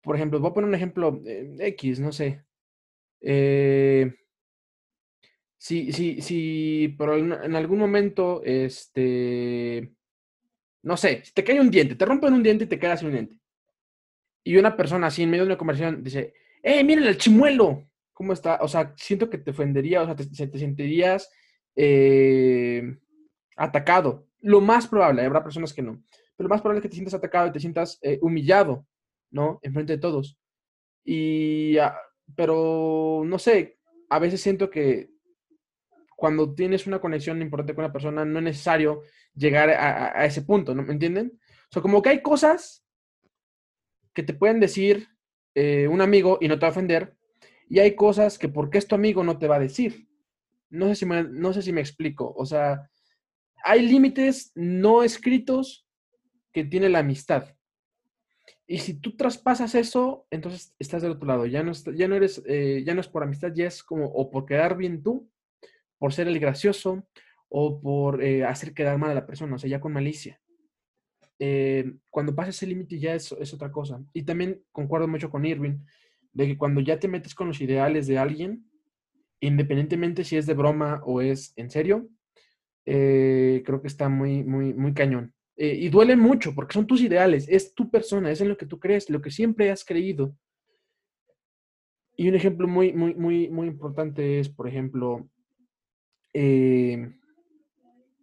por 0.02 0.15
ejemplo, 0.15 0.40
voy 0.40 0.52
a 0.52 0.53
poner 0.53 0.68
un 0.68 0.76
ejemplo 0.76 1.22
eh, 1.26 1.56
X, 1.60 1.99
no 1.99 2.11
sé. 2.11 2.44
Eh, 3.22 4.14
si, 5.57 5.91
si, 5.91 6.22
si, 6.22 6.95
pero 6.98 7.18
en, 7.18 7.56
algún 7.56 7.80
momento, 7.80 8.41
este, 8.44 9.94
no 10.84 10.95
sé, 10.95 11.23
te 11.34 11.44
cae 11.44 11.60
un 11.60 11.72
diente, 11.72 11.95
te 11.95 12.06
rompen 12.06 12.34
un 12.34 12.44
diente 12.44 12.65
y 12.65 12.68
te 12.68 12.80
quedas 12.80 12.99
sin 12.99 13.10
un 13.10 13.14
diente. 13.15 13.36
Y 14.44 14.57
una 14.57 14.76
persona 14.77 15.07
así 15.07 15.23
en 15.23 15.31
medio 15.31 15.44
de 15.44 15.49
una 15.49 15.57
conversación 15.57 16.03
dice, 16.03 16.34
¡eh, 16.64 16.84
miren 16.84 17.06
el 17.06 17.18
chimuelo! 17.18 17.88
¿Cómo 18.19 18.33
está? 18.33 18.59
O 18.61 18.67
sea, 18.67 18.93
siento 18.97 19.29
que 19.29 19.37
te 19.37 19.51
ofendería, 19.51 20.01
o 20.01 20.05
sea, 20.05 20.13
te, 20.13 20.25
te 20.25 20.59
sentirías 20.59 21.31
eh, 21.73 22.83
atacado. 23.55 24.27
Lo 24.41 24.59
más 24.59 24.87
probable, 24.89 25.23
habrá 25.23 25.41
personas 25.41 25.73
que 25.73 25.81
no, 25.81 26.03
pero 26.35 26.49
lo 26.49 26.53
más 26.53 26.59
probable 26.59 26.79
es 26.79 26.83
que 26.83 26.89
te 26.89 26.95
sientas 26.95 27.13
atacado 27.13 27.47
y 27.47 27.53
te 27.53 27.61
sientas 27.61 27.97
eh, 28.01 28.19
humillado 28.21 28.85
¿no? 29.31 29.61
Enfrente 29.61 29.93
de 29.93 29.99
todos. 29.99 30.37
Y, 31.05 31.77
ah, 31.77 31.97
pero, 32.35 33.23
no 33.25 33.39
sé, 33.39 33.79
a 34.09 34.19
veces 34.19 34.41
siento 34.41 34.69
que 34.69 35.11
cuando 36.17 36.53
tienes 36.53 36.87
una 36.87 36.99
conexión 36.99 37.41
importante 37.41 37.73
con 37.73 37.85
una 37.85 37.93
persona, 37.93 38.25
no 38.25 38.39
es 38.39 38.43
necesario 38.43 39.03
llegar 39.33 39.69
a, 39.69 40.25
ese 40.25 40.41
punto, 40.41 40.75
¿no? 40.75 40.83
¿Me 40.83 40.91
entienden? 40.91 41.39
O 41.69 41.71
sea, 41.71 41.81
como 41.81 42.01
que 42.01 42.09
hay 42.09 42.21
cosas 42.21 42.85
que 44.13 44.23
te 44.23 44.33
pueden 44.33 44.59
decir 44.59 45.07
eh, 45.55 45.87
un 45.87 46.01
amigo 46.01 46.37
y 46.41 46.49
no 46.49 46.55
te 46.59 46.65
va 46.65 46.67
a 46.67 46.71
ofender, 46.71 47.15
y 47.69 47.79
hay 47.79 47.95
cosas 47.95 48.39
que 48.39 48.49
porque 48.49 48.79
es 48.79 48.87
tu 48.87 48.95
amigo 48.95 49.23
no 49.23 49.37
te 49.37 49.47
va 49.47 49.57
a 49.57 49.59
decir. 49.59 50.09
No 50.69 50.87
sé 50.87 50.95
si 50.95 51.05
me, 51.05 51.23
no 51.23 51.53
sé 51.53 51.61
si 51.61 51.71
me 51.71 51.81
explico. 51.81 52.33
O 52.35 52.45
sea, 52.45 52.89
hay 53.63 53.87
límites 53.87 54.51
no 54.55 55.03
escritos 55.03 55.87
que 56.51 56.65
tiene 56.65 56.89
la 56.89 56.99
amistad. 56.99 57.55
Y 58.65 58.79
si 58.79 58.95
tú 58.95 59.15
traspasas 59.15 59.75
eso, 59.75 60.27
entonces 60.31 60.75
estás 60.79 61.03
del 61.03 61.11
otro 61.11 61.27
lado. 61.27 61.45
Ya 61.45 61.63
no, 61.63 61.71
ya 61.71 62.07
no 62.07 62.15
eres, 62.15 62.41
eh, 62.45 62.83
ya 62.85 62.95
no 62.95 63.01
es 63.01 63.07
por 63.07 63.23
amistad, 63.23 63.51
ya 63.53 63.67
es 63.67 63.83
como 63.83 64.05
o 64.05 64.29
por 64.31 64.45
quedar 64.45 64.75
bien 64.75 65.01
tú, 65.03 65.29
por 65.99 66.13
ser 66.13 66.27
el 66.27 66.39
gracioso, 66.39 67.07
o 67.49 67.81
por 67.81 68.23
eh, 68.23 68.45
hacer 68.45 68.73
quedar 68.73 68.97
mal 68.97 69.11
a 69.11 69.15
la 69.15 69.25
persona, 69.25 69.55
o 69.55 69.59
sea, 69.59 69.69
ya 69.69 69.79
con 69.79 69.91
malicia. 69.91 70.39
Eh, 71.39 71.93
cuando 72.09 72.35
pasa 72.35 72.51
ese 72.51 72.67
límite 72.67 72.99
ya 72.99 73.15
es, 73.15 73.31
es, 73.31 73.53
otra 73.53 73.71
cosa. 73.71 74.03
Y 74.13 74.23
también 74.23 74.63
concuerdo 74.71 75.07
mucho 75.07 75.29
con 75.29 75.45
Irving, 75.45 75.79
de 76.34 76.47
que 76.47 76.57
cuando 76.57 76.81
ya 76.81 76.99
te 76.99 77.07
metes 77.07 77.35
con 77.35 77.47
los 77.47 77.61
ideales 77.61 78.07
de 78.07 78.18
alguien, 78.18 78.65
independientemente 79.39 80.23
si 80.23 80.38
es 80.38 80.45
de 80.45 80.53
broma 80.53 81.01
o 81.06 81.22
es 81.22 81.53
en 81.56 81.69
serio, 81.69 82.10
eh, 82.85 83.64
creo 83.65 83.81
que 83.81 83.88
está 83.88 84.10
muy, 84.10 84.43
muy, 84.43 84.73
muy 84.73 84.93
cañón. 84.93 85.34
Eh, 85.56 85.76
y 85.76 85.89
duele 85.89 86.15
mucho 86.15 86.56
porque 86.56 86.73
son 86.73 86.88
tus 86.88 87.01
ideales, 87.01 87.47
es 87.49 87.73
tu 87.73 87.91
persona, 87.91 88.31
es 88.31 88.41
en 88.41 88.49
lo 88.49 88.57
que 88.57 88.65
tú 88.65 88.80
crees, 88.80 89.10
lo 89.10 89.22
que 89.22 89.31
siempre 89.31 89.72
has 89.72 89.84
creído. 89.84 90.35
Y 92.15 92.30
un 92.30 92.35
ejemplo 92.35 92.68
muy, 92.68 92.93
muy, 92.93 93.14
muy, 93.15 93.49
muy 93.49 93.68
importante 93.68 94.39
es, 94.39 94.49
por 94.49 94.68
ejemplo, 94.68 95.30
eh, 96.34 97.11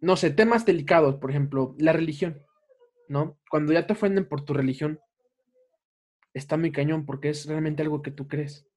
no 0.01 0.15
sé, 0.15 0.31
temas 0.31 0.65
delicados, 0.65 1.15
por 1.15 1.29
ejemplo, 1.29 1.75
la 1.79 1.93
religión, 1.93 2.41
¿no? 3.07 3.39
Cuando 3.49 3.73
ya 3.73 3.87
te 3.87 3.93
ofenden 3.93 4.27
por 4.27 4.45
tu 4.45 4.53
religión, 4.53 4.99
está 6.37 6.57
muy 6.57 6.71
cañón 6.71 7.05
porque 7.05 7.29
es 7.29 7.45
realmente 7.45 7.83
algo 7.83 8.01
que 8.01 8.11
tú 8.11 8.27
crees. 8.27 8.67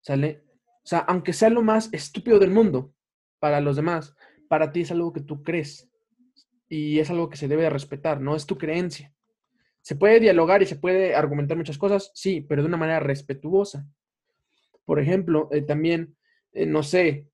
¿Sale? 0.00 0.44
O 0.84 0.88
sea, 0.88 1.00
aunque 1.00 1.32
sea 1.32 1.50
lo 1.50 1.62
más 1.62 1.92
estúpido 1.92 2.38
del 2.38 2.50
mundo 2.50 2.94
para 3.38 3.60
los 3.60 3.76
demás, 3.76 4.14
para 4.48 4.72
ti 4.72 4.80
es 4.80 4.90
algo 4.90 5.12
que 5.12 5.20
tú 5.20 5.42
crees 5.42 5.90
y 6.68 6.98
es 6.98 7.10
algo 7.10 7.28
que 7.28 7.36
se 7.36 7.48
debe 7.48 7.62
de 7.62 7.70
respetar, 7.70 8.20
no 8.20 8.36
es 8.36 8.46
tu 8.46 8.56
creencia. 8.58 9.12
Se 9.80 9.96
puede 9.96 10.20
dialogar 10.20 10.62
y 10.62 10.66
se 10.66 10.76
puede 10.76 11.14
argumentar 11.14 11.56
muchas 11.56 11.78
cosas, 11.78 12.10
sí, 12.14 12.40
pero 12.40 12.62
de 12.62 12.68
una 12.68 12.76
manera 12.76 13.00
respetuosa. 13.00 13.86
Por 14.84 15.00
ejemplo, 15.00 15.48
eh, 15.52 15.62
también, 15.62 16.16
eh, 16.52 16.66
no 16.66 16.82
sé, 16.82 17.28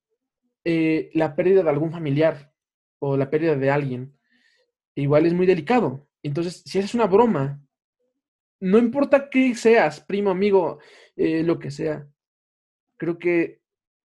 eh, 0.64 1.10
la 1.14 1.36
pérdida 1.36 1.62
de 1.62 1.70
algún 1.70 1.90
familiar 1.90 2.52
o 2.98 3.16
la 3.16 3.30
pérdida 3.30 3.56
de 3.56 3.70
alguien, 3.70 4.16
igual 4.94 5.26
es 5.26 5.34
muy 5.34 5.46
delicado. 5.46 6.08
Entonces, 6.22 6.62
si 6.64 6.78
es 6.78 6.94
una 6.94 7.06
broma, 7.06 7.60
no 8.60 8.78
importa 8.78 9.28
qué 9.30 9.54
seas, 9.54 10.00
primo, 10.00 10.30
amigo, 10.30 10.78
lo 11.16 11.58
que 11.58 11.70
sea, 11.70 12.06
creo 12.96 13.18
que 13.18 13.60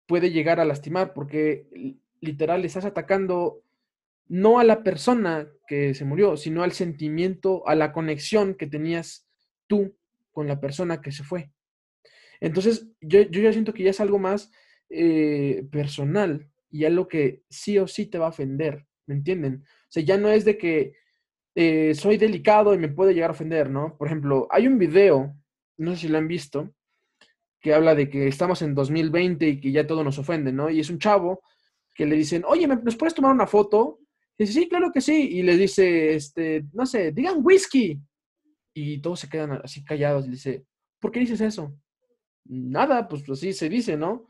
puede 0.06 0.30
llegar 0.30 0.60
a 0.60 0.64
lastimar 0.64 1.12
porque 1.14 1.96
literal 2.20 2.64
estás 2.64 2.84
atacando 2.84 3.62
no 4.28 4.58
a 4.58 4.64
la 4.64 4.82
persona 4.82 5.48
que 5.66 5.94
se 5.94 6.04
murió, 6.04 6.36
sino 6.36 6.62
al 6.62 6.72
sentimiento, 6.72 7.66
a 7.68 7.74
la 7.74 7.92
conexión 7.92 8.54
que 8.54 8.66
tenías 8.66 9.26
tú 9.66 9.94
con 10.32 10.48
la 10.48 10.60
persona 10.60 11.00
que 11.00 11.12
se 11.12 11.24
fue. 11.24 11.50
Entonces, 12.40 12.88
yo, 13.00 13.22
yo 13.22 13.40
ya 13.40 13.52
siento 13.52 13.72
que 13.72 13.84
ya 13.84 13.90
es 13.90 14.00
algo 14.00 14.18
más 14.18 14.50
eh, 14.90 15.66
personal 15.70 16.48
y 16.70 16.84
algo 16.84 17.08
que 17.08 17.42
sí 17.48 17.78
o 17.78 17.86
sí 17.86 18.06
te 18.06 18.18
va 18.18 18.26
a 18.26 18.30
ofender, 18.30 18.86
¿me 19.06 19.14
entienden? 19.14 19.64
O 19.64 19.86
sea, 19.88 20.02
ya 20.02 20.18
no 20.18 20.28
es 20.28 20.44
de 20.44 20.58
que 20.58 20.94
eh, 21.54 21.94
soy 21.94 22.16
delicado 22.16 22.74
y 22.74 22.78
me 22.78 22.88
puede 22.88 23.14
llegar 23.14 23.30
a 23.30 23.34
ofender, 23.34 23.70
¿no? 23.70 23.96
Por 23.96 24.08
ejemplo, 24.08 24.48
hay 24.50 24.66
un 24.66 24.78
video, 24.78 25.34
no 25.76 25.92
sé 25.92 26.02
si 26.02 26.08
lo 26.08 26.18
han 26.18 26.28
visto, 26.28 26.74
que 27.60 27.72
habla 27.72 27.94
de 27.94 28.10
que 28.10 28.28
estamos 28.28 28.60
en 28.62 28.74
2020 28.74 29.48
y 29.48 29.60
que 29.60 29.72
ya 29.72 29.86
todo 29.86 30.04
nos 30.04 30.18
ofende, 30.18 30.52
¿no? 30.52 30.68
Y 30.68 30.80
es 30.80 30.90
un 30.90 30.98
chavo 30.98 31.42
que 31.94 32.06
le 32.06 32.16
dicen, 32.16 32.44
oye, 32.46 32.66
¿nos 32.66 32.96
puedes 32.96 33.14
tomar 33.14 33.32
una 33.32 33.46
foto? 33.46 34.00
Y 34.36 34.44
dice, 34.44 34.60
sí, 34.60 34.68
claro 34.68 34.90
que 34.92 35.00
sí. 35.00 35.28
Y 35.30 35.42
le 35.42 35.56
dice, 35.56 36.14
este, 36.14 36.64
no 36.72 36.84
sé, 36.84 37.12
digan 37.12 37.38
whisky. 37.42 37.98
Y 38.74 38.98
todos 38.98 39.20
se 39.20 39.28
quedan 39.28 39.60
así 39.62 39.84
callados. 39.84 40.26
Y 40.26 40.30
dice, 40.30 40.64
¿por 40.98 41.12
qué 41.12 41.20
dices 41.20 41.40
eso? 41.40 41.74
Nada, 42.44 43.08
pues 43.08 43.28
así 43.30 43.52
se 43.52 43.68
dice, 43.68 43.96
¿no? 43.96 44.26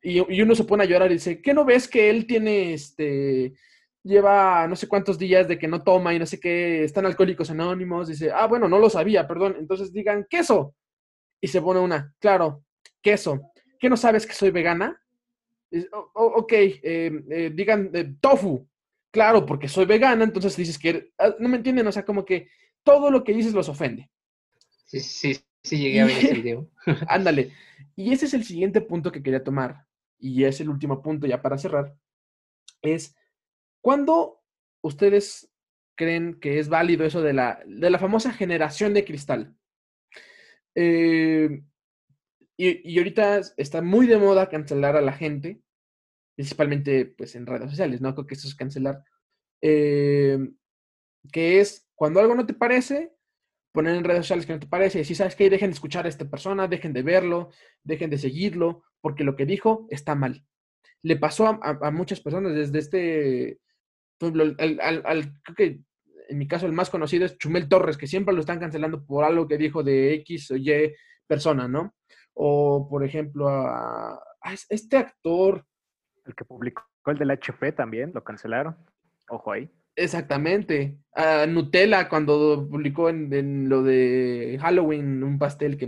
Y, 0.00 0.20
uno 0.40 0.54
se 0.54 0.64
pone 0.64 0.84
a 0.84 0.86
llorar 0.86 1.10
y 1.10 1.14
dice, 1.14 1.42
¿qué 1.42 1.52
no 1.52 1.64
ves 1.64 1.88
que 1.88 2.10
él 2.10 2.26
tiene, 2.26 2.74
este, 2.74 3.54
lleva 4.04 4.68
no 4.68 4.76
sé 4.76 4.86
cuántos 4.86 5.18
días 5.18 5.48
de 5.48 5.58
que 5.58 5.66
no 5.66 5.82
toma 5.82 6.14
y 6.14 6.18
no 6.18 6.26
sé 6.26 6.38
qué, 6.38 6.84
están 6.84 7.06
alcohólicos 7.06 7.50
anónimos? 7.50 8.08
Dice, 8.08 8.30
ah, 8.30 8.46
bueno, 8.46 8.68
no 8.68 8.78
lo 8.78 8.88
sabía, 8.88 9.26
perdón. 9.26 9.56
Entonces 9.58 9.92
digan, 9.92 10.26
queso. 10.30 10.74
Y 11.40 11.48
se 11.48 11.60
pone 11.60 11.80
una, 11.80 12.14
claro, 12.20 12.64
queso. 13.02 13.50
¿Qué 13.80 13.88
no 13.90 13.96
sabes 13.96 14.26
que 14.26 14.34
soy 14.34 14.50
vegana? 14.50 15.00
ok, 16.14 16.52
eh, 16.52 16.80
eh, 17.30 17.50
digan 17.52 17.90
eh, 17.92 18.14
tofu. 18.20 18.68
Claro, 19.10 19.46
porque 19.46 19.68
soy 19.68 19.84
vegana, 19.84 20.24
entonces 20.24 20.56
dices 20.56 20.78
que 20.78 21.12
ah, 21.18 21.34
no 21.38 21.48
me 21.48 21.56
entienden, 21.56 21.86
o 21.86 21.92
sea, 21.92 22.04
como 22.04 22.24
que 22.24 22.48
todo 22.82 23.10
lo 23.10 23.24
que 23.24 23.32
dices 23.32 23.52
los 23.52 23.68
ofende. 23.68 24.10
Sí, 24.86 25.00
sí, 25.00 25.38
sí, 25.62 25.78
llegué 25.78 26.00
a 26.00 26.06
ver 26.06 26.18
ese 26.18 26.34
video. 26.42 26.70
Ándale. 27.08 27.52
Y 27.96 28.12
ese 28.12 28.26
es 28.26 28.34
el 28.34 28.44
siguiente 28.44 28.80
punto 28.80 29.12
que 29.12 29.22
quería 29.22 29.44
tomar, 29.44 29.86
y 30.18 30.44
es 30.44 30.60
el 30.60 30.68
último 30.68 31.00
punto 31.00 31.26
ya 31.26 31.40
para 31.40 31.58
cerrar, 31.58 31.94
es 32.82 33.16
cuando 33.84 34.42
ustedes 34.82 35.52
creen 35.94 36.40
que 36.40 36.58
es 36.58 36.70
válido 36.70 37.04
eso 37.04 37.20
de 37.20 37.34
la, 37.34 37.62
de 37.66 37.90
la 37.90 37.98
famosa 37.98 38.32
generación 38.32 38.94
de 38.94 39.04
cristal. 39.04 39.54
y, 40.74 41.60
y, 42.56 42.98
ahorita 42.98 43.42
está 43.58 43.82
muy 43.82 44.06
de 44.06 44.16
moda 44.16 44.48
cancelar 44.48 44.96
a 44.96 45.02
la 45.02 45.12
gente 45.12 45.60
principalmente 46.34 47.06
pues 47.06 47.34
en 47.34 47.46
redes 47.46 47.70
sociales, 47.70 48.00
¿no? 48.00 48.14
Creo 48.14 48.26
que 48.26 48.34
eso 48.34 48.48
es 48.48 48.54
cancelar. 48.54 49.04
Eh, 49.60 50.38
que 51.32 51.60
es 51.60 51.88
cuando 51.94 52.20
algo 52.20 52.34
no 52.34 52.46
te 52.46 52.54
parece, 52.54 53.12
poner 53.72 53.96
en 53.96 54.04
redes 54.04 54.22
sociales 54.22 54.46
que 54.46 54.52
no 54.52 54.60
te 54.60 54.66
parece 54.66 54.98
y 54.98 55.02
decir, 55.02 55.16
¿sabes 55.16 55.36
qué? 55.36 55.50
Dejen 55.50 55.70
de 55.70 55.74
escuchar 55.74 56.06
a 56.06 56.08
esta 56.08 56.28
persona, 56.28 56.68
dejen 56.68 56.92
de 56.92 57.02
verlo, 57.02 57.50
dejen 57.82 58.10
de 58.10 58.18
seguirlo, 58.18 58.84
porque 59.00 59.24
lo 59.24 59.36
que 59.36 59.46
dijo 59.46 59.86
está 59.90 60.14
mal. 60.14 60.44
Le 61.02 61.16
pasó 61.16 61.46
a, 61.62 61.90
muchas 61.90 62.20
personas 62.20 62.54
desde 62.54 62.78
este, 62.78 63.60
por 64.18 64.28
ejemplo, 64.28 64.54
al, 64.58 65.32
creo 65.42 65.56
que 65.56 65.80
en 66.28 66.38
mi 66.38 66.48
caso 66.48 66.66
el 66.66 66.72
más 66.72 66.90
conocido 66.90 67.26
es 67.26 67.36
Chumel 67.38 67.68
Torres, 67.68 67.96
que 67.96 68.06
siempre 68.06 68.34
lo 68.34 68.40
están 68.40 68.58
cancelando 68.58 69.04
por 69.04 69.24
algo 69.24 69.46
que 69.46 69.58
dijo 69.58 69.82
de 69.82 70.14
X 70.14 70.50
o 70.52 70.56
Y 70.56 70.94
persona, 71.26 71.68
¿no? 71.68 71.94
O, 72.32 72.88
por 72.88 73.04
ejemplo, 73.04 73.48
a 73.48 74.20
este 74.68 74.96
actor, 74.96 75.64
el 76.24 76.34
que 76.34 76.44
publicó 76.44 76.82
el 77.06 77.18
del 77.18 77.30
HP 77.30 77.72
también, 77.72 78.12
lo 78.14 78.24
cancelaron. 78.24 78.76
Ojo 79.28 79.52
ahí. 79.52 79.70
Exactamente. 79.96 80.98
A 81.14 81.46
Nutella 81.46 82.08
cuando 82.08 82.66
publicó 82.68 83.08
en, 83.08 83.68
lo 83.68 83.82
de 83.82 84.58
Halloween 84.60 85.22
un 85.22 85.38
pastel 85.38 85.76
que, 85.76 85.86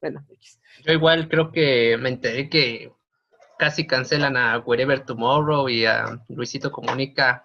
bueno, 0.00 0.26
yo 0.84 0.92
igual 0.92 1.28
creo 1.28 1.50
que 1.50 1.96
me 1.98 2.10
enteré 2.10 2.48
que 2.48 2.92
casi 3.58 3.86
cancelan 3.86 4.36
a 4.36 4.58
Wherever 4.58 5.00
Tomorrow 5.00 5.68
y 5.68 5.86
a 5.86 6.22
Luisito 6.28 6.70
Comunica 6.70 7.42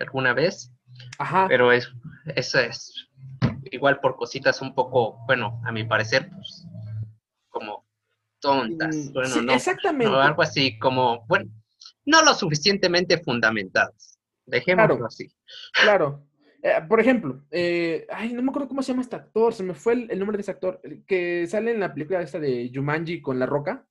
alguna 0.00 0.32
vez. 0.32 0.72
Ajá. 1.18 1.46
Pero 1.48 1.72
es, 1.72 1.90
eso 2.34 2.58
es 2.58 3.08
igual 3.70 4.00
por 4.00 4.16
cositas 4.16 4.60
un 4.60 4.74
poco, 4.74 5.18
bueno, 5.26 5.60
a 5.64 5.72
mi 5.72 5.84
parecer, 5.84 6.30
pues, 6.30 6.66
como 7.48 7.86
tontas. 8.40 8.94
Mm, 8.94 9.12
bueno, 9.12 9.42
no, 9.42 9.52
exactamente. 9.52 10.14
algo 10.14 10.42
así 10.42 10.78
como, 10.78 11.26
bueno, 11.26 11.50
no 12.04 12.22
lo 12.22 12.34
suficientemente 12.34 13.18
fundamentadas. 13.18 14.18
Dejémoslo 14.46 15.06
así. 15.06 15.30
Claro. 15.72 16.24
Eh, 16.62 16.72
por 16.88 16.98
ejemplo, 16.98 17.44
eh, 17.50 18.06
ay, 18.10 18.32
no 18.32 18.42
me 18.42 18.50
acuerdo 18.50 18.68
cómo 18.68 18.82
se 18.82 18.92
llama 18.92 19.02
este 19.02 19.14
actor, 19.14 19.54
se 19.54 19.62
me 19.62 19.74
fue 19.74 19.92
el, 19.92 20.18
nombre 20.18 20.36
de 20.36 20.40
ese 20.40 20.50
actor, 20.50 20.80
que 21.06 21.46
sale 21.46 21.70
en 21.70 21.80
la 21.80 21.94
película 21.94 22.20
esta 22.20 22.40
de 22.40 22.70
Jumanji 22.74 23.20
con 23.20 23.38
La 23.38 23.46
Roca. 23.46 23.86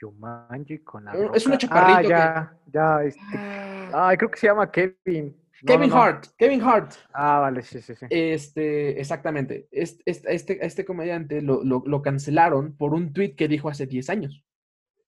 Jumanji 0.00 0.78
con 0.80 1.04
La 1.04 1.12
Roca. 1.12 1.26
Eh, 1.26 1.30
es 1.34 1.46
un 1.46 1.58
chaparrito. 1.58 2.14
Ah, 2.14 2.52
ya, 2.72 3.00
ya. 3.00 3.04
Este... 3.04 3.22
Ah. 3.34 4.08
Ay, 4.08 4.16
creo 4.16 4.30
que 4.30 4.38
se 4.38 4.46
llama 4.46 4.70
Kevin. 4.70 5.36
Kevin 5.66 5.92
Hart, 5.92 6.28
Kevin 6.38 6.62
Hart. 6.62 6.94
Ah, 7.12 7.40
vale, 7.40 7.62
sí, 7.62 7.82
sí, 7.82 7.94
sí. 7.94 8.06
Este, 8.08 8.98
exactamente. 8.98 9.68
Este, 9.70 10.02
este, 10.06 10.64
este 10.64 10.84
comediante 10.86 11.42
lo, 11.42 11.62
lo, 11.62 11.82
lo, 11.84 12.00
cancelaron 12.00 12.74
por 12.78 12.94
un 12.94 13.12
tweet 13.12 13.34
que 13.34 13.46
dijo 13.46 13.68
hace 13.68 13.86
10 13.86 14.08
años 14.08 14.42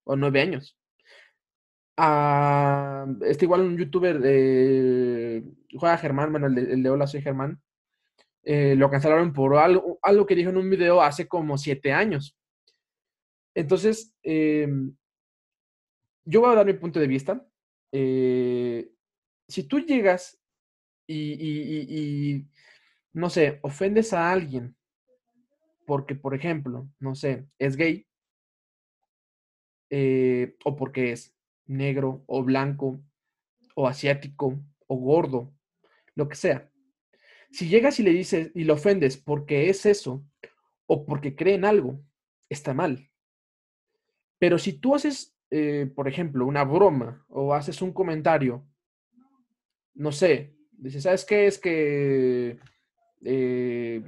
o 0.05 0.15
9 0.15 0.43
años 0.43 0.77
este 1.97 3.45
igual 3.45 3.61
un 3.61 3.77
youtuber, 3.77 4.19
de 4.19 5.45
juega 5.77 5.99
Germán, 5.99 6.31
bueno, 6.31 6.47
el 6.47 6.83
de, 6.83 6.91
Hola 6.91 7.07
Soy 7.07 7.23
Germán, 7.23 7.61
eh, 8.45 8.75
lo 8.77 8.91
cancelaron 8.91 9.33
por 9.33 9.57
algo, 9.57 9.99
algo 10.03 10.27
que 10.27 10.35
dijo 10.35 10.51
en 10.51 10.57
un 10.57 10.71
video 10.71 11.03
hace 11.03 11.29
como 11.29 11.59
siete 11.59 11.93
años. 11.93 12.37
Entonces, 13.55 14.15
em, 14.23 14.95
yo 16.25 16.41
voy 16.41 16.53
a 16.53 16.57
dar 16.57 16.67
mi 16.67 16.75
punto 16.75 17.01
de 17.01 17.07
vista. 17.07 17.47
Eh, 17.93 18.91
si 19.49 19.65
tú 19.65 19.81
llegas 19.81 20.41
y, 21.07 22.47
no 23.13 23.29
sé, 23.29 23.59
ofendes 23.63 24.13
a 24.13 24.33
alguien 24.33 24.75
porque, 25.87 26.15
por 26.15 26.35
ejemplo, 26.35 26.89
no 27.01 27.15
sé, 27.15 27.47
es 27.59 27.77
gay, 27.77 28.07
eh, 29.91 30.57
o 30.65 30.75
porque 30.77 31.13
es 31.13 31.35
negro, 31.67 32.25
o 32.27 32.43
blanco, 32.43 33.03
o 33.75 33.87
asiático, 33.87 34.59
o 34.87 34.97
gordo, 34.97 35.53
lo 36.15 36.29
que 36.29 36.37
sea. 36.37 36.71
Si 37.51 37.69
llegas 37.69 38.01
y 38.01 38.05
le 38.05 38.11
dices 38.13 38.51
y 38.55 38.65
lo 38.65 38.75
ofendes 38.75 39.19
porque 39.19 39.69
es 39.69 39.85
eso, 39.85 40.25
o 40.87 41.05
porque 41.05 41.37
cree 41.37 41.55
en 41.57 41.67
algo, 41.67 42.01
está 42.49 42.73
mal. 42.73 43.12
Pero 44.43 44.59
si 44.59 44.73
tú 44.73 44.97
haces, 44.97 45.39
eh, 45.51 45.89
por 45.95 46.09
ejemplo, 46.09 46.45
una 46.45 46.65
broma 46.65 47.25
o 47.29 47.55
haces 47.55 47.81
un 47.81 47.93
comentario, 47.93 48.67
no 49.95 50.11
sé, 50.11 50.57
dices, 50.73 51.05
¿sabes 51.05 51.25
qué? 51.25 51.47
Es 51.47 51.61
que, 51.61 52.59
eh, 53.25 54.03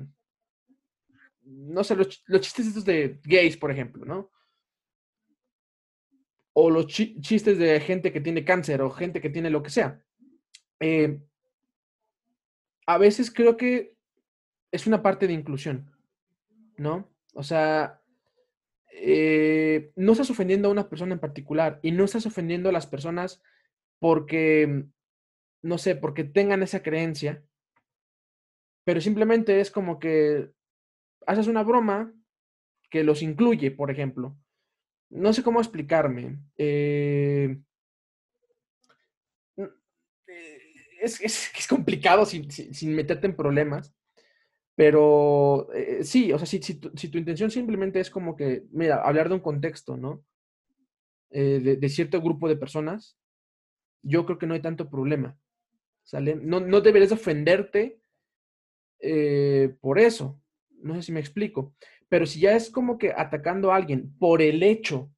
no 1.44 1.84
sé, 1.84 1.94
los, 1.94 2.08
chistes 2.08 2.66
estos 2.66 2.84
de 2.84 3.20
gays, 3.22 3.56
por 3.56 3.70
ejemplo, 3.70 4.04
¿no? 4.04 4.32
O 6.52 6.68
los 6.68 6.88
chistes 6.88 7.56
de 7.56 7.78
gente 7.78 8.12
que 8.12 8.20
tiene 8.20 8.44
cáncer 8.44 8.82
o 8.82 8.90
gente 8.90 9.20
que 9.20 9.30
tiene 9.30 9.50
lo 9.50 9.62
que 9.62 9.70
sea. 9.70 10.04
Eh, 10.80 11.20
a 12.86 12.98
veces 12.98 13.30
creo 13.32 13.56
que 13.56 13.94
es 14.72 14.88
una 14.88 15.00
parte 15.00 15.28
de 15.28 15.32
inclusión, 15.32 15.92
¿no? 16.76 17.08
O 17.34 17.44
sea, 17.44 18.00
eh, 18.96 19.90
no 19.96 20.12
estás 20.12 20.30
ofendiendo 20.30 20.68
a 20.68 20.72
una 20.72 20.88
persona 20.88 21.14
en 21.14 21.18
particular 21.20 21.80
y 21.82 21.90
no 21.90 22.04
estás 22.04 22.26
ofendiendo 22.26 22.68
a 22.68 22.72
las 22.72 22.86
personas 22.86 23.42
porque, 23.98 24.84
no 25.62 25.78
sé, 25.78 25.96
porque 25.96 26.22
tengan 26.22 26.62
esa 26.62 26.82
creencia, 26.82 27.42
pero 28.84 29.00
simplemente 29.00 29.60
es 29.60 29.72
como 29.72 29.98
que 29.98 30.52
haces 31.26 31.48
una 31.48 31.64
broma 31.64 32.12
que 32.88 33.02
los 33.02 33.22
incluye, 33.22 33.72
por 33.72 33.90
ejemplo. 33.90 34.36
No 35.10 35.32
sé 35.32 35.42
cómo 35.42 35.58
explicarme. 35.58 36.38
Eh, 36.56 37.58
eh, 39.56 39.72
es, 41.00 41.50
complicado 41.68 42.26
sin, 42.26 42.50
sin 42.50 42.94
meterte 42.94 43.26
en 43.26 43.34
problemas, 43.34 43.92
pero 44.76 45.72
eh, 45.72 46.02
sí, 46.02 46.32
o 46.32 46.38
sea, 46.38 46.46
si, 46.46 46.60
si, 46.60 46.74
tu, 46.78 47.18
intención 47.18 47.50
simplemente 47.50 48.00
es 48.00 48.10
como 48.10 48.36
que, 48.36 48.64
mira, 48.72 49.02
hablar 49.02 49.28
de 49.28 49.36
un 49.36 49.40
contexto, 49.40 49.96
¿no? 49.96 50.24
Eh, 51.30 51.76
de, 51.80 51.88
cierto 51.88 52.20
grupo 52.20 52.48
de 52.48 52.56
personas, 52.56 53.16
yo 54.02 54.24
creo 54.26 54.38
que 54.38 54.46
no 54.46 54.54
hay 54.54 54.60
tanto 54.60 54.90
problema. 54.90 55.38
¿Sale? 56.02 56.36
No, 56.36 56.60
no 56.60 56.80
deberías 56.80 57.12
ofenderte 57.12 58.00
eh, 59.00 59.74
por 59.80 59.98
eso. 59.98 60.40
No 60.82 60.94
sé 60.94 61.02
si 61.02 61.12
me 61.12 61.20
explico. 61.20 61.74
Pero 62.08 62.26
si 62.26 62.40
ya 62.40 62.54
es 62.54 62.70
como 62.70 62.98
que 62.98 63.12
atacando 63.16 63.72
a 63.72 63.76
alguien 63.76 64.14
por 64.18 64.42
el 64.42 64.62
hecho 64.62 65.10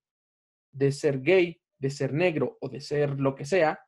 de 0.70 0.92
ser 0.92 1.20
gay, 1.20 1.60
de 1.78 1.90
ser 1.90 2.12
negro 2.12 2.56
o 2.60 2.68
de 2.68 2.80
ser 2.80 3.18
lo 3.18 3.34
que 3.34 3.44
sea, 3.44 3.80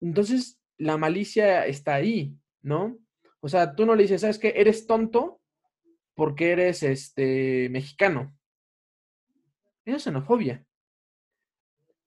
entonces 0.00 0.60
la 0.76 0.96
malicia 0.96 1.66
está 1.66 1.94
ahí, 1.94 2.36
¿no? 2.60 2.98
O 3.44 3.48
sea, 3.48 3.74
tú 3.74 3.84
no 3.84 3.94
le 3.94 4.04
dices, 4.04 4.22
¿sabes 4.22 4.38
qué? 4.38 4.54
Eres 4.56 4.86
tonto 4.86 5.42
porque 6.14 6.52
eres 6.52 6.82
este 6.82 7.68
mexicano. 7.68 8.34
Eso 9.84 9.96
es 9.98 10.02
xenofobia. 10.04 10.64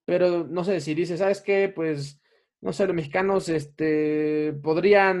Pero 0.04 0.48
no 0.48 0.64
sé, 0.64 0.80
si 0.80 0.94
dices, 0.94 1.20
¿sabes 1.20 1.40
qué? 1.40 1.68
Pues, 1.68 2.20
no 2.60 2.72
sé, 2.72 2.88
los 2.88 2.96
mexicanos 2.96 3.48
este, 3.48 4.52
podrían 4.64 5.14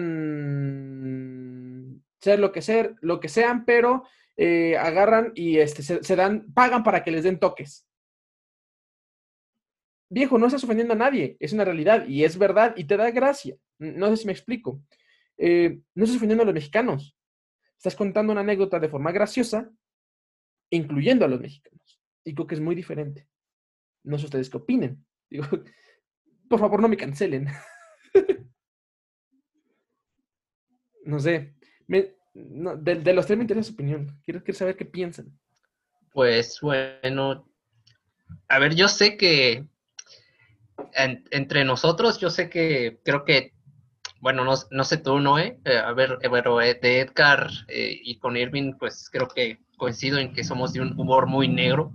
ser 2.20 2.40
lo 2.40 2.50
que 2.50 2.62
ser, 2.62 2.96
lo 3.00 3.20
que 3.20 3.28
sean, 3.28 3.64
pero 3.64 4.02
eh, 4.36 4.76
agarran 4.76 5.30
y 5.36 5.58
este, 5.58 5.84
se, 5.84 6.16
dan, 6.16 6.52
pagan 6.52 6.82
para 6.82 7.04
que 7.04 7.12
les 7.12 7.22
den 7.22 7.38
toques. 7.38 7.86
Viejo, 10.10 10.36
no 10.36 10.46
estás 10.46 10.64
ofendiendo 10.64 10.94
a 10.94 10.96
nadie, 10.96 11.36
es 11.38 11.52
una 11.52 11.64
realidad 11.64 12.08
y 12.08 12.24
es 12.24 12.36
verdad 12.36 12.74
y 12.76 12.88
te 12.88 12.96
da 12.96 13.08
gracia. 13.12 13.54
No 13.78 14.08
sé 14.08 14.16
si 14.16 14.26
me 14.26 14.32
explico. 14.32 14.82
Eh, 15.38 15.80
no 15.94 16.04
estás 16.04 16.16
ofendiendo 16.16 16.42
a 16.42 16.46
los 16.46 16.54
mexicanos. 16.54 17.16
Estás 17.76 17.94
contando 17.94 18.32
una 18.32 18.40
anécdota 18.40 18.80
de 18.80 18.88
forma 18.88 19.12
graciosa, 19.12 19.70
incluyendo 20.70 21.24
a 21.24 21.28
los 21.28 21.40
mexicanos. 21.40 22.00
Y 22.24 22.34
creo 22.34 22.46
que 22.46 22.56
es 22.56 22.60
muy 22.60 22.74
diferente. 22.74 23.28
No 24.02 24.18
sé 24.18 24.24
ustedes 24.26 24.50
qué 24.50 24.56
opinen. 24.56 25.06
Digo, 25.30 25.46
por 26.48 26.58
favor, 26.58 26.82
no 26.82 26.88
me 26.88 26.96
cancelen. 26.96 27.46
no 31.04 31.20
sé. 31.20 31.54
de, 31.86 33.14
los 33.14 33.26
tres 33.26 33.38
me 33.38 33.44
interesa 33.44 33.68
su 33.68 33.74
opinión. 33.74 34.20
Quiero, 34.24 34.42
quiero 34.42 34.58
saber 34.58 34.76
qué 34.76 34.84
piensan. 34.84 35.38
Pues 36.12 36.60
bueno, 36.60 37.48
a 38.48 38.58
ver, 38.58 38.74
yo 38.74 38.88
sé 38.88 39.16
que 39.16 39.68
entre 40.94 41.64
nosotros, 41.64 42.18
yo 42.18 42.30
sé 42.30 42.50
que 42.50 43.00
creo 43.04 43.24
que 43.24 43.52
bueno, 44.20 44.44
no, 44.44 44.54
no 44.70 44.84
sé 44.84 44.98
tú, 44.98 45.20
Noé, 45.20 45.58
eh, 45.64 45.78
a 45.78 45.92
ver, 45.92 46.18
eh, 46.22 46.28
bueno, 46.28 46.60
eh, 46.60 46.78
de 46.80 47.00
Edgar 47.00 47.48
y 47.68 48.18
con 48.18 48.36
Irving, 48.36 48.74
pues 48.78 49.08
creo 49.10 49.28
que 49.28 49.60
coincido 49.76 50.18
en 50.18 50.32
que 50.32 50.44
somos 50.44 50.72
de 50.72 50.80
un 50.80 50.98
humor 50.98 51.26
muy 51.26 51.48
negro 51.48 51.92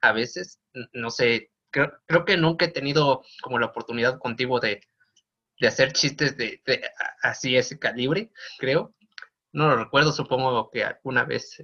a 0.00 0.12
veces, 0.12 0.60
no 0.92 1.10
sé, 1.10 1.50
creo, 1.70 1.92
creo 2.06 2.24
que 2.24 2.36
nunca 2.36 2.66
he 2.66 2.68
tenido 2.68 3.22
como 3.40 3.58
la 3.58 3.66
oportunidad 3.66 4.18
contigo 4.18 4.60
de, 4.60 4.82
de 5.60 5.68
hacer 5.68 5.92
chistes 5.92 6.36
de, 6.36 6.60
de, 6.66 6.82
así 7.22 7.56
ese 7.56 7.78
calibre, 7.78 8.30
creo. 8.58 8.94
No 9.52 9.68
lo 9.68 9.76
recuerdo, 9.76 10.12
supongo 10.12 10.70
que 10.70 10.82
alguna 10.82 11.24
vez 11.24 11.62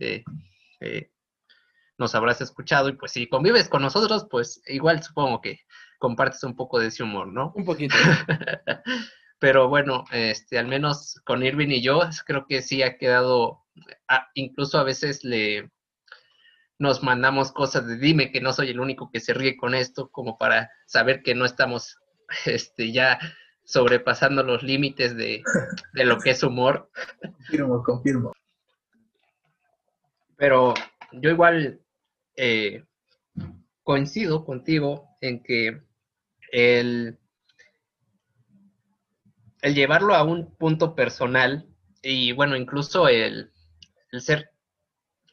nos 1.98 2.14
habrás 2.14 2.40
escuchado 2.40 2.88
y 2.88 2.92
pues 2.92 3.12
si 3.12 3.28
convives 3.28 3.68
con 3.68 3.82
nosotros, 3.82 4.26
pues 4.30 4.62
igual 4.66 5.02
supongo 5.02 5.40
que 5.40 5.60
compartes 5.98 6.44
un 6.44 6.54
poco 6.54 6.78
de 6.78 6.88
ese 6.88 7.02
humor, 7.02 7.26
¿no? 7.26 7.52
Un 7.56 7.64
poquito. 7.64 7.94
Pero 9.38 9.68
bueno, 9.68 10.04
este, 10.10 10.58
al 10.58 10.66
menos 10.66 11.20
con 11.24 11.42
Irving 11.44 11.68
y 11.68 11.82
yo, 11.82 12.00
creo 12.26 12.46
que 12.46 12.62
sí 12.62 12.82
ha 12.82 12.98
quedado, 12.98 13.64
ah, 14.08 14.28
incluso 14.34 14.78
a 14.78 14.84
veces 14.84 15.24
le 15.24 15.70
nos 16.78 17.02
mandamos 17.02 17.52
cosas 17.52 17.86
de 17.86 17.96
dime 17.96 18.30
que 18.30 18.40
no 18.40 18.52
soy 18.52 18.70
el 18.70 18.80
único 18.80 19.10
que 19.10 19.20
se 19.20 19.34
ríe 19.34 19.56
con 19.56 19.74
esto, 19.74 20.10
como 20.10 20.38
para 20.38 20.70
saber 20.86 21.22
que 21.22 21.34
no 21.34 21.44
estamos 21.44 21.98
este, 22.46 22.92
ya 22.92 23.18
sobrepasando 23.64 24.42
los 24.42 24.62
límites 24.62 25.16
de, 25.16 25.42
lo 25.92 26.18
que 26.18 26.30
es 26.30 26.42
humor. 26.42 26.90
Confirmo, 27.20 27.82
confirmo. 27.82 28.32
Pero 30.36 30.72
yo 31.12 31.30
igual 31.30 31.80
eh, 32.36 32.84
coincido 33.82 34.44
contigo 34.44 35.16
en 35.20 35.42
que 35.42 35.82
el 36.52 37.18
el 39.62 39.74
llevarlo 39.74 40.14
a 40.14 40.22
un 40.22 40.54
punto 40.56 40.94
personal 40.94 41.66
y 42.02 42.32
bueno, 42.32 42.56
incluso 42.56 43.08
el, 43.08 43.52
ser, 44.18 44.50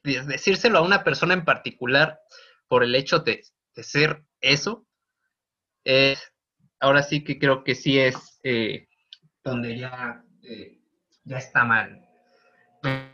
decírselo 0.04 0.80
a 0.80 0.82
una 0.82 1.04
persona 1.04 1.34
en 1.34 1.46
particular 1.46 2.20
por 2.68 2.84
el 2.84 2.96
hecho 2.96 3.20
de, 3.20 3.44
ser 3.76 4.24
eso, 4.42 4.86
ahora 6.80 7.04
sí 7.04 7.24
que 7.24 7.38
creo 7.38 7.64
que 7.64 7.76
sí 7.76 8.00
es 8.00 8.40
eh, 8.44 8.88
donde 9.44 9.78
ya, 9.78 10.24
eh, 10.44 10.80
ya 11.24 11.38
está 11.38 11.64
mal. 11.64 12.02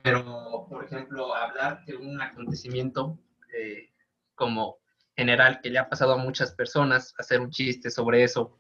Pero, 0.04 0.66
por 0.70 0.84
ejemplo, 0.84 1.34
hablar 1.34 1.86
de 1.86 1.96
un 1.96 2.22
acontecimiento 2.22 3.18
eh, 3.58 3.90
como 4.36 4.80
general 5.16 5.62
que 5.62 5.70
le 5.70 5.80
ha 5.80 5.90
pasado 5.90 6.14
a 6.14 6.18
muchas 6.18 6.54
personas, 6.54 7.14
hacer 7.18 7.40
un 7.40 7.52
chiste 7.52 7.90
sobre 7.90 8.24
eso, 8.24 8.60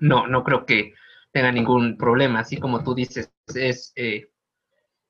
no, 0.00 0.26
no 0.26 0.42
creo 0.42 0.66
que 0.66 0.94
tenga 1.34 1.50
ningún 1.50 1.98
problema. 1.98 2.40
Así 2.40 2.58
como 2.58 2.84
tú 2.84 2.94
dices, 2.94 3.30
es 3.54 3.92
eh, 3.96 4.30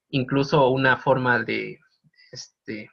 incluso 0.08 0.70
una 0.70 0.96
forma 0.96 1.44
de, 1.44 1.78
este, 2.32 2.90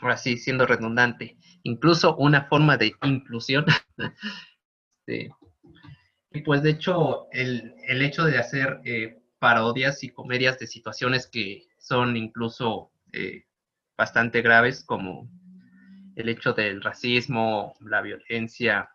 ahora 0.00 0.16
sí, 0.16 0.38
siendo 0.38 0.64
redundante, 0.64 1.36
incluso 1.64 2.16
una 2.16 2.44
forma 2.44 2.78
de 2.78 2.94
inclusión. 3.02 3.66
Este, 5.06 5.30
y 6.30 6.42
pues 6.42 6.62
de 6.62 6.70
hecho, 6.70 7.26
el, 7.32 7.74
hecho 7.88 8.24
de 8.24 8.38
hacer 8.38 8.80
eh, 8.84 9.18
parodias 9.38 10.04
y 10.04 10.10
comedias 10.10 10.58
de 10.58 10.66
situaciones 10.66 11.26
que 11.26 11.66
son 11.78 12.18
incluso 12.18 12.92
eh, 13.12 13.44
bastante 13.96 14.42
graves, 14.42 14.84
como 14.84 15.28
el 16.16 16.28
hecho 16.28 16.52
del 16.52 16.82
racismo, 16.82 17.74
la 17.80 18.02
violencia 18.02 18.90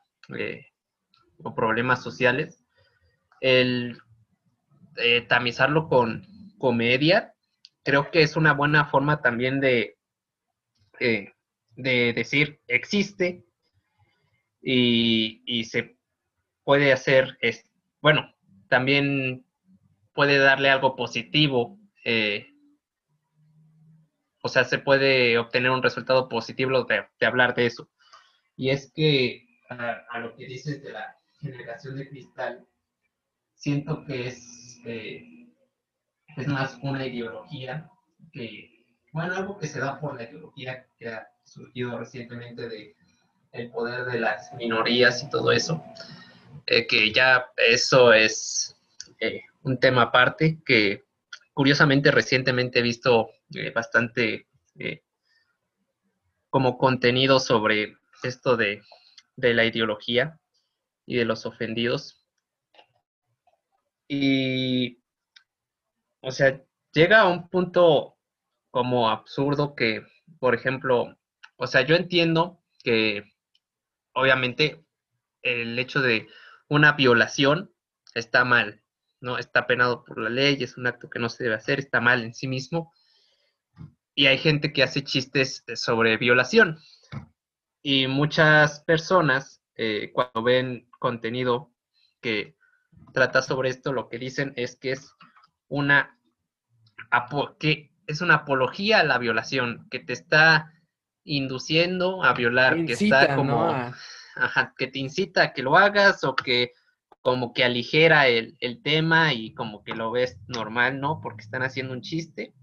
o 1.43 1.55
problemas 1.55 2.03
sociales, 2.03 2.64
el 3.45 3.99
eh, 4.97 5.21
tamizarlo 5.21 5.87
con 5.87 6.25
comedia, 6.57 7.35
creo 7.83 8.09
que 8.09 8.23
es 8.23 8.35
una 8.35 8.53
buena 8.53 8.85
forma 8.85 9.21
también 9.21 9.59
de, 9.59 9.99
eh, 10.99 11.31
de 11.75 12.13
decir 12.13 12.59
existe 12.67 13.45
y, 14.63 15.43
y, 15.45 15.65
se 15.65 15.95
puede 16.63 16.91
hacer, 16.91 17.37
es, 17.39 17.69
bueno, 18.01 18.33
también 18.67 19.45
puede 20.15 20.39
darle 20.39 20.71
algo 20.71 20.95
positivo. 20.95 21.77
Eh, 22.03 22.47
o 24.41 24.49
sea, 24.49 24.63
se 24.63 24.79
puede 24.79 25.37
obtener 25.37 25.69
un 25.69 25.83
resultado 25.83 26.29
positivo 26.29 26.83
de, 26.85 27.05
de 27.19 27.25
hablar 27.27 27.53
de 27.53 27.67
eso. 27.67 27.91
Y 28.57 28.71
es 28.71 28.91
que 28.91 29.45
a, 29.69 30.17
lo 30.17 30.35
que 30.35 30.47
dices 30.47 30.81
de 30.81 30.93
la 30.93 31.15
generación 31.39 31.97
de 31.97 32.09
cristal, 32.09 32.65
siento 33.55 34.05
que 34.05 34.27
es, 34.27 34.79
eh, 34.85 35.47
es 36.37 36.47
más 36.47 36.77
una 36.81 37.05
ideología 37.05 37.89
que, 38.31 38.85
bueno, 39.11 39.35
algo 39.35 39.57
que 39.57 39.67
se 39.67 39.79
da 39.79 39.99
por 39.99 40.15
la 40.15 40.23
ideología 40.23 40.85
que 40.97 41.09
ha 41.09 41.27
surgido 41.43 41.97
recientemente 41.97 42.67
de 42.69 42.95
el 43.51 43.71
poder 43.71 44.05
de 44.05 44.19
las 44.19 44.53
minorías 44.53 45.23
y 45.23 45.29
todo 45.29 45.51
eso, 45.51 45.83
eh, 46.65 46.85
que 46.87 47.13
ya 47.13 47.47
eso 47.55 48.11
es 48.11 48.75
eh, 49.19 49.41
un 49.63 49.79
tema 49.79 50.03
aparte 50.03 50.59
que 50.65 51.05
curiosamente 51.53 52.11
recientemente 52.11 52.79
he 52.79 52.83
visto 52.83 53.29
bastante 53.73 54.47
como 56.49 56.77
contenido 56.77 57.39
sobre 57.39 57.95
esto 58.23 58.57
de 58.57 58.81
de 59.35 59.53
la 59.53 59.65
ideología 59.65 60.39
y 61.05 61.17
de 61.17 61.25
los 61.25 61.45
ofendidos. 61.45 62.24
Y, 64.07 64.99
o 66.21 66.31
sea, 66.31 66.61
llega 66.93 67.21
a 67.21 67.27
un 67.27 67.49
punto 67.49 68.17
como 68.71 69.09
absurdo 69.09 69.75
que, 69.75 70.05
por 70.39 70.53
ejemplo, 70.53 71.17
o 71.57 71.67
sea, 71.67 71.81
yo 71.81 71.95
entiendo 71.95 72.61
que 72.83 73.31
obviamente 74.13 74.85
el 75.41 75.77
hecho 75.79 76.01
de 76.01 76.27
una 76.67 76.93
violación 76.93 77.73
está 78.13 78.43
mal, 78.45 78.83
¿no? 79.21 79.37
Está 79.37 79.67
penado 79.67 80.03
por 80.03 80.19
la 80.19 80.29
ley, 80.29 80.57
es 80.61 80.77
un 80.77 80.87
acto 80.87 81.09
que 81.09 81.19
no 81.19 81.29
se 81.29 81.43
debe 81.43 81.55
hacer, 81.55 81.79
está 81.79 82.01
mal 82.01 82.23
en 82.23 82.33
sí 82.33 82.47
mismo. 82.47 82.93
Y 84.13 84.27
hay 84.27 84.37
gente 84.37 84.71
que 84.71 84.83
hace 84.83 85.03
chistes 85.03 85.63
sobre 85.75 86.17
violación, 86.17 86.79
y 87.87 88.07
muchas 88.07 88.79
personas, 88.79 89.61
eh, 89.75 90.09
cuando 90.11 90.41
ven 90.41 90.89
contenido 90.97 91.71
que 92.19 92.55
trata 93.13 93.41
sobre 93.41 93.69
esto, 93.69 93.93
lo 93.93 94.09
que 94.09 94.17
dicen 94.17 94.53
es 94.55 94.75
que 94.75 94.91
es 94.91 95.13
una, 95.67 96.19
que 97.59 97.91
es 98.07 98.21
una 98.21 98.35
apología 98.35 98.99
a 98.99 99.03
la 99.03 99.17
violación, 99.17 99.87
que 99.89 99.99
te 99.99 100.13
está 100.13 100.71
induciendo 101.23 102.23
a 102.23 102.33
violar, 102.33 102.85
que 102.85 102.93
está 102.93 103.35
como, 103.35 103.73
que 104.77 104.87
te 104.87 104.99
incita 104.99 105.43
a 105.43 105.53
que 105.53 105.63
lo 105.63 105.77
hagas 105.77 106.23
o 106.23 106.35
que 106.35 106.71
como 107.21 107.53
que 107.53 107.63
aligera 107.63 108.27
el, 108.27 108.55
el, 108.59 108.83
tema 108.83 109.33
y 109.33 109.55
como 109.55 109.83
que 109.83 109.95
lo 109.95 110.11
ves 110.11 110.37
normal, 110.47 110.99
¿no? 110.99 111.21
Porque 111.21 111.41
están 111.41 111.63
haciendo 111.63 111.93
un 111.93 112.01
chiste. 112.01 112.53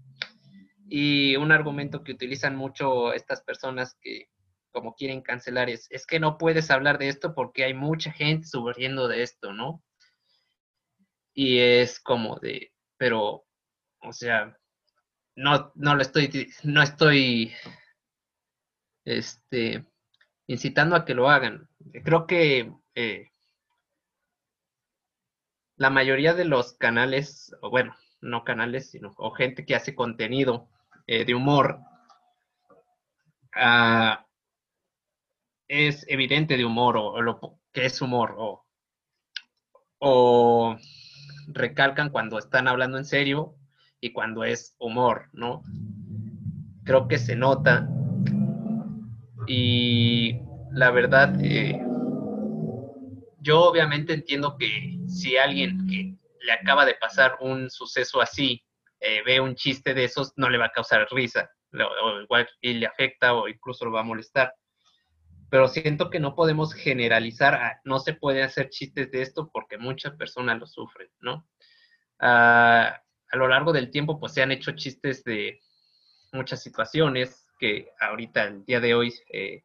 Y 0.87 1.35
un 1.35 1.51
argumento 1.51 2.01
que 2.01 2.13
utilizan 2.13 2.55
mucho 2.55 3.11
estas 3.11 3.41
personas 3.41 3.97
que 4.01 4.29
como 4.73 4.95
quieren 4.95 5.21
cancelar 5.21 5.69
es, 5.69 5.87
es 5.91 6.05
que 6.05 6.19
no 6.19 6.37
puedes 6.37 6.71
hablar 6.71 6.97
de 6.97 7.07
esto 7.07 7.33
porque 7.33 7.63
hay 7.63 7.73
mucha 7.73 8.11
gente 8.11 8.47
sufriendo 8.47 9.07
de 9.07 9.21
esto, 9.21 9.53
¿no? 9.53 9.81
Y 11.33 11.59
es 11.59 11.99
como 11.99 12.37
de, 12.39 12.73
pero, 12.97 13.45
o 14.01 14.13
sea, 14.13 14.57
no, 15.35 15.71
no 15.75 15.95
lo 15.95 16.01
estoy, 16.01 16.51
no 16.63 16.81
estoy, 16.81 17.53
este, 19.05 19.85
incitando 20.47 20.95
a 20.95 21.05
que 21.05 21.13
lo 21.13 21.29
hagan. 21.29 21.67
Creo 22.03 22.27
que 22.27 22.71
eh, 22.95 23.31
la 25.77 25.89
mayoría 25.89 26.33
de 26.33 26.45
los 26.45 26.73
canales, 26.73 27.55
bueno, 27.61 27.95
no 28.21 28.43
canales, 28.43 28.91
sino 28.91 29.13
o 29.17 29.31
gente 29.31 29.65
que 29.65 29.75
hace 29.75 29.95
contenido 29.95 30.69
eh, 31.07 31.25
de 31.25 31.35
humor, 31.35 31.79
uh, 33.55 34.15
es 35.67 36.05
evidente 36.07 36.57
de 36.57 36.65
humor 36.65 36.97
o, 36.97 37.21
lo 37.21 37.59
que 37.71 37.85
es 37.85 38.01
humor 38.01 38.35
o, 38.37 38.65
o 39.99 40.77
recalcan 41.47 42.09
cuando 42.09 42.37
están 42.37 42.67
hablando 42.67 42.97
en 42.97 43.05
serio 43.05 43.55
y 43.99 44.11
cuando 44.11 44.43
es 44.43 44.75
humor, 44.79 45.29
¿no? 45.33 45.63
Creo 46.83 47.07
que 47.07 47.17
se 47.17 47.35
nota 47.35 47.87
y 49.47 50.39
la 50.71 50.91
verdad, 50.91 51.35
eh, 51.41 51.79
yo 53.39 53.61
obviamente 53.61 54.13
entiendo 54.13 54.57
que 54.57 54.97
si 55.07 55.37
alguien 55.37 55.87
que 55.87 56.15
le 56.45 56.51
acaba 56.51 56.85
de 56.85 56.95
pasar 56.95 57.37
un 57.41 57.69
suceso 57.69 58.21
así 58.21 58.63
eh, 58.99 59.21
ve 59.25 59.39
un 59.39 59.55
chiste 59.55 59.93
de 59.93 60.05
esos, 60.05 60.33
no 60.37 60.49
le 60.49 60.57
va 60.57 60.65
a 60.65 60.71
causar 60.71 61.07
risa, 61.11 61.49
o 61.73 62.21
igual 62.21 62.47
y 62.61 62.73
le 62.73 62.85
afecta 62.85 63.33
o 63.33 63.47
incluso 63.47 63.85
lo 63.85 63.91
va 63.91 64.01
a 64.01 64.05
molestar 64.05 64.53
pero 65.53 65.67
siento 65.67 66.09
que 66.09 66.19
no 66.19 66.33
podemos 66.33 66.73
generalizar, 66.73 67.79
no 67.83 67.99
se 67.99 68.15
puede 68.15 68.41
hacer 68.41 68.71
chistes 68.71 69.11
de 69.11 69.21
esto 69.21 69.51
porque 69.53 69.77
muchas 69.77 70.15
personas 70.15 70.59
lo 70.59 70.65
sufren, 70.65 71.09
¿no? 71.19 71.47
Ah, 72.19 72.99
a 73.31 73.37
lo 73.37 73.47
largo 73.47 73.71
del 73.71 73.91
tiempo, 73.91 74.19
pues 74.19 74.33
se 74.33 74.41
han 74.41 74.51
hecho 74.51 74.71
chistes 74.71 75.23
de 75.23 75.61
muchas 76.31 76.63
situaciones 76.63 77.45
que 77.59 77.87
ahorita, 77.99 78.45
el 78.45 78.65
día 78.65 78.79
de 78.79 78.95
hoy, 78.95 79.13
eh, 79.31 79.61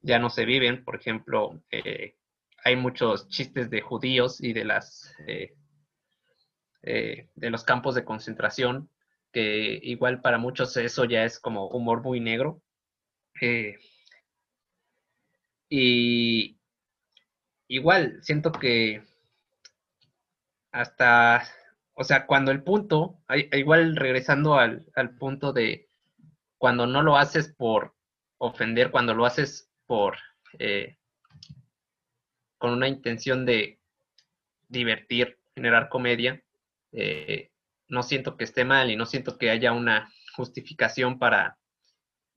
ya 0.00 0.18
no 0.18 0.28
se 0.28 0.44
viven. 0.44 0.84
Por 0.84 0.96
ejemplo, 0.96 1.62
eh, 1.70 2.16
hay 2.64 2.74
muchos 2.74 3.28
chistes 3.28 3.70
de 3.70 3.80
judíos 3.80 4.42
y 4.42 4.54
de 4.54 4.64
las 4.64 5.14
eh, 5.28 5.54
de 6.82 7.50
los 7.50 7.62
campos 7.62 7.94
de 7.94 8.04
concentración, 8.04 8.90
que 9.32 9.78
igual 9.84 10.20
para 10.20 10.38
muchos 10.38 10.76
eso 10.76 11.04
ya 11.04 11.22
es 11.22 11.38
como 11.38 11.68
humor 11.68 12.02
muy 12.02 12.18
negro. 12.18 12.60
Y 15.68 16.58
igual, 17.68 18.18
siento 18.22 18.52
que 18.52 19.02
hasta, 20.72 21.44
o 21.94 22.04
sea, 22.04 22.26
cuando 22.26 22.50
el 22.50 22.62
punto, 22.62 23.20
igual 23.52 23.96
regresando 23.96 24.54
al, 24.58 24.84
punto 25.18 25.52
de 25.52 25.88
cuando 26.58 26.86
no 26.86 27.02
lo 27.02 27.16
haces 27.16 27.52
por 27.52 27.94
ofender, 28.38 28.90
cuando 28.90 29.14
lo 29.14 29.24
haces 29.24 29.70
por, 29.86 30.16
eh, 30.58 30.96
con 32.58 32.72
una 32.72 32.88
intención 32.88 33.46
de 33.46 33.78
divertir, 34.68 35.38
generar 35.54 35.88
comedia, 35.88 36.42
eh, 36.92 37.50
no 37.88 38.02
siento 38.02 38.36
que 38.36 38.44
esté 38.44 38.64
mal 38.64 38.90
y 38.90 38.96
no 38.96 39.06
siento 39.06 39.38
que 39.38 39.50
haya 39.50 39.72
una 39.72 40.12
justificación 40.36 41.18
para 41.18 41.58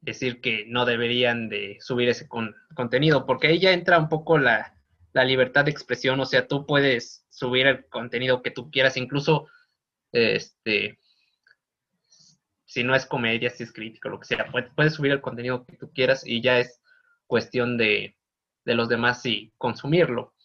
decir 0.02 0.42
que 0.42 0.66
no 0.68 0.86
deberían 0.86 1.50
de 1.50 1.78
subir 1.82 2.10
ese 2.10 2.28
contenido, 2.76 3.26
porque 3.26 3.48
ahí 3.48 3.60
ya 3.60 3.72
entra 3.72 4.00
un 4.00 4.10
poco 4.10 4.38
la, 4.38 4.74
libertad 5.14 5.66
de 5.66 5.72
expresión, 5.72 6.20
o 6.20 6.28
sea, 6.28 6.48
tú 6.48 6.68
puedes 6.68 7.26
subir 7.32 7.66
el 7.66 7.88
contenido 7.88 8.44
que 8.44 8.52
tú 8.52 8.70
quieras, 8.70 8.98
incluso, 8.98 9.48
este, 10.12 11.00
si 12.66 12.84
no 12.84 12.94
es 12.94 13.08
comedia, 13.08 13.50
si 13.50 13.64
es 13.64 13.74
crítico, 13.74 14.10
lo 14.10 14.20
que 14.20 14.28
sea, 14.28 14.46
puedes, 14.76 14.94
subir 14.94 15.12
el 15.12 15.22
contenido 15.22 15.66
que 15.66 15.76
tú 15.76 15.92
quieras 15.92 16.22
y 16.24 16.42
ya 16.42 16.60
es 16.60 16.84
cuestión 17.26 17.78
de, 17.78 18.16
los 18.64 18.90
demás 18.90 19.26
y 19.26 19.52
consumirlo. 19.58 20.36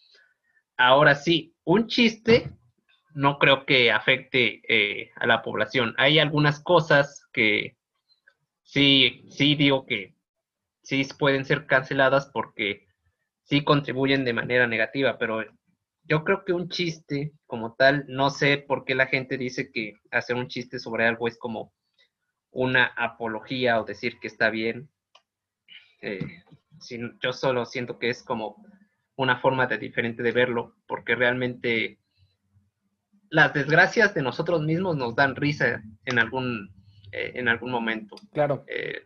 Ahora 0.79 1.16
sí, 1.16 1.55
un 1.65 1.87
chiste 1.87 2.51
no 3.15 3.39
creo 3.39 3.66
que 3.66 3.93
afecte 3.93 4.62
eh, 4.69 5.11
a 5.16 5.27
la 5.27 5.43
población. 5.43 5.95
Hay 5.99 6.19
algunas 6.19 6.61
cosas 6.61 7.27
que 7.31 7.77
sí, 8.73 9.27
sí 9.28 9.55
digo 9.55 9.85
que 9.85 10.15
sí 10.82 11.07
pueden 11.19 11.44
ser 11.44 11.66
canceladas 11.66 12.31
porque 12.32 12.86
sí 13.43 13.65
contribuyen 13.65 14.24
de 14.24 14.32
manera 14.32 14.66
negativa, 14.66 15.19
pero 15.19 15.44
yo 16.05 16.24
creo 16.24 16.43
que 16.44 16.55
un 16.55 16.70
chiste 16.70 17.32
como 17.47 17.74
tal, 17.74 18.07
no 18.09 18.31
sé 18.31 18.57
por 18.57 18.85
qué 18.86 18.94
la 18.94 19.07
gente 19.07 19.36
dice 19.36 19.70
que 19.70 19.99
hacer 20.11 20.36
un 20.36 20.49
chiste 20.49 20.78
sobre 20.78 21.07
algo 21.07 21.28
es 21.28 21.39
como 21.39 21.74
una 22.51 22.86
apología 22.97 23.78
o 23.78 23.85
decir 23.85 24.19
que 24.19 24.28
está 24.28 24.49
bien. 24.49 24.89
Eh, 26.01 26.43
yo 27.23 27.32
solo 27.32 27.66
siento 27.66 27.99
que 27.99 28.09
es 28.09 28.23
como 28.23 28.57
una 29.16 29.39
forma 29.39 29.66
de 29.66 29.77
diferente 29.77 30.23
de 30.23 30.32
verlo, 30.32 30.77
porque 30.86 31.15
realmente 31.15 31.99
las 33.28 33.53
desgracias 33.53 34.15
de 34.15 34.23
nosotros 34.23 34.62
mismos 34.62 34.97
nos 34.97 35.15
dan 35.15 35.36
risa 35.36 35.82
en 36.07 36.19
algún 36.19 36.81
eh, 37.12 37.32
en 37.34 37.48
algún 37.48 37.70
momento. 37.70 38.16
Claro. 38.32 38.64
Eh, 38.66 39.05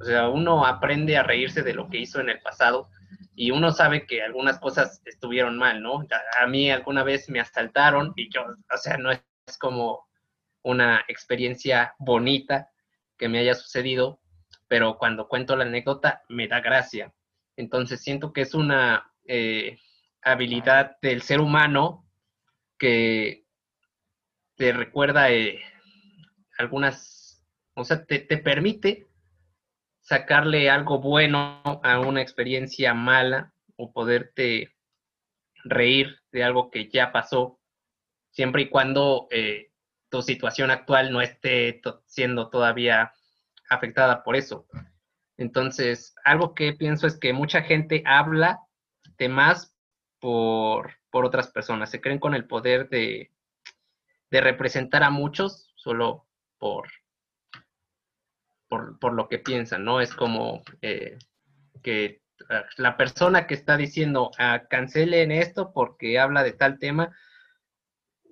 o 0.00 0.04
sea, 0.04 0.28
uno 0.28 0.66
aprende 0.66 1.16
a 1.16 1.22
reírse 1.22 1.62
de 1.62 1.74
lo 1.74 1.88
que 1.88 1.98
hizo 1.98 2.20
en 2.20 2.30
el 2.30 2.40
pasado 2.40 2.88
y 3.34 3.50
uno 3.50 3.70
sabe 3.70 4.06
que 4.06 4.22
algunas 4.22 4.58
cosas 4.58 5.02
estuvieron 5.04 5.58
mal, 5.58 5.82
¿no? 5.82 6.06
A, 6.40 6.46
mí 6.46 6.70
alguna 6.70 7.02
vez 7.04 7.28
me 7.28 7.40
asaltaron 7.40 8.12
y 8.16 8.30
yo, 8.30 8.42
o 8.42 8.76
sea, 8.78 8.96
no 8.96 9.10
es 9.10 9.20
como 9.58 10.06
una 10.62 11.04
experiencia 11.08 11.94
bonita 11.98 12.70
que 13.18 13.28
me 13.28 13.38
haya 13.38 13.54
sucedido, 13.54 14.20
pero 14.68 14.98
cuando 14.98 15.28
cuento 15.28 15.54
la 15.54 15.64
anécdota 15.64 16.22
me 16.28 16.48
da 16.48 16.60
gracia. 16.60 17.12
Entonces 17.56 18.02
siento 18.02 18.32
que 18.32 18.42
es 18.42 18.54
una 18.54 19.12
eh, 19.26 19.78
habilidad 20.22 20.96
del 21.02 21.22
ser 21.22 21.40
humano 21.40 22.06
que 22.78 23.44
te 24.56 24.72
recuerda 24.72 25.30
eh, 25.30 25.60
algunas, 26.58 27.15
o 27.76 27.84
sea, 27.84 28.04
te, 28.04 28.18
te 28.20 28.38
permite 28.38 29.06
sacarle 30.00 30.70
algo 30.70 30.98
bueno 30.98 31.60
a 31.82 32.00
una 32.00 32.22
experiencia 32.22 32.94
mala 32.94 33.52
o 33.76 33.92
poderte 33.92 34.72
reír 35.64 36.20
de 36.32 36.42
algo 36.42 36.70
que 36.70 36.88
ya 36.88 37.12
pasó, 37.12 37.60
siempre 38.30 38.62
y 38.62 38.68
cuando 38.68 39.28
eh, 39.30 39.72
tu 40.08 40.22
situación 40.22 40.70
actual 40.70 41.12
no 41.12 41.20
esté 41.20 41.82
siendo 42.06 42.48
todavía 42.48 43.12
afectada 43.68 44.22
por 44.22 44.36
eso. 44.36 44.66
Entonces, 45.36 46.14
algo 46.24 46.54
que 46.54 46.72
pienso 46.72 47.06
es 47.06 47.18
que 47.18 47.32
mucha 47.32 47.62
gente 47.62 48.02
habla 48.06 48.60
de 49.18 49.28
más 49.28 49.76
por, 50.18 50.94
por 51.10 51.26
otras 51.26 51.48
personas, 51.48 51.90
se 51.90 52.00
creen 52.00 52.18
con 52.18 52.34
el 52.34 52.46
poder 52.46 52.88
de, 52.88 53.32
de 54.30 54.40
representar 54.40 55.02
a 55.02 55.10
muchos 55.10 55.72
solo 55.76 56.26
por, 56.58 56.88
por, 59.00 59.12
lo 59.12 59.28
que 59.28 59.38
piensan, 59.38 59.84
¿no? 59.84 60.00
Es 60.00 60.14
como 60.14 60.62
eh, 60.82 61.18
que 61.82 62.22
ah, 62.50 62.64
la 62.76 62.96
persona 62.96 63.46
que 63.46 63.54
está 63.54 63.76
diciendo 63.76 64.30
ah, 64.38 64.64
cancelen 64.68 65.30
esto 65.30 65.72
porque 65.72 66.18
habla 66.18 66.42
de 66.42 66.52
tal 66.52 66.78
tema, 66.78 67.14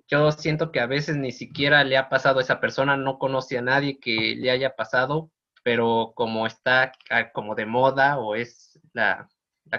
yo 0.09 0.31
siento 0.33 0.71
que 0.71 0.81
a 0.81 0.87
veces 0.87 1.17
ni 1.17 1.33
siquiera 1.33 1.83
le 1.85 1.97
ha 1.97 2.09
pasado 2.09 2.39
a 2.39 2.43
esa 2.43 2.61
persona, 2.61 2.97
no 2.97 3.19
conoce 3.19 3.59
a 3.59 3.63
nadie 3.63 3.99
que 3.99 4.37
le 4.37 4.51
haya 4.51 4.77
pasado, 4.77 5.31
pero 5.63 6.13
como 6.15 6.47
está 6.47 6.93
ah, 7.11 7.31
como 7.33 7.55
de 7.55 7.67
moda 7.67 8.19
o 8.19 8.35
es 8.35 8.79
la, 8.93 9.29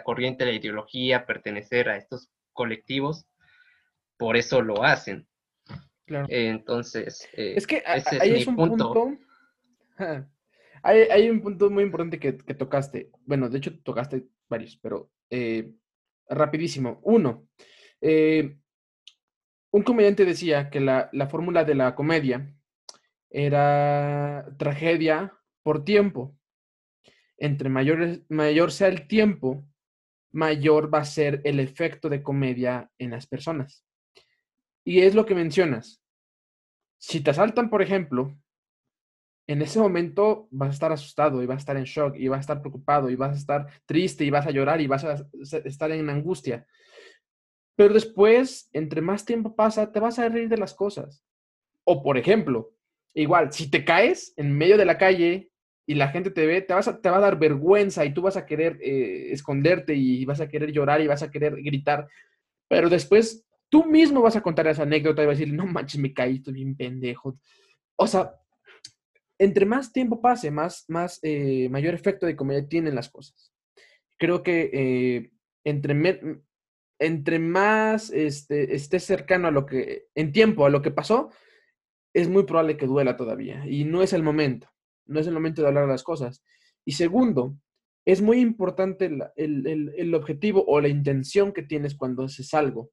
corriente 0.04 0.44
de 0.44 0.52
la 0.52 0.58
ideología 0.58 1.26
pertenecer 1.26 1.90
a 1.90 1.96
estos 1.96 2.30
colectivos, 2.54 3.26
por 4.18 4.36
eso 4.36 4.62
lo 4.62 4.84
hacen. 4.84 5.28
entonces, 6.08 7.30
eh, 7.34 7.54
es 7.56 7.68
que 7.68 7.84
ese 7.86 8.18
es, 8.18 8.48
mi 8.48 8.56
punto. 8.56 8.94
Hay, 10.88 11.32
un 11.32 11.42
punto 11.42 11.72
muy 11.72 11.84
importante 11.84 12.20
que, 12.20 12.34
tocaste. 12.34 13.10
Bueno, 13.26 13.50
de 13.50 13.58
hecho 13.58 13.80
tocaste 13.80 14.28
varios, 14.48 14.78
pero 14.78 15.10
eh, 15.32 15.74
rapidísimo. 16.30 17.00
Uno, 17.02 17.48
eh, 18.02 18.60
un 19.72 19.82
comediante 19.82 20.26
decía 20.26 20.70
que 20.70 20.80
la, 20.80 21.10
fórmula 21.28 21.64
de 21.64 21.74
la 21.74 21.96
comedia 21.96 22.56
era 23.32 24.46
tragedia 24.60 25.34
por 25.64 25.84
tiempo. 25.84 26.38
Entre 27.40 27.68
mayor, 27.68 28.22
mayor 28.30 28.72
sea 28.72 28.88
el 28.88 29.08
tiempo, 29.08 29.66
mayor 30.34 30.94
va 30.94 31.00
a 31.00 31.06
ser 31.06 31.42
el 31.46 31.60
efecto 31.60 32.10
de 32.10 32.22
comedia 32.22 32.92
en 33.00 33.10
las 33.10 33.26
personas. 33.26 33.84
Y 34.84 35.00
es 35.00 35.16
lo 35.16 35.26
que 35.26 35.34
mencionas. 35.34 36.04
Si 37.00 37.22
te 37.22 37.32
asaltan, 37.32 37.72
por 37.72 37.82
ejemplo, 37.82 38.38
en 39.48 39.62
ese 39.62 39.80
momento 39.80 40.48
vas 40.52 40.70
a 40.70 40.74
estar 40.74 40.92
asustado 40.92 41.42
y 41.42 41.46
vas 41.46 41.58
a 41.58 41.60
estar 41.60 41.78
en 41.78 41.84
shock 41.84 42.16
y 42.16 42.28
vas 42.28 42.38
a 42.38 42.42
estar 42.42 42.62
preocupado 42.62 43.10
y 43.10 43.16
vas 43.16 43.32
a 43.32 43.40
estar 43.40 43.68
triste 43.86 44.24
y 44.24 44.30
vas 44.30 44.48
a 44.48 44.52
llorar 44.52 44.82
y 44.82 44.88
vas 44.88 45.04
a 45.04 45.28
estar 45.66 45.92
en 45.92 46.10
angustia. 46.10 46.66
Pero 47.76 47.94
después, 47.94 48.70
entre 48.74 49.02
más 49.02 49.26
tiempo 49.26 49.56
pasa, 49.56 49.92
te 49.92 50.00
vas 50.00 50.18
a 50.18 50.30
reír 50.30 50.50
de 50.50 50.58
las 50.58 50.74
cosas. 50.74 51.24
O 51.84 52.02
por 52.02 52.18
ejemplo, 52.18 52.74
igual, 53.14 53.52
si 53.52 53.70
te 53.70 53.86
caes 53.86 54.34
en 54.38 54.58
medio 54.58 54.78
de 54.78 54.86
la 54.86 54.98
calle 54.98 55.52
y 55.86 55.94
la 55.94 56.08
gente 56.08 56.32
te 56.32 56.48
ve, 56.48 56.62
te, 56.62 56.74
vas 56.74 56.88
a, 56.88 57.00
te 57.00 57.10
va 57.10 57.18
a 57.18 57.22
dar 57.22 57.38
vergüenza 57.38 58.04
y 58.06 58.14
tú 58.14 58.24
vas 58.24 58.38
a 58.38 58.46
querer 58.46 58.80
eh, 58.82 59.32
esconderte 59.32 59.94
y 59.94 60.26
vas 60.26 60.42
a 60.42 60.48
querer 60.48 60.72
llorar 60.72 61.02
y 61.02 61.08
vas 61.08 61.22
a 61.22 61.30
querer 61.30 61.62
gritar. 61.62 62.08
Pero 62.68 62.90
después 62.90 63.46
tú 63.70 63.86
mismo 63.86 64.22
vas 64.22 64.36
a 64.36 64.42
contar 64.42 64.66
esa 64.68 64.84
anécdota 64.84 65.22
y 65.22 65.28
vas 65.28 65.36
a 65.36 65.40
decir, 65.40 65.54
no 65.54 65.68
manches, 65.68 66.02
me 66.02 66.14
caí, 66.14 66.38
estoy 66.38 66.54
bien 66.54 66.76
pendejo. 66.76 67.38
O 67.98 68.08
sea, 68.08 68.34
entre 69.38 69.66
más 69.66 69.92
tiempo 69.92 70.22
pase, 70.22 70.52
más, 70.52 70.86
más 70.88 71.20
eh, 71.24 71.68
mayor 71.70 71.94
efecto 71.94 72.26
de 72.26 72.36
comedia 72.36 72.68
tienen 72.68 72.96
las 72.96 73.10
cosas. 73.10 73.54
Creo 74.18 74.44
que 74.44 74.70
eh, 74.74 75.32
entre, 75.64 76.42
entre 77.00 77.40
más 77.40 78.12
este, 78.12 78.76
esté 78.76 79.00
cercano 79.00 79.48
a 79.48 79.52
lo 79.52 79.66
que, 79.66 80.08
en 80.16 80.32
tiempo, 80.32 80.66
a 80.66 80.70
lo 80.70 80.82
que 80.82 80.92
pasó, 80.92 81.32
es 82.14 82.30
muy 82.30 82.44
probable 82.44 82.78
que 82.78 82.88
duela 82.88 83.18
todavía. 83.18 83.66
Y 83.68 83.84
no 83.84 84.02
es 84.02 84.14
el 84.14 84.24
momento, 84.24 84.70
no 85.06 85.20
es 85.20 85.28
el 85.28 85.34
momento 85.34 85.62
de 85.62 85.68
hablar 85.68 85.86
de 85.86 85.92
las 85.92 86.04
cosas. 86.04 86.44
Y 86.86 86.94
segundo, 86.94 87.58
es 88.06 88.22
muy 88.22 88.40
importante 88.40 89.12
el, 89.36 90.16
objetivo 90.16 90.64
o 90.66 90.80
la 90.80 90.88
intención 90.88 91.52
que 91.52 91.64
tienes 91.64 91.96
cuando 91.96 92.24
haces 92.24 92.54
algo. 92.54 92.92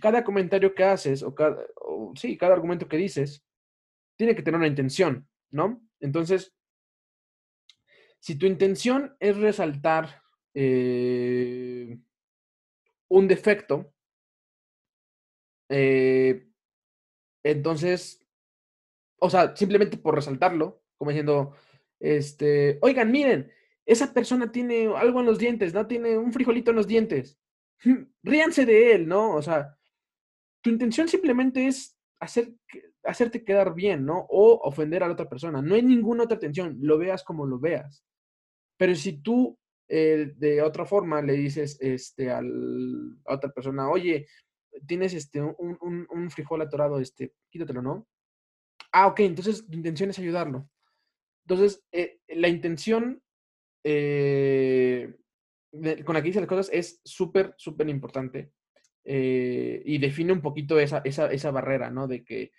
Cada 0.00 0.24
comentario 0.24 0.74
que 0.74 0.82
haces, 0.82 1.22
o, 1.22 1.34
cada, 1.34 1.64
sí, 2.16 2.36
cada 2.36 2.54
argumento 2.54 2.88
que 2.88 2.96
dices, 2.96 3.44
tiene 4.16 4.34
que 4.34 4.42
tener 4.42 4.58
una 4.58 4.66
intención, 4.66 5.28
¿no? 5.50 5.82
Entonces, 6.00 6.54
si 8.20 8.36
tu 8.36 8.46
intención 8.46 9.16
es 9.20 9.36
resaltar 9.36 10.22
eh, 10.54 11.98
un 13.08 13.28
defecto, 13.28 13.92
eh, 15.68 16.48
entonces, 17.42 18.26
o 19.18 19.28
sea, 19.28 19.54
simplemente 19.56 19.98
por 19.98 20.14
resaltarlo, 20.14 20.82
como 20.96 21.10
diciendo, 21.10 21.54
este, 22.00 22.78
oigan, 22.82 23.10
miren, 23.10 23.52
esa 23.86 24.14
persona 24.14 24.50
tiene 24.50 24.86
algo 24.96 25.20
en 25.20 25.26
los 25.26 25.38
dientes, 25.38 25.74
¿no? 25.74 25.86
Tiene 25.86 26.16
un 26.16 26.32
frijolito 26.32 26.70
en 26.70 26.76
los 26.76 26.86
dientes. 26.86 27.38
Ríanse 28.22 28.64
de 28.64 28.94
él, 28.94 29.06
¿no? 29.06 29.34
O 29.34 29.42
sea, 29.42 29.76
tu 30.62 30.70
intención 30.70 31.08
simplemente 31.08 31.66
es 31.66 31.98
hacer 32.20 32.54
hacerte 33.04 33.44
quedar 33.44 33.74
bien, 33.74 34.04
¿no? 34.04 34.26
O 34.30 34.60
ofender 34.62 35.02
a 35.02 35.06
la 35.06 35.12
otra 35.12 35.28
persona. 35.28 35.60
No 35.62 35.74
hay 35.74 35.82
ninguna 35.82 36.24
otra 36.24 36.36
intención, 36.36 36.78
lo 36.80 36.98
veas 36.98 37.22
como 37.22 37.46
lo 37.46 37.58
veas. 37.58 38.04
Pero 38.76 38.94
si 38.94 39.18
tú 39.20 39.58
eh, 39.88 40.32
de 40.36 40.62
otra 40.62 40.86
forma 40.86 41.20
le 41.20 41.34
dices 41.34 41.78
este, 41.80 42.30
a 42.30 42.40
otra 43.26 43.50
persona, 43.52 43.90
oye, 43.90 44.26
tienes 44.86 45.14
este, 45.14 45.40
un, 45.40 46.30
frijol 46.30 46.62
atorado, 46.62 46.98
este, 46.98 47.34
quítatelo, 47.50 47.82
¿no? 47.82 48.08
Ah, 48.92 49.06
ok, 49.06 49.20
entonces 49.20 49.66
tu 49.66 49.74
intención 49.74 50.10
es 50.10 50.18
ayudarlo. 50.18 50.68
Entonces, 51.46 51.84
eh, 51.92 52.20
la 52.28 52.48
intención 52.48 53.22
eh, 53.84 55.14
con 56.04 56.14
la 56.14 56.22
que 56.22 56.28
dice 56.28 56.40
las 56.40 56.48
cosas 56.48 56.70
es 56.72 57.00
súper, 57.04 57.54
súper 57.58 57.88
importante. 57.88 58.52
Y 59.04 59.98
define 59.98 60.32
un 60.32 60.40
poquito 60.40 60.78
esa, 60.78 61.02
esa, 61.04 61.30
esa 61.30 61.50
barrera, 61.50 61.90
¿no? 61.90 62.08
De 62.08 62.24
que 62.24 62.52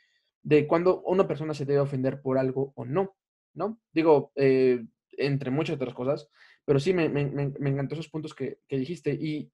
de 0.44 0.68
cuando 0.68 1.02
una 1.02 1.28
persona 1.28 1.56
se 1.56 1.66
debe 1.66 1.80
ofender 1.80 2.22
por 2.22 2.38
algo 2.38 2.72
o 2.76 2.86
no, 2.86 3.16
¿no? 3.56 3.82
Digo, 3.92 4.32
eh, 4.36 4.86
entre 5.18 5.50
muchas 5.50 5.76
otras 5.78 5.96
cosas, 5.96 6.30
pero 6.66 6.80
sí 6.80 6.94
me, 6.94 7.10
me, 7.10 7.26
me 7.26 7.70
encantó 7.70 7.96
esos 7.96 8.10
puntos 8.10 8.36
que, 8.36 8.60
que, 8.68 8.78
dijiste 8.78 9.12
y 9.12 9.52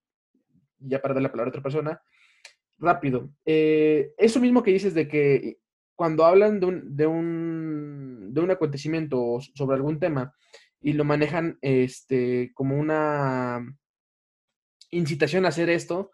ya 0.80 1.02
para 1.02 1.14
dar 1.14 1.24
la 1.24 1.32
palabra 1.32 1.50
a 1.50 1.52
otra 1.52 1.64
persona, 1.64 2.02
rápido. 2.78 3.30
Eh, 3.46 4.14
eso 4.18 4.42
mismo 4.42 4.64
que 4.64 4.72
dices 4.72 4.94
de 4.94 5.08
que 5.08 5.60
cuando 5.96 6.26
hablan 6.26 6.60
de 6.60 6.66
un, 6.66 6.96
de 6.96 7.08
un, 7.08 8.34
de 8.34 8.42
un 8.42 8.52
acontecimiento 8.52 9.40
sobre 9.54 9.76
algún 9.76 10.00
tema 10.00 10.34
y 10.82 10.94
lo 10.94 11.06
manejan 11.06 11.58
este, 11.62 12.52
como 12.54 12.78
una 12.78 13.64
incitación 14.90 15.46
a 15.46 15.50
hacer 15.50 15.70
esto, 15.70 16.12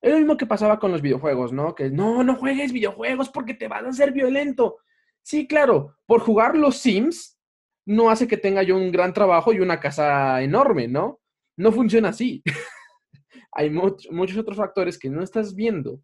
es 0.00 0.12
lo 0.12 0.18
mismo 0.18 0.36
que 0.36 0.46
pasaba 0.46 0.78
con 0.78 0.92
los 0.92 1.02
videojuegos, 1.02 1.52
¿no? 1.52 1.74
Que 1.74 1.90
no, 1.90 2.22
no 2.22 2.36
juegues 2.36 2.72
videojuegos 2.72 3.28
porque 3.30 3.54
te 3.54 3.68
vas 3.68 3.84
a 3.84 3.88
hacer 3.88 4.12
violento. 4.12 4.78
Sí, 5.22 5.46
claro, 5.46 5.96
por 6.06 6.20
jugar 6.20 6.56
los 6.56 6.78
Sims 6.78 7.38
no 7.84 8.10
hace 8.10 8.28
que 8.28 8.36
tenga 8.36 8.62
yo 8.62 8.76
un 8.76 8.92
gran 8.92 9.12
trabajo 9.12 9.52
y 9.52 9.60
una 9.60 9.80
casa 9.80 10.40
enorme, 10.42 10.88
¿no? 10.88 11.20
No 11.56 11.72
funciona 11.72 12.10
así. 12.10 12.42
Hay 13.52 13.70
muchos 13.70 14.36
otros 14.38 14.56
factores 14.56 14.98
que 14.98 15.10
no 15.10 15.22
estás 15.22 15.54
viendo 15.54 16.00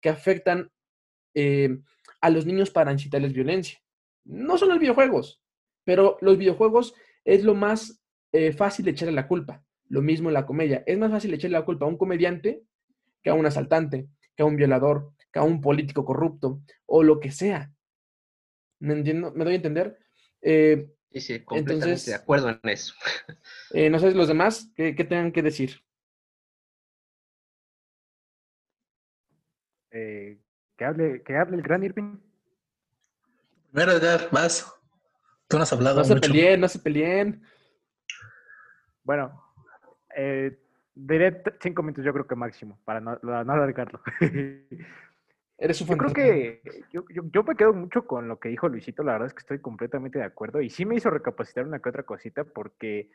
que 0.00 0.10
afectan 0.10 0.70
eh, 1.34 1.78
a 2.20 2.30
los 2.30 2.46
niños 2.46 2.70
para 2.70 2.92
incitarles 2.92 3.32
violencia. 3.32 3.80
No 4.24 4.58
son 4.58 4.68
los 4.68 4.78
videojuegos, 4.78 5.42
pero 5.84 6.18
los 6.20 6.38
videojuegos 6.38 6.94
es 7.24 7.42
lo 7.42 7.54
más 7.54 8.00
eh, 8.32 8.52
fácil 8.52 8.84
de 8.84 8.92
echarle 8.92 9.14
la 9.14 9.26
culpa. 9.26 9.64
Lo 9.88 10.02
mismo 10.02 10.28
en 10.28 10.34
la 10.34 10.46
comedia. 10.46 10.84
Es 10.86 10.98
más 10.98 11.10
fácil 11.10 11.34
echarle 11.34 11.58
la 11.58 11.64
culpa 11.64 11.86
a 11.86 11.88
un 11.88 11.96
comediante 11.96 12.62
que 13.22 13.30
a 13.30 13.34
un 13.34 13.46
asaltante, 13.46 14.08
que 14.36 14.42
a 14.42 14.46
un 14.46 14.56
violador, 14.56 15.12
que 15.32 15.38
a 15.38 15.42
un 15.42 15.60
político 15.60 16.04
corrupto 16.04 16.62
o 16.86 17.02
lo 17.02 17.20
que 17.20 17.30
sea. 17.30 17.72
¿Me 18.80 18.94
entiendo? 18.94 19.32
¿Me 19.32 19.44
doy 19.44 19.54
a 19.54 19.56
entender? 19.56 19.98
Eh, 20.40 20.88
Sí, 21.12 21.20
sí, 21.20 21.40
completamente 21.40 22.10
de 22.10 22.14
acuerdo 22.14 22.50
en 22.50 22.60
eso. 22.64 22.94
Eh, 23.70 23.90
no 23.90 23.98
sé, 23.98 24.12
los 24.12 24.28
demás, 24.28 24.70
¿qué, 24.74 24.92
tengan 24.92 25.32
que 25.32 25.42
decir? 25.42 25.82
Eh, 29.90 30.38
que, 30.76 30.84
hable, 30.84 31.22
que 31.22 31.36
hable 31.36 31.56
el 31.56 31.62
gran 31.62 31.82
Irving. 31.82 32.18
Primero, 33.70 33.92
Edgar, 33.92 34.28
vas. 34.30 34.72
Tú 35.48 35.56
no 35.56 35.62
has 35.62 35.72
hablado 35.72 35.98
No 35.98 36.04
se 36.04 36.16
peleen, 36.16 36.60
no 36.60 36.68
se 36.68 36.78
peleen. 36.78 37.42
Bueno, 39.02 39.42
eh, 40.14 40.58
diré 40.98 41.42
cinco 41.60 41.82
minutos 41.82 42.04
yo 42.04 42.12
creo 42.12 42.26
que 42.26 42.34
máximo, 42.34 42.78
para 42.84 43.00
no, 43.00 43.18
no 43.22 43.52
alargarlo. 43.52 44.00
Eres 45.60 45.80
un 45.80 45.88
Yo 45.88 45.96
creo 45.96 46.12
que 46.12 46.62
yo, 46.92 47.04
yo, 47.08 47.42
me 47.42 47.56
quedo 47.56 47.72
mucho 47.72 48.06
con 48.06 48.28
lo 48.28 48.38
que 48.38 48.48
dijo 48.48 48.68
Luisito, 48.68 49.02
la 49.02 49.12
verdad 49.12 49.26
es 49.26 49.34
que 49.34 49.40
estoy 49.40 49.58
completamente 49.58 50.18
de 50.18 50.24
acuerdo 50.24 50.60
y 50.60 50.70
sí 50.70 50.84
me 50.84 50.94
hizo 50.94 51.10
recapacitar 51.10 51.66
una 51.66 51.80
que 51.80 51.88
otra 51.88 52.04
cosita 52.04 52.44
porque 52.44 53.10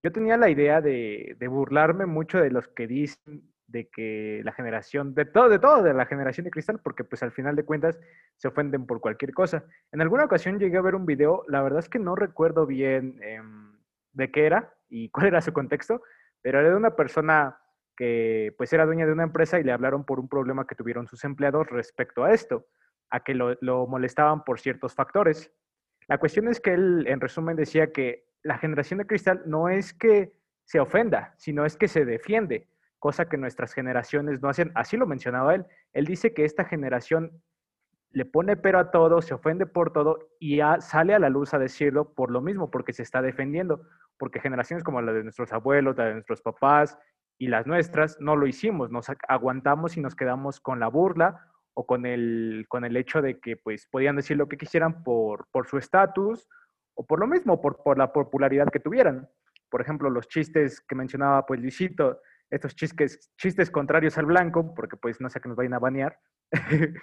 yo 0.00 0.12
tenía 0.12 0.36
la 0.36 0.50
idea 0.50 0.80
de, 0.80 1.34
de 1.36 1.48
burlarme 1.48 2.06
mucho 2.06 2.38
de 2.38 2.50
los 2.50 2.68
que 2.68 2.86
dicen 2.86 3.42
de 3.66 3.88
que 3.88 4.40
la 4.44 4.52
generación, 4.52 5.14
de 5.14 5.24
todo, 5.24 5.48
de 5.48 5.58
todo, 5.58 5.82
de 5.82 5.94
la 5.94 6.06
generación 6.06 6.44
de 6.44 6.50
cristal, 6.50 6.78
porque 6.80 7.02
pues 7.02 7.22
al 7.22 7.32
final 7.32 7.56
de 7.56 7.64
cuentas 7.64 7.98
se 8.36 8.46
ofenden 8.46 8.86
por 8.86 9.00
cualquier 9.00 9.32
cosa. 9.32 9.64
En 9.90 10.00
alguna 10.00 10.24
ocasión 10.24 10.60
llegué 10.60 10.76
a 10.76 10.82
ver 10.82 10.94
un 10.94 11.06
video, 11.06 11.42
la 11.48 11.62
verdad 11.62 11.80
es 11.80 11.88
que 11.88 11.98
no 11.98 12.14
recuerdo 12.14 12.66
bien 12.66 13.18
em, 13.22 13.72
de 14.12 14.30
qué 14.30 14.46
era 14.46 14.74
y 14.88 15.08
cuál 15.10 15.26
era 15.26 15.40
su 15.40 15.52
contexto, 15.52 16.02
pero 16.44 16.60
era 16.60 16.68
de 16.68 16.76
una 16.76 16.94
persona 16.94 17.58
que 17.96 18.52
pues 18.58 18.70
era 18.74 18.84
dueña 18.84 19.06
de 19.06 19.12
una 19.12 19.22
empresa 19.22 19.58
y 19.58 19.64
le 19.64 19.72
hablaron 19.72 20.04
por 20.04 20.20
un 20.20 20.28
problema 20.28 20.66
que 20.66 20.74
tuvieron 20.74 21.06
sus 21.06 21.24
empleados 21.24 21.66
respecto 21.68 22.22
a 22.22 22.34
esto, 22.34 22.66
a 23.08 23.24
que 23.24 23.34
lo, 23.34 23.86
molestaban 23.86 24.44
por 24.44 24.60
ciertos 24.60 24.92
factores. 24.92 25.50
La 26.06 26.18
cuestión 26.18 26.48
es 26.48 26.60
que 26.60 26.74
él, 26.74 27.06
en 27.08 27.22
resumen, 27.22 27.56
decía 27.56 27.92
que 27.92 28.26
la 28.42 28.58
generación 28.58 28.98
de 28.98 29.06
cristal 29.06 29.42
no 29.46 29.70
es 29.70 29.94
que 29.94 30.34
se 30.64 30.80
ofenda, 30.80 31.32
sino 31.38 31.64
es 31.64 31.78
que 31.78 31.88
se 31.88 32.04
defiende, 32.04 32.68
cosa 32.98 33.26
que 33.26 33.38
nuestras 33.38 33.72
generaciones 33.72 34.42
no 34.42 34.50
hacen. 34.50 34.70
Así 34.74 34.98
lo 34.98 35.06
mencionaba 35.06 35.54
él. 35.54 35.64
Él 35.94 36.04
dice 36.04 36.34
que 36.34 36.44
esta 36.44 36.66
generación 36.66 37.42
le 38.10 38.26
pone 38.26 38.58
pero 38.58 38.78
a 38.80 38.90
todo, 38.90 39.22
se 39.22 39.32
ofende 39.32 39.64
por 39.64 39.94
todo 39.94 40.28
y 40.38 40.60
sale 40.80 41.14
a 41.14 41.18
la 41.18 41.30
luz 41.30 41.54
a 41.54 41.58
decirlo 41.58 42.12
por 42.12 42.30
lo 42.30 42.42
mismo, 42.42 42.70
porque 42.70 42.92
se 42.92 43.02
está 43.02 43.22
defendiendo, 43.22 43.88
porque 44.18 44.40
generaciones 44.40 44.84
como 44.84 45.00
la 45.02 45.12
de 45.12 45.22
nuestros 45.22 45.52
abuelos, 45.52 45.96
la 45.96 46.06
de 46.06 46.14
nuestros 46.14 46.42
papás 46.42 46.98
y 47.38 47.48
las 47.48 47.66
nuestras, 47.66 48.20
no 48.20 48.36
lo 48.36 48.46
hicimos, 48.46 48.90
nos 48.90 49.06
aguantamos 49.28 49.96
y 49.96 50.00
nos 50.00 50.14
quedamos 50.14 50.60
con 50.60 50.80
la 50.80 50.88
burla 50.88 51.50
o 51.74 51.86
con 51.86 52.06
el, 52.06 52.66
con 52.68 52.84
el 52.84 52.96
hecho 52.96 53.20
de 53.20 53.40
que 53.40 53.56
pues 53.56 53.86
podían 53.90 54.16
decir 54.16 54.36
lo 54.36 54.48
que 54.48 54.56
quisieran 54.56 55.02
por, 55.02 55.48
por 55.50 55.66
su 55.66 55.78
estatus 55.78 56.48
o 56.94 57.04
por 57.04 57.18
lo 57.18 57.26
mismo, 57.26 57.60
por, 57.60 57.82
por 57.82 57.98
la 57.98 58.12
popularidad 58.12 58.68
que 58.72 58.80
tuvieran. 58.80 59.28
Por 59.68 59.80
ejemplo, 59.80 60.08
los 60.08 60.28
chistes 60.28 60.80
que 60.80 60.94
mencionaba 60.94 61.44
pues 61.44 61.60
Luisito, 61.60 62.20
estos 62.50 62.76
chistes, 62.76 63.32
chistes 63.36 63.70
contrarios 63.70 64.16
al 64.18 64.26
blanco, 64.26 64.74
porque 64.74 64.96
pues 64.96 65.20
no 65.20 65.28
sé 65.28 65.40
que 65.40 65.48
nos 65.48 65.56
vayan 65.56 65.74
a 65.74 65.80
banear, 65.80 66.18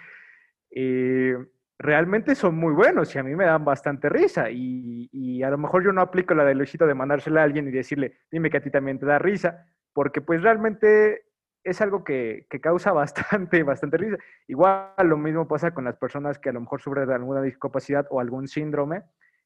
eh, 0.71 1.35
realmente 1.81 2.35
son 2.35 2.55
muy 2.55 2.73
buenos 2.73 3.13
y 3.15 3.19
a 3.19 3.23
mí 3.23 3.35
me 3.35 3.45
dan 3.45 3.65
bastante 3.65 4.09
risa. 4.09 4.49
Y, 4.49 5.09
y, 5.11 5.43
a 5.43 5.49
lo 5.49 5.57
mejor 5.57 5.83
yo 5.83 5.91
no 5.91 6.01
aplico 6.01 6.33
la 6.33 6.45
de 6.45 6.55
Luisito 6.55 6.85
de 6.85 6.93
mandársela 6.93 7.41
a 7.41 7.43
alguien 7.43 7.67
y 7.67 7.71
decirle, 7.71 8.19
dime 8.31 8.49
que 8.49 8.57
a 8.57 8.61
ti 8.61 8.69
también 8.69 8.99
te 8.99 9.05
da 9.05 9.19
risa, 9.19 9.65
porque 9.93 10.21
pues 10.21 10.41
realmente 10.41 11.25
es 11.63 11.81
algo 11.81 12.03
que, 12.03 12.47
causa 12.61 12.91
bastante, 12.93 13.63
bastante 13.63 13.97
risa. 13.97 14.17
Igual 14.47 14.93
lo 15.03 15.17
mismo 15.17 15.47
pasa 15.47 15.73
con 15.73 15.85
las 15.85 15.97
personas 15.97 16.39
que 16.39 16.49
a 16.49 16.53
lo 16.53 16.61
mejor 16.61 16.81
sufren 16.81 17.07
de 17.07 17.15
alguna 17.15 17.41
discapacidad 17.41 18.05
o 18.09 18.19
algún 18.19 18.47
síndrome. 18.47 19.03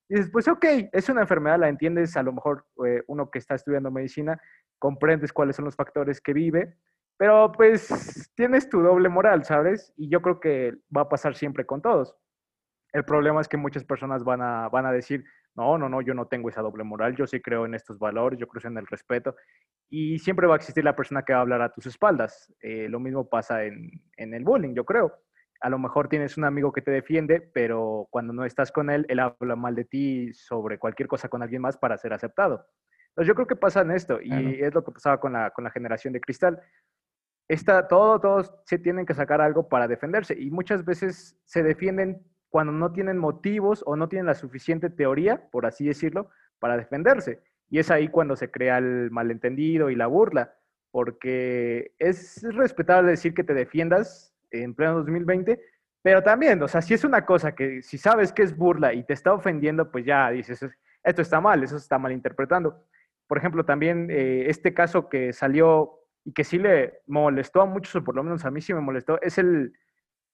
Y 0.07 0.15
dices, 0.15 0.31
pues 0.31 0.47
ok, 0.47 0.65
es 0.91 1.09
una 1.09 1.21
enfermedad, 1.21 1.59
la 1.59 1.69
entiendes, 1.69 2.15
a 2.15 2.23
lo 2.23 2.31
mejor 2.31 2.65
eh, 2.85 3.01
uno 3.07 3.31
que 3.31 3.39
está 3.39 3.55
estudiando 3.55 3.89
medicina, 3.89 4.39
comprendes 4.77 5.33
cuáles 5.33 5.55
son 5.55 5.65
los 5.65 5.75
factores 5.75 6.21
que 6.21 6.33
vive, 6.33 6.75
pero 7.17 7.51
pues 7.51 8.31
tienes 8.35 8.69
tu 8.69 8.81
doble 8.81 9.09
moral, 9.09 9.45
¿sabes? 9.45 9.93
Y 9.97 10.09
yo 10.09 10.21
creo 10.21 10.39
que 10.39 10.75
va 10.95 11.01
a 11.01 11.09
pasar 11.09 11.35
siempre 11.35 11.65
con 11.65 11.81
todos. 11.81 12.15
El 12.95 13.03
problema 13.03 13.41
es 13.41 13.49
que 13.49 13.57
muchas 13.57 13.83
personas 13.83 14.23
van 14.23 14.41
a, 14.41 14.69
van 14.69 14.85
a 14.85 14.91
decir, 14.93 15.25
no, 15.53 15.77
no, 15.77 15.89
no, 15.89 15.99
yo 15.99 16.13
no 16.13 16.27
tengo 16.27 16.47
esa 16.47 16.61
doble 16.61 16.85
moral, 16.85 17.13
yo 17.13 17.27
sí 17.27 17.41
creo 17.41 17.65
en 17.65 17.73
estos 17.73 17.99
valores, 17.99 18.39
yo 18.39 18.47
creo 18.47 18.71
en 18.71 18.77
el 18.77 18.87
respeto 18.87 19.35
y 19.89 20.17
siempre 20.19 20.47
va 20.47 20.53
a 20.53 20.55
existir 20.55 20.85
la 20.85 20.95
persona 20.95 21.23
que 21.23 21.33
va 21.33 21.39
a 21.39 21.41
hablar 21.41 21.61
a 21.61 21.73
tus 21.73 21.87
espaldas. 21.87 22.53
Eh, 22.61 22.87
lo 22.87 23.01
mismo 23.01 23.27
pasa 23.27 23.65
en, 23.65 23.91
en, 24.15 24.33
el 24.33 24.45
bullying, 24.45 24.73
yo 24.73 24.85
creo. 24.85 25.11
A 25.59 25.69
lo 25.69 25.77
mejor 25.77 26.07
tienes 26.07 26.37
un 26.37 26.45
amigo 26.45 26.71
que 26.71 26.81
te 26.81 26.91
defiende, 26.91 27.41
pero 27.41 28.07
cuando 28.11 28.31
no 28.31 28.45
estás 28.45 28.71
con 28.71 28.89
él, 28.89 29.05
él 29.09 29.19
habla 29.19 29.57
mal 29.57 29.75
de 29.75 29.83
ti 29.83 30.33
sobre 30.33 30.79
cualquier 30.79 31.09
cosa 31.09 31.27
con 31.27 31.43
alguien 31.43 31.63
más 31.63 31.75
para 31.75 31.97
ser 31.97 32.13
aceptado. 32.13 32.65
Entonces 33.09 33.27
yo 33.27 33.35
creo 33.35 33.47
que 33.47 33.57
pasa 33.57 33.81
en 33.81 33.91
esto 33.91 34.21
y 34.21 34.31
es 34.61 34.73
lo 34.73 34.85
que 34.85 34.93
pasaba 34.93 35.19
con 35.19 35.33
la, 35.33 35.51
con 35.51 35.65
la 35.65 35.71
generación 35.71 36.13
de 36.13 36.21
cristal. 36.21 36.61
Está, 37.49 37.89
todo, 37.89 38.21
todos 38.21 38.55
se 38.65 38.79
tienen 38.79 39.05
que 39.05 39.13
sacar 39.13 39.41
algo 39.41 39.67
para 39.67 39.85
defenderse 39.85 40.33
y 40.39 40.49
muchas 40.49 40.85
veces 40.85 41.37
se 41.43 41.61
defienden 41.61 42.25
cuando 42.55 42.71
no 42.71 42.93
tienen 42.93 43.17
motivos 43.17 43.83
o 43.85 43.97
no 43.97 44.07
tienen 44.07 44.27
la 44.27 44.33
suficiente 44.33 44.89
teoría, 44.89 45.49
por 45.51 45.65
así 45.65 45.85
decirlo, 45.85 46.29
para 46.57 46.77
defenderse. 46.77 47.41
Y 47.69 47.79
es 47.79 47.91
ahí 47.91 48.07
cuando 48.07 48.37
se 48.37 48.49
crea 48.49 48.77
el 48.77 49.11
malentendido 49.11 49.89
y 49.89 49.95
la 49.97 50.07
burla, 50.07 50.55
porque 50.89 51.91
es 51.99 52.47
respetable 52.55 53.11
decir 53.11 53.33
que 53.33 53.43
te 53.43 53.53
defiendas 53.53 54.33
en 54.51 54.73
pleno 54.73 54.99
2020, 54.99 55.61
pero 56.01 56.23
también, 56.23 56.63
o 56.63 56.69
sea, 56.69 56.81
si 56.81 56.93
es 56.93 57.03
una 57.03 57.25
cosa 57.25 57.53
que 57.55 57.81
si 57.81 57.97
sabes 57.97 58.31
que 58.31 58.43
es 58.43 58.55
burla 58.55 58.93
y 58.93 59.03
te 59.03 59.11
está 59.11 59.33
ofendiendo, 59.33 59.91
pues 59.91 60.05
ya 60.05 60.31
dices, 60.31 60.65
esto 61.03 61.21
está 61.21 61.41
mal, 61.41 61.61
eso 61.61 61.75
está 61.75 61.99
malinterpretando. 61.99 62.85
Por 63.27 63.37
ejemplo, 63.37 63.65
también 63.65 64.09
eh, 64.09 64.45
este 64.49 64.73
caso 64.73 65.09
que 65.09 65.33
salió 65.33 65.99
y 66.23 66.31
que 66.31 66.45
sí 66.45 66.57
le 66.57 67.01
molestó 67.05 67.59
a 67.59 67.65
muchos, 67.65 67.97
o 67.97 68.03
por 68.05 68.15
lo 68.15 68.23
menos 68.23 68.45
a 68.45 68.49
mí 68.49 68.61
sí 68.61 68.73
me 68.73 68.79
molestó, 68.79 69.21
es 69.21 69.37
el, 69.39 69.73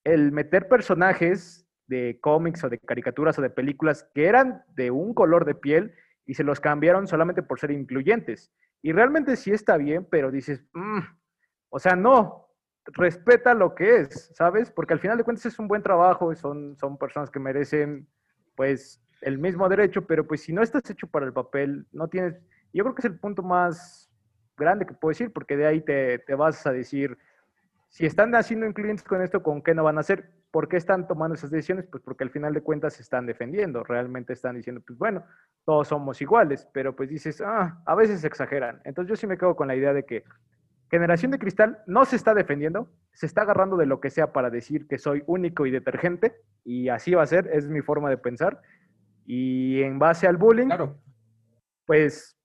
el 0.03 0.31
meter 0.31 0.67
personajes 0.67 1.67
de 1.91 2.19
cómics 2.21 2.63
o 2.63 2.69
de 2.69 2.79
caricaturas 2.79 3.37
o 3.37 3.41
de 3.41 3.49
películas 3.49 4.09
que 4.15 4.25
eran 4.25 4.63
de 4.75 4.91
un 4.91 5.13
color 5.13 5.43
de 5.43 5.55
piel 5.55 5.93
y 6.25 6.35
se 6.35 6.45
los 6.45 6.61
cambiaron 6.61 7.05
solamente 7.05 7.43
por 7.43 7.59
ser 7.59 7.71
incluyentes. 7.71 8.49
Y 8.81 8.93
realmente 8.93 9.35
sí 9.35 9.51
está 9.51 9.75
bien, 9.75 10.07
pero 10.09 10.31
dices, 10.31 10.63
mm, 10.71 10.99
o 11.69 11.79
sea, 11.79 11.97
no, 11.97 12.47
respeta 12.85 13.53
lo 13.53 13.75
que 13.75 13.97
es, 13.97 14.31
¿sabes? 14.33 14.71
Porque 14.71 14.93
al 14.93 15.01
final 15.01 15.17
de 15.17 15.25
cuentas 15.25 15.45
es 15.45 15.59
un 15.59 15.67
buen 15.67 15.83
trabajo, 15.83 16.33
son, 16.33 16.77
son 16.77 16.97
personas 16.97 17.29
que 17.29 17.39
merecen 17.39 18.07
pues 18.55 19.03
el 19.19 19.37
mismo 19.37 19.67
derecho, 19.67 20.07
pero 20.07 20.25
pues 20.25 20.41
si 20.41 20.53
no 20.53 20.61
estás 20.61 20.89
hecho 20.89 21.07
para 21.07 21.25
el 21.25 21.33
papel, 21.33 21.85
no 21.91 22.07
tienes, 22.07 22.35
yo 22.71 22.85
creo 22.85 22.95
que 22.95 23.01
es 23.01 23.11
el 23.11 23.19
punto 23.19 23.43
más 23.43 24.09
grande 24.57 24.85
que 24.85 24.93
puedo 24.93 25.11
decir, 25.11 25.33
porque 25.33 25.57
de 25.57 25.67
ahí 25.67 25.81
te, 25.81 26.19
te 26.19 26.35
vas 26.35 26.65
a 26.65 26.71
decir, 26.71 27.17
si 27.91 28.05
están 28.05 28.33
haciendo 28.35 28.65
incluyentes 28.65 29.05
con 29.05 29.21
esto, 29.21 29.43
¿con 29.43 29.61
qué 29.61 29.75
no 29.75 29.83
van 29.83 29.97
a 29.97 29.99
hacer? 29.99 30.31
¿Por 30.49 30.69
qué 30.69 30.77
están 30.77 31.09
tomando 31.09 31.35
esas 31.35 31.51
decisiones? 31.51 31.85
Pues 31.91 32.01
porque 32.01 32.23
al 32.23 32.29
final 32.29 32.53
de 32.53 32.61
cuentas 32.61 32.93
se 32.93 33.01
están 33.01 33.25
defendiendo, 33.25 33.83
realmente 33.83 34.31
están 34.31 34.55
diciendo, 34.55 34.81
pues 34.87 34.97
bueno, 34.97 35.25
todos 35.65 35.89
somos 35.89 36.21
iguales, 36.21 36.65
pero 36.73 36.95
pues 36.95 37.09
dices, 37.09 37.41
ah, 37.41 37.81
a 37.85 37.95
veces 37.95 38.23
exageran. 38.23 38.79
Entonces 38.85 39.09
yo 39.09 39.17
sí 39.17 39.27
me 39.27 39.37
quedo 39.37 39.57
con 39.57 39.67
la 39.67 39.75
idea 39.75 39.93
de 39.93 40.05
que 40.05 40.23
Generación 40.89 41.31
de 41.31 41.39
Cristal 41.39 41.79
no 41.85 42.05
se 42.05 42.15
está 42.15 42.33
defendiendo, 42.33 42.89
se 43.11 43.25
está 43.25 43.41
agarrando 43.41 43.75
de 43.75 43.85
lo 43.85 43.99
que 43.99 44.09
sea 44.09 44.31
para 44.31 44.49
decir 44.49 44.87
que 44.87 44.97
soy 44.97 45.21
único 45.27 45.65
y 45.65 45.71
detergente, 45.71 46.37
y 46.63 46.87
así 46.87 47.13
va 47.13 47.23
a 47.23 47.27
ser, 47.27 47.49
es 47.51 47.67
mi 47.67 47.81
forma 47.81 48.09
de 48.09 48.17
pensar. 48.17 48.61
Y 49.25 49.81
en 49.83 49.99
base 49.99 50.27
al 50.27 50.37
bullying, 50.37 50.69
pues 51.85 52.37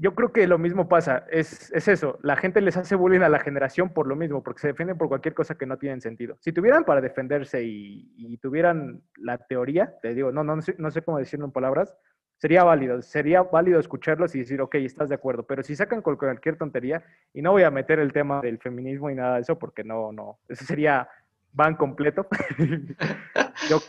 yo 0.00 0.14
creo 0.14 0.32
que 0.32 0.46
lo 0.46 0.56
mismo 0.56 0.88
pasa, 0.88 1.26
es, 1.30 1.70
eso, 1.72 2.18
la 2.22 2.34
gente 2.34 2.62
les 2.62 2.78
hace 2.78 2.94
bullying 2.94 3.20
a 3.20 3.28
la 3.28 3.38
generación 3.38 3.92
por 3.92 4.06
lo 4.06 4.16
mismo, 4.16 4.42
porque 4.42 4.62
se 4.62 4.68
defienden 4.68 4.96
por 4.96 5.08
cualquier 5.08 5.34
cosa 5.34 5.56
que 5.56 5.66
no 5.66 5.76
tiene 5.76 6.00
sentido. 6.00 6.38
Si 6.40 6.52
tuvieran 6.52 6.84
para 6.84 7.02
defenderse 7.02 7.62
y, 7.62 8.38
tuvieran 8.38 9.02
la 9.16 9.36
teoría, 9.36 9.94
te 10.00 10.14
digo, 10.14 10.32
no, 10.32 10.42
no, 10.42 10.56
no 10.56 10.62
sé, 10.62 10.74
no 10.78 10.90
sé 10.90 11.02
cómo 11.02 11.18
decirlo 11.18 11.44
en 11.44 11.52
palabras, 11.52 11.94
sería 12.38 12.64
válido, 12.64 13.02
sería 13.02 13.42
válido 13.42 13.78
escucharlos 13.78 14.34
y 14.34 14.38
decir, 14.38 14.62
ok, 14.62 14.76
estás 14.76 15.10
de 15.10 15.16
acuerdo, 15.16 15.42
pero 15.46 15.62
si 15.62 15.76
sacan 15.76 16.00
cualquier 16.00 16.56
tontería, 16.56 17.04
y 17.34 17.42
no 17.42 17.52
voy 17.52 17.64
a 17.64 17.70
meter 17.70 17.98
el 17.98 18.14
tema 18.14 18.40
del 18.40 18.58
feminismo 18.58 19.10
y 19.10 19.14
nada 19.14 19.34
de 19.34 19.42
eso, 19.42 19.58
porque 19.58 19.84
no, 19.84 20.12
no, 20.12 20.38
eso 20.48 20.64
sería 20.64 21.10
van 21.52 21.76
completo. 21.76 22.26
yo, 23.68 23.80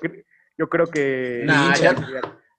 yo 0.57 0.67
creo 0.67 0.87
que... 0.87 1.45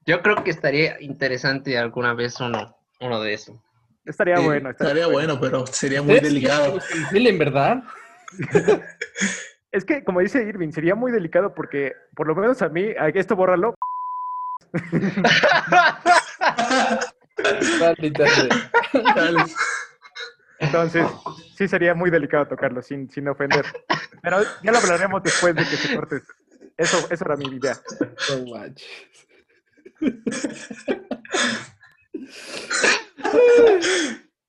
yo 0.07 0.23
creo 0.23 0.43
que 0.43 0.49
estaría 0.49 0.99
interesante 1.01 1.77
alguna 1.77 2.15
vez 2.15 2.39
uno 2.39 2.82
uno 2.99 3.21
de 3.21 3.33
eso. 3.33 3.61
Estaría 4.05 4.39
bueno. 4.39 4.71
Estaría, 4.71 5.07
bueno, 5.07 5.39
pero 5.39 5.65
sería 5.67 6.01
muy 6.01 6.19
delicado. 6.19 6.79
en 7.11 7.37
verdad. 7.37 7.83
es 9.71 9.85
que, 9.85 10.03
como 10.03 10.19
dice 10.19 10.43
Irving, 10.43 10.71
sería 10.71 10.95
muy 10.95 11.11
delicado 11.11 11.53
porque, 11.53 11.93
por 12.15 12.27
lo 12.27 12.35
menos 12.35 12.61
a 12.61 12.69
mí, 12.69 12.93
esto 13.13 13.35
bórralo. 13.35 13.75
Entonces, 20.59 21.05
sí 21.55 21.67
sería 21.67 21.93
muy 21.93 22.09
delicado 22.09 22.47
tocarlo 22.47 22.81
sin, 22.81 23.09
sin 23.09 23.27
ofender. 23.27 23.65
Pero 24.21 24.41
ya 24.63 24.71
lo 24.71 24.77
hablaremos 24.77 25.23
después 25.23 25.55
de 25.55 25.63
que 25.63 25.77
se 25.77 25.95
corte. 25.95 26.21
Eso, 26.77 27.07
eso 27.09 27.25
era 27.25 27.35
mi 27.35 27.45
idea. 27.45 27.77
y 29.99 30.13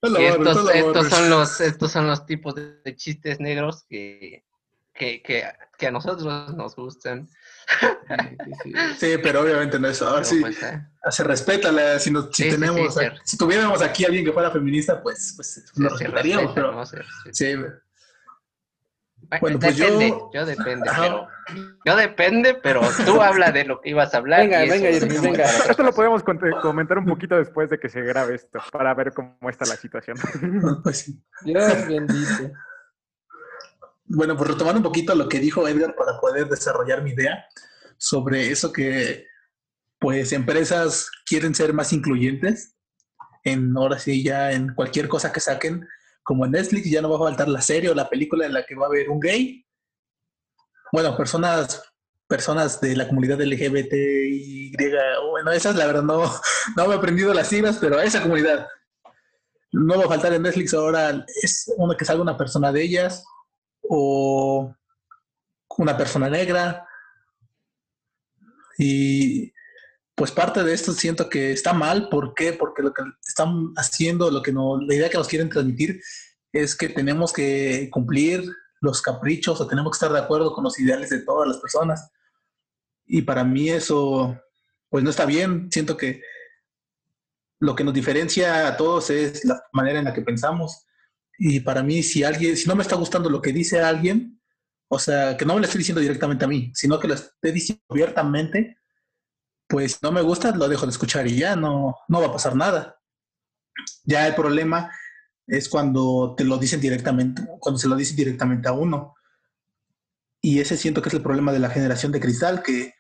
estos, 0.03 0.75
estos, 0.75 1.09
son 1.09 1.31
los, 1.31 1.61
estos 1.61 1.93
son 1.93 2.07
los 2.07 2.27
tipos 2.27 2.55
de, 2.55 2.97
chistes 2.97 3.41
negros 3.41 3.85
que, 3.89 4.45
que, 4.93 5.23
que, 5.23 5.87
a 5.87 5.91
nosotros 5.91 6.55
nos 6.55 6.77
gustan. 6.77 7.29
Sí, 8.99 9.15
pero 9.23 9.43
obviamente 9.43 9.79
no 9.79 9.89
es 9.89 9.97
eso. 9.97 10.09
Ahora 10.09 10.25
sí, 10.25 10.41
pues, 10.41 10.63
eh. 10.63 10.81
se 11.11 11.25
respeta. 11.25 11.99
Si, 11.99 12.13
si 12.33 12.51
tenemos, 12.51 12.95
si 13.25 13.37
tuviéramos 13.37 13.83
aquí 13.83 14.05
a 14.05 14.09
alguien 14.09 14.25
que 14.25 14.33
fuera 14.33 14.51
feminista, 14.51 15.03
pues, 15.03 15.33
pues 15.37 15.65
lo 15.77 15.89
respetaríamos. 15.89 16.55
Pero, 16.55 16.85
sí, 17.33 17.55
bueno, 19.41 19.59
pues 19.59 19.77
depende, 19.77 20.09
yo... 20.09 20.31
yo 20.33 20.47
depende, 20.47 20.91
pero 20.97 21.29
yo 21.85 21.97
depende, 21.97 22.55
pero 22.63 22.81
tú 23.05 23.21
habla 23.23 23.53
de 23.53 23.65
lo 23.65 23.81
que 23.81 23.91
ibas 23.91 24.15
a 24.15 24.19
hablar. 24.19 24.41
Venga, 24.41 24.61
venga, 24.61 25.21
venga. 25.21 25.45
Esto 25.45 25.83
lo 25.83 25.93
podemos 25.93 26.23
comentar 26.23 26.99
un 26.99 27.07
poquito 27.07 27.37
después 27.37 27.71
de 27.71 27.79
que 27.79 27.89
se 27.89 28.01
grabe 28.03 28.37
esto, 28.37 28.61
para 28.73 28.95
ver 28.95 29.13
cómo 29.13 29.37
está 29.49 29.65
la 29.67 29.77
situación. 29.77 30.17
Pues 30.83 31.13
Dios 31.43 31.87
bendito. 31.87 32.53
Bueno, 34.07 34.37
pues 34.37 34.51
retomando 34.51 34.81
un 34.81 34.85
poquito 34.85 35.15
lo 35.15 35.29
que 35.29 35.39
dijo 35.39 35.67
Edgar 35.67 35.95
para 35.95 36.19
poder 36.21 36.49
desarrollar 36.49 37.03
mi 37.03 37.11
idea 37.11 37.47
sobre 37.97 38.51
eso 38.51 38.73
que, 38.73 39.27
pues, 39.99 40.33
empresas 40.33 41.11
quieren 41.27 41.55
ser 41.55 41.73
más 41.73 41.93
incluyentes 41.93 42.77
en, 43.45 43.77
ahora 43.77 43.99
sí, 43.99 44.23
ya 44.23 44.53
en 44.53 44.75
cualquier 44.75 45.09
cosa 45.09 45.33
que 45.33 45.41
saquen, 45.41 45.87
como 46.25 46.47
en 46.47 46.53
Netflix 46.53 46.91
ya 46.91 47.03
no 47.03 47.11
va 47.11 47.17
a 47.17 47.31
faltar 47.31 47.49
la 47.49 47.61
serie 47.61 47.91
o 47.91 47.95
la 47.95 48.09
película 48.09 48.47
en 48.47 48.55
la 48.55 48.65
que 48.65 48.75
va 48.75 48.87
a 48.87 48.89
haber 48.89 49.11
un 49.11 49.21
gay. 49.21 49.65
Bueno, 50.91 51.17
personas 51.17 51.83
personas 52.27 52.81
de 52.81 52.97
la 52.97 53.07
comunidad 53.07 53.41
LGBTY, 53.41 54.75
bueno, 55.31 55.53
esas 55.53 55.77
la 55.77 55.87
verdad 55.87 56.03
no, 56.03 56.25
no 56.77 56.89
me 56.89 56.95
he 56.95 56.97
aprendido 56.97 57.35
las 57.35 57.49
siglas, 57.49 57.79
pero 57.81 58.01
esa 58.01 58.23
comunidad. 58.23 58.67
No 59.73 59.99
va 59.99 60.05
a 60.05 60.09
faltar 60.09 60.33
en 60.33 60.43
Netflix 60.43 60.73
ahora 60.73 61.25
es 61.43 61.73
una 61.77 61.97
que 61.97 62.05
salga 62.05 62.23
una 62.23 62.37
persona 62.37 62.71
de 62.73 62.83
ellas 62.83 63.25
o 63.83 64.73
una 65.79 65.97
persona 65.97 66.31
negra. 66.31 66.87
Y 68.79 69.53
pues 70.15 70.31
parte 70.31 70.63
de 70.63 70.73
esto 70.73 70.93
siento 70.93 71.29
que 71.29 71.53
está 71.53 71.73
mal. 71.73 72.09
¿Por 72.09 72.35
qué? 72.35 72.53
Porque 72.53 72.83
lo 72.83 72.93
que 72.93 73.03
están 73.27 73.73
haciendo, 73.77 74.31
lo 74.31 74.43
que 74.43 74.53
no, 74.53 74.81
la 74.81 74.95
idea 74.95 75.11
que 75.11 75.19
nos 75.19 75.29
quieren 75.29 75.49
transmitir 75.49 76.01
es 76.53 76.77
que 76.77 76.89
tenemos 76.89 77.33
que 77.33 77.89
cumplir 77.91 78.45
los 78.81 79.03
caprichos 79.03 79.61
o 79.61 79.67
tenemos 79.67 79.91
que 79.93 79.97
estar 79.97 80.13
de 80.13 80.21
acuerdo 80.21 80.53
con 80.53 80.65
los 80.65 80.79
ideales 80.79 81.11
de 81.11 81.21
todas 81.21 81.49
las 81.49 81.59
personas. 81.59 82.11
Y 83.07 83.23
para 83.23 83.45
mí 83.45 83.71
eso, 83.71 84.39
pues 84.89 85.03
no 85.03 85.11
está 85.11 85.27
bien. 85.27 85.69
Siento 85.73 85.97
que 85.97 86.23
lo 87.61 87.75
que 87.75 87.83
nos 87.83 87.95
diferencia 87.95 88.69
a 88.69 88.77
todos 88.77 89.11
es 89.11 89.45
la 89.45 89.63
manera 89.73 89.99
en 89.99 90.05
la 90.05 90.15
que 90.15 90.23
pensamos. 90.23 90.87
Y 91.39 91.61
para 91.61 91.83
mí, 91.83 92.03
si 92.03 92.23
alguien, 92.23 92.57
si 92.57 92.69
no 92.69 92.77
me 92.77 92.83
está 92.83 92.95
gustando 92.95 93.29
lo 93.29 93.43
que 93.43 93.53
dice 93.53 93.81
alguien, 93.81 94.41
o 94.89 94.99
sea, 94.99 95.37
que 95.37 95.45
no 95.45 95.55
me 95.55 95.61
lo 95.61 95.67
esté 95.67 95.79
diciendo 95.79 96.01
directamente 96.01 96.45
a 96.45 96.49
mí, 96.49 96.71
sino 96.75 97.01
que 97.01 97.09
lo 97.09 97.15
esté 97.15 97.51
diciendo 97.51 97.83
abiertamente, 97.89 98.79
pues 99.67 100.03
no 100.03 100.13
me 100.13 100.23
gusta, 100.23 100.55
lo 100.55 100.69
dejo 100.69 100.87
de 100.87 100.93
escuchar 100.93 101.27
y 101.27 101.37
ya 101.37 101.57
no, 101.57 101.97
no 102.09 102.21
va 102.21 102.27
a 102.27 102.33
pasar 102.33 102.55
nada. 102.55 103.01
Ya 104.05 104.27
el 104.27 104.35
problema 104.35 104.91
es 105.47 105.69
cuando 105.69 106.35
te 106.37 106.45
lo 106.45 106.59
dicen 106.59 106.81
directamente, 106.81 107.43
cuando 107.59 107.79
se 107.79 107.89
lo 107.89 107.97
dicen 107.97 108.17
directamente 108.17 108.69
a 108.69 108.73
uno. 108.73 109.15
Y 110.41 110.61
ese 110.61 110.77
siento 110.77 111.01
que 111.01 111.09
es 111.09 111.15
el 111.15 111.23
problema 111.23 111.53
de 111.53 111.59
la 111.59 111.71
generación 111.71 112.13
de 112.13 112.21
cristal, 112.21 112.63
que 112.63 112.95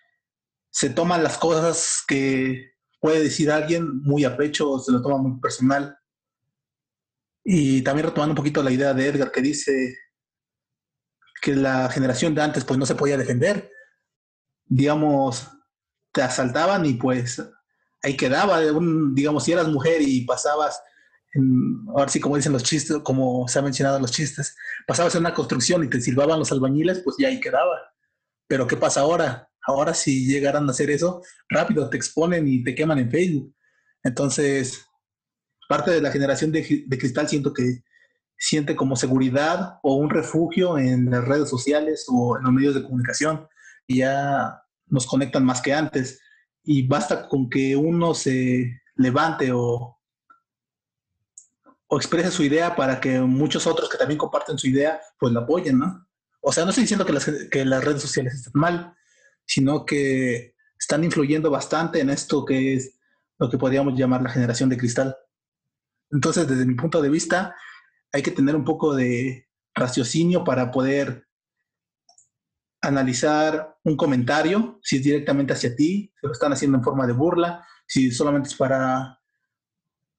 se 0.71 0.91
toman 0.91 1.23
las 1.23 1.39
cosas 1.39 2.03
que 2.07 2.73
puede 3.01 3.23
decir 3.23 3.51
alguien 3.51 4.01
muy 4.03 4.25
a 4.25 4.37
pecho 4.37 4.71
o 4.71 4.81
se 4.81 4.91
lo 4.91 5.03
toma 5.03 5.19
muy 5.19 5.39
personal. 5.41 5.99
Y 7.45 7.83
también 7.83 8.07
retomando 8.07 8.33
un 8.33 8.37
poquito 8.37 8.63
la 8.63 8.71
idea 8.71 8.95
de 8.95 9.07
Edgar 9.07 9.31
que 9.31 9.43
dice 9.43 9.95
que 11.43 11.55
la 11.55 11.91
generación 11.91 12.35
de 12.35 12.41
antes 12.41 12.65
pues 12.65 12.79
no 12.79 12.87
se 12.87 12.95
podía 12.95 13.19
defender. 13.19 13.71
Digamos, 14.65 15.47
te 16.15 16.23
asaltaban 16.23 16.87
y 16.87 16.95
pues 16.95 17.43
ahí 18.03 18.17
quedaba, 18.17 18.61
un, 18.73 19.15
digamos, 19.15 19.45
si 19.45 19.53
eras 19.53 19.69
mujer 19.69 20.01
y 20.01 20.25
pasabas, 20.25 20.81
en, 21.33 21.85
ahora 21.89 22.09
sí 22.09 22.21
como 22.21 22.37
dicen 22.37 22.53
los 22.53 22.63
chistes, 22.63 22.99
como 23.03 23.49
se 23.49 23.59
ha 23.59 23.63
mencionado 23.63 23.99
los 23.99 24.13
chistes, 24.13 24.57
pasabas 24.87 25.15
en 25.17 25.23
una 25.23 25.35
construcción 25.35 25.83
y 25.83 25.89
te 25.89 26.01
silbaban 26.01 26.39
los 26.39 26.53
albañiles, 26.53 27.01
pues 27.01 27.17
ya 27.19 27.29
ahí 27.29 27.41
quedaba. 27.41 27.77
Pero 28.47 28.67
¿qué 28.67 28.77
pasa 28.77 29.01
ahora? 29.01 29.51
Ahora 29.67 29.93
si 29.93 30.27
llegaran 30.27 30.69
a 30.69 30.71
hacer 30.71 30.91
eso, 30.91 31.23
rápido 31.49 31.91
te 31.91 31.97
exponen 31.97 32.47
y 32.47 32.63
te 32.63 32.75
queman 32.75 32.99
en 32.99 33.11
Facebook. 33.11 33.53
Entonces, 34.05 34.87
parte 35.69 35.91
de 35.91 36.01
la 36.01 36.13
generación 36.13 36.53
de, 36.53 36.85
de 36.87 36.99
cristal 36.99 37.29
siento 37.29 37.53
que 37.53 37.83
siente 38.39 38.77
como 38.77 38.95
seguridad 38.95 39.79
o 39.83 39.95
un 39.97 40.11
refugio 40.11 40.79
en 40.79 41.11
las 41.11 41.25
redes 41.25 41.49
sociales 41.49 42.05
o 42.09 42.37
en 42.37 42.45
los 42.45 42.53
medios 42.53 42.75
de 42.77 42.83
comunicación. 42.83 43.49
Y 43.87 43.99
ya 43.99 44.64
nos 44.95 45.07
conectan 45.07 45.45
más 45.45 45.61
que 45.61 45.75
antes. 45.75 46.21
Y 46.63 46.87
basta 46.87 47.29
con 47.29 47.51
que 47.51 47.77
uno 47.77 48.15
se 48.15 48.81
levante 48.95 49.53
o, 49.53 49.99
o 51.89 51.97
exprese 51.97 52.31
su 52.31 52.43
idea 52.45 52.75
para 52.75 53.01
que 53.01 53.21
muchos 53.21 53.67
otros 53.67 53.91
que 53.91 53.99
también 53.99 54.19
comparten 54.19 54.57
su 54.57 54.69
idea, 54.69 55.01
pues 55.19 55.33
la 55.33 55.41
apoyen, 55.41 55.79
¿no? 55.79 56.07
O 56.41 56.53
sea, 56.53 56.65
no 56.65 56.71
estoy 56.71 56.85
diciendo 56.85 57.05
que 57.05 57.13
las, 57.13 57.31
que 57.51 57.65
las 57.65 57.85
redes 57.85 58.03
sociales 58.03 58.35
están 58.35 58.53
mal, 58.55 58.95
sino 59.45 59.85
que 59.85 60.55
están 60.79 61.03
influyendo 61.05 61.51
bastante 61.51 62.01
en 62.01 62.11
esto 62.11 62.45
que 62.45 62.75
es 62.75 62.99
lo 63.39 63.51
que 63.51 63.59
podríamos 63.59 63.99
llamar 63.99 64.23
la 64.23 64.31
generación 64.31 64.69
de 64.69 64.77
cristal. 64.77 65.17
Entonces, 66.11 66.47
desde 66.47 66.67
mi 66.67 66.75
punto 66.75 67.03
de 67.03 67.09
vista, 67.09 67.55
hay 68.13 68.23
que 68.23 68.31
tener 68.31 68.55
un 68.55 68.65
poco 68.65 68.95
de 68.95 69.49
raciocinio 69.75 70.45
para 70.45 70.71
poder 70.71 71.27
analizar 72.87 73.77
un 73.85 73.97
comentario, 73.97 74.79
si 74.83 74.97
es 74.97 75.03
directamente 75.03 75.53
hacia 75.53 75.75
ti, 75.75 76.13
si 76.15 76.27
lo 76.27 76.33
están 76.33 76.53
haciendo 76.53 76.79
en 76.79 76.85
forma 76.85 77.07
de 77.07 77.13
burla, 77.13 77.67
si 77.87 78.11
solamente 78.11 78.49
es 78.49 78.55
para, 78.55 79.19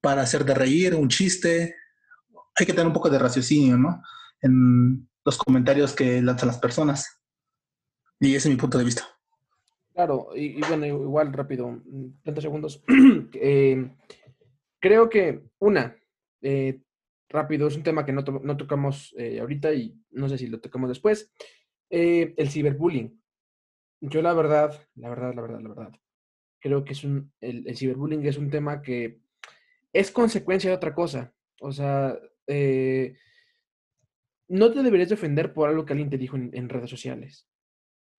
para 0.02 0.22
hacer 0.22 0.46
de 0.46 0.54
reír, 0.54 0.96
un 0.96 1.10
chiste. 1.10 1.76
Hay 2.56 2.66
que 2.66 2.74
tener 2.74 2.88
un 2.88 2.94
poco 2.94 3.10
de 3.10 3.20
raciocinio, 3.20 3.78
¿no? 3.78 4.02
En 4.42 5.08
los 5.24 5.38
comentarios 5.38 5.94
que 5.94 6.22
lanzan 6.22 6.48
las 6.48 6.60
personas. 6.60 7.22
Y 8.20 8.36
ese 8.36 8.48
es 8.48 8.56
mi 8.56 8.60
punto 8.60 8.78
de 8.78 8.86
vista. 8.86 9.04
Claro, 9.94 10.30
y, 10.36 10.60
bueno, 10.62 10.86
igual 10.86 11.32
rápido, 11.32 11.82
30 12.24 12.42
segundos. 12.42 12.84
Eh, 13.34 13.96
creo 14.80 15.10
que, 15.10 15.44
una, 15.60 15.96
eh, 16.42 16.82
rápido, 17.30 17.68
es 17.68 17.76
un 17.76 17.84
tema 17.84 18.06
que 18.06 18.14
no, 18.14 18.24
tocamos 18.24 19.14
eh, 19.18 19.40
ahorita 19.40 19.74
y 19.74 20.00
no 20.12 20.30
sé 20.30 20.38
si 20.38 20.48
lo 20.48 20.60
tocamos 20.60 20.90
después. 20.90 21.32
Eh, 21.90 22.34
el 22.38 22.50
ciberbullying. 22.50 23.22
Yo 24.02 24.22
la 24.22 24.34
verdad, 24.34 24.88
la 24.96 25.10
verdad, 25.10 25.34
la 25.36 25.42
verdad, 25.42 25.62
la 25.62 25.70
verdad, 25.70 25.92
creo 26.60 26.84
que 26.84 26.94
es 26.94 27.04
un, 27.04 27.32
el, 27.42 27.76
ciberbullying 27.76 28.26
es 28.26 28.38
un 28.38 28.50
tema 28.50 28.82
que 28.82 29.22
es 29.94 30.12
consecuencia 30.12 30.70
de 30.70 30.76
otra 30.76 30.94
cosa. 30.94 31.34
O 31.62 31.72
sea, 31.72 32.18
eh, 32.48 33.16
no 34.48 34.72
te 34.72 34.84
deberías 34.84 35.10
defender 35.10 35.54
por 35.54 35.70
algo 35.70 35.86
que 35.86 35.94
alguien 35.94 36.10
te 36.10 36.18
dijo 36.18 36.36
en, 36.36 36.70
redes 36.70 36.90
sociales. 36.90 37.48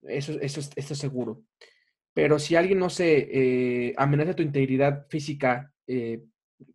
Eso, 0.03 0.33
eso, 0.41 0.61
es, 0.61 0.87
seguro. 0.87 1.45
Pero 2.15 2.39
si 2.39 2.57
alguien, 2.57 2.79
no 2.79 2.89
sé, 2.89 3.29
eh, 3.31 3.95
amenaza 3.97 4.35
tu 4.35 4.43
integridad 4.43 5.07
física 5.09 5.73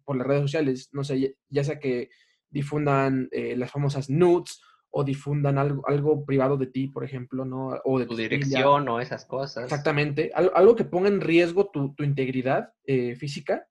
por 0.06 0.16
las 0.16 0.28
redes 0.28 0.44
sociales, 0.44 0.90
no 0.94 1.04
sé, 1.04 1.36
ya, 1.50 1.64
sea 1.64 1.80
que 1.80 2.10
difundan 2.50 3.30
las 3.32 3.72
famosas 3.72 4.10
nudes 4.10 4.62
o 4.92 5.04
difundan 5.04 5.58
algo, 5.58 5.88
algo 5.88 6.26
privado 6.26 6.58
de 6.58 6.68
ti, 6.68 6.88
por 6.88 7.04
ejemplo, 7.04 7.46
¿no? 7.46 7.80
O 7.86 7.98
de 7.98 8.06
tu, 8.06 8.16
dirección 8.16 8.88
o 8.90 9.00
esas 9.00 9.26
cosas. 9.26 9.64
Exactamente. 9.64 10.32
algo 10.34 10.76
que 10.76 10.84
ponga 10.84 11.08
en 11.08 11.22
riesgo 11.22 11.70
tu, 11.72 11.96
integridad 12.00 12.74
eh, 12.84 13.16
física, 13.16 13.68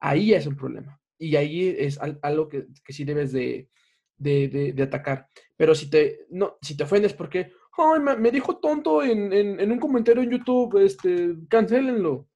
ahí 0.00 0.34
es 0.34 0.46
un 0.46 0.56
problema. 0.56 1.00
Y 1.18 1.36
ahí 1.36 1.74
es 1.78 1.98
algo 2.22 2.48
que, 2.48 2.66
sí 2.88 3.04
debes 3.04 3.32
de, 3.32 3.68
atacar. 4.82 5.28
Pero 5.56 5.74
si 5.74 5.88
te, 5.88 6.26
no, 6.30 6.58
si 6.60 6.76
te 6.76 6.82
ofendes 6.82 7.14
porque, 7.14 7.52
ay, 7.78 8.00
me, 8.18 8.30
dijo 8.32 8.58
tonto 8.58 9.04
en, 9.04 9.70
un 9.70 9.78
comentario 9.78 10.22
en 10.22 10.30
YouTube, 10.30 10.84
este, 10.84 11.36
cancélenlo. 11.48 12.28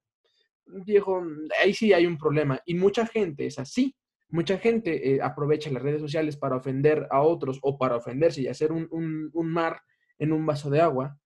Viejo, 0.66 1.20
ahí 1.60 1.74
sí 1.74 1.92
hay 1.92 2.06
un 2.06 2.16
problema. 2.16 2.60
Y 2.64 2.74
mucha 2.74 3.04
gente 3.06 3.46
es 3.46 3.58
así. 3.58 3.94
Mucha 4.30 4.58
gente 4.58 5.14
eh, 5.14 5.20
aprovecha 5.22 5.70
las 5.70 5.82
redes 5.82 6.00
sociales 6.00 6.36
para 6.36 6.56
ofender 6.56 7.08
a 7.10 7.20
otros 7.22 7.58
o 7.62 7.76
para 7.78 7.96
ofenderse 7.96 8.42
y 8.42 8.48
hacer 8.48 8.70
un, 8.72 9.30
mar 9.34 9.82
en 10.18 10.32
un 10.32 10.46
vaso 10.46 10.70
de 10.70 10.80
agua. 10.80 11.18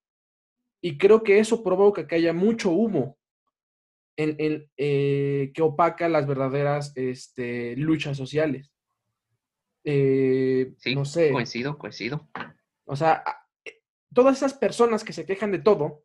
Y 0.81 0.97
creo 0.97 1.23
que 1.23 1.39
eso 1.39 1.63
provoca 1.63 2.07
que 2.07 2.15
haya 2.15 2.33
mucho 2.33 2.71
humo 2.71 3.19
en, 4.17 4.69
eh, 4.77 5.51
que 5.55 5.63
opaca 5.63 6.09
las 6.09 6.27
verdaderas 6.27 6.93
este, 6.97 7.77
luchas 7.77 8.17
sociales. 8.17 8.73
Eh, 9.85 10.75
sí, 10.79 10.95
no 10.95 11.05
sé. 11.05 11.31
Coincido, 11.31 11.77
coincido. 11.77 12.29
O 12.87 12.97
sea, 12.97 13.23
todas 14.15 14.39
esas 14.39 14.55
personas 14.55 15.05
que 15.05 15.13
se 15.13 15.27
quejan 15.27 15.53
de 15.53 15.59
todo 15.59 16.05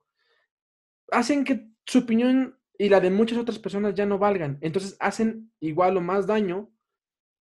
hacen 1.11 1.45
que 1.45 1.69
su 1.85 1.99
opinión 1.99 2.59
y 2.77 2.89
la 2.89 2.99
de 2.99 3.09
muchas 3.09 3.37
otras 3.37 3.59
personas 3.59 3.95
ya 3.95 4.05
no 4.05 4.17
valgan. 4.17 4.57
Entonces 4.61 4.97
hacen 4.99 5.51
igual 5.59 5.97
o 5.97 6.01
más 6.01 6.27
daño 6.27 6.71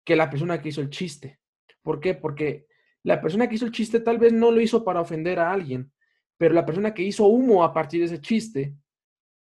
que 0.04 0.16
la 0.16 0.30
persona 0.30 0.62
que 0.62 0.70
hizo 0.70 0.82
el 0.82 0.90
chiste. 0.90 1.40
¿Por 1.82 2.00
qué? 2.00 2.14
Porque 2.14 2.68
la 3.04 3.22
persona 3.22 3.48
que 3.48 3.56
hizo 3.56 3.66
el 3.66 3.72
chiste 3.72 4.00
tal 4.00 4.18
vez 4.18 4.34
no 4.34 4.52
lo 4.52 4.62
hizo 4.62 4.84
para 4.84 5.02
ofender 5.02 5.40
a 5.40 5.52
alguien, 5.52 5.92
pero 6.38 6.54
la 6.54 6.66
persona 6.66 6.94
que 6.94 7.04
hizo 7.04 7.26
humo 7.26 7.64
a 7.64 7.74
partir 7.74 8.00
de 8.00 8.06
ese 8.08 8.22
chiste 8.22 8.76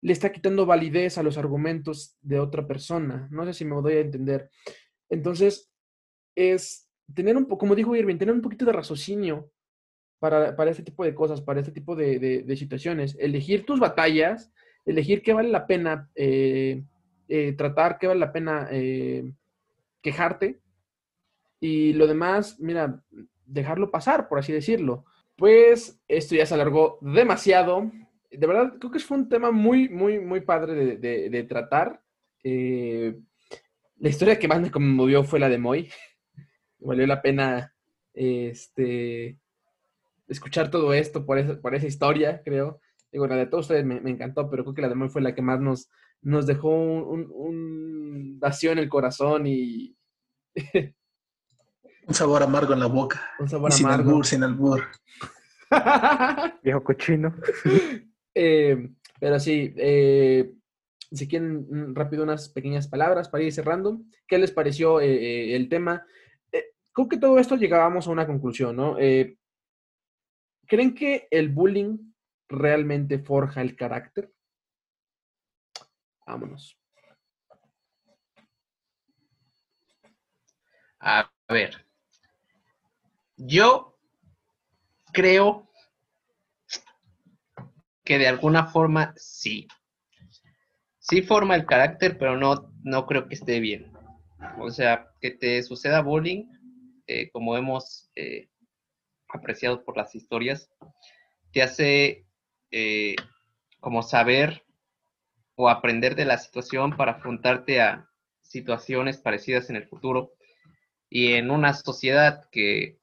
le 0.01 0.13
está 0.13 0.31
quitando 0.31 0.67
validez 0.67 1.19
a 1.19 1.23
los 1.23 1.39
argumentos 1.39 2.17
de 2.21 2.39
otra 2.39 2.67
persona. 2.67 3.29
No 3.31 3.45
sé 3.45 3.55
si 3.55 3.65
me 3.65 3.75
doy 3.77 3.95
a 3.95 4.01
entender. 4.01 4.51
Entonces, 5.09 5.73
es 6.37 6.89
tener 7.15 7.37
un 7.37 7.47
poco, 7.47 7.59
como 7.59 7.75
dijo 7.75 7.97
Irving, 7.97 8.17
tener 8.17 8.35
un 8.35 8.43
poquito 8.43 8.65
de 8.65 8.73
raciocinio 8.73 9.51
para, 10.21 10.55
para 10.55 10.71
este 10.71 10.83
tipo 10.83 11.05
de 11.05 11.15
cosas, 11.15 11.41
para 11.41 11.61
este 11.61 11.73
tipo 11.73 11.97
de, 11.97 12.45
situaciones. 12.57 13.17
Elegir 13.19 13.65
tus 13.65 13.81
batallas, 13.81 14.53
elegir 14.85 15.23
qué 15.23 15.33
vale 15.33 15.49
la 15.49 15.67
pena 15.67 16.11
eh, 16.15 16.85
eh, 17.29 17.53
tratar, 17.55 17.99
qué 17.99 18.07
vale 18.07 18.21
la 18.21 18.33
pena 18.33 18.69
eh, 18.71 19.33
quejarte. 20.09 20.61
Y 21.61 21.93
lo 21.95 22.07
demás, 22.07 22.59
mira, 22.61 23.03
dejarlo 23.45 23.91
pasar, 23.91 24.29
por 24.29 24.39
así 24.39 24.53
decirlo. 24.53 25.05
Pues 25.37 26.01
esto 26.09 26.35
ya 26.35 26.47
se 26.47 26.55
alargó 26.55 26.99
demasiado 27.01 27.91
de 28.31 28.47
verdad, 28.47 28.75
creo 28.79 28.91
que 28.91 28.99
fue 28.99 29.17
un 29.17 29.29
tema 29.29 29.51
muy, 29.51 29.89
muy, 29.89 30.21
muy 30.21 30.41
padre 30.41 30.97
de, 30.97 31.43
tratar. 31.45 32.03
Eh, 32.43 33.19
la 33.97 34.09
historia 34.09 34.39
que 34.39 34.49
más 34.49 34.61
me 34.61 34.71
conmovió 34.71 35.25
fue 35.25 35.41
la 35.41 35.49
de 35.49 35.59
Moy. 35.59 35.89
Valió 36.79 37.07
la 37.07 37.23
pena 37.23 37.75
este, 38.13 39.39
escuchar 40.29 40.71
todo 40.71 40.93
esto 40.93 41.25
por 41.25 41.39
esa, 41.39 41.61
por 41.61 41.75
esa 41.75 41.87
historia, 41.87 42.43
creo. 42.45 42.81
Digo, 43.11 43.27
la 43.27 43.37
de 43.37 43.47
todos 43.47 43.65
ustedes 43.65 43.85
me, 43.85 43.97
encantó, 44.11 44.51
pero 44.51 44.63
creo 44.65 44.75
que 44.75 44.83
la 44.83 44.89
de 44.89 44.95
Moy 44.95 45.09
fue 45.09 45.23
la 45.23 45.35
que 45.35 45.43
más 45.43 45.61
nos, 45.61 45.91
nos 46.21 46.47
dejó 46.47 46.69
un, 46.71 48.39
vacío 48.39 48.73
en 48.73 48.79
el 48.79 48.89
corazón 48.89 49.47
y... 49.47 49.97
un 52.07 52.15
sabor 52.15 52.43
amargo 52.43 52.73
en 52.73 52.81
la 52.81 52.87
boca. 52.87 53.21
Un 53.39 53.49
sabor 53.49 53.73
amargo. 53.73 53.77
Sin 53.77 53.87
albur, 53.89 54.27
sin 54.27 54.43
albur. 54.43 54.85
Viejo 56.63 56.83
cochino. 56.83 57.35
Eh, 58.35 58.91
pero 59.21 59.39
sí, 59.41 59.75
eh, 59.77 60.53
si 61.11 61.29
quieren 61.29 61.67
mm, 61.69 61.95
rápido 61.95 62.23
unas 62.23 62.49
pequeñas 62.49 62.89
palabras 62.89 63.29
para 63.29 63.45
ir 63.45 63.53
cerrando, 63.53 64.01
¿qué 64.27 64.39
les 64.39 64.53
pareció 64.53 65.01
eh, 65.01 65.55
el 65.55 65.69
tema? 65.69 66.07
creo 66.93 67.09
que 67.09 67.19
todo 67.19 67.39
esto 67.39 67.55
llegábamos 67.55 68.09
a 68.09 68.11
una 68.11 68.27
conclusión, 68.27 68.75
¿no? 68.75 68.97
¿Creen 70.67 70.95
que 70.95 71.29
el 71.31 71.49
bullying 71.49 72.13
realmente 72.49 73.21
forja 73.21 73.61
el 73.63 73.77
carácter? 73.77 74.33
Vámonos. 76.27 76.77
A 81.01 81.31
ver, 81.49 81.87
yo 83.37 83.97
creo 85.13 85.69
que 88.05 88.19
de 88.19 88.27
alguna 88.29 88.67
forma 88.67 89.15
sí. 89.17 89.69
Sí 90.99 91.23
forma 91.23 91.55
el 91.55 91.67
carácter, 91.67 92.19
pero 92.19 92.37
no, 92.37 92.73
no 92.83 93.07
creo 93.07 93.29
que 93.29 93.35
esté 93.35 93.61
bien. 93.61 93.93
O 94.59 94.71
sea, 94.71 95.09
que 95.21 95.31
te 95.31 95.63
suceda 95.63 96.03
bullying, 96.03 96.47
eh, 97.07 97.31
como 97.31 97.57
hemos 97.57 98.11
eh, 98.15 98.49
apreciado 99.29 99.85
por 99.85 99.97
las 99.97 100.15
historias, 100.15 100.71
te 101.53 101.63
hace 101.63 102.27
eh, 102.71 103.17
como 103.81 104.03
saber 104.03 104.65
o 105.55 105.69
aprender 105.69 106.15
de 106.15 106.25
la 106.25 106.39
situación 106.39 106.97
para 106.97 107.13
afrontarte 107.13 107.81
a 107.81 108.09
situaciones 108.43 109.19
parecidas 109.19 109.71
en 109.71 109.77
el 109.77 109.89
futuro. 109.89 110.33
Y 111.11 111.35
en 111.35 111.51
una 111.51 111.75
sociedad 111.75 112.45
que, 112.51 112.99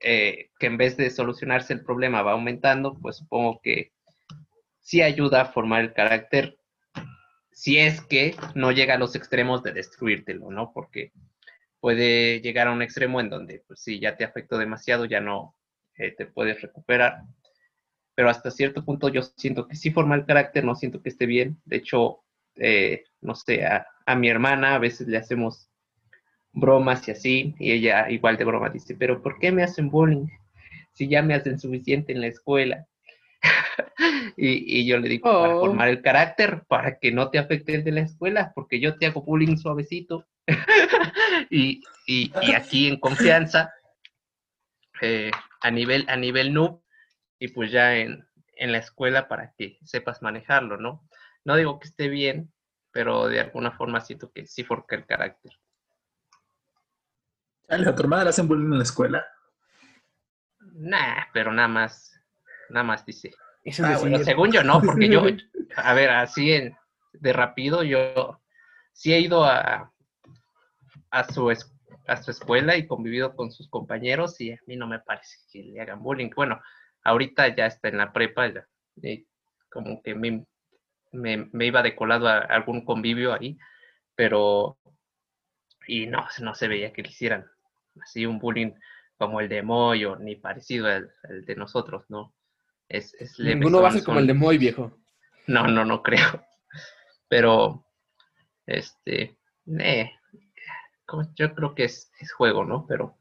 que 0.00 0.48
en 0.60 0.76
vez 0.76 0.96
de 0.96 1.10
solucionarse 1.10 1.72
el 1.72 1.84
problema 1.84 2.22
va 2.22 2.32
aumentando, 2.32 2.94
pues 3.00 3.16
supongo 3.16 3.60
que 3.62 3.92
sí 4.80 5.02
ayuda 5.02 5.42
a 5.42 5.46
formar 5.46 5.82
el 5.82 5.92
carácter 5.92 6.58
si 7.54 7.78
es 7.78 8.00
que 8.02 8.36
no 8.54 8.72
llega 8.72 8.94
a 8.94 8.98
los 8.98 9.14
extremos 9.14 9.62
de 9.62 9.72
destruírtelo, 9.72 10.50
¿no? 10.50 10.72
Porque 10.72 11.12
puede 11.80 12.40
llegar 12.40 12.66
a 12.66 12.72
un 12.72 12.82
extremo 12.82 13.20
en 13.20 13.30
donde, 13.30 13.62
pues 13.66 13.80
si 13.80 14.00
ya 14.00 14.16
te 14.16 14.24
afectó 14.24 14.58
demasiado, 14.58 15.04
ya 15.04 15.20
no 15.20 15.54
eh, 15.96 16.10
te 16.10 16.26
puedes 16.26 16.60
recuperar. 16.60 17.22
Pero 18.14 18.28
hasta 18.28 18.50
cierto 18.50 18.84
punto 18.84 19.08
yo 19.08 19.22
siento 19.22 19.68
que 19.68 19.76
sí 19.76 19.92
forma 19.92 20.16
el 20.16 20.26
carácter, 20.26 20.64
no 20.64 20.74
siento 20.74 21.00
que 21.00 21.08
esté 21.08 21.26
bien. 21.26 21.60
De 21.64 21.76
hecho, 21.76 22.24
eh, 22.56 23.04
no 23.20 23.34
sé, 23.36 23.64
a, 23.64 23.86
a, 24.04 24.16
mi 24.16 24.28
hermana 24.28 24.74
a 24.74 24.78
veces 24.78 25.06
le 25.06 25.16
hacemos 25.16 25.70
bromas 26.54 27.06
y 27.08 27.10
así, 27.10 27.54
y 27.58 27.72
ella 27.72 28.08
igual 28.10 28.36
de 28.36 28.44
broma 28.44 28.70
dice, 28.70 28.94
pero 28.94 29.22
¿por 29.22 29.38
qué 29.38 29.52
me 29.52 29.62
hacen 29.62 29.90
bullying? 29.90 30.28
Si 30.92 31.08
ya 31.08 31.22
me 31.22 31.34
hacen 31.34 31.58
suficiente 31.58 32.12
en 32.12 32.20
la 32.20 32.28
escuela. 32.28 32.86
y, 34.36 34.86
yo 34.86 34.98
le 34.98 35.08
digo, 35.08 35.30
para 35.30 35.56
oh. 35.56 35.60
formar 35.60 35.88
el 35.88 36.00
carácter, 36.00 36.62
para 36.68 36.98
que 36.98 37.12
no 37.12 37.30
te 37.30 37.38
afecte 37.38 37.82
de 37.82 37.92
la 37.92 38.00
escuela, 38.00 38.52
porque 38.54 38.80
yo 38.80 38.96
te 38.96 39.06
hago 39.06 39.22
bullying 39.22 39.56
suavecito. 39.56 40.26
y, 41.50 41.82
aquí 42.54 42.88
en 42.88 42.98
confianza, 42.98 43.72
eh, 45.00 45.30
a 45.60 45.70
nivel, 45.70 46.04
a 46.08 46.16
nivel 46.16 46.52
noob, 46.52 46.80
y 47.38 47.48
pues 47.48 47.70
ya 47.70 47.96
en, 47.96 48.24
la 48.56 48.78
escuela 48.78 49.28
para 49.28 49.52
que 49.58 49.78
sepas 49.84 50.22
manejarlo, 50.22 50.78
¿no? 50.78 51.06
No 51.44 51.56
digo 51.56 51.80
que 51.80 51.88
esté 51.88 52.08
bien, 52.08 52.52
pero 52.92 53.26
de 53.26 53.40
alguna 53.40 53.72
forma 53.72 54.00
siento 54.00 54.30
que 54.32 54.46
sí 54.46 54.62
forca 54.62 54.94
el 54.94 55.04
carácter. 55.04 55.52
¿A 57.74 57.94
tu 57.94 58.02
hermana 58.02 58.24
le 58.24 58.30
hacen 58.30 58.48
bullying 58.48 58.72
en 58.72 58.78
la 58.78 58.84
escuela? 58.84 59.24
Nah, 60.74 61.24
pero 61.32 61.52
nada 61.52 61.68
más 61.68 62.14
nada 62.68 62.84
más 62.84 63.04
dice. 63.04 63.32
Ah, 63.82 63.96
según 64.22 64.52
yo 64.52 64.62
no, 64.62 64.80
porque 64.82 65.08
yo, 65.08 65.22
a 65.76 65.94
ver, 65.94 66.10
así 66.10 66.70
de 67.12 67.32
rápido, 67.32 67.82
yo 67.82 68.40
sí 68.92 69.14
he 69.14 69.20
ido 69.20 69.44
a, 69.44 69.92
a, 71.10 71.24
su, 71.32 71.50
a 71.50 72.22
su 72.22 72.30
escuela 72.30 72.76
y 72.76 72.86
convivido 72.86 73.34
con 73.34 73.50
sus 73.50 73.68
compañeros 73.68 74.40
y 74.40 74.52
a 74.52 74.58
mí 74.66 74.76
no 74.76 74.86
me 74.86 74.98
parece 74.98 75.38
que 75.50 75.62
le 75.62 75.80
hagan 75.80 76.02
bullying. 76.02 76.30
Bueno, 76.34 76.60
ahorita 77.04 77.54
ya 77.54 77.66
está 77.66 77.88
en 77.88 77.98
la 77.98 78.12
prepa, 78.12 78.52
ya, 78.52 78.66
como 79.70 80.02
que 80.02 80.14
me, 80.14 80.46
me, 81.12 81.66
iba 81.66 81.82
de 81.82 81.96
colado 81.96 82.28
a 82.28 82.38
algún 82.38 82.84
convivio 82.84 83.32
ahí, 83.32 83.56
pero 84.14 84.78
y 85.86 86.06
no, 86.06 86.26
no 86.40 86.54
se 86.54 86.68
veía 86.68 86.92
que 86.92 87.02
le 87.02 87.08
hicieran 87.08 87.46
así 88.02 88.26
un 88.26 88.38
bullying 88.38 88.72
como 89.16 89.40
el 89.40 89.48
de 89.48 89.62
Moyo, 89.62 90.16
ni 90.16 90.36
parecido 90.36 90.86
al 90.86 91.10
de 91.44 91.56
nosotros, 91.56 92.04
¿no? 92.08 92.34
Es, 92.88 93.14
es 93.14 93.38
Ninguno 93.38 93.82
va 93.82 93.88
a 93.88 93.92
ser 93.92 94.04
como 94.04 94.18
el 94.18 94.26
de 94.26 94.34
Moy, 94.34 94.58
viejo. 94.58 94.98
No, 95.46 95.66
no, 95.66 95.84
no 95.84 96.02
creo. 96.02 96.44
Pero, 97.28 97.86
este, 98.66 99.38
eh, 99.66 100.12
yo 101.34 101.54
creo 101.54 101.74
que 101.74 101.84
es, 101.84 102.10
juego, 102.36 102.64
¿no? 102.64 102.86
Pero 102.86 103.18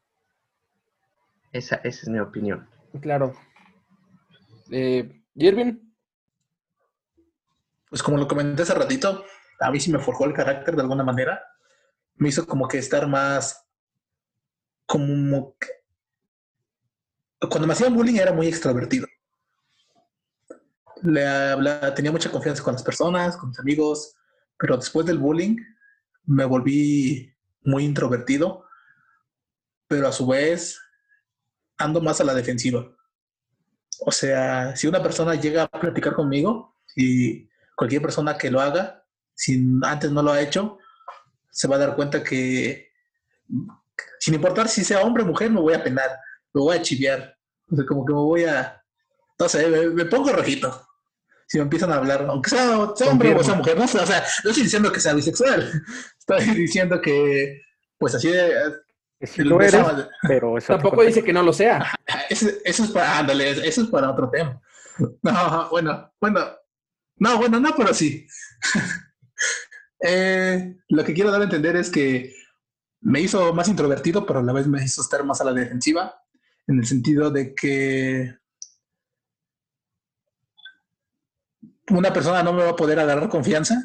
esa, 1.51 1.77
es 1.77 2.07
mi 2.07 2.19
opinión. 2.19 2.67
Claro. 3.01 3.35
Eh, 4.71 5.23
¿Irvin? 5.35 5.95
Pues 7.89 8.01
como 8.01 8.17
lo 8.17 8.27
comenté 8.27 8.63
hace 8.63 8.73
ratito, 8.73 9.23
a 9.59 9.71
mí 9.71 9.79
sí 9.79 9.91
me 9.91 9.99
forjó 9.99 10.25
el 10.25 10.33
carácter 10.33 10.75
de 10.75 10.81
alguna 10.81 11.03
manera. 11.03 11.43
Me 12.15 12.29
hizo 12.29 12.47
como 12.47 12.67
que 12.67 12.79
estar 12.79 13.07
más 13.07 13.62
como 14.85 15.55
cuando 17.49 17.67
me 17.67 17.73
hacían 17.73 17.93
bullying 17.93 18.15
era 18.15 18.31
muy 18.31 18.47
extrovertido 18.47 19.07
le, 21.03 21.91
tenía 21.95 22.11
mucha 22.11 22.31
confianza 22.31 22.63
con 22.63 22.73
las 22.73 22.83
personas, 22.83 23.37
con 23.37 23.49
mis 23.49 23.59
amigos, 23.59 24.15
pero 24.57 24.77
después 24.77 25.05
del 25.05 25.19
bullying 25.19 25.57
me 26.25 26.45
volví 26.45 27.33
muy 27.63 27.83
introvertido, 27.83 28.65
pero 29.87 30.07
a 30.07 30.11
su 30.11 30.25
vez 30.25 30.79
ando 31.77 32.01
más 32.01 32.21
a 32.21 32.23
la 32.23 32.33
defensiva. 32.33 32.89
O 33.99 34.11
sea, 34.11 34.75
si 34.75 34.87
una 34.87 35.03
persona 35.03 35.35
llega 35.35 35.63
a 35.63 35.79
platicar 35.79 36.13
conmigo 36.13 36.77
y 36.95 37.49
cualquier 37.75 38.01
persona 38.01 38.37
que 38.37 38.49
lo 38.49 38.61
haga, 38.61 39.05
si 39.35 39.63
antes 39.83 40.11
no 40.11 40.23
lo 40.23 40.31
ha 40.31 40.41
hecho, 40.41 40.77
se 41.49 41.67
va 41.67 41.75
a 41.75 41.79
dar 41.79 41.95
cuenta 41.95 42.23
que 42.23 42.91
sin 44.19 44.33
importar 44.33 44.67
si 44.67 44.83
sea 44.83 45.01
hombre 45.01 45.23
o 45.23 45.27
mujer, 45.27 45.51
me 45.51 45.61
voy 45.61 45.73
a 45.73 45.83
penar, 45.83 46.09
me 46.53 46.61
voy 46.61 46.77
a 46.77 46.81
chiviar. 46.81 47.37
O 47.71 47.75
sea, 47.75 47.85
como 47.85 48.05
que 48.05 48.13
me 48.13 48.19
voy 48.19 48.43
a, 48.45 48.81
no 49.39 49.49
sé, 49.49 49.67
me 49.67 50.05
pongo 50.05 50.31
rojito 50.31 50.87
si 51.53 51.59
me 51.59 51.65
empiezan 51.65 51.91
a 51.91 51.97
hablar, 51.97 52.25
aunque 52.29 52.49
sea, 52.49 52.79
hombre 52.79 53.35
o 53.35 53.43
sea 53.43 53.53
mujer, 53.53 53.77
no, 53.77 53.83
o 53.83 53.87
sea, 53.87 54.25
no 54.43 54.49
estoy 54.49 54.63
diciendo 54.63 54.91
que 54.91 54.99
sea 54.99 55.13
bisexual, 55.13 55.83
estoy 56.19 56.45
diciendo 56.55 56.99
que, 56.99 57.61
pues 57.99 58.15
así 58.15 58.29
de... 58.29 58.73
lo 59.37 59.61
eres, 59.61 59.85
pero 60.27 60.55
tampoco 60.65 61.03
dice 61.03 61.23
que 61.23 61.31
no 61.31 61.43
lo 61.43 61.53
sea. 61.53 61.93
Eso, 62.27 62.49
es 62.65 62.81
para, 62.91 63.19
ándale, 63.19 63.51
eso 63.51 63.81
es 63.83 63.87
para 63.87 64.09
otro 64.09 64.31
tema. 64.31 64.59
No, 65.21 65.69
bueno, 65.69 66.11
bueno, 66.19 66.39
No, 67.17 67.37
bueno, 67.37 67.59
no, 67.59 67.73
pero 67.77 67.93
sí. 67.93 68.25
Eh, 70.05 70.75
lo 70.89 71.05
que 71.05 71.13
quiero 71.13 71.31
dar 71.31 71.39
a 71.39 71.45
entender 71.45 71.77
es 71.77 71.89
que 71.89 72.35
me 73.03 73.21
hizo 73.21 73.53
más 73.53 73.67
introvertido, 73.67 74.25
pero 74.25 74.39
a 74.39 74.43
la 74.43 74.53
vez 74.53 74.67
me 74.67 74.83
hizo 74.83 75.01
estar 75.01 75.23
más 75.23 75.41
a 75.41 75.45
la 75.45 75.53
defensiva, 75.53 76.21
en 76.67 76.79
el 76.79 76.85
sentido 76.85 77.29
de 77.29 77.53
que 77.53 78.35
una 81.89 82.13
persona 82.13 82.41
no 82.41 82.53
me 82.53 82.63
va 82.63 82.71
a 82.71 82.75
poder 82.75 82.99
agarrar 82.99 83.27
confianza, 83.29 83.75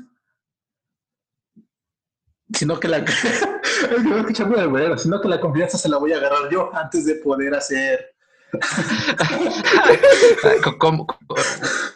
sino 2.52 2.78
que 2.78 2.88
la 2.88 3.04
sino 4.96 5.20
que 5.20 5.28
la 5.28 5.40
confianza 5.40 5.76
se 5.78 5.88
la 5.88 5.98
voy 5.98 6.12
a 6.12 6.18
agarrar 6.18 6.48
yo 6.50 6.74
antes 6.74 7.04
de 7.04 7.16
poder 7.16 7.54
hacer. 7.54 8.14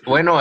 Bueno, 0.05 0.41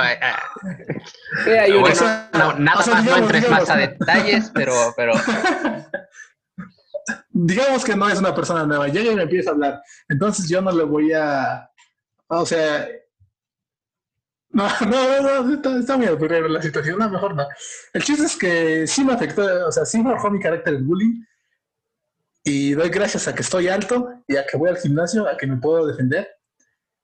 nada 2.57 2.75
más 2.75 3.05
no 3.05 3.15
entres 3.17 3.49
más 3.49 3.69
a 3.69 3.77
detalles, 3.77 4.51
pero, 4.53 4.73
pero. 4.97 5.13
Digamos 7.33 7.83
que 7.85 7.95
no 7.95 8.09
es 8.09 8.19
una 8.19 8.35
persona 8.35 8.65
nueva, 8.65 8.87
ya 8.89 9.01
ya 9.01 9.15
me 9.15 9.23
empieza 9.23 9.51
a 9.51 9.53
hablar. 9.53 9.81
Entonces 10.09 10.49
yo 10.49 10.61
no 10.61 10.71
le 10.71 10.83
voy 10.83 11.13
a. 11.13 11.69
O 12.27 12.45
sea. 12.45 12.87
No, 14.49 14.67
no, 14.85 15.43
no, 15.43 15.53
está, 15.53 15.79
está 15.79 15.95
bien, 15.95 16.17
pero 16.19 16.47
la 16.49 16.61
situación, 16.61 16.99
no, 16.99 17.09
mejor 17.09 17.35
no. 17.35 17.45
El 17.93 18.03
chiste 18.03 18.25
es 18.25 18.35
que 18.35 18.85
sí 18.85 19.03
me 19.05 19.13
afectó, 19.13 19.67
o 19.67 19.71
sea, 19.71 19.85
sí 19.85 20.01
bajó 20.01 20.29
mi 20.29 20.41
carácter 20.41 20.73
el 20.73 20.83
bullying, 20.83 21.23
y 22.43 22.73
doy 22.73 22.89
gracias 22.89 23.27
a 23.27 23.35
que 23.35 23.43
estoy 23.43 23.67
alto 23.67 24.09
y 24.27 24.35
a 24.35 24.45
que 24.45 24.57
voy 24.57 24.69
al 24.69 24.77
gimnasio, 24.77 25.27
a 25.27 25.37
que 25.37 25.45
me 25.45 25.57
puedo 25.57 25.85
defender. 25.85 26.27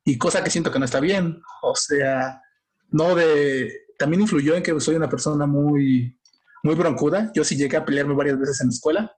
Y 0.03 0.17
cosa 0.17 0.43
que 0.43 0.49
siento 0.49 0.71
que 0.71 0.79
no 0.79 0.85
está 0.85 0.99
bien. 0.99 1.41
O 1.61 1.75
sea, 1.75 2.41
no 2.89 3.13
de... 3.13 3.71
También 3.99 4.21
influyó 4.21 4.55
en 4.55 4.63
que 4.63 4.79
soy 4.79 4.95
una 4.95 5.09
persona 5.09 5.45
muy, 5.45 6.19
muy 6.63 6.75
broncuda. 6.75 7.31
Yo 7.35 7.43
sí 7.43 7.55
llegué 7.55 7.77
a 7.77 7.85
pelearme 7.85 8.15
varias 8.15 8.39
veces 8.39 8.61
en 8.61 8.67
la 8.67 8.73
escuela, 8.73 9.17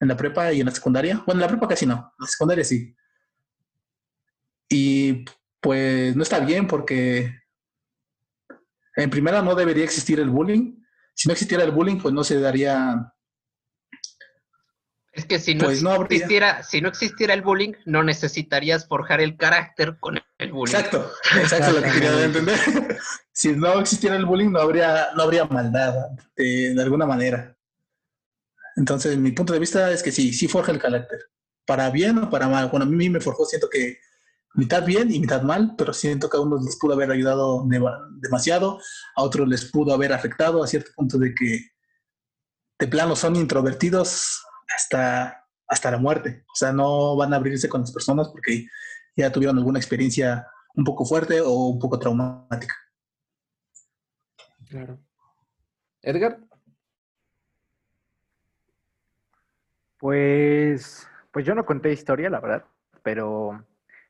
en 0.00 0.08
la 0.08 0.16
prepa 0.16 0.52
y 0.52 0.60
en 0.60 0.66
la 0.66 0.72
secundaria. 0.72 1.22
Bueno, 1.26 1.40
en 1.40 1.42
la 1.42 1.48
prepa 1.48 1.68
casi 1.68 1.86
no, 1.86 1.94
en 1.94 2.24
la 2.24 2.26
secundaria 2.26 2.64
sí. 2.64 2.96
Y 4.68 5.24
pues 5.60 6.16
no 6.16 6.22
está 6.22 6.40
bien 6.40 6.66
porque 6.66 7.34
en 8.96 9.10
primera 9.10 9.42
no 9.42 9.54
debería 9.54 9.84
existir 9.84 10.18
el 10.20 10.30
bullying. 10.30 10.76
Si 11.14 11.28
no 11.28 11.32
existiera 11.32 11.64
el 11.64 11.70
bullying, 11.70 11.98
pues 11.98 12.14
no 12.14 12.24
se 12.24 12.40
daría 12.40 13.12
es 15.12 15.24
que 15.24 15.38
si 15.40 15.54
no, 15.54 15.64
pues 15.64 15.82
existiera, 15.82 16.62
si 16.62 16.80
no 16.80 16.88
existiera 16.88 17.34
el 17.34 17.42
bullying, 17.42 17.72
no 17.84 18.04
necesitarías 18.04 18.86
forjar 18.86 19.20
el 19.20 19.36
carácter 19.36 19.98
con 19.98 20.20
el 20.38 20.52
bullying. 20.52 20.74
Exacto, 20.74 21.10
exacto 21.36 21.72
lo 21.72 21.82
que 21.82 21.90
quería 21.90 22.24
entender. 22.24 22.58
si 23.32 23.52
no 23.52 23.80
existiera 23.80 24.14
el 24.16 24.24
bullying, 24.24 24.50
no 24.50 24.60
habría, 24.60 25.08
no 25.16 25.24
habría 25.24 25.44
maldad 25.46 25.94
de, 26.36 26.76
alguna 26.80 27.06
manera. 27.06 27.56
Entonces, 28.76 29.16
mi 29.16 29.32
punto 29.32 29.52
de 29.52 29.58
vista 29.58 29.90
es 29.90 30.02
que 30.02 30.12
sí, 30.12 30.32
sí 30.32 30.48
forja 30.48 30.72
el 30.72 30.78
carácter. 30.78 31.20
Para 31.66 31.90
bien 31.90 32.18
o 32.18 32.30
para 32.30 32.48
mal. 32.48 32.68
Bueno, 32.70 32.86
a 32.86 32.88
mí 32.88 33.10
me 33.10 33.20
forjó, 33.20 33.44
siento 33.44 33.68
que 33.68 33.98
mitad 34.54 34.84
bien 34.84 35.12
y 35.12 35.20
mitad 35.20 35.42
mal, 35.42 35.74
pero 35.76 35.92
siento 35.92 36.28
que 36.28 36.36
a 36.36 36.40
unos 36.40 36.64
les 36.64 36.76
pudo 36.76 36.94
haber 36.94 37.10
ayudado 37.10 37.66
demasiado, 38.20 38.80
a 39.16 39.22
otros 39.22 39.48
les 39.48 39.70
pudo 39.70 39.94
haber 39.94 40.12
afectado 40.12 40.62
a 40.62 40.66
cierto 40.66 40.90
punto 40.96 41.18
de 41.18 41.34
que 41.34 41.70
de 42.78 42.88
plano 42.88 43.14
son 43.14 43.36
introvertidos 43.36 44.42
hasta, 44.74 45.46
hasta 45.68 45.90
la 45.90 45.98
muerte. 45.98 46.44
O 46.52 46.56
sea, 46.56 46.72
no 46.72 47.16
van 47.16 47.32
a 47.32 47.36
abrirse 47.36 47.68
con 47.68 47.82
las 47.82 47.92
personas 47.92 48.28
porque 48.28 48.66
ya 49.16 49.30
tuvieron 49.30 49.58
alguna 49.58 49.78
experiencia 49.78 50.46
un 50.74 50.84
poco 50.84 51.04
fuerte 51.04 51.40
o 51.40 51.52
un 51.68 51.78
poco 51.78 51.98
traumática. 51.98 52.74
Claro. 54.68 54.98
Edgar. 56.02 56.38
Pues, 60.00 61.08
pues 61.30 61.44
yo 61.44 61.54
no 61.54 61.64
conté 61.64 61.92
historia, 61.92 62.30
la 62.30 62.40
verdad, 62.40 62.64
pero 63.02 63.64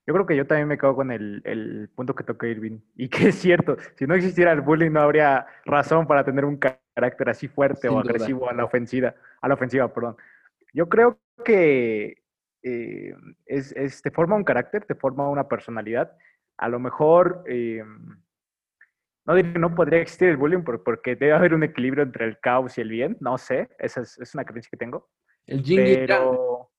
yo 0.07 0.15
creo 0.15 0.27
que 0.27 0.37
yo 0.37 0.47
también 0.47 0.69
me 0.69 0.79
quedo 0.79 0.95
con 0.95 1.11
el, 1.11 1.43
el 1.45 1.91
punto 1.95 2.15
que 2.15 2.25
toca 2.25 2.47
Irving. 2.47 2.79
Y 2.97 3.09
que 3.09 3.29
es 3.29 3.35
cierto, 3.37 3.77
si 3.97 4.07
no 4.07 4.15
existiera 4.15 4.53
el 4.53 4.61
bullying 4.61 4.91
no 4.93 5.03
habría 5.03 5.47
razón 5.65 6.07
para 6.07 6.25
tener 6.25 6.45
un 6.45 6.59
carácter 6.59 7.29
así 7.29 7.49
fuerte 7.49 7.89
o 7.89 7.99
agresivo 7.99 8.49
a 8.49 8.55
la 8.55 8.65
ofensiva, 8.65 9.15
a 9.41 9.49
la 9.49 9.55
ofensiva, 9.55 9.93
perdón. 9.93 10.17
Yo 10.73 10.89
creo 10.89 11.19
que 11.45 12.23
eh, 12.63 13.15
es, 13.47 14.03
te 14.03 14.11
forma 14.11 14.37
un 14.37 14.45
carácter, 14.45 14.85
te 14.85 14.95
forma 14.95 15.29
una 15.29 15.49
personalidad. 15.49 16.17
A 16.57 16.69
lo 16.69 16.79
mejor, 16.79 17.43
eh, 17.47 17.83
no 19.27 19.35
que 19.35 19.43
no 19.43 19.75
podría 19.75 20.01
existir 20.01 20.29
el 20.29 20.37
bullying 20.37 20.63
porque 20.63 21.17
debe 21.17 21.33
haber 21.33 21.55
un 21.55 21.63
equilibrio 21.63 22.03
entre 22.03 22.27
el 22.27 22.39
caos 22.41 22.77
y 22.79 22.81
el 22.81 22.91
bien, 22.91 23.17
no 23.21 23.39
sé, 23.39 23.69
esa 23.79 24.03
es, 24.03 24.35
una 24.35 24.45
creencia 24.45 24.71
que 24.71 24.77
tengo. 24.77 25.09
El 25.47 25.63
yin 25.63 25.77
pero, 25.79 26.71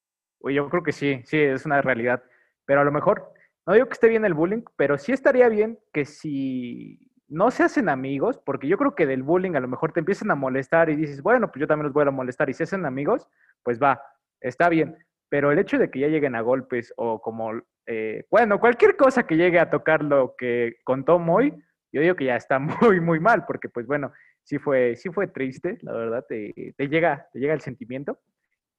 yo 0.44 0.70
creo 0.70 0.84
que 0.84 0.92
sí, 0.92 1.22
sí, 1.26 1.38
es 1.38 1.66
una 1.66 1.82
realidad. 1.82 2.24
Pero 2.66 2.82
a 2.82 2.84
lo 2.84 2.92
mejor, 2.92 3.34
no 3.66 3.74
digo 3.74 3.88
que 3.88 3.94
esté 3.94 4.08
bien 4.08 4.26
el 4.26 4.34
bullying, 4.34 4.64
pero 4.76 4.98
sí 4.98 5.12
estaría 5.12 5.50
bien 5.50 5.80
que 5.94 6.06
si 6.06 7.12
no 7.28 7.50
se 7.50 7.64
hacen 7.64 7.90
amigos, 7.90 8.40
porque 8.46 8.68
yo 8.68 8.78
creo 8.78 8.94
que 8.94 9.06
del 9.06 9.24
bullying 9.24 9.56
a 9.56 9.60
lo 9.60 9.68
mejor 9.68 9.94
te 9.94 10.00
empiezan 10.02 10.32
a 10.32 10.36
molestar 10.36 10.90
y 10.90 10.96
dices, 10.96 11.22
bueno, 11.22 11.50
pues 11.50 11.62
yo 11.62 11.68
también 11.68 11.86
los 11.86 11.94
voy 11.94 12.06
a 12.06 12.12
molestar 12.12 12.50
y 12.50 12.54
se 12.54 12.64
hacen 12.64 12.86
amigos, 12.86 13.28
pues 13.64 13.82
va, 13.82 14.02
está 14.42 14.68
bien. 14.70 14.98
Pero 15.30 15.52
el 15.52 15.60
hecho 15.60 15.78
de 15.78 15.90
que 15.90 16.00
ya 16.00 16.08
lleguen 16.08 16.36
a 16.36 16.42
golpes 16.42 16.94
o 16.98 17.22
como, 17.22 17.54
eh, 17.86 18.26
bueno, 18.30 18.60
cualquier 18.60 18.98
cosa 18.98 19.26
que 19.26 19.38
llegue 19.38 19.60
a 19.60 19.70
tocar 19.70 20.04
lo 20.04 20.36
que 20.38 20.76
contó 20.84 21.20
Moy, 21.20 21.54
yo 21.94 22.02
digo 22.02 22.16
que 22.16 22.26
ya 22.26 22.36
está 22.36 22.60
muy, 22.92 23.00
muy 23.00 23.20
mal, 23.20 23.46
porque 23.46 23.70
pues 23.70 23.88
bueno, 23.88 24.12
sí 24.44 24.58
fue, 24.58 24.96
sí 24.96 25.10
fue 25.10 25.28
triste, 25.28 25.78
la 25.82 25.94
verdad, 25.94 26.26
te, 26.28 26.54
llega, 26.78 27.28
te 27.32 27.40
llega 27.40 27.54
el 27.54 27.62
sentimiento. 27.62 28.20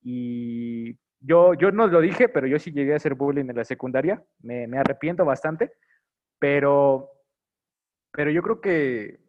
Y 0.03 0.97
yo, 1.21 1.55
yo 1.55 1.71
no 1.71 1.87
lo 1.87 2.01
dije, 2.01 2.29
pero 2.29 2.47
yo 2.47 2.59
sí 2.59 2.73
llegué 2.73 2.93
a 2.93 2.97
hacer 2.97 3.15
bullying 3.15 3.49
en 3.49 3.57
la 3.57 3.65
secundaria, 3.65 4.23
me, 4.41 4.67
me 4.67 4.79
arrepiento 4.79 5.25
bastante, 5.25 5.73
pero 6.39 7.13
pero 8.13 8.31
yo 8.31 8.43
creo 8.43 8.61
que... 8.61 9.21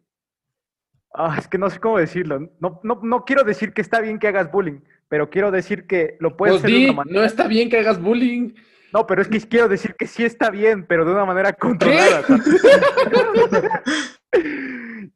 Ah, 1.16 1.36
es 1.38 1.48
que 1.48 1.58
no 1.58 1.70
sé 1.70 1.78
cómo 1.78 1.98
decirlo. 1.98 2.40
No, 2.60 2.80
no, 2.82 3.00
no 3.02 3.24
quiero 3.24 3.44
decir 3.44 3.72
que 3.72 3.80
está 3.80 4.00
bien 4.00 4.18
que 4.18 4.28
hagas 4.28 4.50
bullying, 4.50 4.80
pero 5.08 5.30
quiero 5.30 5.50
decir 5.50 5.86
que 5.86 6.16
lo 6.20 6.36
puedes 6.36 6.56
pues 6.56 6.64
hacer 6.64 6.76
de 6.76 6.84
una 6.86 6.92
manera. 6.92 7.20
No 7.20 7.24
está 7.24 7.46
bien 7.46 7.70
que 7.70 7.78
hagas 7.78 8.02
bullying. 8.02 8.52
No, 8.94 9.08
pero 9.08 9.22
es 9.22 9.28
que 9.28 9.40
quiero 9.40 9.68
decir 9.68 9.96
que 9.96 10.06
sí 10.06 10.24
está 10.24 10.50
bien, 10.50 10.86
pero 10.86 11.04
de 11.04 11.10
una 11.10 11.24
manera 11.24 11.52
controlada. 11.52 12.22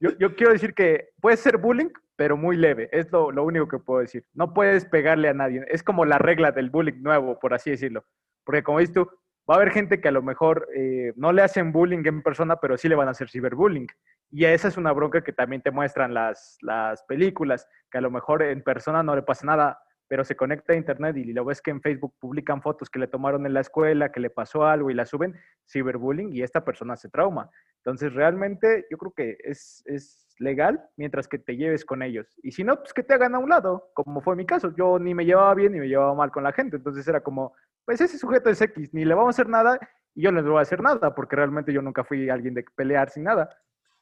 yo, 0.01 0.11
yo, 0.19 0.35
quiero 0.35 0.53
decir 0.53 0.75
que 0.75 1.11
puede 1.21 1.37
ser 1.37 1.59
bullying, 1.59 1.91
pero 2.17 2.37
muy 2.37 2.57
leve. 2.57 2.89
Es 2.91 3.13
lo, 3.13 3.31
lo, 3.31 3.45
único 3.45 3.69
que 3.69 3.79
puedo 3.79 4.01
decir. 4.01 4.25
No 4.35 4.53
puedes 4.53 4.85
pegarle 4.85 5.29
a 5.29 5.33
nadie. 5.33 5.65
Es 5.69 5.85
como 5.85 6.05
la 6.05 6.19
regla 6.19 6.51
del 6.51 6.71
bullying 6.71 7.05
nuevo, 7.05 7.39
por 7.39 7.55
así 7.55 7.71
decirlo. 7.71 8.05
Porque 8.43 8.65
como 8.65 8.81
dices 8.81 8.97
tú, 8.97 9.09
va 9.49 9.55
a 9.55 9.59
haber 9.59 9.71
gente 9.71 10.01
que 10.01 10.09
a 10.09 10.13
lo 10.13 10.23
mejor 10.23 10.67
eh, 10.75 11.13
no 11.15 11.33
le 11.33 11.43
hacen 11.43 11.71
bullying 11.71 12.03
en 12.05 12.25
persona, 12.25 12.57
pero 12.57 12.77
sí 12.77 12.89
le 12.89 12.97
van 12.97 13.07
a 13.07 13.13
hacer 13.13 13.31
ciberbullying. 13.31 13.87
Y 14.33 14.45
esa 14.45 14.67
es 14.67 14.77
una 14.77 14.91
bronca 14.91 15.23
que 15.23 15.33
también 15.33 15.63
te 15.63 15.71
muestran 15.71 16.13
las, 16.13 16.59
las 16.63 17.05
películas, 17.05 17.69
que 17.93 17.99
a 17.99 18.01
lo 18.01 18.11
mejor 18.11 18.43
en 18.43 18.61
persona 18.61 19.05
no 19.05 19.15
le 19.15 19.23
pasa 19.23 19.47
nada, 19.47 19.79
pero 20.09 20.25
se 20.25 20.37
conecta 20.37 20.73
a 20.73 20.77
internet 20.77 21.17
y 21.17 21.33
lo 21.33 21.45
ves 21.45 21.63
que 21.63 21.71
en 21.71 21.81
Facebook 21.81 22.15
publican 22.19 22.63
fotos 22.63 22.91
que 22.91 22.99
le 22.99 23.07
tomaron 23.07 23.47
en 23.47 23.55
la 23.55 23.61
escuela, 23.61 24.11
que 24.11 24.21
le 24.21 24.31
pasó 24.31 24.65
algo 24.65 24.91
y 24.91 24.95
la 24.95 25.07
suben, 25.07 25.37
ciberbullying 25.71 26.33
y 26.33 26.43
esta 26.43 26.65
persona 26.65 26.97
se 26.97 27.11
trauma. 27.11 27.51
Entonces, 27.85 28.15
realmente 28.15 28.87
yo 28.91 28.99
creo 28.99 29.13
que 29.13 29.37
es, 29.45 29.83
es 29.87 30.27
legal 30.39 30.83
mientras 30.97 31.29
que 31.29 31.39
te 31.39 31.57
lleves 31.57 31.85
con 31.85 32.03
ellos. 32.03 32.27
Y 32.43 32.53
si 32.53 32.65
no, 32.65 32.77
pues 32.77 32.93
que 32.95 33.03
te 33.03 33.15
hagan 33.15 33.35
a 33.35 33.39
un 33.39 33.51
lado, 33.51 33.91
como 33.95 34.21
fue 34.21 34.35
mi 34.35 34.47
caso. 34.47 34.75
Yo 34.77 34.99
ni 34.99 35.15
me 35.15 35.25
llevaba 35.25 35.55
bien 35.55 35.73
ni 35.73 35.81
me 35.81 35.89
llevaba 35.89 36.15
mal 36.15 36.31
con 36.31 36.43
la 36.43 36.53
gente. 36.53 36.77
Entonces 36.77 37.07
era 37.07 37.21
como, 37.21 37.55
pues 37.85 38.01
ese 38.01 38.19
sujeto 38.19 38.51
es 38.51 38.61
X, 38.61 38.93
ni 38.93 39.05
le 39.05 39.15
vamos 39.15 39.29
a 39.29 39.37
hacer 39.37 39.49
nada 39.49 39.79
y 40.15 40.23
yo 40.23 40.33
no 40.33 40.41
le 40.41 40.49
voy 40.49 40.59
a 40.59 40.63
hacer 40.63 40.83
nada, 40.83 41.15
porque 41.15 41.37
realmente 41.37 41.73
yo 41.73 41.83
nunca 41.83 42.05
fui 42.05 42.29
alguien 42.29 42.55
de 42.55 42.65
pelear 42.75 43.11
sin 43.11 43.25
nada. 43.25 43.49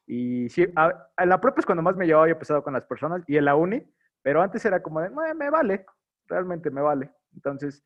Y 0.07 0.49
sí, 0.49 0.66
a, 0.77 1.11
la 1.24 1.41
propia 1.41 1.61
es 1.61 1.66
cuando 1.66 1.83
más 1.83 1.97
me 1.97 2.07
llevaba 2.07 2.28
yo 2.28 2.39
pesado 2.39 2.62
con 2.62 2.73
las 2.73 2.85
personas 2.85 3.23
y 3.27 3.37
en 3.37 3.45
la 3.45 3.57
uni, 3.57 3.83
pero 4.27 4.43
antes 4.43 4.65
era 4.65 4.82
como 4.82 5.01
de, 5.01 5.09
me 5.09 5.51
vale, 5.51 5.86
realmente 6.27 6.69
me 6.69 6.81
vale. 6.81 7.12
Entonces, 7.32 7.85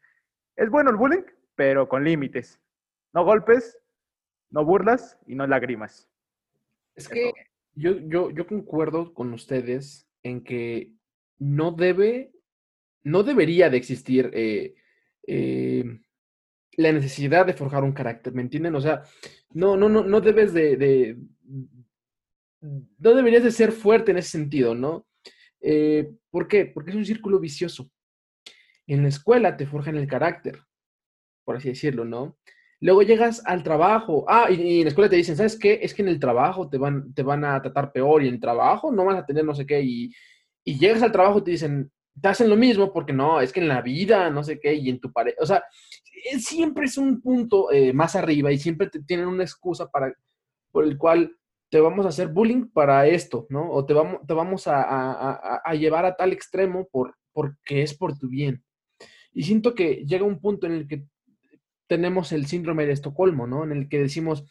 es 0.57 0.71
bueno 0.71 0.89
el 0.89 0.97
bullying, 0.97 1.25
pero 1.55 1.87
con 1.87 2.03
límites. 2.03 2.59
No 3.13 3.27
golpes, 3.27 3.79
no 4.49 4.65
burlas 4.65 5.19
y 5.27 5.35
no 5.35 5.47
lágrimas. 5.47 6.09
Es 6.95 7.09
que 7.09 7.31
yo, 7.75 7.99
yo, 8.07 8.31
yo 8.31 8.47
concuerdo 8.47 9.13
con 9.13 9.35
ustedes 9.35 10.09
en 10.23 10.43
que 10.43 10.95
no 11.39 11.73
debe, 11.73 12.33
no 13.03 13.23
debería 13.23 13.69
de 13.69 13.77
existir 13.77 14.31
eh, 14.33 14.77
eh, 15.27 15.85
la 16.79 16.91
necesidad 16.91 17.45
de 17.45 17.53
forjar 17.53 17.85
un 17.85 17.93
carácter, 17.93 18.33
¿me 18.33 18.41
entienden? 18.41 18.75
O 18.77 18.81
sea, 18.81 19.03
no, 19.53 19.77
no, 19.77 19.91
no, 19.91 20.05
no 20.05 20.23
debes 20.23 20.55
de, 20.55 21.19
no 21.43 23.15
deberías 23.15 23.45
de 23.45 23.51
ser 23.51 23.73
fuerte 23.73 24.13
en 24.13 24.17
ese 24.17 24.31
sentido, 24.31 24.75
¿no? 24.75 25.05
Eh, 25.61 26.13
¿Por 26.31 26.49
qué? 26.49 26.67
Porque 26.67 26.91
es 26.91 26.97
un 26.97 27.05
círculo 27.05 27.39
vicioso. 27.39 27.91
En 28.87 29.03
la 29.03 29.09
escuela 29.09 29.57
te 29.57 29.67
forjan 29.67 29.97
el 29.97 30.07
carácter, 30.07 30.61
por 31.45 31.57
así 31.57 31.69
decirlo, 31.69 32.05
¿no? 32.05 32.39
Luego 32.81 33.03
llegas 33.03 33.43
al 33.45 33.63
trabajo. 33.63 34.25
Ah, 34.29 34.51
y, 34.51 34.79
en 34.79 34.85
la 34.85 34.89
escuela 34.89 35.11
te 35.11 35.17
dicen, 35.17 35.37
¿sabes 35.37 35.59
qué? 35.59 35.81
Es 35.83 35.95
que 35.95 36.03
en 36.03 36.09
el 36.09 36.19
trabajo 36.19 36.69
te 36.69 36.79
van, 36.79 37.13
te 37.15 37.23
van 37.23 37.45
a 37.45 37.61
tratar 37.61 37.93
peor 37.93 38.23
y 38.23 38.29
en 38.29 38.35
el 38.35 38.41
trabajo 38.41 38.91
no 38.91 39.05
vas 39.05 39.19
a 39.19 39.27
tener 39.27 39.45
no 39.45 39.55
sé 39.55 39.67
qué. 39.67 39.83
Y, 39.83 40.13
y 40.65 40.79
llegas 40.79 41.03
al 41.03 41.13
trabajo 41.13 41.39
y 41.39 41.45
te 41.45 41.51
dicen, 41.53 41.93
te 42.21 42.29
hacen 42.29 42.49
lo 42.49 42.57
mismo 42.57 42.93
porque 42.93 43.13
no, 43.13 43.41
es 43.41 43.53
que 43.53 43.61
en 43.61 43.69
la 43.69 43.83
vida, 43.83 44.31
no 44.31 44.43
sé 44.43 44.59
qué, 44.59 44.75
y 44.75 44.89
en 44.89 45.01
tu 45.01 45.13
pareja. 45.13 45.37
O 45.41 45.47
sea, 45.47 45.63
siempre 46.39 46.87
es 46.87 46.99
un 46.99 47.21
punto 47.21 47.71
eh, 47.73 47.93
más 47.93 48.17
arriba 48.17 48.53
y 48.53 48.59
siempre 48.59 48.89
te 48.89 49.03
tienen 49.03 49.27
una 49.27 49.45
excusa 49.45 49.89
para, 49.91 50.13
por 50.71 50.85
el 50.85 50.99
cual 50.99 51.37
te 51.71 51.81
vamos 51.81 52.05
a 52.05 52.09
hacer 52.09 52.29
bullying 52.29 52.69
para 52.69 53.07
esto, 53.07 53.47
¿no? 53.49 53.71
O 53.71 53.87
te 53.87 53.95
vamos, 53.95 54.21
te 54.27 54.35
vamos 54.35 54.65
a, 54.67 55.63
llevar 55.75 56.05
a 56.05 56.17
tal 56.17 56.33
extremo 56.33 56.89
por, 56.91 57.17
porque 57.33 57.83
es 57.83 57.95
por 57.95 58.19
tu 58.19 58.29
bien. 58.29 58.65
Y 59.33 59.45
siento 59.45 59.75
que 59.75 60.05
llega 60.05 60.25
un 60.25 60.41
punto 60.41 60.67
en 60.67 60.73
el 60.73 60.89
que 60.89 61.05
tenemos 61.87 62.33
el 62.33 62.47
síndrome 62.47 62.87
de 62.87 62.93
Estocolmo, 62.93 63.47
¿no? 63.47 63.63
En 63.63 63.71
el 63.73 63.89
que 63.89 64.01
decimos, 64.01 64.45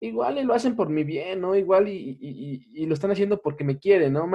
igual 0.00 0.38
y 0.38 0.44
lo 0.44 0.54
hacen 0.54 0.74
por 0.74 0.88
mi 0.88 1.04
bien, 1.04 1.40
¿no? 1.40 1.54
Igual 1.54 1.88
y, 1.88 2.86
lo 2.86 2.94
están 2.94 3.12
haciendo 3.12 3.40
porque 3.40 3.64
me 3.64 3.78
quieren, 3.78 4.14
¿no? 4.14 4.28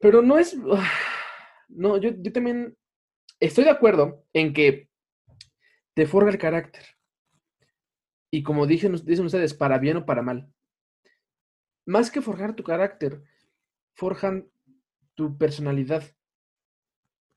Pero 0.00 0.22
no 0.22 0.38
es... 0.38 0.56
No, 1.68 1.96
yo, 1.98 2.10
yo 2.16 2.32
también 2.32 2.76
estoy 3.40 3.64
de 3.64 3.70
acuerdo 3.70 4.24
en 4.32 4.52
que 4.52 4.88
te 5.94 6.06
forja 6.06 6.30
el 6.30 6.38
carácter. 6.38 6.95
Y 8.30 8.42
como 8.42 8.66
dicen, 8.66 8.94
ustedes, 8.94 9.54
para 9.54 9.78
bien 9.78 9.98
o 9.98 10.06
para 10.06 10.22
mal. 10.22 10.52
Más 11.86 12.10
que 12.10 12.20
forjar 12.20 12.54
tu 12.54 12.64
carácter, 12.64 13.22
forjan 13.94 14.48
tu 15.14 15.38
personalidad 15.38 16.02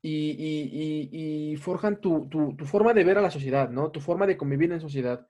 y, 0.01 1.55
forjan 1.57 2.01
tu, 2.01 2.27
forma 2.65 2.93
de 2.93 3.03
ver 3.03 3.17
a 3.17 3.21
la 3.21 3.31
sociedad, 3.31 3.69
¿no? 3.69 3.91
Tu 3.91 3.99
forma 3.99 4.25
de 4.25 4.37
convivir 4.37 4.71
en 4.71 4.81
sociedad. 4.81 5.27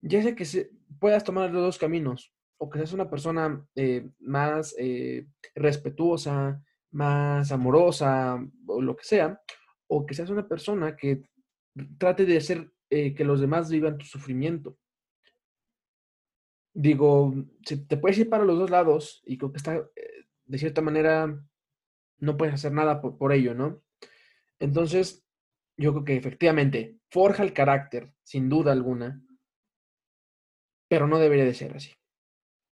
Ya 0.00 0.22
sea 0.22 0.34
que 0.34 0.44
se, 0.44 0.70
puedas 1.00 1.24
tomar 1.24 1.50
los 1.50 1.62
dos 1.62 1.78
caminos, 1.78 2.32
o 2.58 2.68
que 2.68 2.78
seas 2.78 2.92
una 2.92 3.08
persona 3.08 3.66
eh, 3.74 4.10
más 4.20 4.74
eh, 4.78 5.26
respetuosa, 5.54 6.62
más 6.90 7.52
amorosa, 7.52 8.38
o 8.66 8.82
lo 8.82 8.96
que 8.96 9.04
sea, 9.04 9.40
o 9.86 10.06
que 10.06 10.14
seas 10.14 10.30
una 10.30 10.46
persona 10.46 10.96
que 10.96 11.22
trate 11.98 12.26
de 12.26 12.36
hacer 12.36 12.72
eh, 12.90 13.14
que 13.14 13.24
los 13.24 13.40
demás 13.40 13.70
vivan 13.70 13.98
tu 13.98 14.06
sufrimiento. 14.06 14.78
Digo, 16.72 17.34
te 17.88 17.96
puedes 17.96 18.18
ir 18.18 18.28
para 18.28 18.44
los 18.44 18.58
dos 18.58 18.70
lados 18.70 19.22
y 19.26 19.36
creo 19.36 19.50
que 19.50 19.56
está, 19.58 19.84
de 20.48 20.58
cierta 20.58 20.80
manera, 20.80 21.42
no 22.18 22.36
puedes 22.36 22.54
hacer 22.54 22.72
nada 22.72 23.00
por, 23.00 23.32
ello, 23.32 23.54
¿no? 23.54 23.82
Entonces, 24.58 25.24
yo 25.76 25.92
creo 25.92 26.04
que 26.04 26.16
efectivamente 26.16 26.98
forja 27.10 27.42
el 27.42 27.52
carácter, 27.52 28.12
sin 28.22 28.48
duda 28.48 28.72
alguna, 28.72 29.22
pero 30.88 31.06
no 31.06 31.18
debería 31.18 31.44
de 31.44 31.54
ser 31.54 31.76
así. 31.76 31.92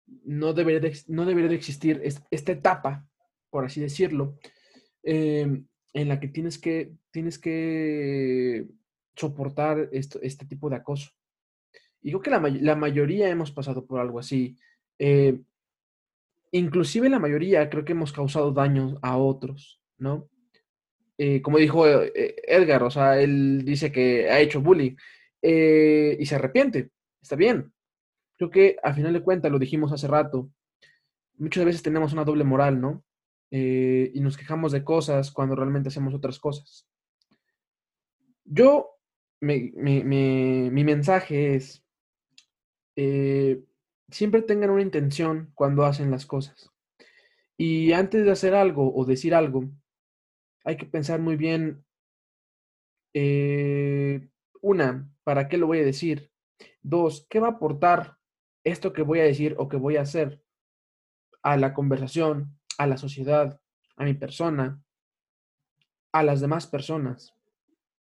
No 0.07 0.53
debería 0.53 0.81
de, 0.81 0.97
no 1.09 1.25
debería 1.25 1.51
de 1.51 1.57
existir 1.57 2.01
esta 2.31 2.53
etapa, 2.53 3.09
por 3.51 3.65
así 3.65 3.81
decirlo, 3.81 4.39
em, 5.03 5.67
en 5.93 6.09
la 6.09 6.19
que 6.19 6.29
tienes 6.29 6.59
que, 6.59 6.95
tienes 7.11 7.39
que 7.39 8.67
soportar 9.17 9.89
esto, 9.93 10.21
este 10.23 10.47
tipo 10.47 10.71
de 10.71 10.77
acoso. 10.77 11.11
Y 12.03 12.11
creo 12.11 12.23
que 12.23 12.31
la, 12.31 12.41
la 12.41 12.77
mayoría 12.77 13.29
hemos 13.29 13.51
pasado 13.51 13.85
por 13.87 14.01
algo 14.01 14.19
así. 14.19 14.57
Eh, 14.99 15.41
inclusive 16.53 17.09
la 17.09 17.19
mayoría 17.19 17.69
creo 17.69 17.85
que 17.85 17.93
hemos 17.93 18.13
causado 18.13 18.53
daños 18.53 18.99
a 19.03 19.17
otros, 19.17 19.81
¿no? 19.99 20.29
Eh, 21.19 21.41
como 21.41 21.59
dijo 21.59 21.87
eh, 21.89 22.37
Edgar, 22.47 22.83
o 22.83 22.91
sea, 22.91 23.21
él 23.21 23.65
dice 23.65 23.91
que 23.91 24.29
ha 24.31 24.39
hecho 24.41 24.61
bullying 24.61 24.97
eh, 25.41 26.17
y 26.19 26.27
se 26.27 26.35
arrepiente, 26.35 26.91
está 27.23 27.37
bien. 27.37 27.73
Creo 28.37 28.51
que 28.51 28.77
al 28.83 28.95
final 28.95 29.15
de 29.15 29.23
cuentas, 29.23 29.51
lo 29.51 29.59
dijimos 29.59 29.93
hace 29.93 30.07
rato, 30.07 30.51
muchas 31.39 31.65
veces 31.65 31.83
tenemos 31.83 32.13
una 32.13 32.25
doble 32.25 32.45
moral, 32.45 32.81
¿no? 32.81 33.03
y 33.49 34.21
nos 34.21 34.37
quejamos 34.37 34.73
de 34.73 34.85
cosas 34.85 35.31
cuando 35.31 35.55
realmente 35.55 35.89
hacemos 35.89 36.13
otras 36.13 36.39
cosas. 36.39 36.87
Yo, 38.45 38.96
mi, 39.41 39.73
mi 39.75 40.85
mensaje 40.85 41.57
es, 41.57 41.85
siempre 44.11 44.43
tengan 44.43 44.71
una 44.71 44.83
intención 44.83 45.51
cuando 45.55 45.85
hacen 45.85 46.11
las 46.11 46.27
cosas. 46.27 46.71
Y 47.57 47.93
antes 47.93 48.25
de 48.25 48.31
hacer 48.31 48.55
algo 48.55 48.95
o 48.95 49.05
decir 49.05 49.35
algo, 49.35 49.71
hay 50.65 50.77
que 50.77 50.87
pensar 50.87 51.21
muy 51.21 51.37
bien, 51.37 51.85
eh, 53.15 54.29
una, 54.61 55.09
¿para 55.25 55.49
qué 55.49 55.57
lo 55.57 55.67
voy 55.67 55.79
a 55.79 55.85
decir? 55.85 56.31
Dos, 56.83 57.27
¿qué 57.31 57.41
va 57.41 57.49
a 57.49 57.51
aportar 57.53 58.19
esto 58.65 58.93
que 58.93 59.03
voy 59.03 59.21
a 59.21 59.25
decir 59.25 59.55
o 59.59 59.69
que 59.69 59.77
voy 59.77 59.97
a 59.97 60.03
hacer 60.03 60.43
a 61.43 61.57
la 61.57 61.73
conversación, 61.73 62.59
a 62.79 62.87
la 62.87 62.97
sociedad, 62.97 63.61
a 63.97 64.05
mi 64.05 64.15
persona, 64.15 64.83
a 66.13 66.23
las 66.23 66.41
demás 66.41 66.67
personas? 66.67 67.36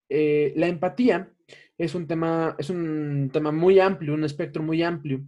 Eh, 0.09 0.53
la 0.55 0.67
empatía 0.67 1.31
es 1.77 1.95
un 1.95 2.07
tema, 2.07 2.55
es 2.57 2.69
un 2.69 3.29
tema 3.31 3.51
muy 3.51 3.79
amplio, 3.79 4.13
un 4.13 4.23
espectro 4.23 4.61
muy 4.63 4.83
amplio 4.83 5.23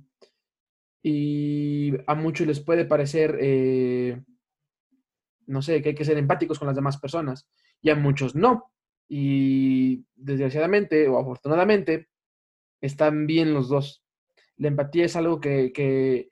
y 1.03 1.93
a 2.07 2.15
muchos 2.15 2.47
les 2.47 2.59
puede 2.59 2.85
parecer, 2.85 3.37
eh, 3.39 4.21
no 5.47 5.61
sé, 5.61 5.81
que 5.81 5.89
hay 5.89 5.95
que 5.95 6.05
ser 6.05 6.17
empáticos 6.17 6.59
con 6.59 6.67
las 6.67 6.75
demás 6.75 6.97
personas 6.97 7.47
y 7.81 7.89
a 7.89 7.95
muchos 7.95 8.35
no. 8.35 8.71
Y 9.07 10.05
desgraciadamente 10.15 11.07
o 11.07 11.19
afortunadamente 11.19 12.07
están 12.79 13.27
bien 13.27 13.53
los 13.53 13.67
dos. 13.67 14.03
La 14.57 14.67
empatía 14.67 15.05
es 15.05 15.15
algo 15.15 15.39
que, 15.41 16.29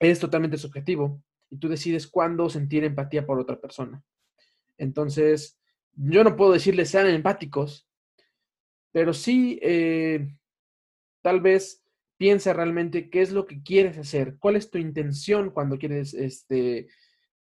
es 0.00 0.20
totalmente 0.20 0.58
subjetivo 0.58 1.22
y 1.50 1.58
tú 1.58 1.68
decides 1.68 2.06
cuándo 2.06 2.48
sentir 2.48 2.84
empatía 2.84 3.26
por 3.26 3.38
otra 3.38 3.60
persona. 3.60 4.02
Entonces, 4.78 5.58
yo 5.94 6.24
no 6.24 6.36
puedo 6.36 6.52
decirles 6.52 6.90
sean 6.90 7.06
empáticos, 7.08 7.88
pero 8.92 9.12
sí 9.12 9.58
eh, 9.62 10.28
Tal 11.22 11.40
vez 11.40 11.84
piensa 12.18 12.52
realmente 12.52 13.08
qué 13.08 13.22
es 13.22 13.32
lo 13.32 13.46
que 13.46 13.62
quieres 13.62 13.96
hacer, 13.96 14.36
cuál 14.38 14.56
es 14.56 14.70
tu 14.70 14.78
intención 14.78 15.50
cuando 15.50 15.78
quieres 15.78 16.14
este, 16.14 16.88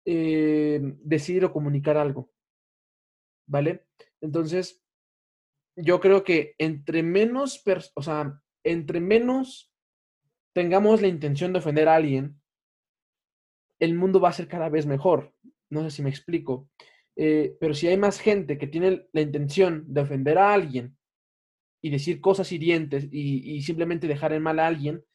eh, 0.06 0.80
decidir 1.03 1.45
o 1.45 1.53
comunicar 1.53 1.98
algo. 1.98 2.31
¿Vale? 3.48 3.85
Entonces, 4.19 4.84
yo 5.76 5.99
creo 5.99 6.23
que 6.23 6.53
entre 6.57 7.02
menos, 7.02 7.64
o 7.95 8.02
sea, 8.02 8.41
entre 8.64 8.99
menos 8.99 9.73
tengamos 10.53 11.02
la 11.02 11.07
intención 11.07 11.53
de 11.53 11.60
ofender 11.60 11.88
a 11.88 11.95
alguien, 11.95 12.39
el 13.80 13.95
mundo 13.95 14.19
va 14.19 14.30
a 14.30 14.34
ser 14.34 14.48
cada 14.48 14.69
vez 14.69 14.85
mejor. 14.85 15.34
No 15.69 15.81
sé 15.84 15.91
si 15.91 16.02
me 16.02 16.10
explico. 16.10 16.69
Eh, 17.23 17.56
pero 17.60 17.76
si 17.76 17.85
hay 17.85 17.98
más 17.98 18.19
gente 18.19 18.57
que 18.57 18.65
tiene 18.65 19.07
la 19.11 19.22
intención 19.22 19.85
de 19.85 20.02
ofender 20.02 20.39
a 20.39 20.56
alguien 20.56 20.98
y 21.80 21.91
decir 21.91 22.19
cosas 22.19 22.52
hirientes 22.52 23.07
y, 23.11 23.61
simplemente 23.61 24.07
dejar 24.07 24.34
en 24.34 24.41
mal 24.41 24.57
a 24.57 24.65
alguien, 24.65 25.06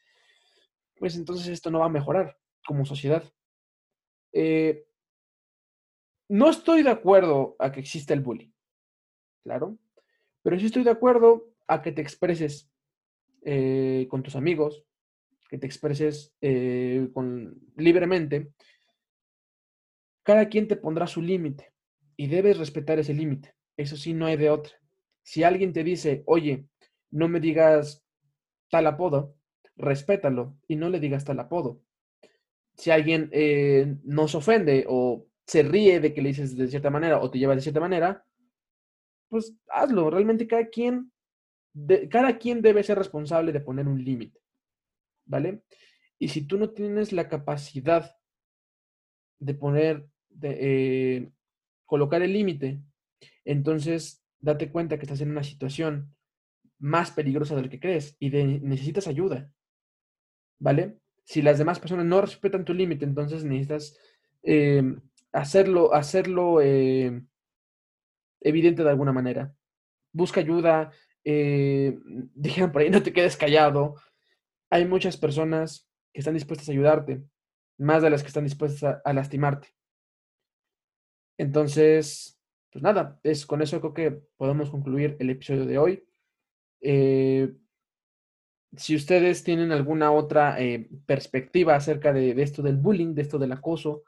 pues 1.00 1.16
entonces 1.16 1.48
esto 1.48 1.68
no 1.68 1.80
va 1.80 1.86
a 1.86 1.96
mejorar 1.98 2.38
como 2.64 2.84
sociedad. 2.84 3.24
Eh, 4.32 4.86
no 6.28 6.48
estoy 6.48 6.84
de 6.84 6.90
acuerdo 6.90 7.56
a 7.58 7.72
que 7.72 7.80
exista 7.80 8.14
el 8.14 8.20
bullying, 8.20 8.52
claro, 9.42 9.76
pero 10.44 10.60
sí 10.60 10.66
estoy 10.66 10.84
de 10.84 10.90
acuerdo 10.90 11.56
a 11.66 11.82
que 11.82 11.90
te 11.90 12.02
expreses 12.02 12.70
eh, 13.42 14.06
con 14.08 14.22
tus 14.22 14.36
amigos, 14.36 14.84
que 15.48 15.58
te 15.58 15.66
expreses 15.66 16.36
con, 17.12 17.60
libremente. 17.76 18.52
Cada 20.22 20.48
quien 20.48 20.68
te 20.68 20.76
pondrá 20.76 21.08
su 21.08 21.20
límite 21.20 21.74
y 22.16 22.28
debes 22.28 22.58
respetar 22.58 22.98
ese 22.98 23.14
límite. 23.14 23.54
Eso 23.76 23.96
sí, 23.96 24.14
no 24.14 24.26
hay 24.26 24.36
de 24.36 24.50
otra. 24.50 24.72
Si 25.22 25.42
alguien 25.42 25.72
te 25.72 25.84
dice, 25.84 26.22
oye, 26.26 26.66
no 27.10 27.28
me 27.28 27.40
digas 27.40 28.04
tal 28.70 28.86
apodo, 28.86 29.36
respétalo 29.76 30.56
y 30.66 30.76
no 30.76 30.88
le 30.88 31.00
digas 31.00 31.24
tal 31.24 31.40
apodo. 31.40 31.82
Si 32.74 32.90
alguien 32.90 33.28
eh, 33.32 33.96
no 34.04 34.28
se 34.28 34.36
ofende 34.36 34.84
o 34.88 35.26
se 35.46 35.62
ríe 35.62 36.00
de 36.00 36.12
que 36.12 36.22
le 36.22 36.28
dices 36.28 36.56
de 36.56 36.68
cierta 36.68 36.90
manera 36.90 37.20
o 37.20 37.30
te 37.30 37.38
lleva 37.38 37.54
de 37.54 37.60
cierta 37.60 37.80
manera, 37.80 38.24
pues 39.28 39.54
hazlo. 39.68 40.10
Realmente 40.10 40.46
cada 40.46 40.66
quien, 40.68 41.12
cada 42.10 42.38
quien 42.38 42.62
debe 42.62 42.82
ser 42.82 42.98
responsable 42.98 43.52
de 43.52 43.60
poner 43.60 43.86
un 43.86 44.02
límite. 44.02 44.40
¿Vale? 45.24 45.62
Y 46.18 46.28
si 46.28 46.46
tú 46.46 46.58
no 46.58 46.70
tienes 46.70 47.12
la 47.12 47.28
capacidad 47.28 48.16
de 49.38 49.54
poner, 49.54 50.06
eh, 50.42 51.30
colocar 51.86 52.22
el 52.22 52.32
límite, 52.32 52.80
entonces 53.44 54.24
date 54.40 54.70
cuenta 54.70 54.98
que 54.98 55.04
estás 55.04 55.20
en 55.20 55.30
una 55.30 55.42
situación 55.42 56.14
más 56.78 57.10
peligrosa 57.10 57.56
de 57.56 57.62
lo 57.62 57.70
que 57.70 57.80
crees 57.80 58.16
y 58.20 58.30
necesitas 58.30 59.06
ayuda. 59.06 59.50
¿Vale? 60.58 60.98
Si 61.24 61.42
las 61.42 61.58
demás 61.58 61.80
personas 61.80 62.06
no 62.06 62.20
respetan 62.20 62.64
tu 62.64 62.74
límite, 62.74 63.04
entonces 63.04 63.44
necesitas 63.44 63.98
em, 64.42 65.00
hacerlo, 65.32 65.92
hacerlo, 65.94 66.60
em, 66.60 67.26
evidente 68.40 68.82
de 68.82 68.90
alguna 68.90 69.12
manera. 69.12 69.54
Busca 70.12 70.40
ayuda, 70.40 70.92
eh, 71.24 71.98
dijeron 72.34 72.72
por 72.72 72.82
ahí, 72.82 72.90
no 72.90 73.02
te 73.02 73.12
quedes 73.12 73.36
callado. 73.36 73.96
Hay 74.70 74.84
muchas 74.86 75.16
personas 75.16 75.90
que 76.12 76.20
están 76.20 76.34
dispuestas 76.34 76.68
a 76.68 76.72
ayudarte, 76.72 77.22
más 77.78 78.02
de 78.02 78.10
las 78.10 78.22
que 78.22 78.28
están 78.28 78.44
dispuestas 78.44 79.00
a, 79.04 79.12
lastimarte. 79.12 79.68
Entonces, 81.38 82.38
pues 82.70 82.82
nada, 82.82 83.18
es 83.22 83.46
con 83.46 83.62
eso 83.62 83.80
creo 83.80 83.94
que 83.94 84.10
podemos 84.36 84.70
concluir 84.70 85.16
el 85.18 85.30
episodio 85.30 85.66
de 85.66 85.78
hoy. 85.78 86.04
Eh, 86.80 87.54
si 88.76 88.94
ustedes 88.94 89.42
tienen 89.44 89.72
alguna 89.72 90.12
otra 90.12 90.60
eh, 90.60 90.88
perspectiva 91.06 91.74
acerca 91.74 92.12
de, 92.12 92.30
esto 92.42 92.62
del 92.62 92.76
bullying, 92.76 93.14
de 93.14 93.22
esto 93.22 93.38
del 93.38 93.52
acoso, 93.52 94.04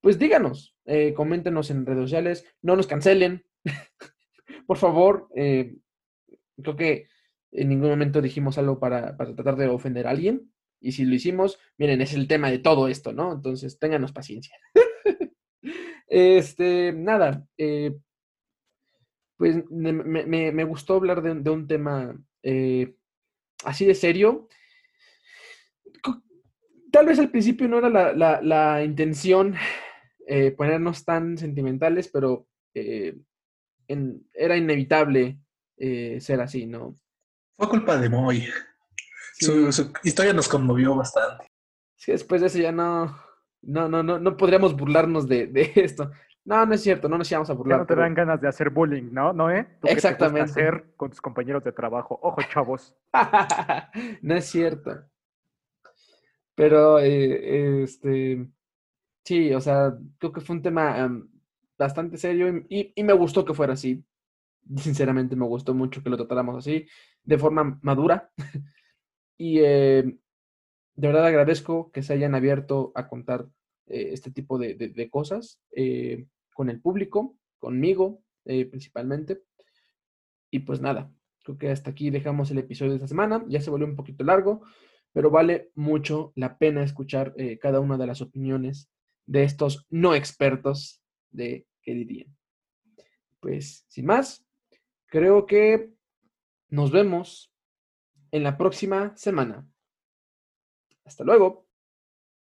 pues 0.00 0.18
díganos, 0.18 0.76
eh, 0.84 1.14
coméntenos 1.14 1.70
en 1.70 1.86
redes 1.86 2.02
sociales, 2.02 2.44
no 2.62 2.76
nos 2.76 2.86
cancelen, 2.86 3.44
por 4.66 4.78
favor. 4.78 5.28
Creo 5.32 6.76
que 6.76 7.06
en 7.52 7.68
ningún 7.68 7.90
momento 7.90 8.20
dijimos 8.20 8.58
algo 8.58 8.78
para, 8.78 9.16
tratar 9.16 9.56
de 9.56 9.68
ofender 9.68 10.06
a 10.06 10.10
alguien. 10.10 10.52
Y 10.80 10.92
si 10.92 11.04
lo 11.04 11.14
hicimos, 11.14 11.58
miren, 11.78 12.00
es 12.00 12.12
el 12.14 12.28
tema 12.28 12.50
de 12.50 12.58
todo 12.58 12.88
esto, 12.88 13.12
¿no? 13.12 13.32
Entonces, 13.32 13.78
ténganos 13.78 14.12
paciencia. 14.12 14.56
este, 16.06 16.92
nada, 16.92 17.46
pues 19.36 19.70
me, 19.70 20.64
gustó 20.64 20.94
hablar 20.94 21.22
de, 21.22 21.50
un 21.50 21.66
tema 21.66 22.16
así 23.64 23.84
de 23.84 23.94
serio. 23.94 24.48
Tal 26.90 27.06
vez 27.06 27.18
al 27.18 27.30
principio 27.30 27.68
no 27.68 27.78
era 27.78 28.40
la, 28.42 28.84
intención 28.84 29.54
eh, 30.26 30.50
ponernos 30.52 31.04
tan 31.04 31.36
sentimentales, 31.36 32.08
pero 32.08 32.46
eh, 32.74 33.16
era 34.32 34.56
inevitable 34.56 35.38
eh, 35.76 36.18
ser 36.20 36.40
así, 36.40 36.66
¿no? 36.66 36.98
Fue 37.56 37.68
culpa 37.68 37.96
de 37.96 38.08
Moy. 38.08 38.48
Su, 39.38 39.68
historia 40.02 40.32
nos 40.32 40.48
conmovió 40.48 40.94
bastante. 40.94 41.46
Sí, 41.96 42.12
después 42.12 42.40
de 42.40 42.46
eso 42.46 42.58
ya 42.58 42.72
no, 42.72 43.18
no, 43.66 43.88
no, 43.88 44.02
no, 44.02 44.18
no 44.18 44.36
podríamos 44.36 44.76
burlarnos 44.76 45.28
de, 45.28 45.46
de 45.46 45.72
esto. 45.76 46.10
No, 46.44 46.64
no 46.64 46.74
es 46.74 46.82
cierto, 46.82 47.08
no 47.08 47.18
nos 47.18 47.30
íbamos 47.30 47.50
a 47.50 47.54
burlar. 47.54 47.78
Ya 47.78 47.80
no 47.80 47.86
te 47.86 47.96
dan 47.96 48.14
ganas 48.14 48.40
de 48.40 48.46
hacer 48.46 48.70
bullying, 48.70 49.12
¿no? 49.12 49.32
¿No, 49.32 49.50
eh? 49.50 49.66
Exactamente. 49.82 50.48
hacer 50.48 50.92
con 50.96 51.10
tus 51.10 51.20
compañeros 51.20 51.64
de 51.64 51.72
trabajo. 51.72 52.18
Ojo, 52.22 52.40
chavos. 52.42 52.94
no 54.22 54.36
es 54.36 54.44
cierto. 54.44 55.02
Pero, 56.54 57.00
eh, 57.00 57.82
este, 57.82 58.48
sí, 59.24 59.52
o 59.52 59.60
sea, 59.60 59.98
creo 60.18 60.32
que 60.32 60.40
fue 60.40 60.54
un 60.54 60.62
tema 60.62 61.10
bastante 61.76 62.16
serio 62.16 62.64
y, 62.68 62.94
me 63.02 63.12
gustó 63.12 63.44
que 63.44 63.52
fuera 63.52 63.72
así. 63.72 64.04
Sinceramente, 64.76 65.34
me 65.34 65.46
gustó 65.46 65.74
mucho 65.74 66.00
que 66.00 66.10
lo 66.10 66.16
tratáramos 66.16 66.56
así, 66.56 66.86
de 67.24 67.38
forma 67.38 67.80
madura. 67.82 68.30
y 69.36 69.58
eh, 69.58 70.16
de 70.94 71.06
verdad 71.08 71.26
agradezco 71.26 71.90
que 71.90 72.04
se 72.04 72.12
hayan 72.12 72.36
abierto 72.36 72.92
a 72.94 73.08
contar 73.08 73.48
eh, 73.86 74.10
este 74.12 74.30
tipo 74.30 74.58
de, 74.58 74.74
de 74.74 75.10
cosas 75.10 75.60
con 76.54 76.70
el 76.70 76.80
público, 76.80 77.36
conmigo 77.58 78.22
eh, 78.46 78.64
principalmente. 78.64 79.42
Y 80.50 80.60
pues 80.60 80.80
nada, 80.80 81.12
creo 81.42 81.58
que 81.58 81.68
hasta 81.68 81.90
aquí 81.90 82.10
dejamos 82.10 82.50
el 82.50 82.58
episodio 82.58 82.92
de 82.92 82.96
esta 82.96 83.08
semana. 83.08 83.44
Ya 83.48 83.60
se 83.60 83.70
volvió 83.70 83.86
un 83.86 83.96
poquito 83.96 84.24
largo, 84.24 84.62
pero 85.12 85.30
vale 85.30 85.72
mucho 85.74 86.32
la 86.36 86.56
pena 86.56 86.84
escuchar 86.84 87.34
eh, 87.36 87.58
cada 87.58 87.80
una 87.80 87.98
de 87.98 88.06
las 88.06 88.22
opiniones 88.22 88.88
de 89.26 89.42
estos 89.42 89.84
no 89.90 90.14
expertos 90.14 91.02
de 91.30 91.66
qué 91.82 91.92
dirían. 91.92 92.36
Pues 93.40 93.84
sin 93.88 94.06
más, 94.06 94.46
creo 95.06 95.44
que 95.46 95.92
nos 96.68 96.92
vemos 96.92 97.52
en 98.30 98.44
la 98.44 98.56
próxima 98.56 99.16
semana. 99.16 99.68
Hasta 101.04 101.24
luego. 101.24 101.65